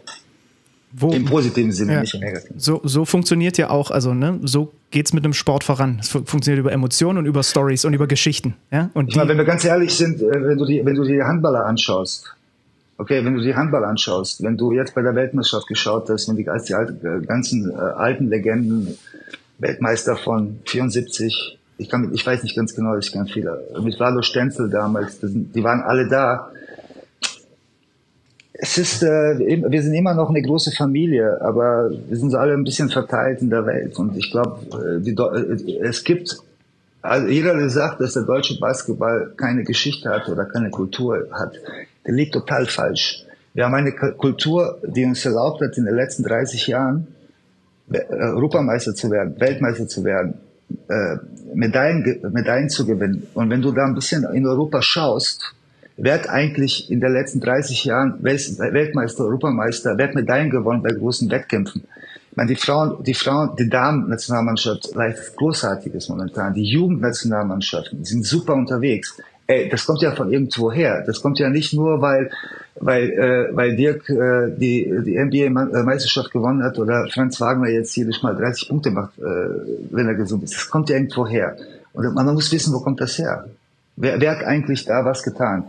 Wo, 0.95 1.11
Im 1.11 1.25
positiven 1.25 1.71
Sinne, 1.71 1.93
ja. 1.93 2.01
nicht 2.01 2.13
im 2.13 2.19
negativen. 2.19 2.59
So, 2.59 2.79
so 2.83 3.03
funktioniert 3.03 3.57
ja 3.57 3.71
auch, 3.71 3.89
also 3.89 4.13
ne, 4.13 4.39
so 4.43 4.71
geht 4.91 5.07
es 5.07 5.13
mit 5.13 5.23
einem 5.23 5.33
Sport 5.33 5.63
voran. 5.63 5.97
Es 5.99 6.09
funktioniert 6.09 6.59
über 6.59 6.71
Emotionen 6.71 7.17
und 7.17 7.25
über 7.25 7.41
Stories 7.41 7.83
und 7.83 7.93
über 7.93 8.05
Geschichten. 8.05 8.53
Ja? 8.71 8.91
Und 8.93 9.09
ich 9.09 9.15
meine, 9.15 9.29
wenn 9.29 9.37
wir 9.37 9.45
ganz 9.45 9.65
ehrlich 9.65 9.95
sind, 9.95 10.21
äh, 10.21 10.29
wenn 10.31 10.57
du 10.57 10.65
die, 10.65 10.85
wenn 10.85 10.93
du 10.93 11.03
die 11.03 11.21
Handballer 11.21 11.65
anschaust, 11.65 12.35
Okay, 12.95 13.25
wenn 13.25 13.33
du 13.33 13.41
die 13.41 13.55
Handball 13.55 13.83
anschaust, 13.85 14.43
wenn 14.43 14.55
du 14.55 14.71
jetzt 14.71 14.93
bei 14.93 15.01
der 15.01 15.15
Weltmeisterschaft 15.15 15.67
geschaut 15.67 16.09
hast, 16.09 16.29
wenn 16.29 16.35
die, 16.35 16.47
als 16.47 16.65
die 16.65 16.75
alten, 16.75 17.25
ganzen 17.25 17.71
äh, 17.71 17.73
alten 17.73 18.29
Legenden, 18.29 18.97
Weltmeister 19.57 20.15
von 20.15 20.59
74, 20.65 21.57
ich 21.77 21.89
kann, 21.89 22.13
ich 22.13 22.25
weiß 22.25 22.43
nicht 22.43 22.55
ganz 22.55 22.75
genau, 22.75 22.95
ich 22.97 23.11
kenne 23.11 23.25
viele, 23.25 23.65
mit 23.81 23.95
Vlado 23.95 24.21
Stenzel 24.21 24.69
damals, 24.69 25.19
die 25.21 25.63
waren 25.63 25.81
alle 25.81 26.07
da. 26.07 26.51
Es 28.53 28.77
ist, 28.77 29.01
äh, 29.01 29.07
wir 29.67 29.81
sind 29.81 29.95
immer 29.95 30.13
noch 30.13 30.29
eine 30.29 30.41
große 30.41 30.71
Familie, 30.71 31.41
aber 31.41 31.89
wir 32.07 32.17
sind 32.17 32.35
alle 32.35 32.53
ein 32.53 32.63
bisschen 32.63 32.89
verteilt 32.89 33.41
in 33.41 33.49
der 33.49 33.65
Welt 33.65 33.97
und 33.97 34.15
ich 34.15 34.29
glaube, 34.31 34.59
äh, 35.03 35.09
äh, 35.09 35.79
es 35.81 36.03
gibt 36.03 36.37
Also 37.03 37.27
jeder, 37.27 37.53
der 37.55 37.69
sagt, 37.69 37.99
dass 37.99 38.13
der 38.13 38.23
deutsche 38.23 38.57
Basketball 38.59 39.33
keine 39.35 39.63
Geschichte 39.63 40.09
hat 40.09 40.29
oder 40.29 40.45
keine 40.45 40.69
Kultur 40.69 41.27
hat, 41.31 41.53
der 42.07 42.13
liegt 42.13 42.33
total 42.33 42.65
falsch. 42.65 43.25
Wir 43.53 43.65
haben 43.65 43.73
eine 43.73 43.91
Kultur, 43.91 44.79
die 44.87 45.03
uns 45.03 45.25
erlaubt 45.25 45.61
hat, 45.61 45.77
in 45.77 45.85
den 45.85 45.95
letzten 45.95 46.23
30 46.23 46.67
Jahren 46.67 47.07
äh, 47.91 47.99
Europameister 48.09 48.95
zu 48.95 49.11
werden, 49.11 49.35
Weltmeister 49.37 49.87
zu 49.87 50.05
werden, 50.05 50.35
äh, 50.87 51.17
Medaillen, 51.53 52.21
Medaillen 52.31 52.69
zu 52.69 52.85
gewinnen. 52.85 53.27
Und 53.33 53.49
wenn 53.49 53.61
du 53.61 53.73
da 53.73 53.85
ein 53.85 53.95
bisschen 53.95 54.23
in 54.33 54.47
Europa 54.47 54.81
schaust, 54.81 55.53
wer 55.97 56.29
eigentlich 56.29 56.91
in 56.91 56.99
den 56.99 57.13
letzten 57.13 57.39
30 57.39 57.85
Jahren 57.85 58.23
Weltmeister, 58.23 59.25
Europameister, 59.25 59.97
wer 59.97 60.07
hat 60.07 60.15
Medaillen 60.15 60.49
gewonnen 60.49 60.83
bei 60.83 60.91
großen 60.91 61.29
Wettkämpfen? 61.29 61.83
Ich 62.31 62.37
meine, 62.37 62.49
die 62.49 62.55
Frauen, 62.55 63.03
die 63.03 63.13
Frauen, 63.13 63.55
die 63.57 63.69
Damen-Nationalmannschaft 63.69 64.95
leistet 64.95 65.35
Großartiges 65.37 66.09
momentan. 66.09 66.55
Die 66.55 66.63
Jugendnationalmannschaften 66.63 68.03
sind 68.03 68.25
super 68.25 68.55
unterwegs. 68.55 69.21
Ey, 69.45 69.69
das 69.69 69.85
kommt 69.85 70.01
ja 70.01 70.15
von 70.15 70.33
irgendwo 70.33 70.71
her. 70.71 71.03
Das 71.05 71.21
kommt 71.21 71.37
ja 71.37 71.49
nicht 71.49 71.73
nur, 71.73 72.01
weil, 72.01 72.31
weil, 72.79 73.11
äh, 73.11 73.55
weil 73.55 73.75
Dirk 73.75 74.09
äh, 74.09 74.49
die, 74.57 74.91
die 75.05 75.19
NBA-Meisterschaft 75.19 76.31
gewonnen 76.31 76.63
hat 76.63 76.79
oder 76.79 77.07
Franz 77.13 77.39
Wagner 77.39 77.69
jetzt 77.69 77.95
jedes 77.95 78.23
Mal 78.23 78.35
30 78.35 78.69
Punkte 78.69 78.89
macht, 78.89 79.19
äh, 79.19 79.21
wenn 79.91 80.07
er 80.07 80.15
gesund 80.15 80.43
ist. 80.43 80.55
Das 80.55 80.69
kommt 80.71 80.89
ja 80.89 80.95
irgendwo 80.95 81.27
her. 81.27 81.55
Und 81.93 82.15
man 82.15 82.33
muss 82.33 82.51
wissen, 82.51 82.73
wo 82.73 82.79
kommt 82.79 82.99
das 82.99 83.19
her? 83.19 83.45
Wer, 83.95 84.19
wer 84.19 84.31
hat 84.31 84.43
eigentlich 84.43 84.85
da 84.85 85.05
was 85.05 85.23
getan? 85.23 85.65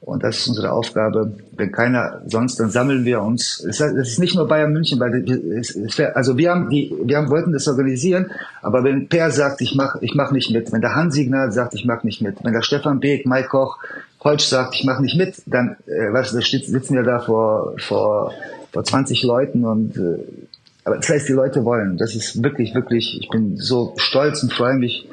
Und 0.00 0.22
das 0.22 0.38
ist 0.38 0.48
unsere 0.48 0.72
Aufgabe. 0.72 1.32
Wenn 1.56 1.72
keiner 1.72 2.22
sonst, 2.26 2.58
dann 2.60 2.70
sammeln 2.70 3.04
wir 3.04 3.20
uns. 3.20 3.62
Es 3.68 3.80
ist 3.80 4.18
nicht 4.18 4.36
nur 4.36 4.46
Bayern 4.46 4.72
München, 4.72 5.00
weil 5.00 5.28
es, 5.58 5.74
es 5.74 5.98
wär, 5.98 6.16
also 6.16 6.38
wir 6.38 6.50
haben 6.50 6.70
die, 6.70 6.94
wir 7.02 7.16
haben 7.16 7.30
wollten 7.30 7.52
das 7.52 7.66
organisieren, 7.66 8.30
aber 8.62 8.84
wenn 8.84 9.08
Per 9.08 9.30
sagt, 9.32 9.60
ich 9.60 9.74
mach, 9.74 10.00
ich 10.00 10.14
mach 10.14 10.30
nicht 10.30 10.50
mit, 10.50 10.72
wenn 10.72 10.80
der 10.80 10.94
Hansignal 10.94 11.50
sagt, 11.50 11.74
ich 11.74 11.84
mach 11.84 12.04
nicht 12.04 12.22
mit, 12.22 12.42
wenn 12.44 12.52
der 12.52 12.62
Stefan 12.62 13.00
Beek, 13.00 13.26
Mike 13.26 13.48
Koch, 13.48 13.78
Holsch 14.20 14.44
sagt, 14.44 14.76
ich 14.76 14.84
mach 14.84 15.00
nicht 15.00 15.16
mit, 15.16 15.42
dann, 15.46 15.76
äh, 15.86 16.12
weißt 16.12 16.34
da 16.34 16.40
sitzen 16.40 16.94
wir 16.94 17.02
da 17.02 17.18
vor 17.18 17.74
vor 17.78 18.32
vor 18.72 18.84
20 18.84 19.24
Leuten 19.24 19.64
und 19.64 19.96
äh, 19.96 20.18
aber 20.84 20.96
das 20.96 21.10
heißt, 21.10 21.28
die 21.28 21.34
Leute 21.34 21.66
wollen. 21.66 21.98
Das 21.98 22.14
ist 22.14 22.42
wirklich, 22.42 22.74
wirklich. 22.74 23.18
Ich 23.20 23.28
bin 23.28 23.58
so 23.58 23.92
stolz 23.98 24.42
und 24.42 24.54
freue 24.54 24.76
mich 24.76 25.06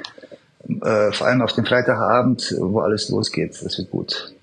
äh, 0.68 1.11
vor 1.11 1.28
allem 1.28 1.41
auf 1.41 1.53
den 1.53 1.66
Freitagabend, 1.66 2.55
wo 2.59 2.80
alles 2.80 3.09
losgeht. 3.09 3.59
Das 3.63 3.78
wird 3.78 3.91
gut. 3.91 4.34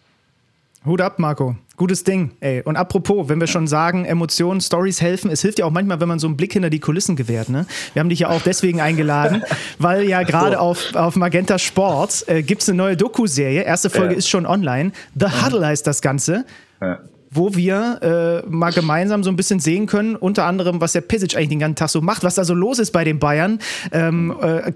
Hut 0.85 1.01
ab, 1.01 1.19
Marco. 1.21 1.55
Gutes 1.77 2.03
Ding, 2.03 2.33
ey. 2.41 2.61
Und 2.63 2.77
apropos, 2.77 3.29
wenn 3.29 3.41
wir 3.41 3.47
schon 3.47 3.67
sagen, 3.67 4.05
Emotionen, 4.05 4.61
Stories 4.61 5.01
helfen, 5.01 5.31
es 5.31 5.41
hilft 5.41 5.61
ja 5.61 5.65
auch 5.65 5.71
manchmal, 5.71 6.01
wenn 6.01 6.09
man 6.09 6.19
so 6.19 6.27
einen 6.27 6.37
Blick 6.37 6.53
hinter 6.53 6.71
die 6.71 6.81
Kulissen 6.81 7.15
gewährt. 7.15 7.49
Ne? 7.49 7.67
Wir 7.93 8.01
haben 8.01 8.09
dich 8.09 8.21
ja 8.21 8.29
auch 8.31 8.43
deswegen 8.43 8.81
eingeladen, 8.81 9.45
weil 9.79 10.09
ja 10.09 10.23
gerade 10.25 10.59
auf, 10.59 10.95
auf 10.95 11.15
Magenta 11.15 11.59
Sport 11.59 12.25
äh, 12.27 12.43
gibt 12.43 12.63
es 12.63 12.69
eine 12.69 12.79
neue 12.79 12.97
Doku-Serie. 12.97 13.63
Erste 13.63 13.91
Folge 13.91 14.15
ja. 14.15 14.19
ist 14.19 14.29
schon 14.29 14.45
online. 14.45 14.91
The 15.15 15.27
Huddle 15.27 15.65
heißt 15.65 15.87
das 15.87 16.03
Ganze. 16.03 16.45
Ja. 16.81 16.99
Wo 17.35 17.55
wir 17.55 18.43
äh, 18.45 18.49
mal 18.49 18.73
gemeinsam 18.73 19.25
so 19.25 19.31
ein 19.31 19.37
bisschen 19.37 19.59
sehen 19.59 19.87
können, 19.87 20.17
unter 20.17 20.45
anderem, 20.45 20.81
was 20.83 20.93
der 20.93 21.01
Pisic 21.01 21.35
eigentlich 21.35 21.49
den 21.49 21.61
ganzen 21.61 21.77
Tag 21.77 21.89
so 21.89 22.03
macht, 22.03 22.25
was 22.25 22.35
da 22.35 22.45
so 22.45 22.53
los 22.53 22.79
ist 22.79 22.91
bei 22.91 23.05
den 23.05 23.19
Bayern. 23.19 23.59
Ähm, 23.91 24.37
äh, 24.43 24.71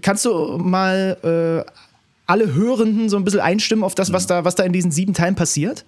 kannst 0.00 0.24
du 0.24 0.58
mal 0.58 1.16
äh, 1.66 1.70
alle 2.26 2.54
Hörenden 2.54 3.08
so 3.08 3.16
ein 3.16 3.24
bisschen 3.24 3.40
einstimmen 3.40 3.84
auf 3.84 3.94
das, 3.94 4.12
was 4.12 4.26
da, 4.26 4.44
was 4.44 4.54
da 4.54 4.64
in 4.64 4.72
diesen 4.72 4.90
sieben 4.90 5.14
Teilen 5.14 5.36
passiert? 5.36 5.84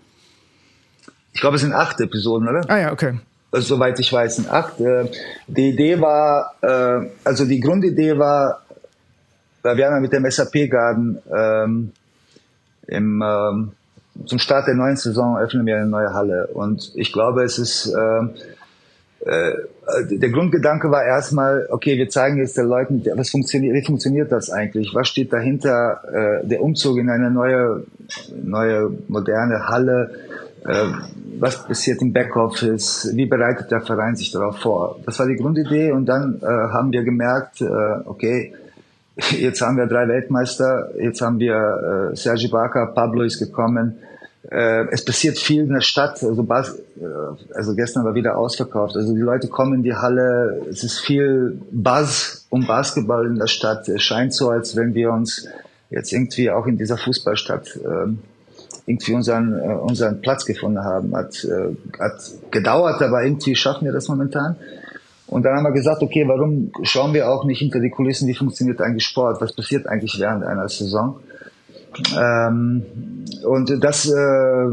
Ich 1.32 1.40
glaube, 1.40 1.56
es 1.56 1.62
sind 1.62 1.72
acht 1.72 2.00
Episoden, 2.00 2.48
oder? 2.48 2.68
Ah 2.68 2.78
ja, 2.78 2.92
okay. 2.92 3.18
Also, 3.50 3.76
soweit 3.76 3.98
ich 4.00 4.12
weiß, 4.12 4.36
sind 4.36 4.50
acht. 4.50 4.80
Äh, 4.80 5.08
die 5.46 5.70
Idee 5.70 6.00
war, 6.00 6.54
äh, 6.62 7.08
also 7.24 7.44
die 7.44 7.60
Grundidee 7.60 8.18
war, 8.18 8.62
wir 9.62 9.70
haben 9.70 9.78
ja 9.78 10.00
mit 10.00 10.12
dem 10.12 10.28
SAP-Garden 10.28 11.18
ähm, 11.32 11.92
im, 12.88 13.22
ähm, 13.22 13.72
zum 14.26 14.38
Start 14.38 14.66
der 14.66 14.74
neuen 14.74 14.96
Saison 14.96 15.38
öffnen 15.38 15.66
wir 15.66 15.76
eine 15.76 15.86
neue 15.86 16.12
Halle. 16.12 16.48
Und 16.52 16.92
ich 16.94 17.12
glaube, 17.12 17.42
es 17.44 17.58
ist 17.58 17.86
äh, 17.86 18.28
äh, 19.24 19.52
der 20.10 20.30
Grundgedanke 20.30 20.90
war 20.90 21.04
erstmal, 21.04 21.68
okay, 21.70 21.96
wir 21.96 22.08
zeigen 22.08 22.38
jetzt 22.38 22.56
den 22.56 22.66
Leuten, 22.66 23.04
was 23.14 23.30
funktioniert, 23.30 23.74
wie 23.74 23.84
funktioniert 23.84 24.32
das 24.32 24.50
eigentlich? 24.50 24.94
Was 24.94 25.08
steht 25.08 25.32
dahinter? 25.32 26.42
Äh, 26.42 26.46
der 26.46 26.60
Umzug 26.60 26.98
in 26.98 27.08
eine 27.08 27.30
neue, 27.30 27.84
neue 28.42 28.90
moderne 29.08 29.68
Halle. 29.68 30.10
Äh, 30.66 30.86
was 31.38 31.66
passiert 31.66 32.02
im 32.02 32.12
Backoffice? 32.12 33.12
Wie 33.14 33.26
bereitet 33.26 33.70
der 33.70 33.80
Verein 33.80 34.16
sich 34.16 34.32
darauf 34.32 34.58
vor? 34.58 34.98
Das 35.06 35.18
war 35.18 35.26
die 35.26 35.36
Grundidee 35.36 35.92
und 35.92 36.06
dann 36.06 36.40
äh, 36.40 36.46
haben 36.46 36.92
wir 36.92 37.02
gemerkt, 37.02 37.60
äh, 37.60 37.66
okay, 38.04 38.54
jetzt 39.30 39.60
haben 39.60 39.76
wir 39.76 39.86
drei 39.86 40.08
Weltmeister, 40.08 40.90
jetzt 40.98 41.20
haben 41.20 41.38
wir 41.38 42.10
äh, 42.12 42.16
Sergi 42.16 42.48
Barker, 42.48 42.86
Pablo 42.94 43.22
ist 43.22 43.38
gekommen, 43.38 43.98
äh, 44.50 44.86
es 44.90 45.04
passiert 45.04 45.38
viel 45.38 45.62
in 45.62 45.72
der 45.72 45.80
Stadt. 45.80 46.22
Also, 46.22 46.42
Bas 46.42 46.76
äh, 47.00 47.54
also 47.54 47.74
gestern 47.74 48.04
war 48.04 48.14
wieder 48.14 48.36
ausverkauft. 48.36 48.96
Also 48.96 49.14
die 49.14 49.20
Leute 49.20 49.48
kommen 49.48 49.74
in 49.74 49.82
die 49.82 49.94
Halle. 49.94 50.66
Es 50.68 50.82
ist 50.82 50.98
viel 50.98 51.60
Buzz 51.70 52.46
um 52.50 52.66
Basketball 52.66 53.26
in 53.26 53.36
der 53.36 53.46
Stadt. 53.46 53.88
Es 53.88 54.02
scheint 54.02 54.34
so, 54.34 54.50
als 54.50 54.74
wenn 54.74 54.94
wir 54.94 55.12
uns 55.12 55.48
jetzt 55.90 56.12
irgendwie 56.12 56.50
auch 56.50 56.66
in 56.66 56.76
dieser 56.76 56.96
Fußballstadt 56.96 57.76
äh, 57.76 58.12
irgendwie 58.86 59.14
unseren, 59.14 59.54
äh, 59.54 59.74
unseren 59.74 60.20
Platz 60.20 60.44
gefunden 60.44 60.82
haben. 60.82 61.14
Hat, 61.14 61.44
äh, 61.44 61.76
hat 62.00 62.20
gedauert, 62.50 63.00
aber 63.00 63.22
irgendwie 63.22 63.54
schaffen 63.54 63.84
wir 63.84 63.92
das 63.92 64.08
momentan. 64.08 64.56
Und 65.32 65.44
dann 65.44 65.56
haben 65.56 65.64
wir 65.64 65.72
gesagt, 65.72 66.02
okay, 66.02 66.28
warum 66.28 66.70
schauen 66.82 67.14
wir 67.14 67.30
auch 67.30 67.44
nicht 67.44 67.60
hinter 67.60 67.80
die 67.80 67.88
Kulissen, 67.88 68.28
wie 68.28 68.34
funktioniert 68.34 68.82
eigentlich 68.82 69.04
Sport? 69.04 69.40
Was 69.40 69.54
passiert 69.54 69.86
eigentlich 69.86 70.20
während 70.20 70.44
einer 70.44 70.68
Saison? 70.68 71.20
Ähm, 72.14 72.82
und 73.42 73.82
das, 73.82 74.10
äh, 74.10 74.66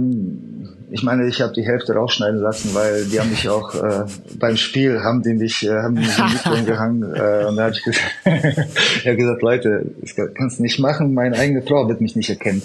ich 0.92 1.02
meine, 1.04 1.28
ich 1.28 1.42
habe 1.42 1.54
die 1.54 1.66
Hälfte 1.66 1.94
rausschneiden 1.94 2.42
lassen, 2.42 2.76
weil 2.76 3.06
die 3.06 3.22
haben 3.22 3.30
mich 3.30 3.48
auch 3.48 3.74
äh, 3.74 4.04
beim 4.38 4.58
Spiel 4.58 5.02
haben 5.02 5.24
die 5.24 5.34
mich, 5.34 5.66
äh, 5.66 5.82
haben 5.82 5.96
die 5.96 6.02
mich 6.02 6.20
im 6.20 6.26
Mikro 6.26 6.66
gehangen. 6.66 7.04
Äh, 7.04 7.46
und 7.46 7.56
da 7.56 7.64
habe 7.64 7.74
ich, 7.76 7.84
gesagt, 7.84 8.06
ich 8.98 9.08
hab 9.08 9.16
gesagt, 9.16 9.42
Leute, 9.42 9.86
das 10.02 10.14
kannst 10.36 10.60
du 10.60 10.64
nicht 10.64 10.80
machen, 10.80 11.14
meine 11.14 11.38
eigene 11.38 11.62
Frau 11.62 11.88
wird 11.88 12.02
mich 12.02 12.18
nicht 12.18 12.30
erkennen. 12.30 12.64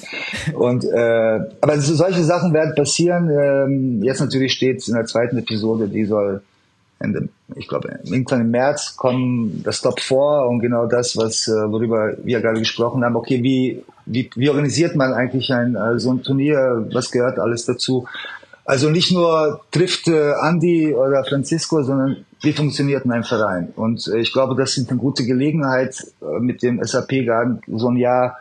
Und 0.54 0.84
äh, 0.84 1.40
aber 1.60 1.80
so, 1.80 1.94
solche 1.94 2.24
Sachen 2.24 2.52
werden 2.54 2.74
passieren. 2.74 3.30
Ähm, 3.30 4.02
jetzt 4.02 4.18
natürlich 4.18 4.52
steht 4.52 4.86
in 4.88 4.94
der 4.94 5.04
zweiten 5.04 5.38
Episode, 5.38 5.86
die 5.86 6.06
soll 6.06 6.42
Ende, 7.04 7.28
ich 7.54 7.68
glaube, 7.68 7.98
irgendwann 8.04 8.40
im 8.40 8.50
März 8.50 8.96
kommen 8.96 9.62
das 9.62 9.80
Top 9.80 10.00
4 10.00 10.46
und 10.48 10.60
genau 10.60 10.86
das, 10.86 11.16
was, 11.16 11.46
äh, 11.48 11.52
worüber 11.70 12.14
wir 12.22 12.40
gerade 12.40 12.58
gesprochen 12.58 13.04
haben. 13.04 13.16
Okay, 13.16 13.42
wie, 13.42 13.82
wie, 14.06 14.30
wie 14.34 14.48
organisiert 14.48 14.96
man 14.96 15.12
eigentlich 15.12 15.52
ein, 15.52 15.76
äh, 15.76 15.98
so 15.98 16.10
ein 16.12 16.22
Turnier? 16.22 16.86
Was 16.92 17.10
gehört 17.10 17.38
alles 17.38 17.64
dazu? 17.66 18.06
Also 18.64 18.88
nicht 18.90 19.12
nur 19.12 19.60
trifft 19.70 20.08
äh, 20.08 20.32
Andy 20.42 20.94
oder 20.94 21.24
Francisco, 21.24 21.82
sondern 21.82 22.24
wie 22.40 22.52
funktioniert 22.52 23.04
ein 23.06 23.24
Verein? 23.24 23.72
Und 23.76 24.08
äh, 24.08 24.18
ich 24.18 24.32
glaube, 24.32 24.54
das 24.56 24.76
ist 24.76 24.90
eine 24.90 24.98
gute 24.98 25.24
Gelegenheit, 25.24 25.96
mit 26.40 26.62
dem 26.62 26.82
SAP-Garden 26.82 27.62
so 27.68 27.88
ein 27.90 27.96
Jahr 27.96 28.38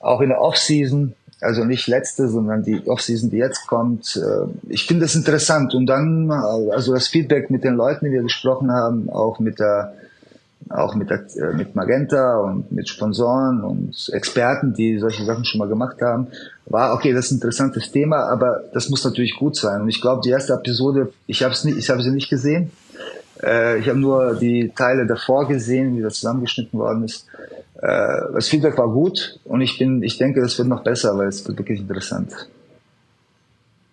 auch 0.00 0.20
in 0.20 0.30
der 0.30 0.40
Off-Season 0.40 1.14
also 1.42 1.64
nicht 1.64 1.86
letzte, 1.88 2.28
sondern 2.28 2.62
die 2.62 2.86
Offseason, 2.86 3.30
die 3.30 3.38
jetzt 3.38 3.66
kommt. 3.66 4.16
Äh, 4.16 4.46
ich 4.68 4.86
finde 4.86 5.04
das 5.04 5.14
interessant. 5.14 5.74
Und 5.74 5.86
dann, 5.86 6.30
äh, 6.30 6.72
also 6.72 6.94
das 6.94 7.08
Feedback 7.08 7.50
mit 7.50 7.64
den 7.64 7.74
Leuten, 7.74 8.06
die 8.06 8.12
wir 8.12 8.22
gesprochen 8.22 8.70
haben, 8.70 9.10
auch 9.10 9.40
mit 9.40 9.58
der, 9.58 9.94
auch 10.68 10.94
mit, 10.94 11.10
der, 11.10 11.24
äh, 11.36 11.52
mit 11.54 11.74
Magenta 11.74 12.38
und 12.38 12.70
mit 12.70 12.88
Sponsoren 12.88 13.62
und 13.62 14.08
Experten, 14.12 14.72
die 14.72 14.98
solche 14.98 15.24
Sachen 15.24 15.44
schon 15.44 15.58
mal 15.58 15.68
gemacht 15.68 16.00
haben, 16.00 16.28
war, 16.66 16.94
okay, 16.94 17.12
das 17.12 17.26
ist 17.26 17.32
ein 17.32 17.34
interessantes 17.36 17.90
Thema, 17.90 18.28
aber 18.30 18.62
das 18.72 18.88
muss 18.88 19.04
natürlich 19.04 19.34
gut 19.36 19.56
sein. 19.56 19.82
Und 19.82 19.88
ich 19.88 20.00
glaube, 20.00 20.22
die 20.24 20.30
erste 20.30 20.52
Episode, 20.54 21.12
ich 21.26 21.42
habe 21.42 21.54
habe 21.54 22.02
sie 22.02 22.10
nicht 22.10 22.30
gesehen. 22.30 22.70
Ich 23.80 23.88
habe 23.88 23.98
nur 23.98 24.34
die 24.36 24.70
Teile 24.76 25.04
davor 25.04 25.48
gesehen, 25.48 25.96
wie 25.96 26.02
das 26.02 26.14
zusammengeschnitten 26.20 26.78
worden 26.78 27.02
ist. 27.02 27.26
Äh, 27.82 28.32
das 28.34 28.48
Feedback 28.48 28.78
war 28.78 28.88
gut 28.88 29.40
und 29.44 29.60
ich 29.60 29.76
bin, 29.76 30.04
ich 30.04 30.16
denke, 30.16 30.40
das 30.40 30.56
wird 30.56 30.68
noch 30.68 30.84
besser, 30.84 31.18
weil 31.18 31.26
es 31.26 31.46
wird 31.46 31.58
wirklich 31.58 31.80
interessant. 31.80 32.32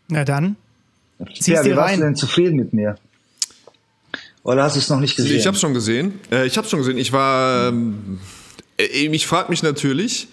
Na 0.08 0.24
dann. 0.24 0.56
Ja, 1.18 1.66
wie 1.66 1.76
warst 1.76 1.98
du 1.98 2.02
denn 2.02 2.16
zufrieden 2.16 2.56
mit 2.56 2.72
mir? 2.72 2.96
Oder 4.44 4.64
hast 4.64 4.76
du 4.76 4.80
es 4.80 4.90
noch 4.90 5.00
nicht 5.00 5.16
gesehen? 5.16 5.38
Ich 5.38 5.48
habe 5.48 5.58
schon 5.58 5.74
gesehen. 5.74 6.20
Äh, 6.32 6.46
ich 6.46 6.58
habe 6.58 6.68
schon 6.68 6.80
gesehen. 6.80 6.98
Ich 6.98 7.12
war. 7.12 7.70
Ähm, 7.70 8.20
äh, 8.78 8.84
ich 8.84 9.28
frage 9.28 9.50
mich 9.50 9.64
natürlich. 9.64 10.28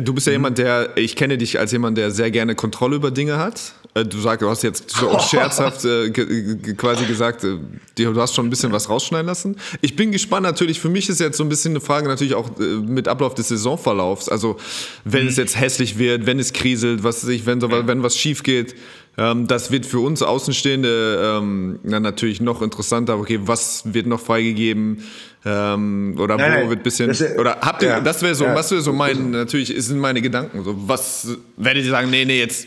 Du 0.00 0.12
bist 0.12 0.26
ja 0.26 0.32
mhm. 0.32 0.34
jemand, 0.34 0.58
der, 0.58 0.96
ich 0.96 1.16
kenne 1.16 1.38
dich 1.38 1.58
als 1.58 1.72
jemand, 1.72 1.96
der 1.96 2.10
sehr 2.10 2.30
gerne 2.30 2.54
Kontrolle 2.54 2.96
über 2.96 3.10
Dinge 3.10 3.38
hat. 3.38 3.72
Äh, 3.98 4.04
du 4.04 4.18
sagst, 4.20 4.42
du 4.42 4.48
hast 4.48 4.62
jetzt 4.62 4.90
so 4.90 5.18
scherzhaft 5.30 5.84
äh, 5.84 6.10
quasi 6.10 7.04
gesagt, 7.06 7.44
du 7.44 8.20
hast 8.20 8.34
schon 8.34 8.46
ein 8.46 8.50
bisschen 8.50 8.72
was 8.72 8.88
rausschneiden 8.88 9.26
lassen. 9.26 9.56
Ich 9.80 9.96
bin 9.96 10.12
gespannt 10.12 10.44
natürlich, 10.44 10.80
für 10.80 10.88
mich 10.88 11.08
ist 11.08 11.20
jetzt 11.20 11.36
so 11.36 11.44
ein 11.44 11.48
bisschen 11.48 11.72
eine 11.72 11.80
Frage 11.80 12.08
natürlich 12.08 12.34
auch 12.34 12.58
äh, 12.58 12.62
mit 12.62 13.08
Ablauf 13.08 13.34
des 13.34 13.48
Saisonverlaufs. 13.48 14.28
Also 14.28 14.56
wenn 15.04 15.24
mhm. 15.24 15.28
es 15.28 15.36
jetzt 15.36 15.58
hässlich 15.58 15.98
wird, 15.98 16.26
wenn 16.26 16.38
es 16.38 16.52
kriselt, 16.52 17.04
was 17.04 17.22
weiß 17.22 17.30
ich, 17.30 17.46
wenn, 17.46 17.60
so, 17.60 17.70
wenn 17.70 18.02
was 18.02 18.16
schief 18.16 18.42
geht, 18.42 18.74
ähm, 19.18 19.48
das 19.48 19.72
wird 19.72 19.84
für 19.84 19.98
uns 19.98 20.22
Außenstehende 20.22 21.38
ähm, 21.40 21.80
dann 21.82 22.02
natürlich 22.02 22.40
noch 22.40 22.62
interessanter. 22.62 23.18
Okay, 23.18 23.40
was 23.42 23.82
wird 23.92 24.06
noch 24.06 24.20
freigegeben? 24.20 25.02
Ähm, 25.44 26.16
oder 26.18 26.36
nein, 26.36 26.52
wo 26.52 26.58
nein, 26.60 26.70
wird 26.70 26.82
bisschen 26.82 27.08
das, 27.08 27.22
oder 27.38 27.58
habt 27.60 27.82
ihr 27.82 27.88
ja, 27.88 28.00
das 28.00 28.22
wäre 28.22 28.34
so 28.34 28.44
ja, 28.44 28.56
was 28.56 28.72
wäre 28.72 28.82
so 28.82 28.92
mein 28.92 29.30
natürlich 29.30 29.72
sind 29.84 30.00
meine 30.00 30.20
Gedanken 30.20 30.64
so 30.64 30.74
was 30.88 31.28
werdet 31.56 31.84
ihr 31.84 31.90
sagen 31.90 32.10
nee 32.10 32.24
nee 32.24 32.40
jetzt 32.40 32.66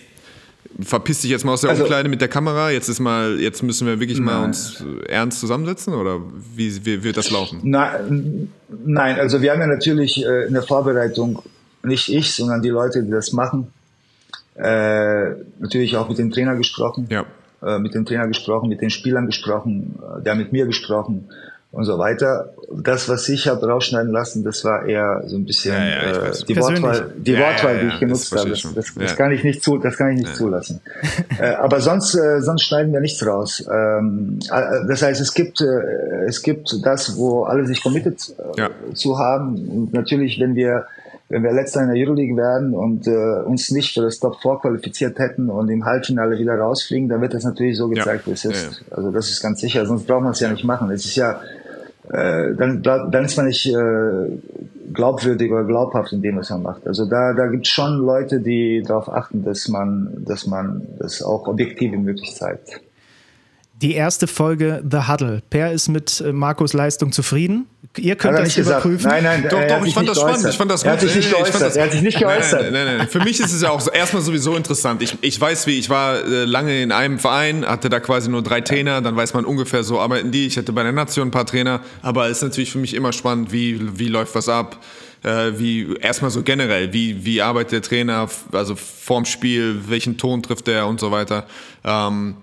verpiss 0.80 1.22
dich 1.22 1.31
jetzt 1.31 1.45
mal 1.45 1.53
aus 1.53 1.61
der 1.61 1.72
also, 1.72 1.84
Umkleide 1.84 2.10
mit 2.10 2.22
der 2.22 2.27
Kamera, 2.27 2.72
jetzt 2.72 2.88
ist 2.88 2.99
mal, 2.99 3.39
jetzt 3.39 3.61
müssen 3.64 3.88
wir 3.88 3.99
wirklich 3.99 4.19
nein. 4.19 4.26
mal 4.26 4.45
uns 4.45 4.84
ernst 5.07 5.39
zusammensetzen 5.39 5.93
oder 5.93 6.22
wie, 6.56 6.85
wie 6.85 7.03
wird 7.03 7.18
das 7.18 7.31
laufen? 7.31 7.60
Nein, 7.64 8.52
nein, 8.85 9.19
also 9.19 9.41
wir 9.41 9.52
haben 9.52 9.60
ja 9.60 9.68
natürlich 9.68 10.26
äh, 10.26 10.48
in 10.48 10.53
der 10.53 10.64
Vorbereitung, 10.64 11.41
nicht 11.84 12.10
ich, 12.10 12.34
sondern 12.34 12.61
die 12.61 12.69
Leute, 12.69 13.03
die 13.03 13.11
das 13.11 13.34
machen, 13.34 13.72
äh, 14.56 15.31
natürlich 15.60 15.98
auch 15.98 16.10
mit 16.10 16.18
dem 16.18 16.31
Trainer 16.31 16.56
gesprochen, 16.56 17.07
ja. 17.10 17.26
äh, 17.64 17.80
mit 17.80 17.93
dem 17.93 18.06
Trainer 18.06 18.27
gesprochen, 18.27 18.69
mit 18.69 18.81
den 18.81 18.89
Spielern 18.89 19.26
gesprochen, 19.26 19.99
äh, 19.99 20.22
der 20.23 20.35
mit 20.35 20.52
mir 20.52 20.65
gesprochen 20.65 21.30
und 21.72 21.85
so 21.85 21.98
weiter. 21.98 22.53
Das, 22.69 23.07
was 23.07 23.27
ich 23.30 23.48
habe 23.48 23.65
rausschneiden 23.68 24.11
lassen, 24.11 24.43
das 24.43 24.64
war 24.65 24.85
eher 24.85 25.23
so 25.26 25.38
ein 25.38 25.45
bisschen 25.45 25.73
ja, 25.73 25.85
ja, 25.85 26.27
äh, 26.27 26.31
die 26.48 26.57
Wortwahl, 26.57 27.14
die, 27.18 27.31
ja, 27.31 27.39
Wortwahl, 27.39 27.80
die 27.80 27.88
ich 27.88 27.99
genutzt 27.99 28.35
habe. 28.35 28.49
Das, 28.49 28.68
das, 28.76 28.93
das 28.93 29.15
kann 29.15 29.31
ich 29.31 29.43
nicht 29.43 29.64
zu, 29.64 29.77
das 29.77 29.98
kann 29.98 30.11
ich 30.11 30.19
nicht 30.19 30.35
zulassen. 30.35 30.81
äh, 31.39 31.53
aber 31.53 31.80
sonst, 31.80 32.14
äh, 32.15 32.41
sonst 32.41 32.64
schneiden 32.64 32.91
wir 32.91 32.99
nichts 32.99 33.26
raus. 33.26 33.65
Ähm, 33.72 34.39
äh, 34.52 34.88
das 34.88 35.02
heißt, 35.02 35.22
es 35.22 35.34
gibt, 35.34 35.61
äh, 35.61 36.26
es 36.27 36.41
gibt 36.41 36.76
das, 36.84 37.15
wo 37.15 37.43
alle 37.43 37.65
sich 37.65 37.81
committed 37.81 38.19
äh, 38.57 38.93
zu 38.93 39.18
haben. 39.18 39.69
Und 39.69 39.93
natürlich, 39.93 40.39
wenn 40.39 40.56
wir 40.56 40.88
wenn 41.31 41.43
wir 41.43 41.53
letzter 41.53 41.81
in 41.81 41.88
der 41.88 41.95
Euroleague 41.95 42.35
werden 42.35 42.73
und 42.73 43.07
äh, 43.07 43.41
uns 43.45 43.72
nicht 43.72 43.93
für 43.93 44.02
das 44.02 44.19
Top 44.19 44.41
4 44.41 44.60
qualifiziert 44.64 45.18
hätten 45.18 45.49
und 45.49 45.69
im 45.69 45.85
Halbfinale 45.85 46.38
wieder 46.38 46.56
rausfliegen, 46.56 47.07
dann 47.07 47.22
wird 47.22 47.34
das 47.34 47.45
natürlich 47.45 47.77
so 47.77 47.88
gezeigt, 47.88 48.27
wie 48.27 48.31
es 48.31 48.43
ist. 48.43 48.84
Also 48.91 49.11
das 49.11 49.30
ist 49.30 49.41
ganz 49.41 49.61
sicher, 49.61 49.85
sonst 49.85 50.06
braucht 50.07 50.23
man 50.23 50.34
es 50.34 50.41
ja 50.41 50.52
nicht 50.52 50.65
machen. 50.65 50.91
Es 50.91 51.06
ist 51.06 51.15
ja 51.15 51.39
äh, 52.11 52.53
dann, 52.55 52.83
dann 52.83 53.25
ist 53.25 53.38
man 53.38 53.47
nicht 53.47 53.65
äh, 53.67 54.29
glaubwürdig 54.93 55.51
oder 55.51 55.63
glaubhaft 55.63 56.11
in 56.11 56.21
dem, 56.21 56.38
was 56.38 56.49
man 56.49 56.63
macht. 56.63 56.85
Also 56.85 57.05
da, 57.05 57.33
da 57.33 57.47
gibt 57.47 57.65
es 57.65 57.71
schon 57.71 57.99
Leute, 57.99 58.41
die 58.41 58.83
darauf 58.85 59.09
achten, 59.09 59.43
dass 59.43 59.67
man, 59.69 60.23
dass 60.25 60.45
man 60.45 60.81
das 60.99 61.21
auch 61.21 61.47
objektiv 61.47 61.93
wie 61.93 61.97
möglich 61.97 62.35
zeigt. 62.35 62.81
Die 63.81 63.93
erste 63.93 64.27
Folge 64.27 64.83
The 64.89 65.07
Huddle. 65.07 65.41
Per 65.49 65.71
ist 65.71 65.89
mit 65.89 66.21
äh, 66.21 66.31
Markus 66.31 66.73
Leistung 66.73 67.11
zufrieden. 67.11 67.65
Ihr 67.97 68.15
könnt 68.15 68.37
das 68.37 68.55
überprüfen. 68.55 69.09
Nein, 69.09 69.23
nein, 69.23 69.47
doch, 69.49 69.59
doch, 69.67 69.83
ich 69.83 69.93
fand 69.93 70.07
das 70.07 70.19
spannend. 70.19 70.45
Ich 70.47 70.55
fand 70.55 70.69
das 70.69 70.83
er 70.83 70.91
hat 70.91 71.01
sich 71.01 71.15
nicht 71.15 71.31
geäußert. 71.31 71.61
Das, 71.61 71.75
er 71.75 71.85
hat 71.85 71.91
sich 71.91 72.03
nicht 72.03 72.19
geäußert. 72.19 72.71
Nein, 72.71 72.73
nein, 72.73 72.97
nein, 72.99 73.07
Für 73.07 73.19
mich 73.19 73.39
ist 73.39 73.51
es 73.51 73.63
ja 73.63 73.71
auch 73.71 73.81
so, 73.81 73.89
erstmal 73.89 74.21
sowieso 74.21 74.55
interessant. 74.55 75.01
Ich, 75.01 75.17
ich 75.21 75.41
weiß, 75.41 75.65
wie 75.65 75.79
ich 75.79 75.89
war 75.89 76.23
äh, 76.23 76.45
lange 76.45 76.81
in 76.81 76.91
einem 76.91 77.17
Verein, 77.17 77.65
hatte 77.65 77.89
da 77.89 77.99
quasi 77.99 78.29
nur 78.29 78.43
drei 78.43 78.61
Trainer, 78.61 79.01
dann 79.01 79.15
weiß 79.15 79.33
man 79.33 79.45
ungefähr 79.45 79.83
so 79.83 79.99
arbeiten 79.99 80.31
die. 80.31 80.45
Ich 80.45 80.57
hatte 80.57 80.71
bei 80.73 80.83
der 80.83 80.91
Nation 80.91 81.29
ein 81.29 81.31
paar 81.31 81.47
Trainer, 81.47 81.81
aber 82.03 82.27
es 82.27 82.37
ist 82.37 82.43
natürlich 82.43 82.71
für 82.71 82.77
mich 82.77 82.93
immer 82.93 83.11
spannend, 83.11 83.51
wie, 83.51 83.97
wie 83.97 84.07
läuft 84.07 84.35
was 84.35 84.47
ab. 84.47 84.77
Äh, 85.23 85.59
wie 85.59 85.95
erstmal 85.99 86.31
so 86.31 86.43
generell, 86.43 86.93
wie, 86.93 87.25
wie 87.25 87.41
arbeitet 87.41 87.71
der 87.71 87.81
Trainer, 87.81 88.29
also 88.51 88.75
vorm 88.75 89.25
Spiel, 89.25 89.81
welchen 89.87 90.17
Ton 90.17 90.41
trifft 90.41 90.67
er 90.67 90.87
und 90.87 90.99
so 90.99 91.11
weiter. 91.11 91.45
Ähm, 91.83 92.35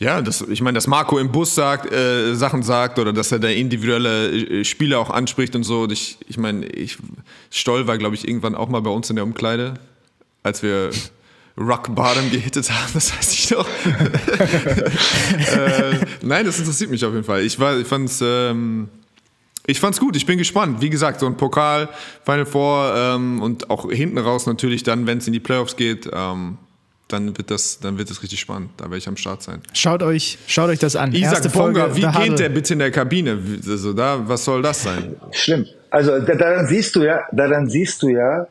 ja, 0.00 0.22
das, 0.22 0.40
ich 0.40 0.62
meine, 0.62 0.76
dass 0.76 0.86
Marco 0.86 1.18
im 1.18 1.30
Bus 1.30 1.54
sagt, 1.54 1.92
äh, 1.92 2.34
Sachen 2.34 2.62
sagt 2.62 2.98
oder 2.98 3.12
dass 3.12 3.30
er 3.32 3.38
der 3.38 3.54
individuelle 3.54 4.30
äh, 4.30 4.64
Spieler 4.64 4.98
auch 4.98 5.10
anspricht 5.10 5.54
und 5.54 5.62
so. 5.62 5.86
Ich, 5.90 6.16
ich 6.26 6.38
meine, 6.38 6.64
ich, 6.66 6.96
Stoll 7.50 7.86
war, 7.86 7.98
glaube 7.98 8.14
ich, 8.14 8.26
irgendwann 8.26 8.54
auch 8.54 8.70
mal 8.70 8.80
bei 8.80 8.88
uns 8.88 9.10
in 9.10 9.16
der 9.16 9.24
Umkleide, 9.24 9.74
als 10.42 10.62
wir 10.62 10.88
Rock 11.58 11.94
Bottom 11.94 12.30
gehittet 12.30 12.70
haben, 12.70 12.90
das 12.94 13.14
weiß 13.14 13.32
ich 13.34 13.50
noch. 13.50 13.68
äh, 15.36 16.00
nein, 16.22 16.46
das 16.46 16.58
interessiert 16.58 16.90
mich 16.90 17.04
auf 17.04 17.12
jeden 17.12 17.24
Fall. 17.24 17.42
Ich, 17.42 17.58
war, 17.58 17.76
ich 17.76 17.86
fand's, 17.86 18.20
ähm, 18.22 18.88
ich 19.66 19.80
fand's 19.80 20.00
gut, 20.00 20.16
ich 20.16 20.24
bin 20.24 20.38
gespannt. 20.38 20.80
Wie 20.80 20.88
gesagt, 20.88 21.20
so 21.20 21.26
ein 21.26 21.36
Pokal, 21.36 21.90
Final 22.24 22.46
Four 22.46 22.94
ähm, 22.96 23.42
und 23.42 23.68
auch 23.68 23.90
hinten 23.90 24.16
raus 24.16 24.46
natürlich 24.46 24.82
dann, 24.82 25.06
wenn 25.06 25.18
es 25.18 25.26
in 25.26 25.34
die 25.34 25.40
Playoffs 25.40 25.76
geht. 25.76 26.08
Ähm, 26.10 26.56
dann 27.12 27.36
wird 27.36 27.50
das, 27.50 27.80
dann 27.80 27.98
wird 27.98 28.10
das 28.10 28.22
richtig 28.22 28.40
spannend. 28.40 28.70
Da 28.76 28.84
werde 28.84 28.98
ich 28.98 29.08
am 29.08 29.16
Start 29.16 29.42
sein. 29.42 29.60
Schaut 29.72 30.02
euch, 30.02 30.38
schaut 30.46 30.68
euch 30.68 30.78
das 30.78 30.96
an. 30.96 31.12
Isaac 31.12 31.52
Ponga, 31.52 31.94
wie 31.94 32.02
geht 32.02 32.38
der 32.38 32.48
bitte 32.48 32.72
in 32.74 32.78
der 32.78 32.90
Kabine? 32.90 33.38
Also 33.66 33.92
da, 33.92 34.20
was 34.26 34.44
soll 34.44 34.62
das 34.62 34.82
sein? 34.82 35.16
Schlimm. 35.32 35.66
Also 35.90 36.20
daran 36.20 36.66
siehst 36.66 36.94
du 36.96 37.02
ja, 37.02 37.20
daran 37.32 37.68
siehst 37.68 38.02
du 38.02 38.08
ja, 38.08 38.46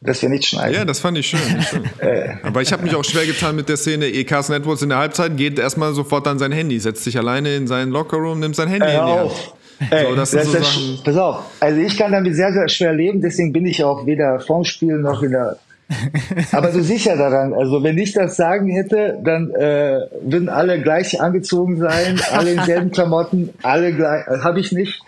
dass 0.00 0.20
wir 0.22 0.28
nicht 0.28 0.44
schneiden. 0.44 0.74
Ja, 0.74 0.84
das 0.84 1.00
fand 1.00 1.18
ich 1.18 1.26
schön. 1.26 1.40
schön. 1.62 1.84
Äh. 1.98 2.36
Aber 2.42 2.62
ich 2.62 2.72
habe 2.72 2.82
mich 2.82 2.94
auch 2.94 3.04
schwer 3.04 3.26
getan 3.26 3.56
mit 3.56 3.68
der 3.68 3.76
Szene. 3.76 4.06
E. 4.06 4.24
Carson 4.24 4.54
Edwards 4.54 4.82
in 4.82 4.90
der 4.90 4.98
Halbzeit 4.98 5.36
geht 5.36 5.58
erstmal 5.58 5.94
sofort 5.94 6.26
an 6.28 6.38
sein 6.38 6.52
Handy, 6.52 6.78
setzt 6.78 7.04
sich 7.04 7.16
alleine 7.16 7.56
in 7.56 7.66
seinen 7.66 7.90
Lockerroom, 7.90 8.38
nimmt 8.38 8.54
sein 8.54 8.68
Handy 8.68 8.86
äh, 8.86 8.98
in 8.98 9.06
die 9.06 9.12
Hand. 9.12 9.32
So, 9.90 10.14
das 10.14 10.30
das 10.30 10.52
so 10.52 11.02
pass 11.02 11.16
auf, 11.16 11.44
also 11.58 11.80
ich 11.80 11.96
kann 11.98 12.12
damit 12.12 12.34
sehr, 12.36 12.52
sehr 12.52 12.68
schwer 12.68 12.92
leben, 12.92 13.20
deswegen 13.20 13.52
bin 13.52 13.66
ich 13.66 13.82
auch 13.82 14.06
weder 14.06 14.38
vorm 14.38 14.64
Spiel 14.64 14.98
noch 14.98 15.22
in 15.22 15.32
der 15.32 15.58
aber 16.52 16.70
du 16.70 16.82
siehst 16.82 17.06
ja 17.06 17.16
daran, 17.16 17.52
also 17.52 17.82
wenn 17.82 17.98
ich 17.98 18.12
das 18.12 18.36
sagen 18.36 18.68
hätte, 18.70 19.18
dann 19.22 19.50
äh, 19.50 20.00
würden 20.22 20.48
alle 20.48 20.80
gleich 20.80 21.20
angezogen 21.20 21.78
sein, 21.78 22.20
alle 22.32 22.52
in 22.52 22.62
selben 22.62 22.90
Klamotten, 22.92 23.50
alle 23.62 23.92
gleich, 23.92 24.26
äh, 24.26 24.38
habe 24.40 24.60
ich 24.60 24.72
nicht. 24.72 25.02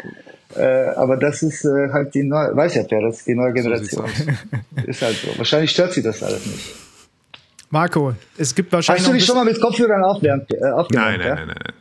Äh, 0.55 0.89
aber 0.97 1.17
das 1.17 1.43
ist 1.43 1.65
äh, 1.65 1.93
halt 1.93 2.15
die 2.15 2.23
neue, 2.23 2.57
weiß 2.57 2.75
ja 2.77 2.85
wer, 2.89 3.03
das 3.03 3.19
ist 3.19 3.27
die 3.27 3.35
neue 3.35 3.53
Generation. 3.53 4.07
So 4.07 4.83
ist 4.87 5.03
halt 5.03 5.17
so. 5.17 5.39
Wahrscheinlich 5.39 5.71
stört 5.71 5.93
sie 5.93 6.03
das 6.03 6.23
alles 6.23 6.47
nicht. 6.47 6.75
Marco, 7.71 8.15
es 8.39 8.55
gibt 8.55 8.73
wahrscheinlich. 8.73 9.03
Hast 9.03 9.11
du 9.11 9.15
dich 9.15 9.25
schon 9.25 9.37
mal 9.37 9.45
mit 9.45 9.61
Kopfhörern 9.61 10.05
aufwärmt? 10.05 10.53
Äh, 10.53 10.59
nein, 10.61 10.87
nein, 10.91 11.21
ja? 11.21 11.35
nein, 11.35 11.47
nein, 11.47 11.47
nein, 11.49 11.75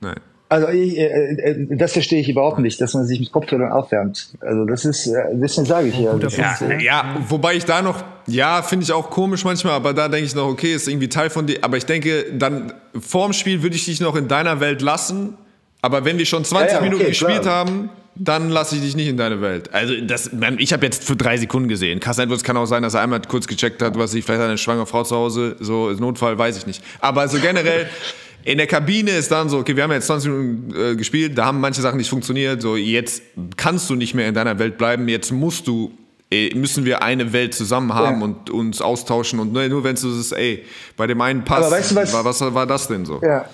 nein. 0.00 0.20
Also 0.48 0.68
ich, 0.68 0.96
äh, 0.96 1.04
äh, 1.04 1.76
das 1.76 1.92
verstehe 1.92 2.20
ich 2.20 2.28
überhaupt 2.28 2.60
nicht, 2.60 2.80
dass 2.80 2.94
man 2.94 3.04
sich 3.04 3.18
mit 3.18 3.32
Kopfhörern 3.32 3.72
aufwärmt. 3.72 4.28
Also 4.40 4.64
das 4.64 4.84
ist, 4.84 5.08
äh, 5.08 5.24
deswegen 5.32 5.66
sage 5.66 5.88
ich 5.88 5.98
ja. 5.98 6.16
Ja, 6.16 6.52
ist, 6.52 6.62
äh, 6.62 6.78
ja, 6.80 7.16
wobei 7.28 7.56
ich 7.56 7.64
da 7.64 7.82
noch, 7.82 8.04
ja, 8.28 8.62
finde 8.62 8.84
ich 8.84 8.92
auch 8.92 9.10
komisch 9.10 9.44
manchmal, 9.44 9.74
aber 9.74 9.92
da 9.92 10.08
denke 10.08 10.26
ich 10.26 10.34
noch, 10.36 10.46
okay, 10.46 10.74
ist 10.74 10.86
irgendwie 10.86 11.08
Teil 11.08 11.30
von 11.30 11.46
dir. 11.46 11.58
Aber 11.62 11.76
ich 11.76 11.86
denke, 11.86 12.26
dann 12.32 12.72
vorm 12.98 13.32
Spiel 13.32 13.62
würde 13.62 13.74
ich 13.74 13.86
dich 13.86 14.00
noch 14.00 14.14
in 14.14 14.28
deiner 14.28 14.60
Welt 14.60 14.82
lassen. 14.82 15.36
Aber 15.82 16.04
wenn 16.04 16.16
wir 16.16 16.26
schon 16.26 16.44
20 16.44 16.66
ja, 16.66 16.72
ja, 16.72 16.78
okay, 16.78 16.90
Minuten 16.90 17.08
gespielt 17.08 17.42
klar. 17.42 17.54
haben, 17.54 17.90
dann 18.14 18.48
lasse 18.48 18.76
ich 18.76 18.82
dich 18.82 18.96
nicht 18.96 19.08
in 19.08 19.16
deine 19.16 19.40
Welt. 19.40 19.74
Also 19.74 19.94
das, 20.00 20.30
ich 20.58 20.72
habe 20.72 20.86
jetzt 20.86 21.04
für 21.04 21.16
drei 21.16 21.36
Sekunden 21.36 21.68
gesehen. 21.68 22.00
Carsten 22.00 22.22
Edwards 22.22 22.44
kann 22.44 22.56
auch 22.56 22.66
sein, 22.66 22.82
dass 22.82 22.94
er 22.94 23.02
einmal 23.02 23.20
kurz 23.20 23.46
gecheckt 23.46 23.82
hat, 23.82 23.98
was 23.98 24.14
ich 24.14 24.24
vielleicht 24.24 24.40
eine 24.40 24.58
schwangere 24.58 24.86
Frau 24.86 25.02
zu 25.02 25.16
Hause, 25.16 25.56
so 25.60 25.90
Notfall, 25.90 26.38
weiß 26.38 26.56
ich 26.56 26.66
nicht. 26.66 26.82
Aber 27.00 27.28
so 27.28 27.38
generell 27.38 27.88
in 28.46 28.58
der 28.58 28.68
Kabine 28.68 29.10
ist 29.10 29.32
dann 29.32 29.48
so, 29.48 29.58
okay, 29.58 29.74
wir 29.74 29.82
haben 29.82 29.90
jetzt 29.90 30.06
20 30.06 30.30
Minuten 30.30 30.74
äh, 30.74 30.94
gespielt, 30.94 31.36
da 31.36 31.46
haben 31.46 31.60
manche 31.60 31.82
Sachen 31.82 31.96
nicht 31.96 32.08
funktioniert, 32.08 32.62
so 32.62 32.76
jetzt 32.76 33.20
kannst 33.56 33.90
du 33.90 33.96
nicht 33.96 34.14
mehr 34.14 34.28
in 34.28 34.34
deiner 34.34 34.60
Welt 34.60 34.78
bleiben, 34.78 35.08
jetzt 35.08 35.32
musst 35.32 35.66
du 35.66 35.90
äh, 36.30 36.54
müssen 36.54 36.84
wir 36.84 37.02
eine 37.02 37.32
Welt 37.32 37.54
zusammen 37.54 37.92
haben 37.92 38.20
ja. 38.20 38.24
und 38.24 38.50
uns 38.50 38.80
austauschen 38.80 39.40
und 39.40 39.52
nur, 39.52 39.66
nur 39.68 39.82
wenn 39.82 39.94
es 39.94 40.00
so 40.00 40.10
ist, 40.10 40.30
ey, 40.30 40.64
bei 40.96 41.08
dem 41.08 41.20
einen 41.20 41.44
passt, 41.44 41.72
weißt 41.72 41.90
du 41.90 41.96
was, 41.96 42.12
war, 42.12 42.24
was 42.24 42.40
war 42.40 42.66
das 42.66 42.86
denn 42.86 43.04
so? 43.04 43.20
Ja. 43.20 43.46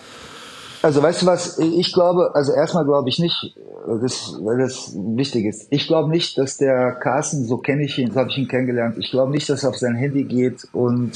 Also 0.83 1.03
weißt 1.03 1.23
du 1.23 1.27
was, 1.27 1.59
ich 1.59 1.93
glaube, 1.95 2.35
also 2.35 2.53
erstmal 2.53 2.85
glaube 2.85 3.09
ich 3.09 3.19
nicht, 3.19 3.55
das, 4.03 4.37
weil 4.43 4.59
das 4.59 4.93
wichtig 4.95 5.47
ist, 5.47 5.69
ich 5.71 5.87
glaube 5.87 6.11
nicht, 6.11 6.37
dass 6.37 6.59
der 6.59 6.93
Carsten, 6.93 7.47
so 7.47 7.57
kenne 7.57 7.85
ich 7.85 7.97
ihn, 7.97 8.11
so 8.11 8.21
habe 8.21 8.29
ich 8.29 8.37
ihn 8.37 8.49
kennengelernt, 8.49 8.97
ich 8.99 9.11
glaube 9.11 9.31
nicht, 9.31 9.49
dass 9.49 9.63
er 9.63 9.71
auf 9.71 9.79
sein 9.79 9.95
Handy 9.95 10.25
geht 10.25 10.67
und 10.73 11.13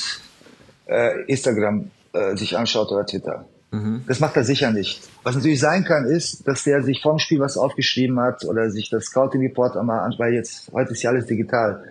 äh, 0.87 1.25
Instagram 1.27 1.91
äh, 2.15 2.37
sich 2.37 2.57
anschaut 2.57 2.91
oder 2.91 3.05
Twitter. 3.05 3.45
Mhm. 3.77 4.05
Das 4.07 4.21
macht 4.21 4.37
er 4.37 4.45
sicher 4.45 4.71
nicht. 4.71 5.03
Was 5.23 5.35
natürlich 5.35 5.61
sein 5.61 5.85
kann, 5.85 6.07
ist, 6.07 6.47
dass 6.47 6.65
der 6.65 6.83
sich 6.83 7.03
vorm 7.03 7.19
Spiel 7.19 7.41
was 7.41 7.57
aufgeschrieben 7.57 8.19
hat 8.21 8.45
oder 8.45 8.71
sich 8.71 8.91
das 8.91 9.05
Scouting 9.05 9.41
Report 9.43 9.77
einmal 9.77 10.01
anschaut, 10.01 10.21
weil 10.21 10.35
jetzt, 10.35 10.71
heute 10.73 10.93
ist 10.93 11.03
ja 11.03 11.11
alles 11.11 11.27
digital, 11.27 11.83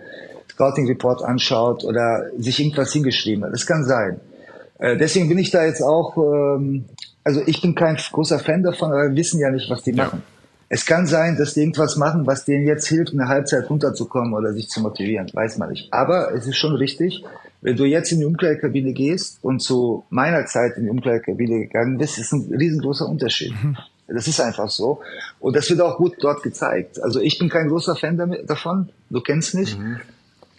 Scouting 0.50 0.86
Report 0.86 1.22
anschaut 1.22 1.84
oder 1.84 2.26
sich 2.38 2.60
irgendwas 2.60 2.92
hingeschrieben 2.92 3.44
hat. 3.44 3.52
Das 3.52 3.66
kann 3.66 3.84
sein. 3.84 4.20
Äh, 4.78 4.96
deswegen 4.96 5.28
bin 5.28 5.38
ich 5.38 5.50
da 5.50 5.64
jetzt 5.64 5.82
auch, 5.82 6.16
ähm, 6.16 6.86
also 7.24 7.42
ich 7.46 7.60
bin 7.62 7.74
kein 7.74 7.96
großer 7.96 8.38
Fan 8.38 8.62
davon, 8.62 8.90
aber 8.90 9.08
wir 9.08 9.16
wissen 9.16 9.40
ja 9.40 9.50
nicht, 9.50 9.70
was 9.70 9.82
die 9.82 9.92
ja. 9.92 10.04
machen. 10.04 10.22
Es 10.68 10.84
kann 10.84 11.06
sein, 11.06 11.36
dass 11.36 11.54
die 11.54 11.60
irgendwas 11.60 11.96
machen, 11.96 12.26
was 12.26 12.44
denen 12.44 12.66
jetzt 12.66 12.88
hilft, 12.88 13.12
eine 13.12 13.28
Halbzeit 13.28 13.70
runterzukommen 13.70 14.34
oder 14.34 14.52
sich 14.52 14.68
zu 14.68 14.80
motivieren. 14.80 15.30
Weiß 15.32 15.58
man 15.58 15.70
nicht. 15.70 15.92
Aber 15.92 16.34
es 16.34 16.46
ist 16.46 16.56
schon 16.56 16.74
richtig, 16.74 17.22
wenn 17.60 17.76
du 17.76 17.84
jetzt 17.84 18.12
in 18.12 18.20
die 18.20 18.26
Umkleidekabine 18.26 18.92
gehst 18.92 19.38
und 19.42 19.60
zu 19.60 20.04
meiner 20.10 20.46
Zeit 20.46 20.76
in 20.76 20.84
die 20.84 20.90
Umkleidekabine 20.90 21.60
gegangen 21.60 21.98
bist, 21.98 22.18
ist 22.18 22.32
ein 22.32 22.52
riesengroßer 22.54 23.08
Unterschied. 23.08 23.52
Mhm. 23.62 23.76
Das 24.08 24.28
ist 24.28 24.40
einfach 24.40 24.70
so. 24.70 25.00
Und 25.40 25.56
das 25.56 25.68
wird 25.68 25.80
auch 25.80 25.96
gut 25.96 26.14
dort 26.20 26.42
gezeigt. 26.42 27.02
Also 27.02 27.20
ich 27.20 27.38
bin 27.38 27.48
kein 27.48 27.68
großer 27.68 27.96
Fan 27.96 28.16
davon. 28.46 28.88
Du 29.10 29.20
kennst 29.20 29.54
mich. 29.54 29.76
Mhm. 29.76 30.00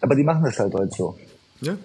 Aber 0.02 0.16
die 0.16 0.24
machen 0.24 0.44
das 0.44 0.60
halt 0.60 0.74
heute 0.74 0.96
so. 0.96 1.18
Ja. 1.62 1.78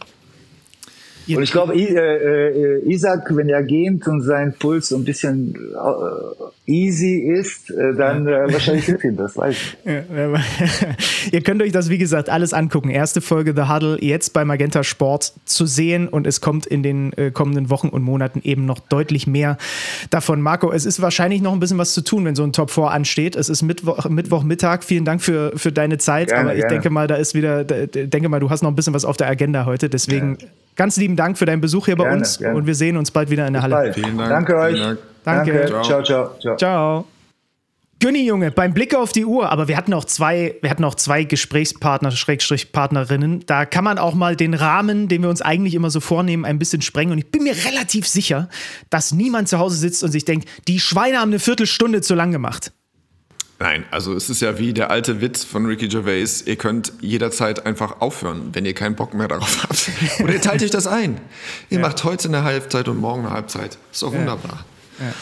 Und 1.28 1.42
ich 1.42 1.52
glaube, 1.52 1.74
äh, 1.74 1.94
äh, 1.94 2.92
Isaac, 2.92 3.28
wenn 3.36 3.48
er 3.48 3.62
geht 3.62 4.06
und 4.06 4.22
sein 4.22 4.54
Puls 4.58 4.88
so 4.88 4.96
ein 4.96 5.04
bisschen 5.04 5.54
äh, 5.54 6.70
easy 6.70 7.18
ist, 7.18 7.72
dann 7.96 8.26
äh, 8.26 8.52
wahrscheinlich 8.52 8.86
hilft 8.86 9.04
ihm 9.04 9.16
das, 9.16 9.36
weiß 9.36 9.54
ich. 9.54 9.76
Ihr 11.32 11.40
könnt 11.42 11.62
euch 11.62 11.72
das, 11.72 11.90
wie 11.90 11.98
gesagt, 11.98 12.28
alles 12.28 12.52
angucken. 12.52 12.90
Erste 12.90 13.20
Folge 13.20 13.52
The 13.54 13.68
Huddle 13.68 13.98
jetzt 14.00 14.32
bei 14.32 14.44
Magenta 14.44 14.82
Sport 14.84 15.32
zu 15.44 15.66
sehen 15.66 16.08
und 16.08 16.26
es 16.26 16.40
kommt 16.40 16.66
in 16.66 16.82
den 16.82 17.12
kommenden 17.32 17.70
Wochen 17.70 17.88
und 17.88 18.02
Monaten 18.02 18.40
eben 18.44 18.64
noch 18.64 18.78
deutlich 18.80 19.26
mehr 19.26 19.58
davon. 20.10 20.40
Marco, 20.40 20.72
es 20.72 20.86
ist 20.86 21.00
wahrscheinlich 21.02 21.42
noch 21.42 21.52
ein 21.52 21.60
bisschen 21.60 21.78
was 21.78 21.92
zu 21.94 22.02
tun, 22.02 22.24
wenn 22.24 22.34
so 22.34 22.44
ein 22.44 22.52
Top 22.52 22.70
4 22.70 22.90
ansteht. 22.90 23.36
Es 23.36 23.48
ist 23.48 23.62
Mittwoch, 23.62 24.08
Mittwochmittag. 24.08 24.84
Vielen 24.84 25.04
Dank 25.04 25.22
für, 25.22 25.52
für 25.56 25.72
deine 25.72 25.98
Zeit. 25.98 26.28
Gerne, 26.28 26.42
aber 26.42 26.54
ich 26.54 26.60
gerne. 26.60 26.74
denke 26.74 26.90
mal, 26.90 27.06
da 27.06 27.16
ist 27.16 27.34
wieder, 27.34 27.64
denke 27.64 28.28
mal, 28.28 28.40
du 28.40 28.50
hast 28.50 28.62
noch 28.62 28.70
ein 28.70 28.76
bisschen 28.76 28.94
was 28.94 29.04
auf 29.04 29.16
der 29.16 29.28
Agenda 29.28 29.66
heute. 29.66 29.88
Deswegen 29.88 30.38
ja. 30.40 30.46
Ganz 30.82 30.96
lieben 30.96 31.14
Dank 31.14 31.38
für 31.38 31.46
deinen 31.46 31.60
Besuch 31.60 31.86
hier 31.86 31.94
gerne, 31.94 32.10
bei 32.10 32.16
uns 32.16 32.38
und 32.38 32.66
wir 32.66 32.74
sehen 32.74 32.96
uns 32.96 33.12
bald 33.12 33.30
wieder 33.30 33.46
in 33.46 33.52
der 33.52 33.62
Halle. 33.62 33.74
Bald. 33.76 33.94
Vielen 33.94 34.18
Dank. 34.18 34.30
Danke 34.30 34.56
euch. 34.56 34.80
Dank. 34.80 34.98
Danke. 35.24 35.52
Danke. 35.52 35.82
Ciao, 35.84 36.02
ciao, 36.02 36.36
ciao. 36.40 36.56
Ciao. 36.56 37.06
Günni, 38.00 38.26
Junge, 38.26 38.50
beim 38.50 38.74
Blick 38.74 38.96
auf 38.96 39.12
die 39.12 39.24
Uhr, 39.24 39.48
aber 39.48 39.68
wir 39.68 39.76
hatten 39.76 39.94
auch 39.94 40.04
zwei, 40.04 40.56
wir 40.60 40.70
hatten 40.70 40.82
auch 40.82 40.96
zwei 40.96 41.22
Gesprächspartner, 41.22 42.10
Schrägstrich 42.10 42.72
Partnerinnen. 42.72 43.46
Da 43.46 43.64
kann 43.64 43.84
man 43.84 43.96
auch 43.98 44.14
mal 44.14 44.34
den 44.34 44.54
Rahmen, 44.54 45.06
den 45.06 45.22
wir 45.22 45.30
uns 45.30 45.40
eigentlich 45.40 45.74
immer 45.74 45.88
so 45.88 46.00
vornehmen, 46.00 46.44
ein 46.44 46.58
bisschen 46.58 46.82
sprengen. 46.82 47.12
Und 47.12 47.18
ich 47.18 47.30
bin 47.30 47.44
mir 47.44 47.54
relativ 47.64 48.08
sicher, 48.08 48.48
dass 48.90 49.12
niemand 49.12 49.48
zu 49.48 49.60
Hause 49.60 49.76
sitzt 49.76 50.02
und 50.02 50.10
sich 50.10 50.24
denkt, 50.24 50.48
die 50.66 50.80
Schweine 50.80 51.18
haben 51.18 51.30
eine 51.30 51.38
Viertelstunde 51.38 52.00
zu 52.00 52.16
lang 52.16 52.32
gemacht. 52.32 52.72
Nein, 53.62 53.84
also 53.92 54.12
es 54.12 54.28
ist 54.28 54.42
ja 54.42 54.58
wie 54.58 54.72
der 54.72 54.90
alte 54.90 55.20
Witz 55.20 55.44
von 55.44 55.66
Ricky 55.66 55.86
Gervais. 55.86 56.42
Ihr 56.44 56.56
könnt 56.56 56.92
jederzeit 57.00 57.64
einfach 57.64 58.00
aufhören, 58.00 58.48
wenn 58.54 58.66
ihr 58.66 58.74
keinen 58.74 58.96
Bock 58.96 59.14
mehr 59.14 59.28
darauf 59.28 59.62
habt. 59.68 59.88
Oder 60.20 60.32
ihr 60.32 60.40
teilt 60.40 60.64
euch 60.64 60.72
das 60.72 60.88
ein. 60.88 61.20
Ihr 61.70 61.78
ja. 61.78 61.86
macht 61.86 62.02
heute 62.02 62.26
eine 62.26 62.42
Halbzeit 62.42 62.88
und 62.88 62.96
morgen 62.96 63.24
eine 63.24 63.30
Halbzeit. 63.30 63.78
Ist 63.92 64.02
doch 64.02 64.12
wunderbar. 64.12 64.64
Ja. 64.98 65.14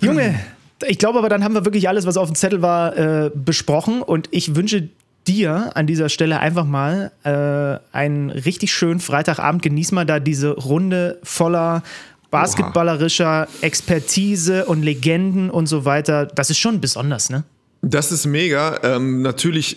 Junge, 0.00 0.40
ich 0.86 0.96
glaube 0.96 1.18
aber, 1.18 1.28
dann 1.28 1.44
haben 1.44 1.52
wir 1.52 1.66
wirklich 1.66 1.90
alles, 1.90 2.06
was 2.06 2.16
auf 2.16 2.30
dem 2.30 2.36
Zettel 2.36 2.62
war, 2.62 2.96
äh, 2.96 3.30
besprochen. 3.34 4.00
Und 4.00 4.28
ich 4.30 4.56
wünsche 4.56 4.88
dir 5.26 5.72
an 5.74 5.86
dieser 5.86 6.08
Stelle 6.08 6.40
einfach 6.40 6.64
mal 6.64 7.12
äh, 7.22 7.94
einen 7.94 8.30
richtig 8.30 8.72
schönen 8.72 9.00
Freitagabend. 9.00 9.60
Genieß 9.60 9.92
mal 9.92 10.06
da 10.06 10.20
diese 10.20 10.52
Runde 10.52 11.18
voller 11.22 11.82
basketballerischer 12.30 13.46
Expertise 13.60 14.64
und 14.64 14.82
Legenden 14.82 15.50
und 15.50 15.66
so 15.66 15.84
weiter. 15.84 16.24
Das 16.24 16.48
ist 16.48 16.58
schon 16.58 16.80
besonders, 16.80 17.28
ne? 17.28 17.44
Das 17.82 18.12
ist 18.12 18.26
mega. 18.26 18.80
Ähm, 18.82 19.22
natürlich 19.22 19.76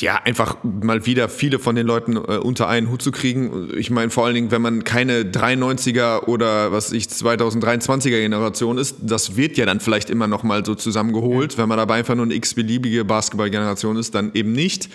ja, 0.00 0.16
einfach 0.24 0.56
mal 0.64 1.06
wieder 1.06 1.28
viele 1.28 1.58
von 1.58 1.76
den 1.76 1.86
Leuten 1.86 2.16
äh, 2.16 2.38
unter 2.38 2.68
einen 2.68 2.90
Hut 2.90 3.02
zu 3.02 3.12
kriegen. 3.12 3.68
Ich 3.76 3.90
meine, 3.90 4.10
vor 4.10 4.24
allen 4.24 4.34
Dingen, 4.34 4.50
wenn 4.50 4.62
man 4.62 4.82
keine 4.84 5.22
93er 5.22 6.24
oder 6.26 6.72
was 6.72 6.92
ich 6.92 7.04
2023er 7.04 8.10
Generation 8.10 8.78
ist, 8.78 8.96
das 9.02 9.36
wird 9.36 9.56
ja 9.56 9.66
dann 9.66 9.80
vielleicht 9.80 10.10
immer 10.10 10.26
noch 10.26 10.42
mal 10.42 10.64
so 10.64 10.74
zusammengeholt. 10.74 11.58
Wenn 11.58 11.68
man 11.68 11.78
dabei 11.78 11.94
einfach 11.96 12.16
nur 12.16 12.24
eine 12.24 12.34
x-beliebige 12.34 13.04
Basketballgeneration 13.04 13.96
ist, 13.96 14.14
dann 14.14 14.32
eben 14.34 14.52
nicht. 14.52 14.88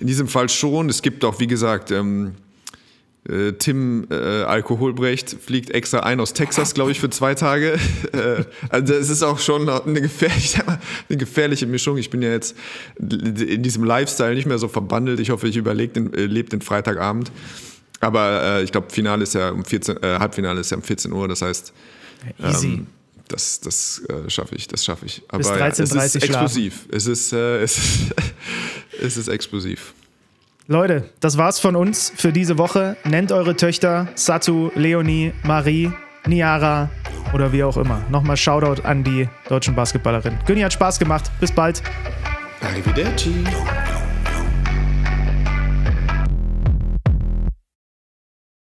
In 0.00 0.06
diesem 0.06 0.26
Fall 0.26 0.48
schon. 0.48 0.88
Es 0.88 1.02
gibt 1.02 1.24
auch, 1.24 1.38
wie 1.38 1.46
gesagt, 1.46 1.90
ähm, 1.90 2.32
äh, 3.28 3.52
Tim 3.52 4.06
äh, 4.10 4.14
Alkoholbrecht 4.14 5.36
fliegt 5.44 5.70
extra 5.70 6.00
ein 6.00 6.20
aus 6.20 6.32
Texas, 6.32 6.72
glaube 6.72 6.92
ich, 6.92 7.00
für 7.00 7.10
zwei 7.10 7.34
Tage. 7.34 7.78
äh, 8.12 8.44
also 8.70 8.94
es 8.94 9.10
ist 9.10 9.22
auch 9.22 9.38
schon 9.38 9.68
eine 9.68 10.00
gefährliche, 10.00 10.62
eine 11.08 11.18
gefährliche 11.18 11.66
Mischung. 11.66 11.98
Ich 11.98 12.08
bin 12.08 12.22
ja 12.22 12.30
jetzt 12.30 12.56
in 12.98 13.62
diesem 13.62 13.84
Lifestyle 13.84 14.34
nicht 14.34 14.46
mehr 14.46 14.58
so 14.58 14.68
verbandelt. 14.68 15.20
Ich 15.20 15.30
hoffe, 15.30 15.48
ich 15.48 15.56
überlebe 15.56 15.92
den, 15.92 16.14
äh, 16.14 16.24
lebe 16.26 16.48
den 16.48 16.62
Freitagabend. 16.62 17.30
Aber 18.00 18.42
äh, 18.42 18.62
ich 18.62 18.72
glaube, 18.72 18.88
Finale 18.88 19.24
ist 19.24 19.34
ja 19.34 19.50
um 19.50 19.64
14, 19.64 20.02
äh, 20.02 20.18
Halbfinale 20.18 20.60
ist 20.60 20.70
ja 20.70 20.78
um 20.78 20.82
14 20.82 21.12
Uhr. 21.12 21.28
Das 21.28 21.42
heißt, 21.42 21.74
ähm, 22.42 22.86
das, 23.28 23.60
das 23.60 24.02
äh, 24.08 24.30
schaffe 24.30 24.54
ich, 24.54 24.66
das 24.66 24.82
schaffe 24.82 25.04
ich. 25.04 25.22
Aber 25.28 25.38
Bis 25.38 25.48
13, 25.48 25.86
ja, 25.86 26.04
es 26.04 26.14
ist 26.14 26.24
explosiv. 26.24 26.74
Schlafen. 26.74 26.96
Es 26.96 27.06
ist, 27.06 27.32
es, 27.34 27.78
ist 27.78 28.14
es 28.98 29.16
ist 29.18 29.28
explosiv. 29.28 29.92
Leute, 30.70 31.02
das 31.18 31.36
war's 31.36 31.58
von 31.58 31.74
uns 31.74 32.12
für 32.14 32.30
diese 32.30 32.56
Woche. 32.56 32.96
Nennt 33.02 33.32
eure 33.32 33.56
Töchter 33.56 34.06
Satu, 34.14 34.70
Leonie, 34.76 35.32
Marie, 35.42 35.90
Niara 36.26 36.88
oder 37.34 37.52
wie 37.52 37.64
auch 37.64 37.76
immer. 37.76 38.04
Nochmal 38.08 38.36
Shoutout 38.36 38.82
an 38.84 39.02
die 39.02 39.28
deutschen 39.48 39.74
Basketballerinnen. 39.74 40.38
Günni 40.46 40.60
hat 40.60 40.72
Spaß 40.72 41.00
gemacht. 41.00 41.28
Bis 41.40 41.50
bald. 41.50 41.82
Arrivederci. 42.60 43.42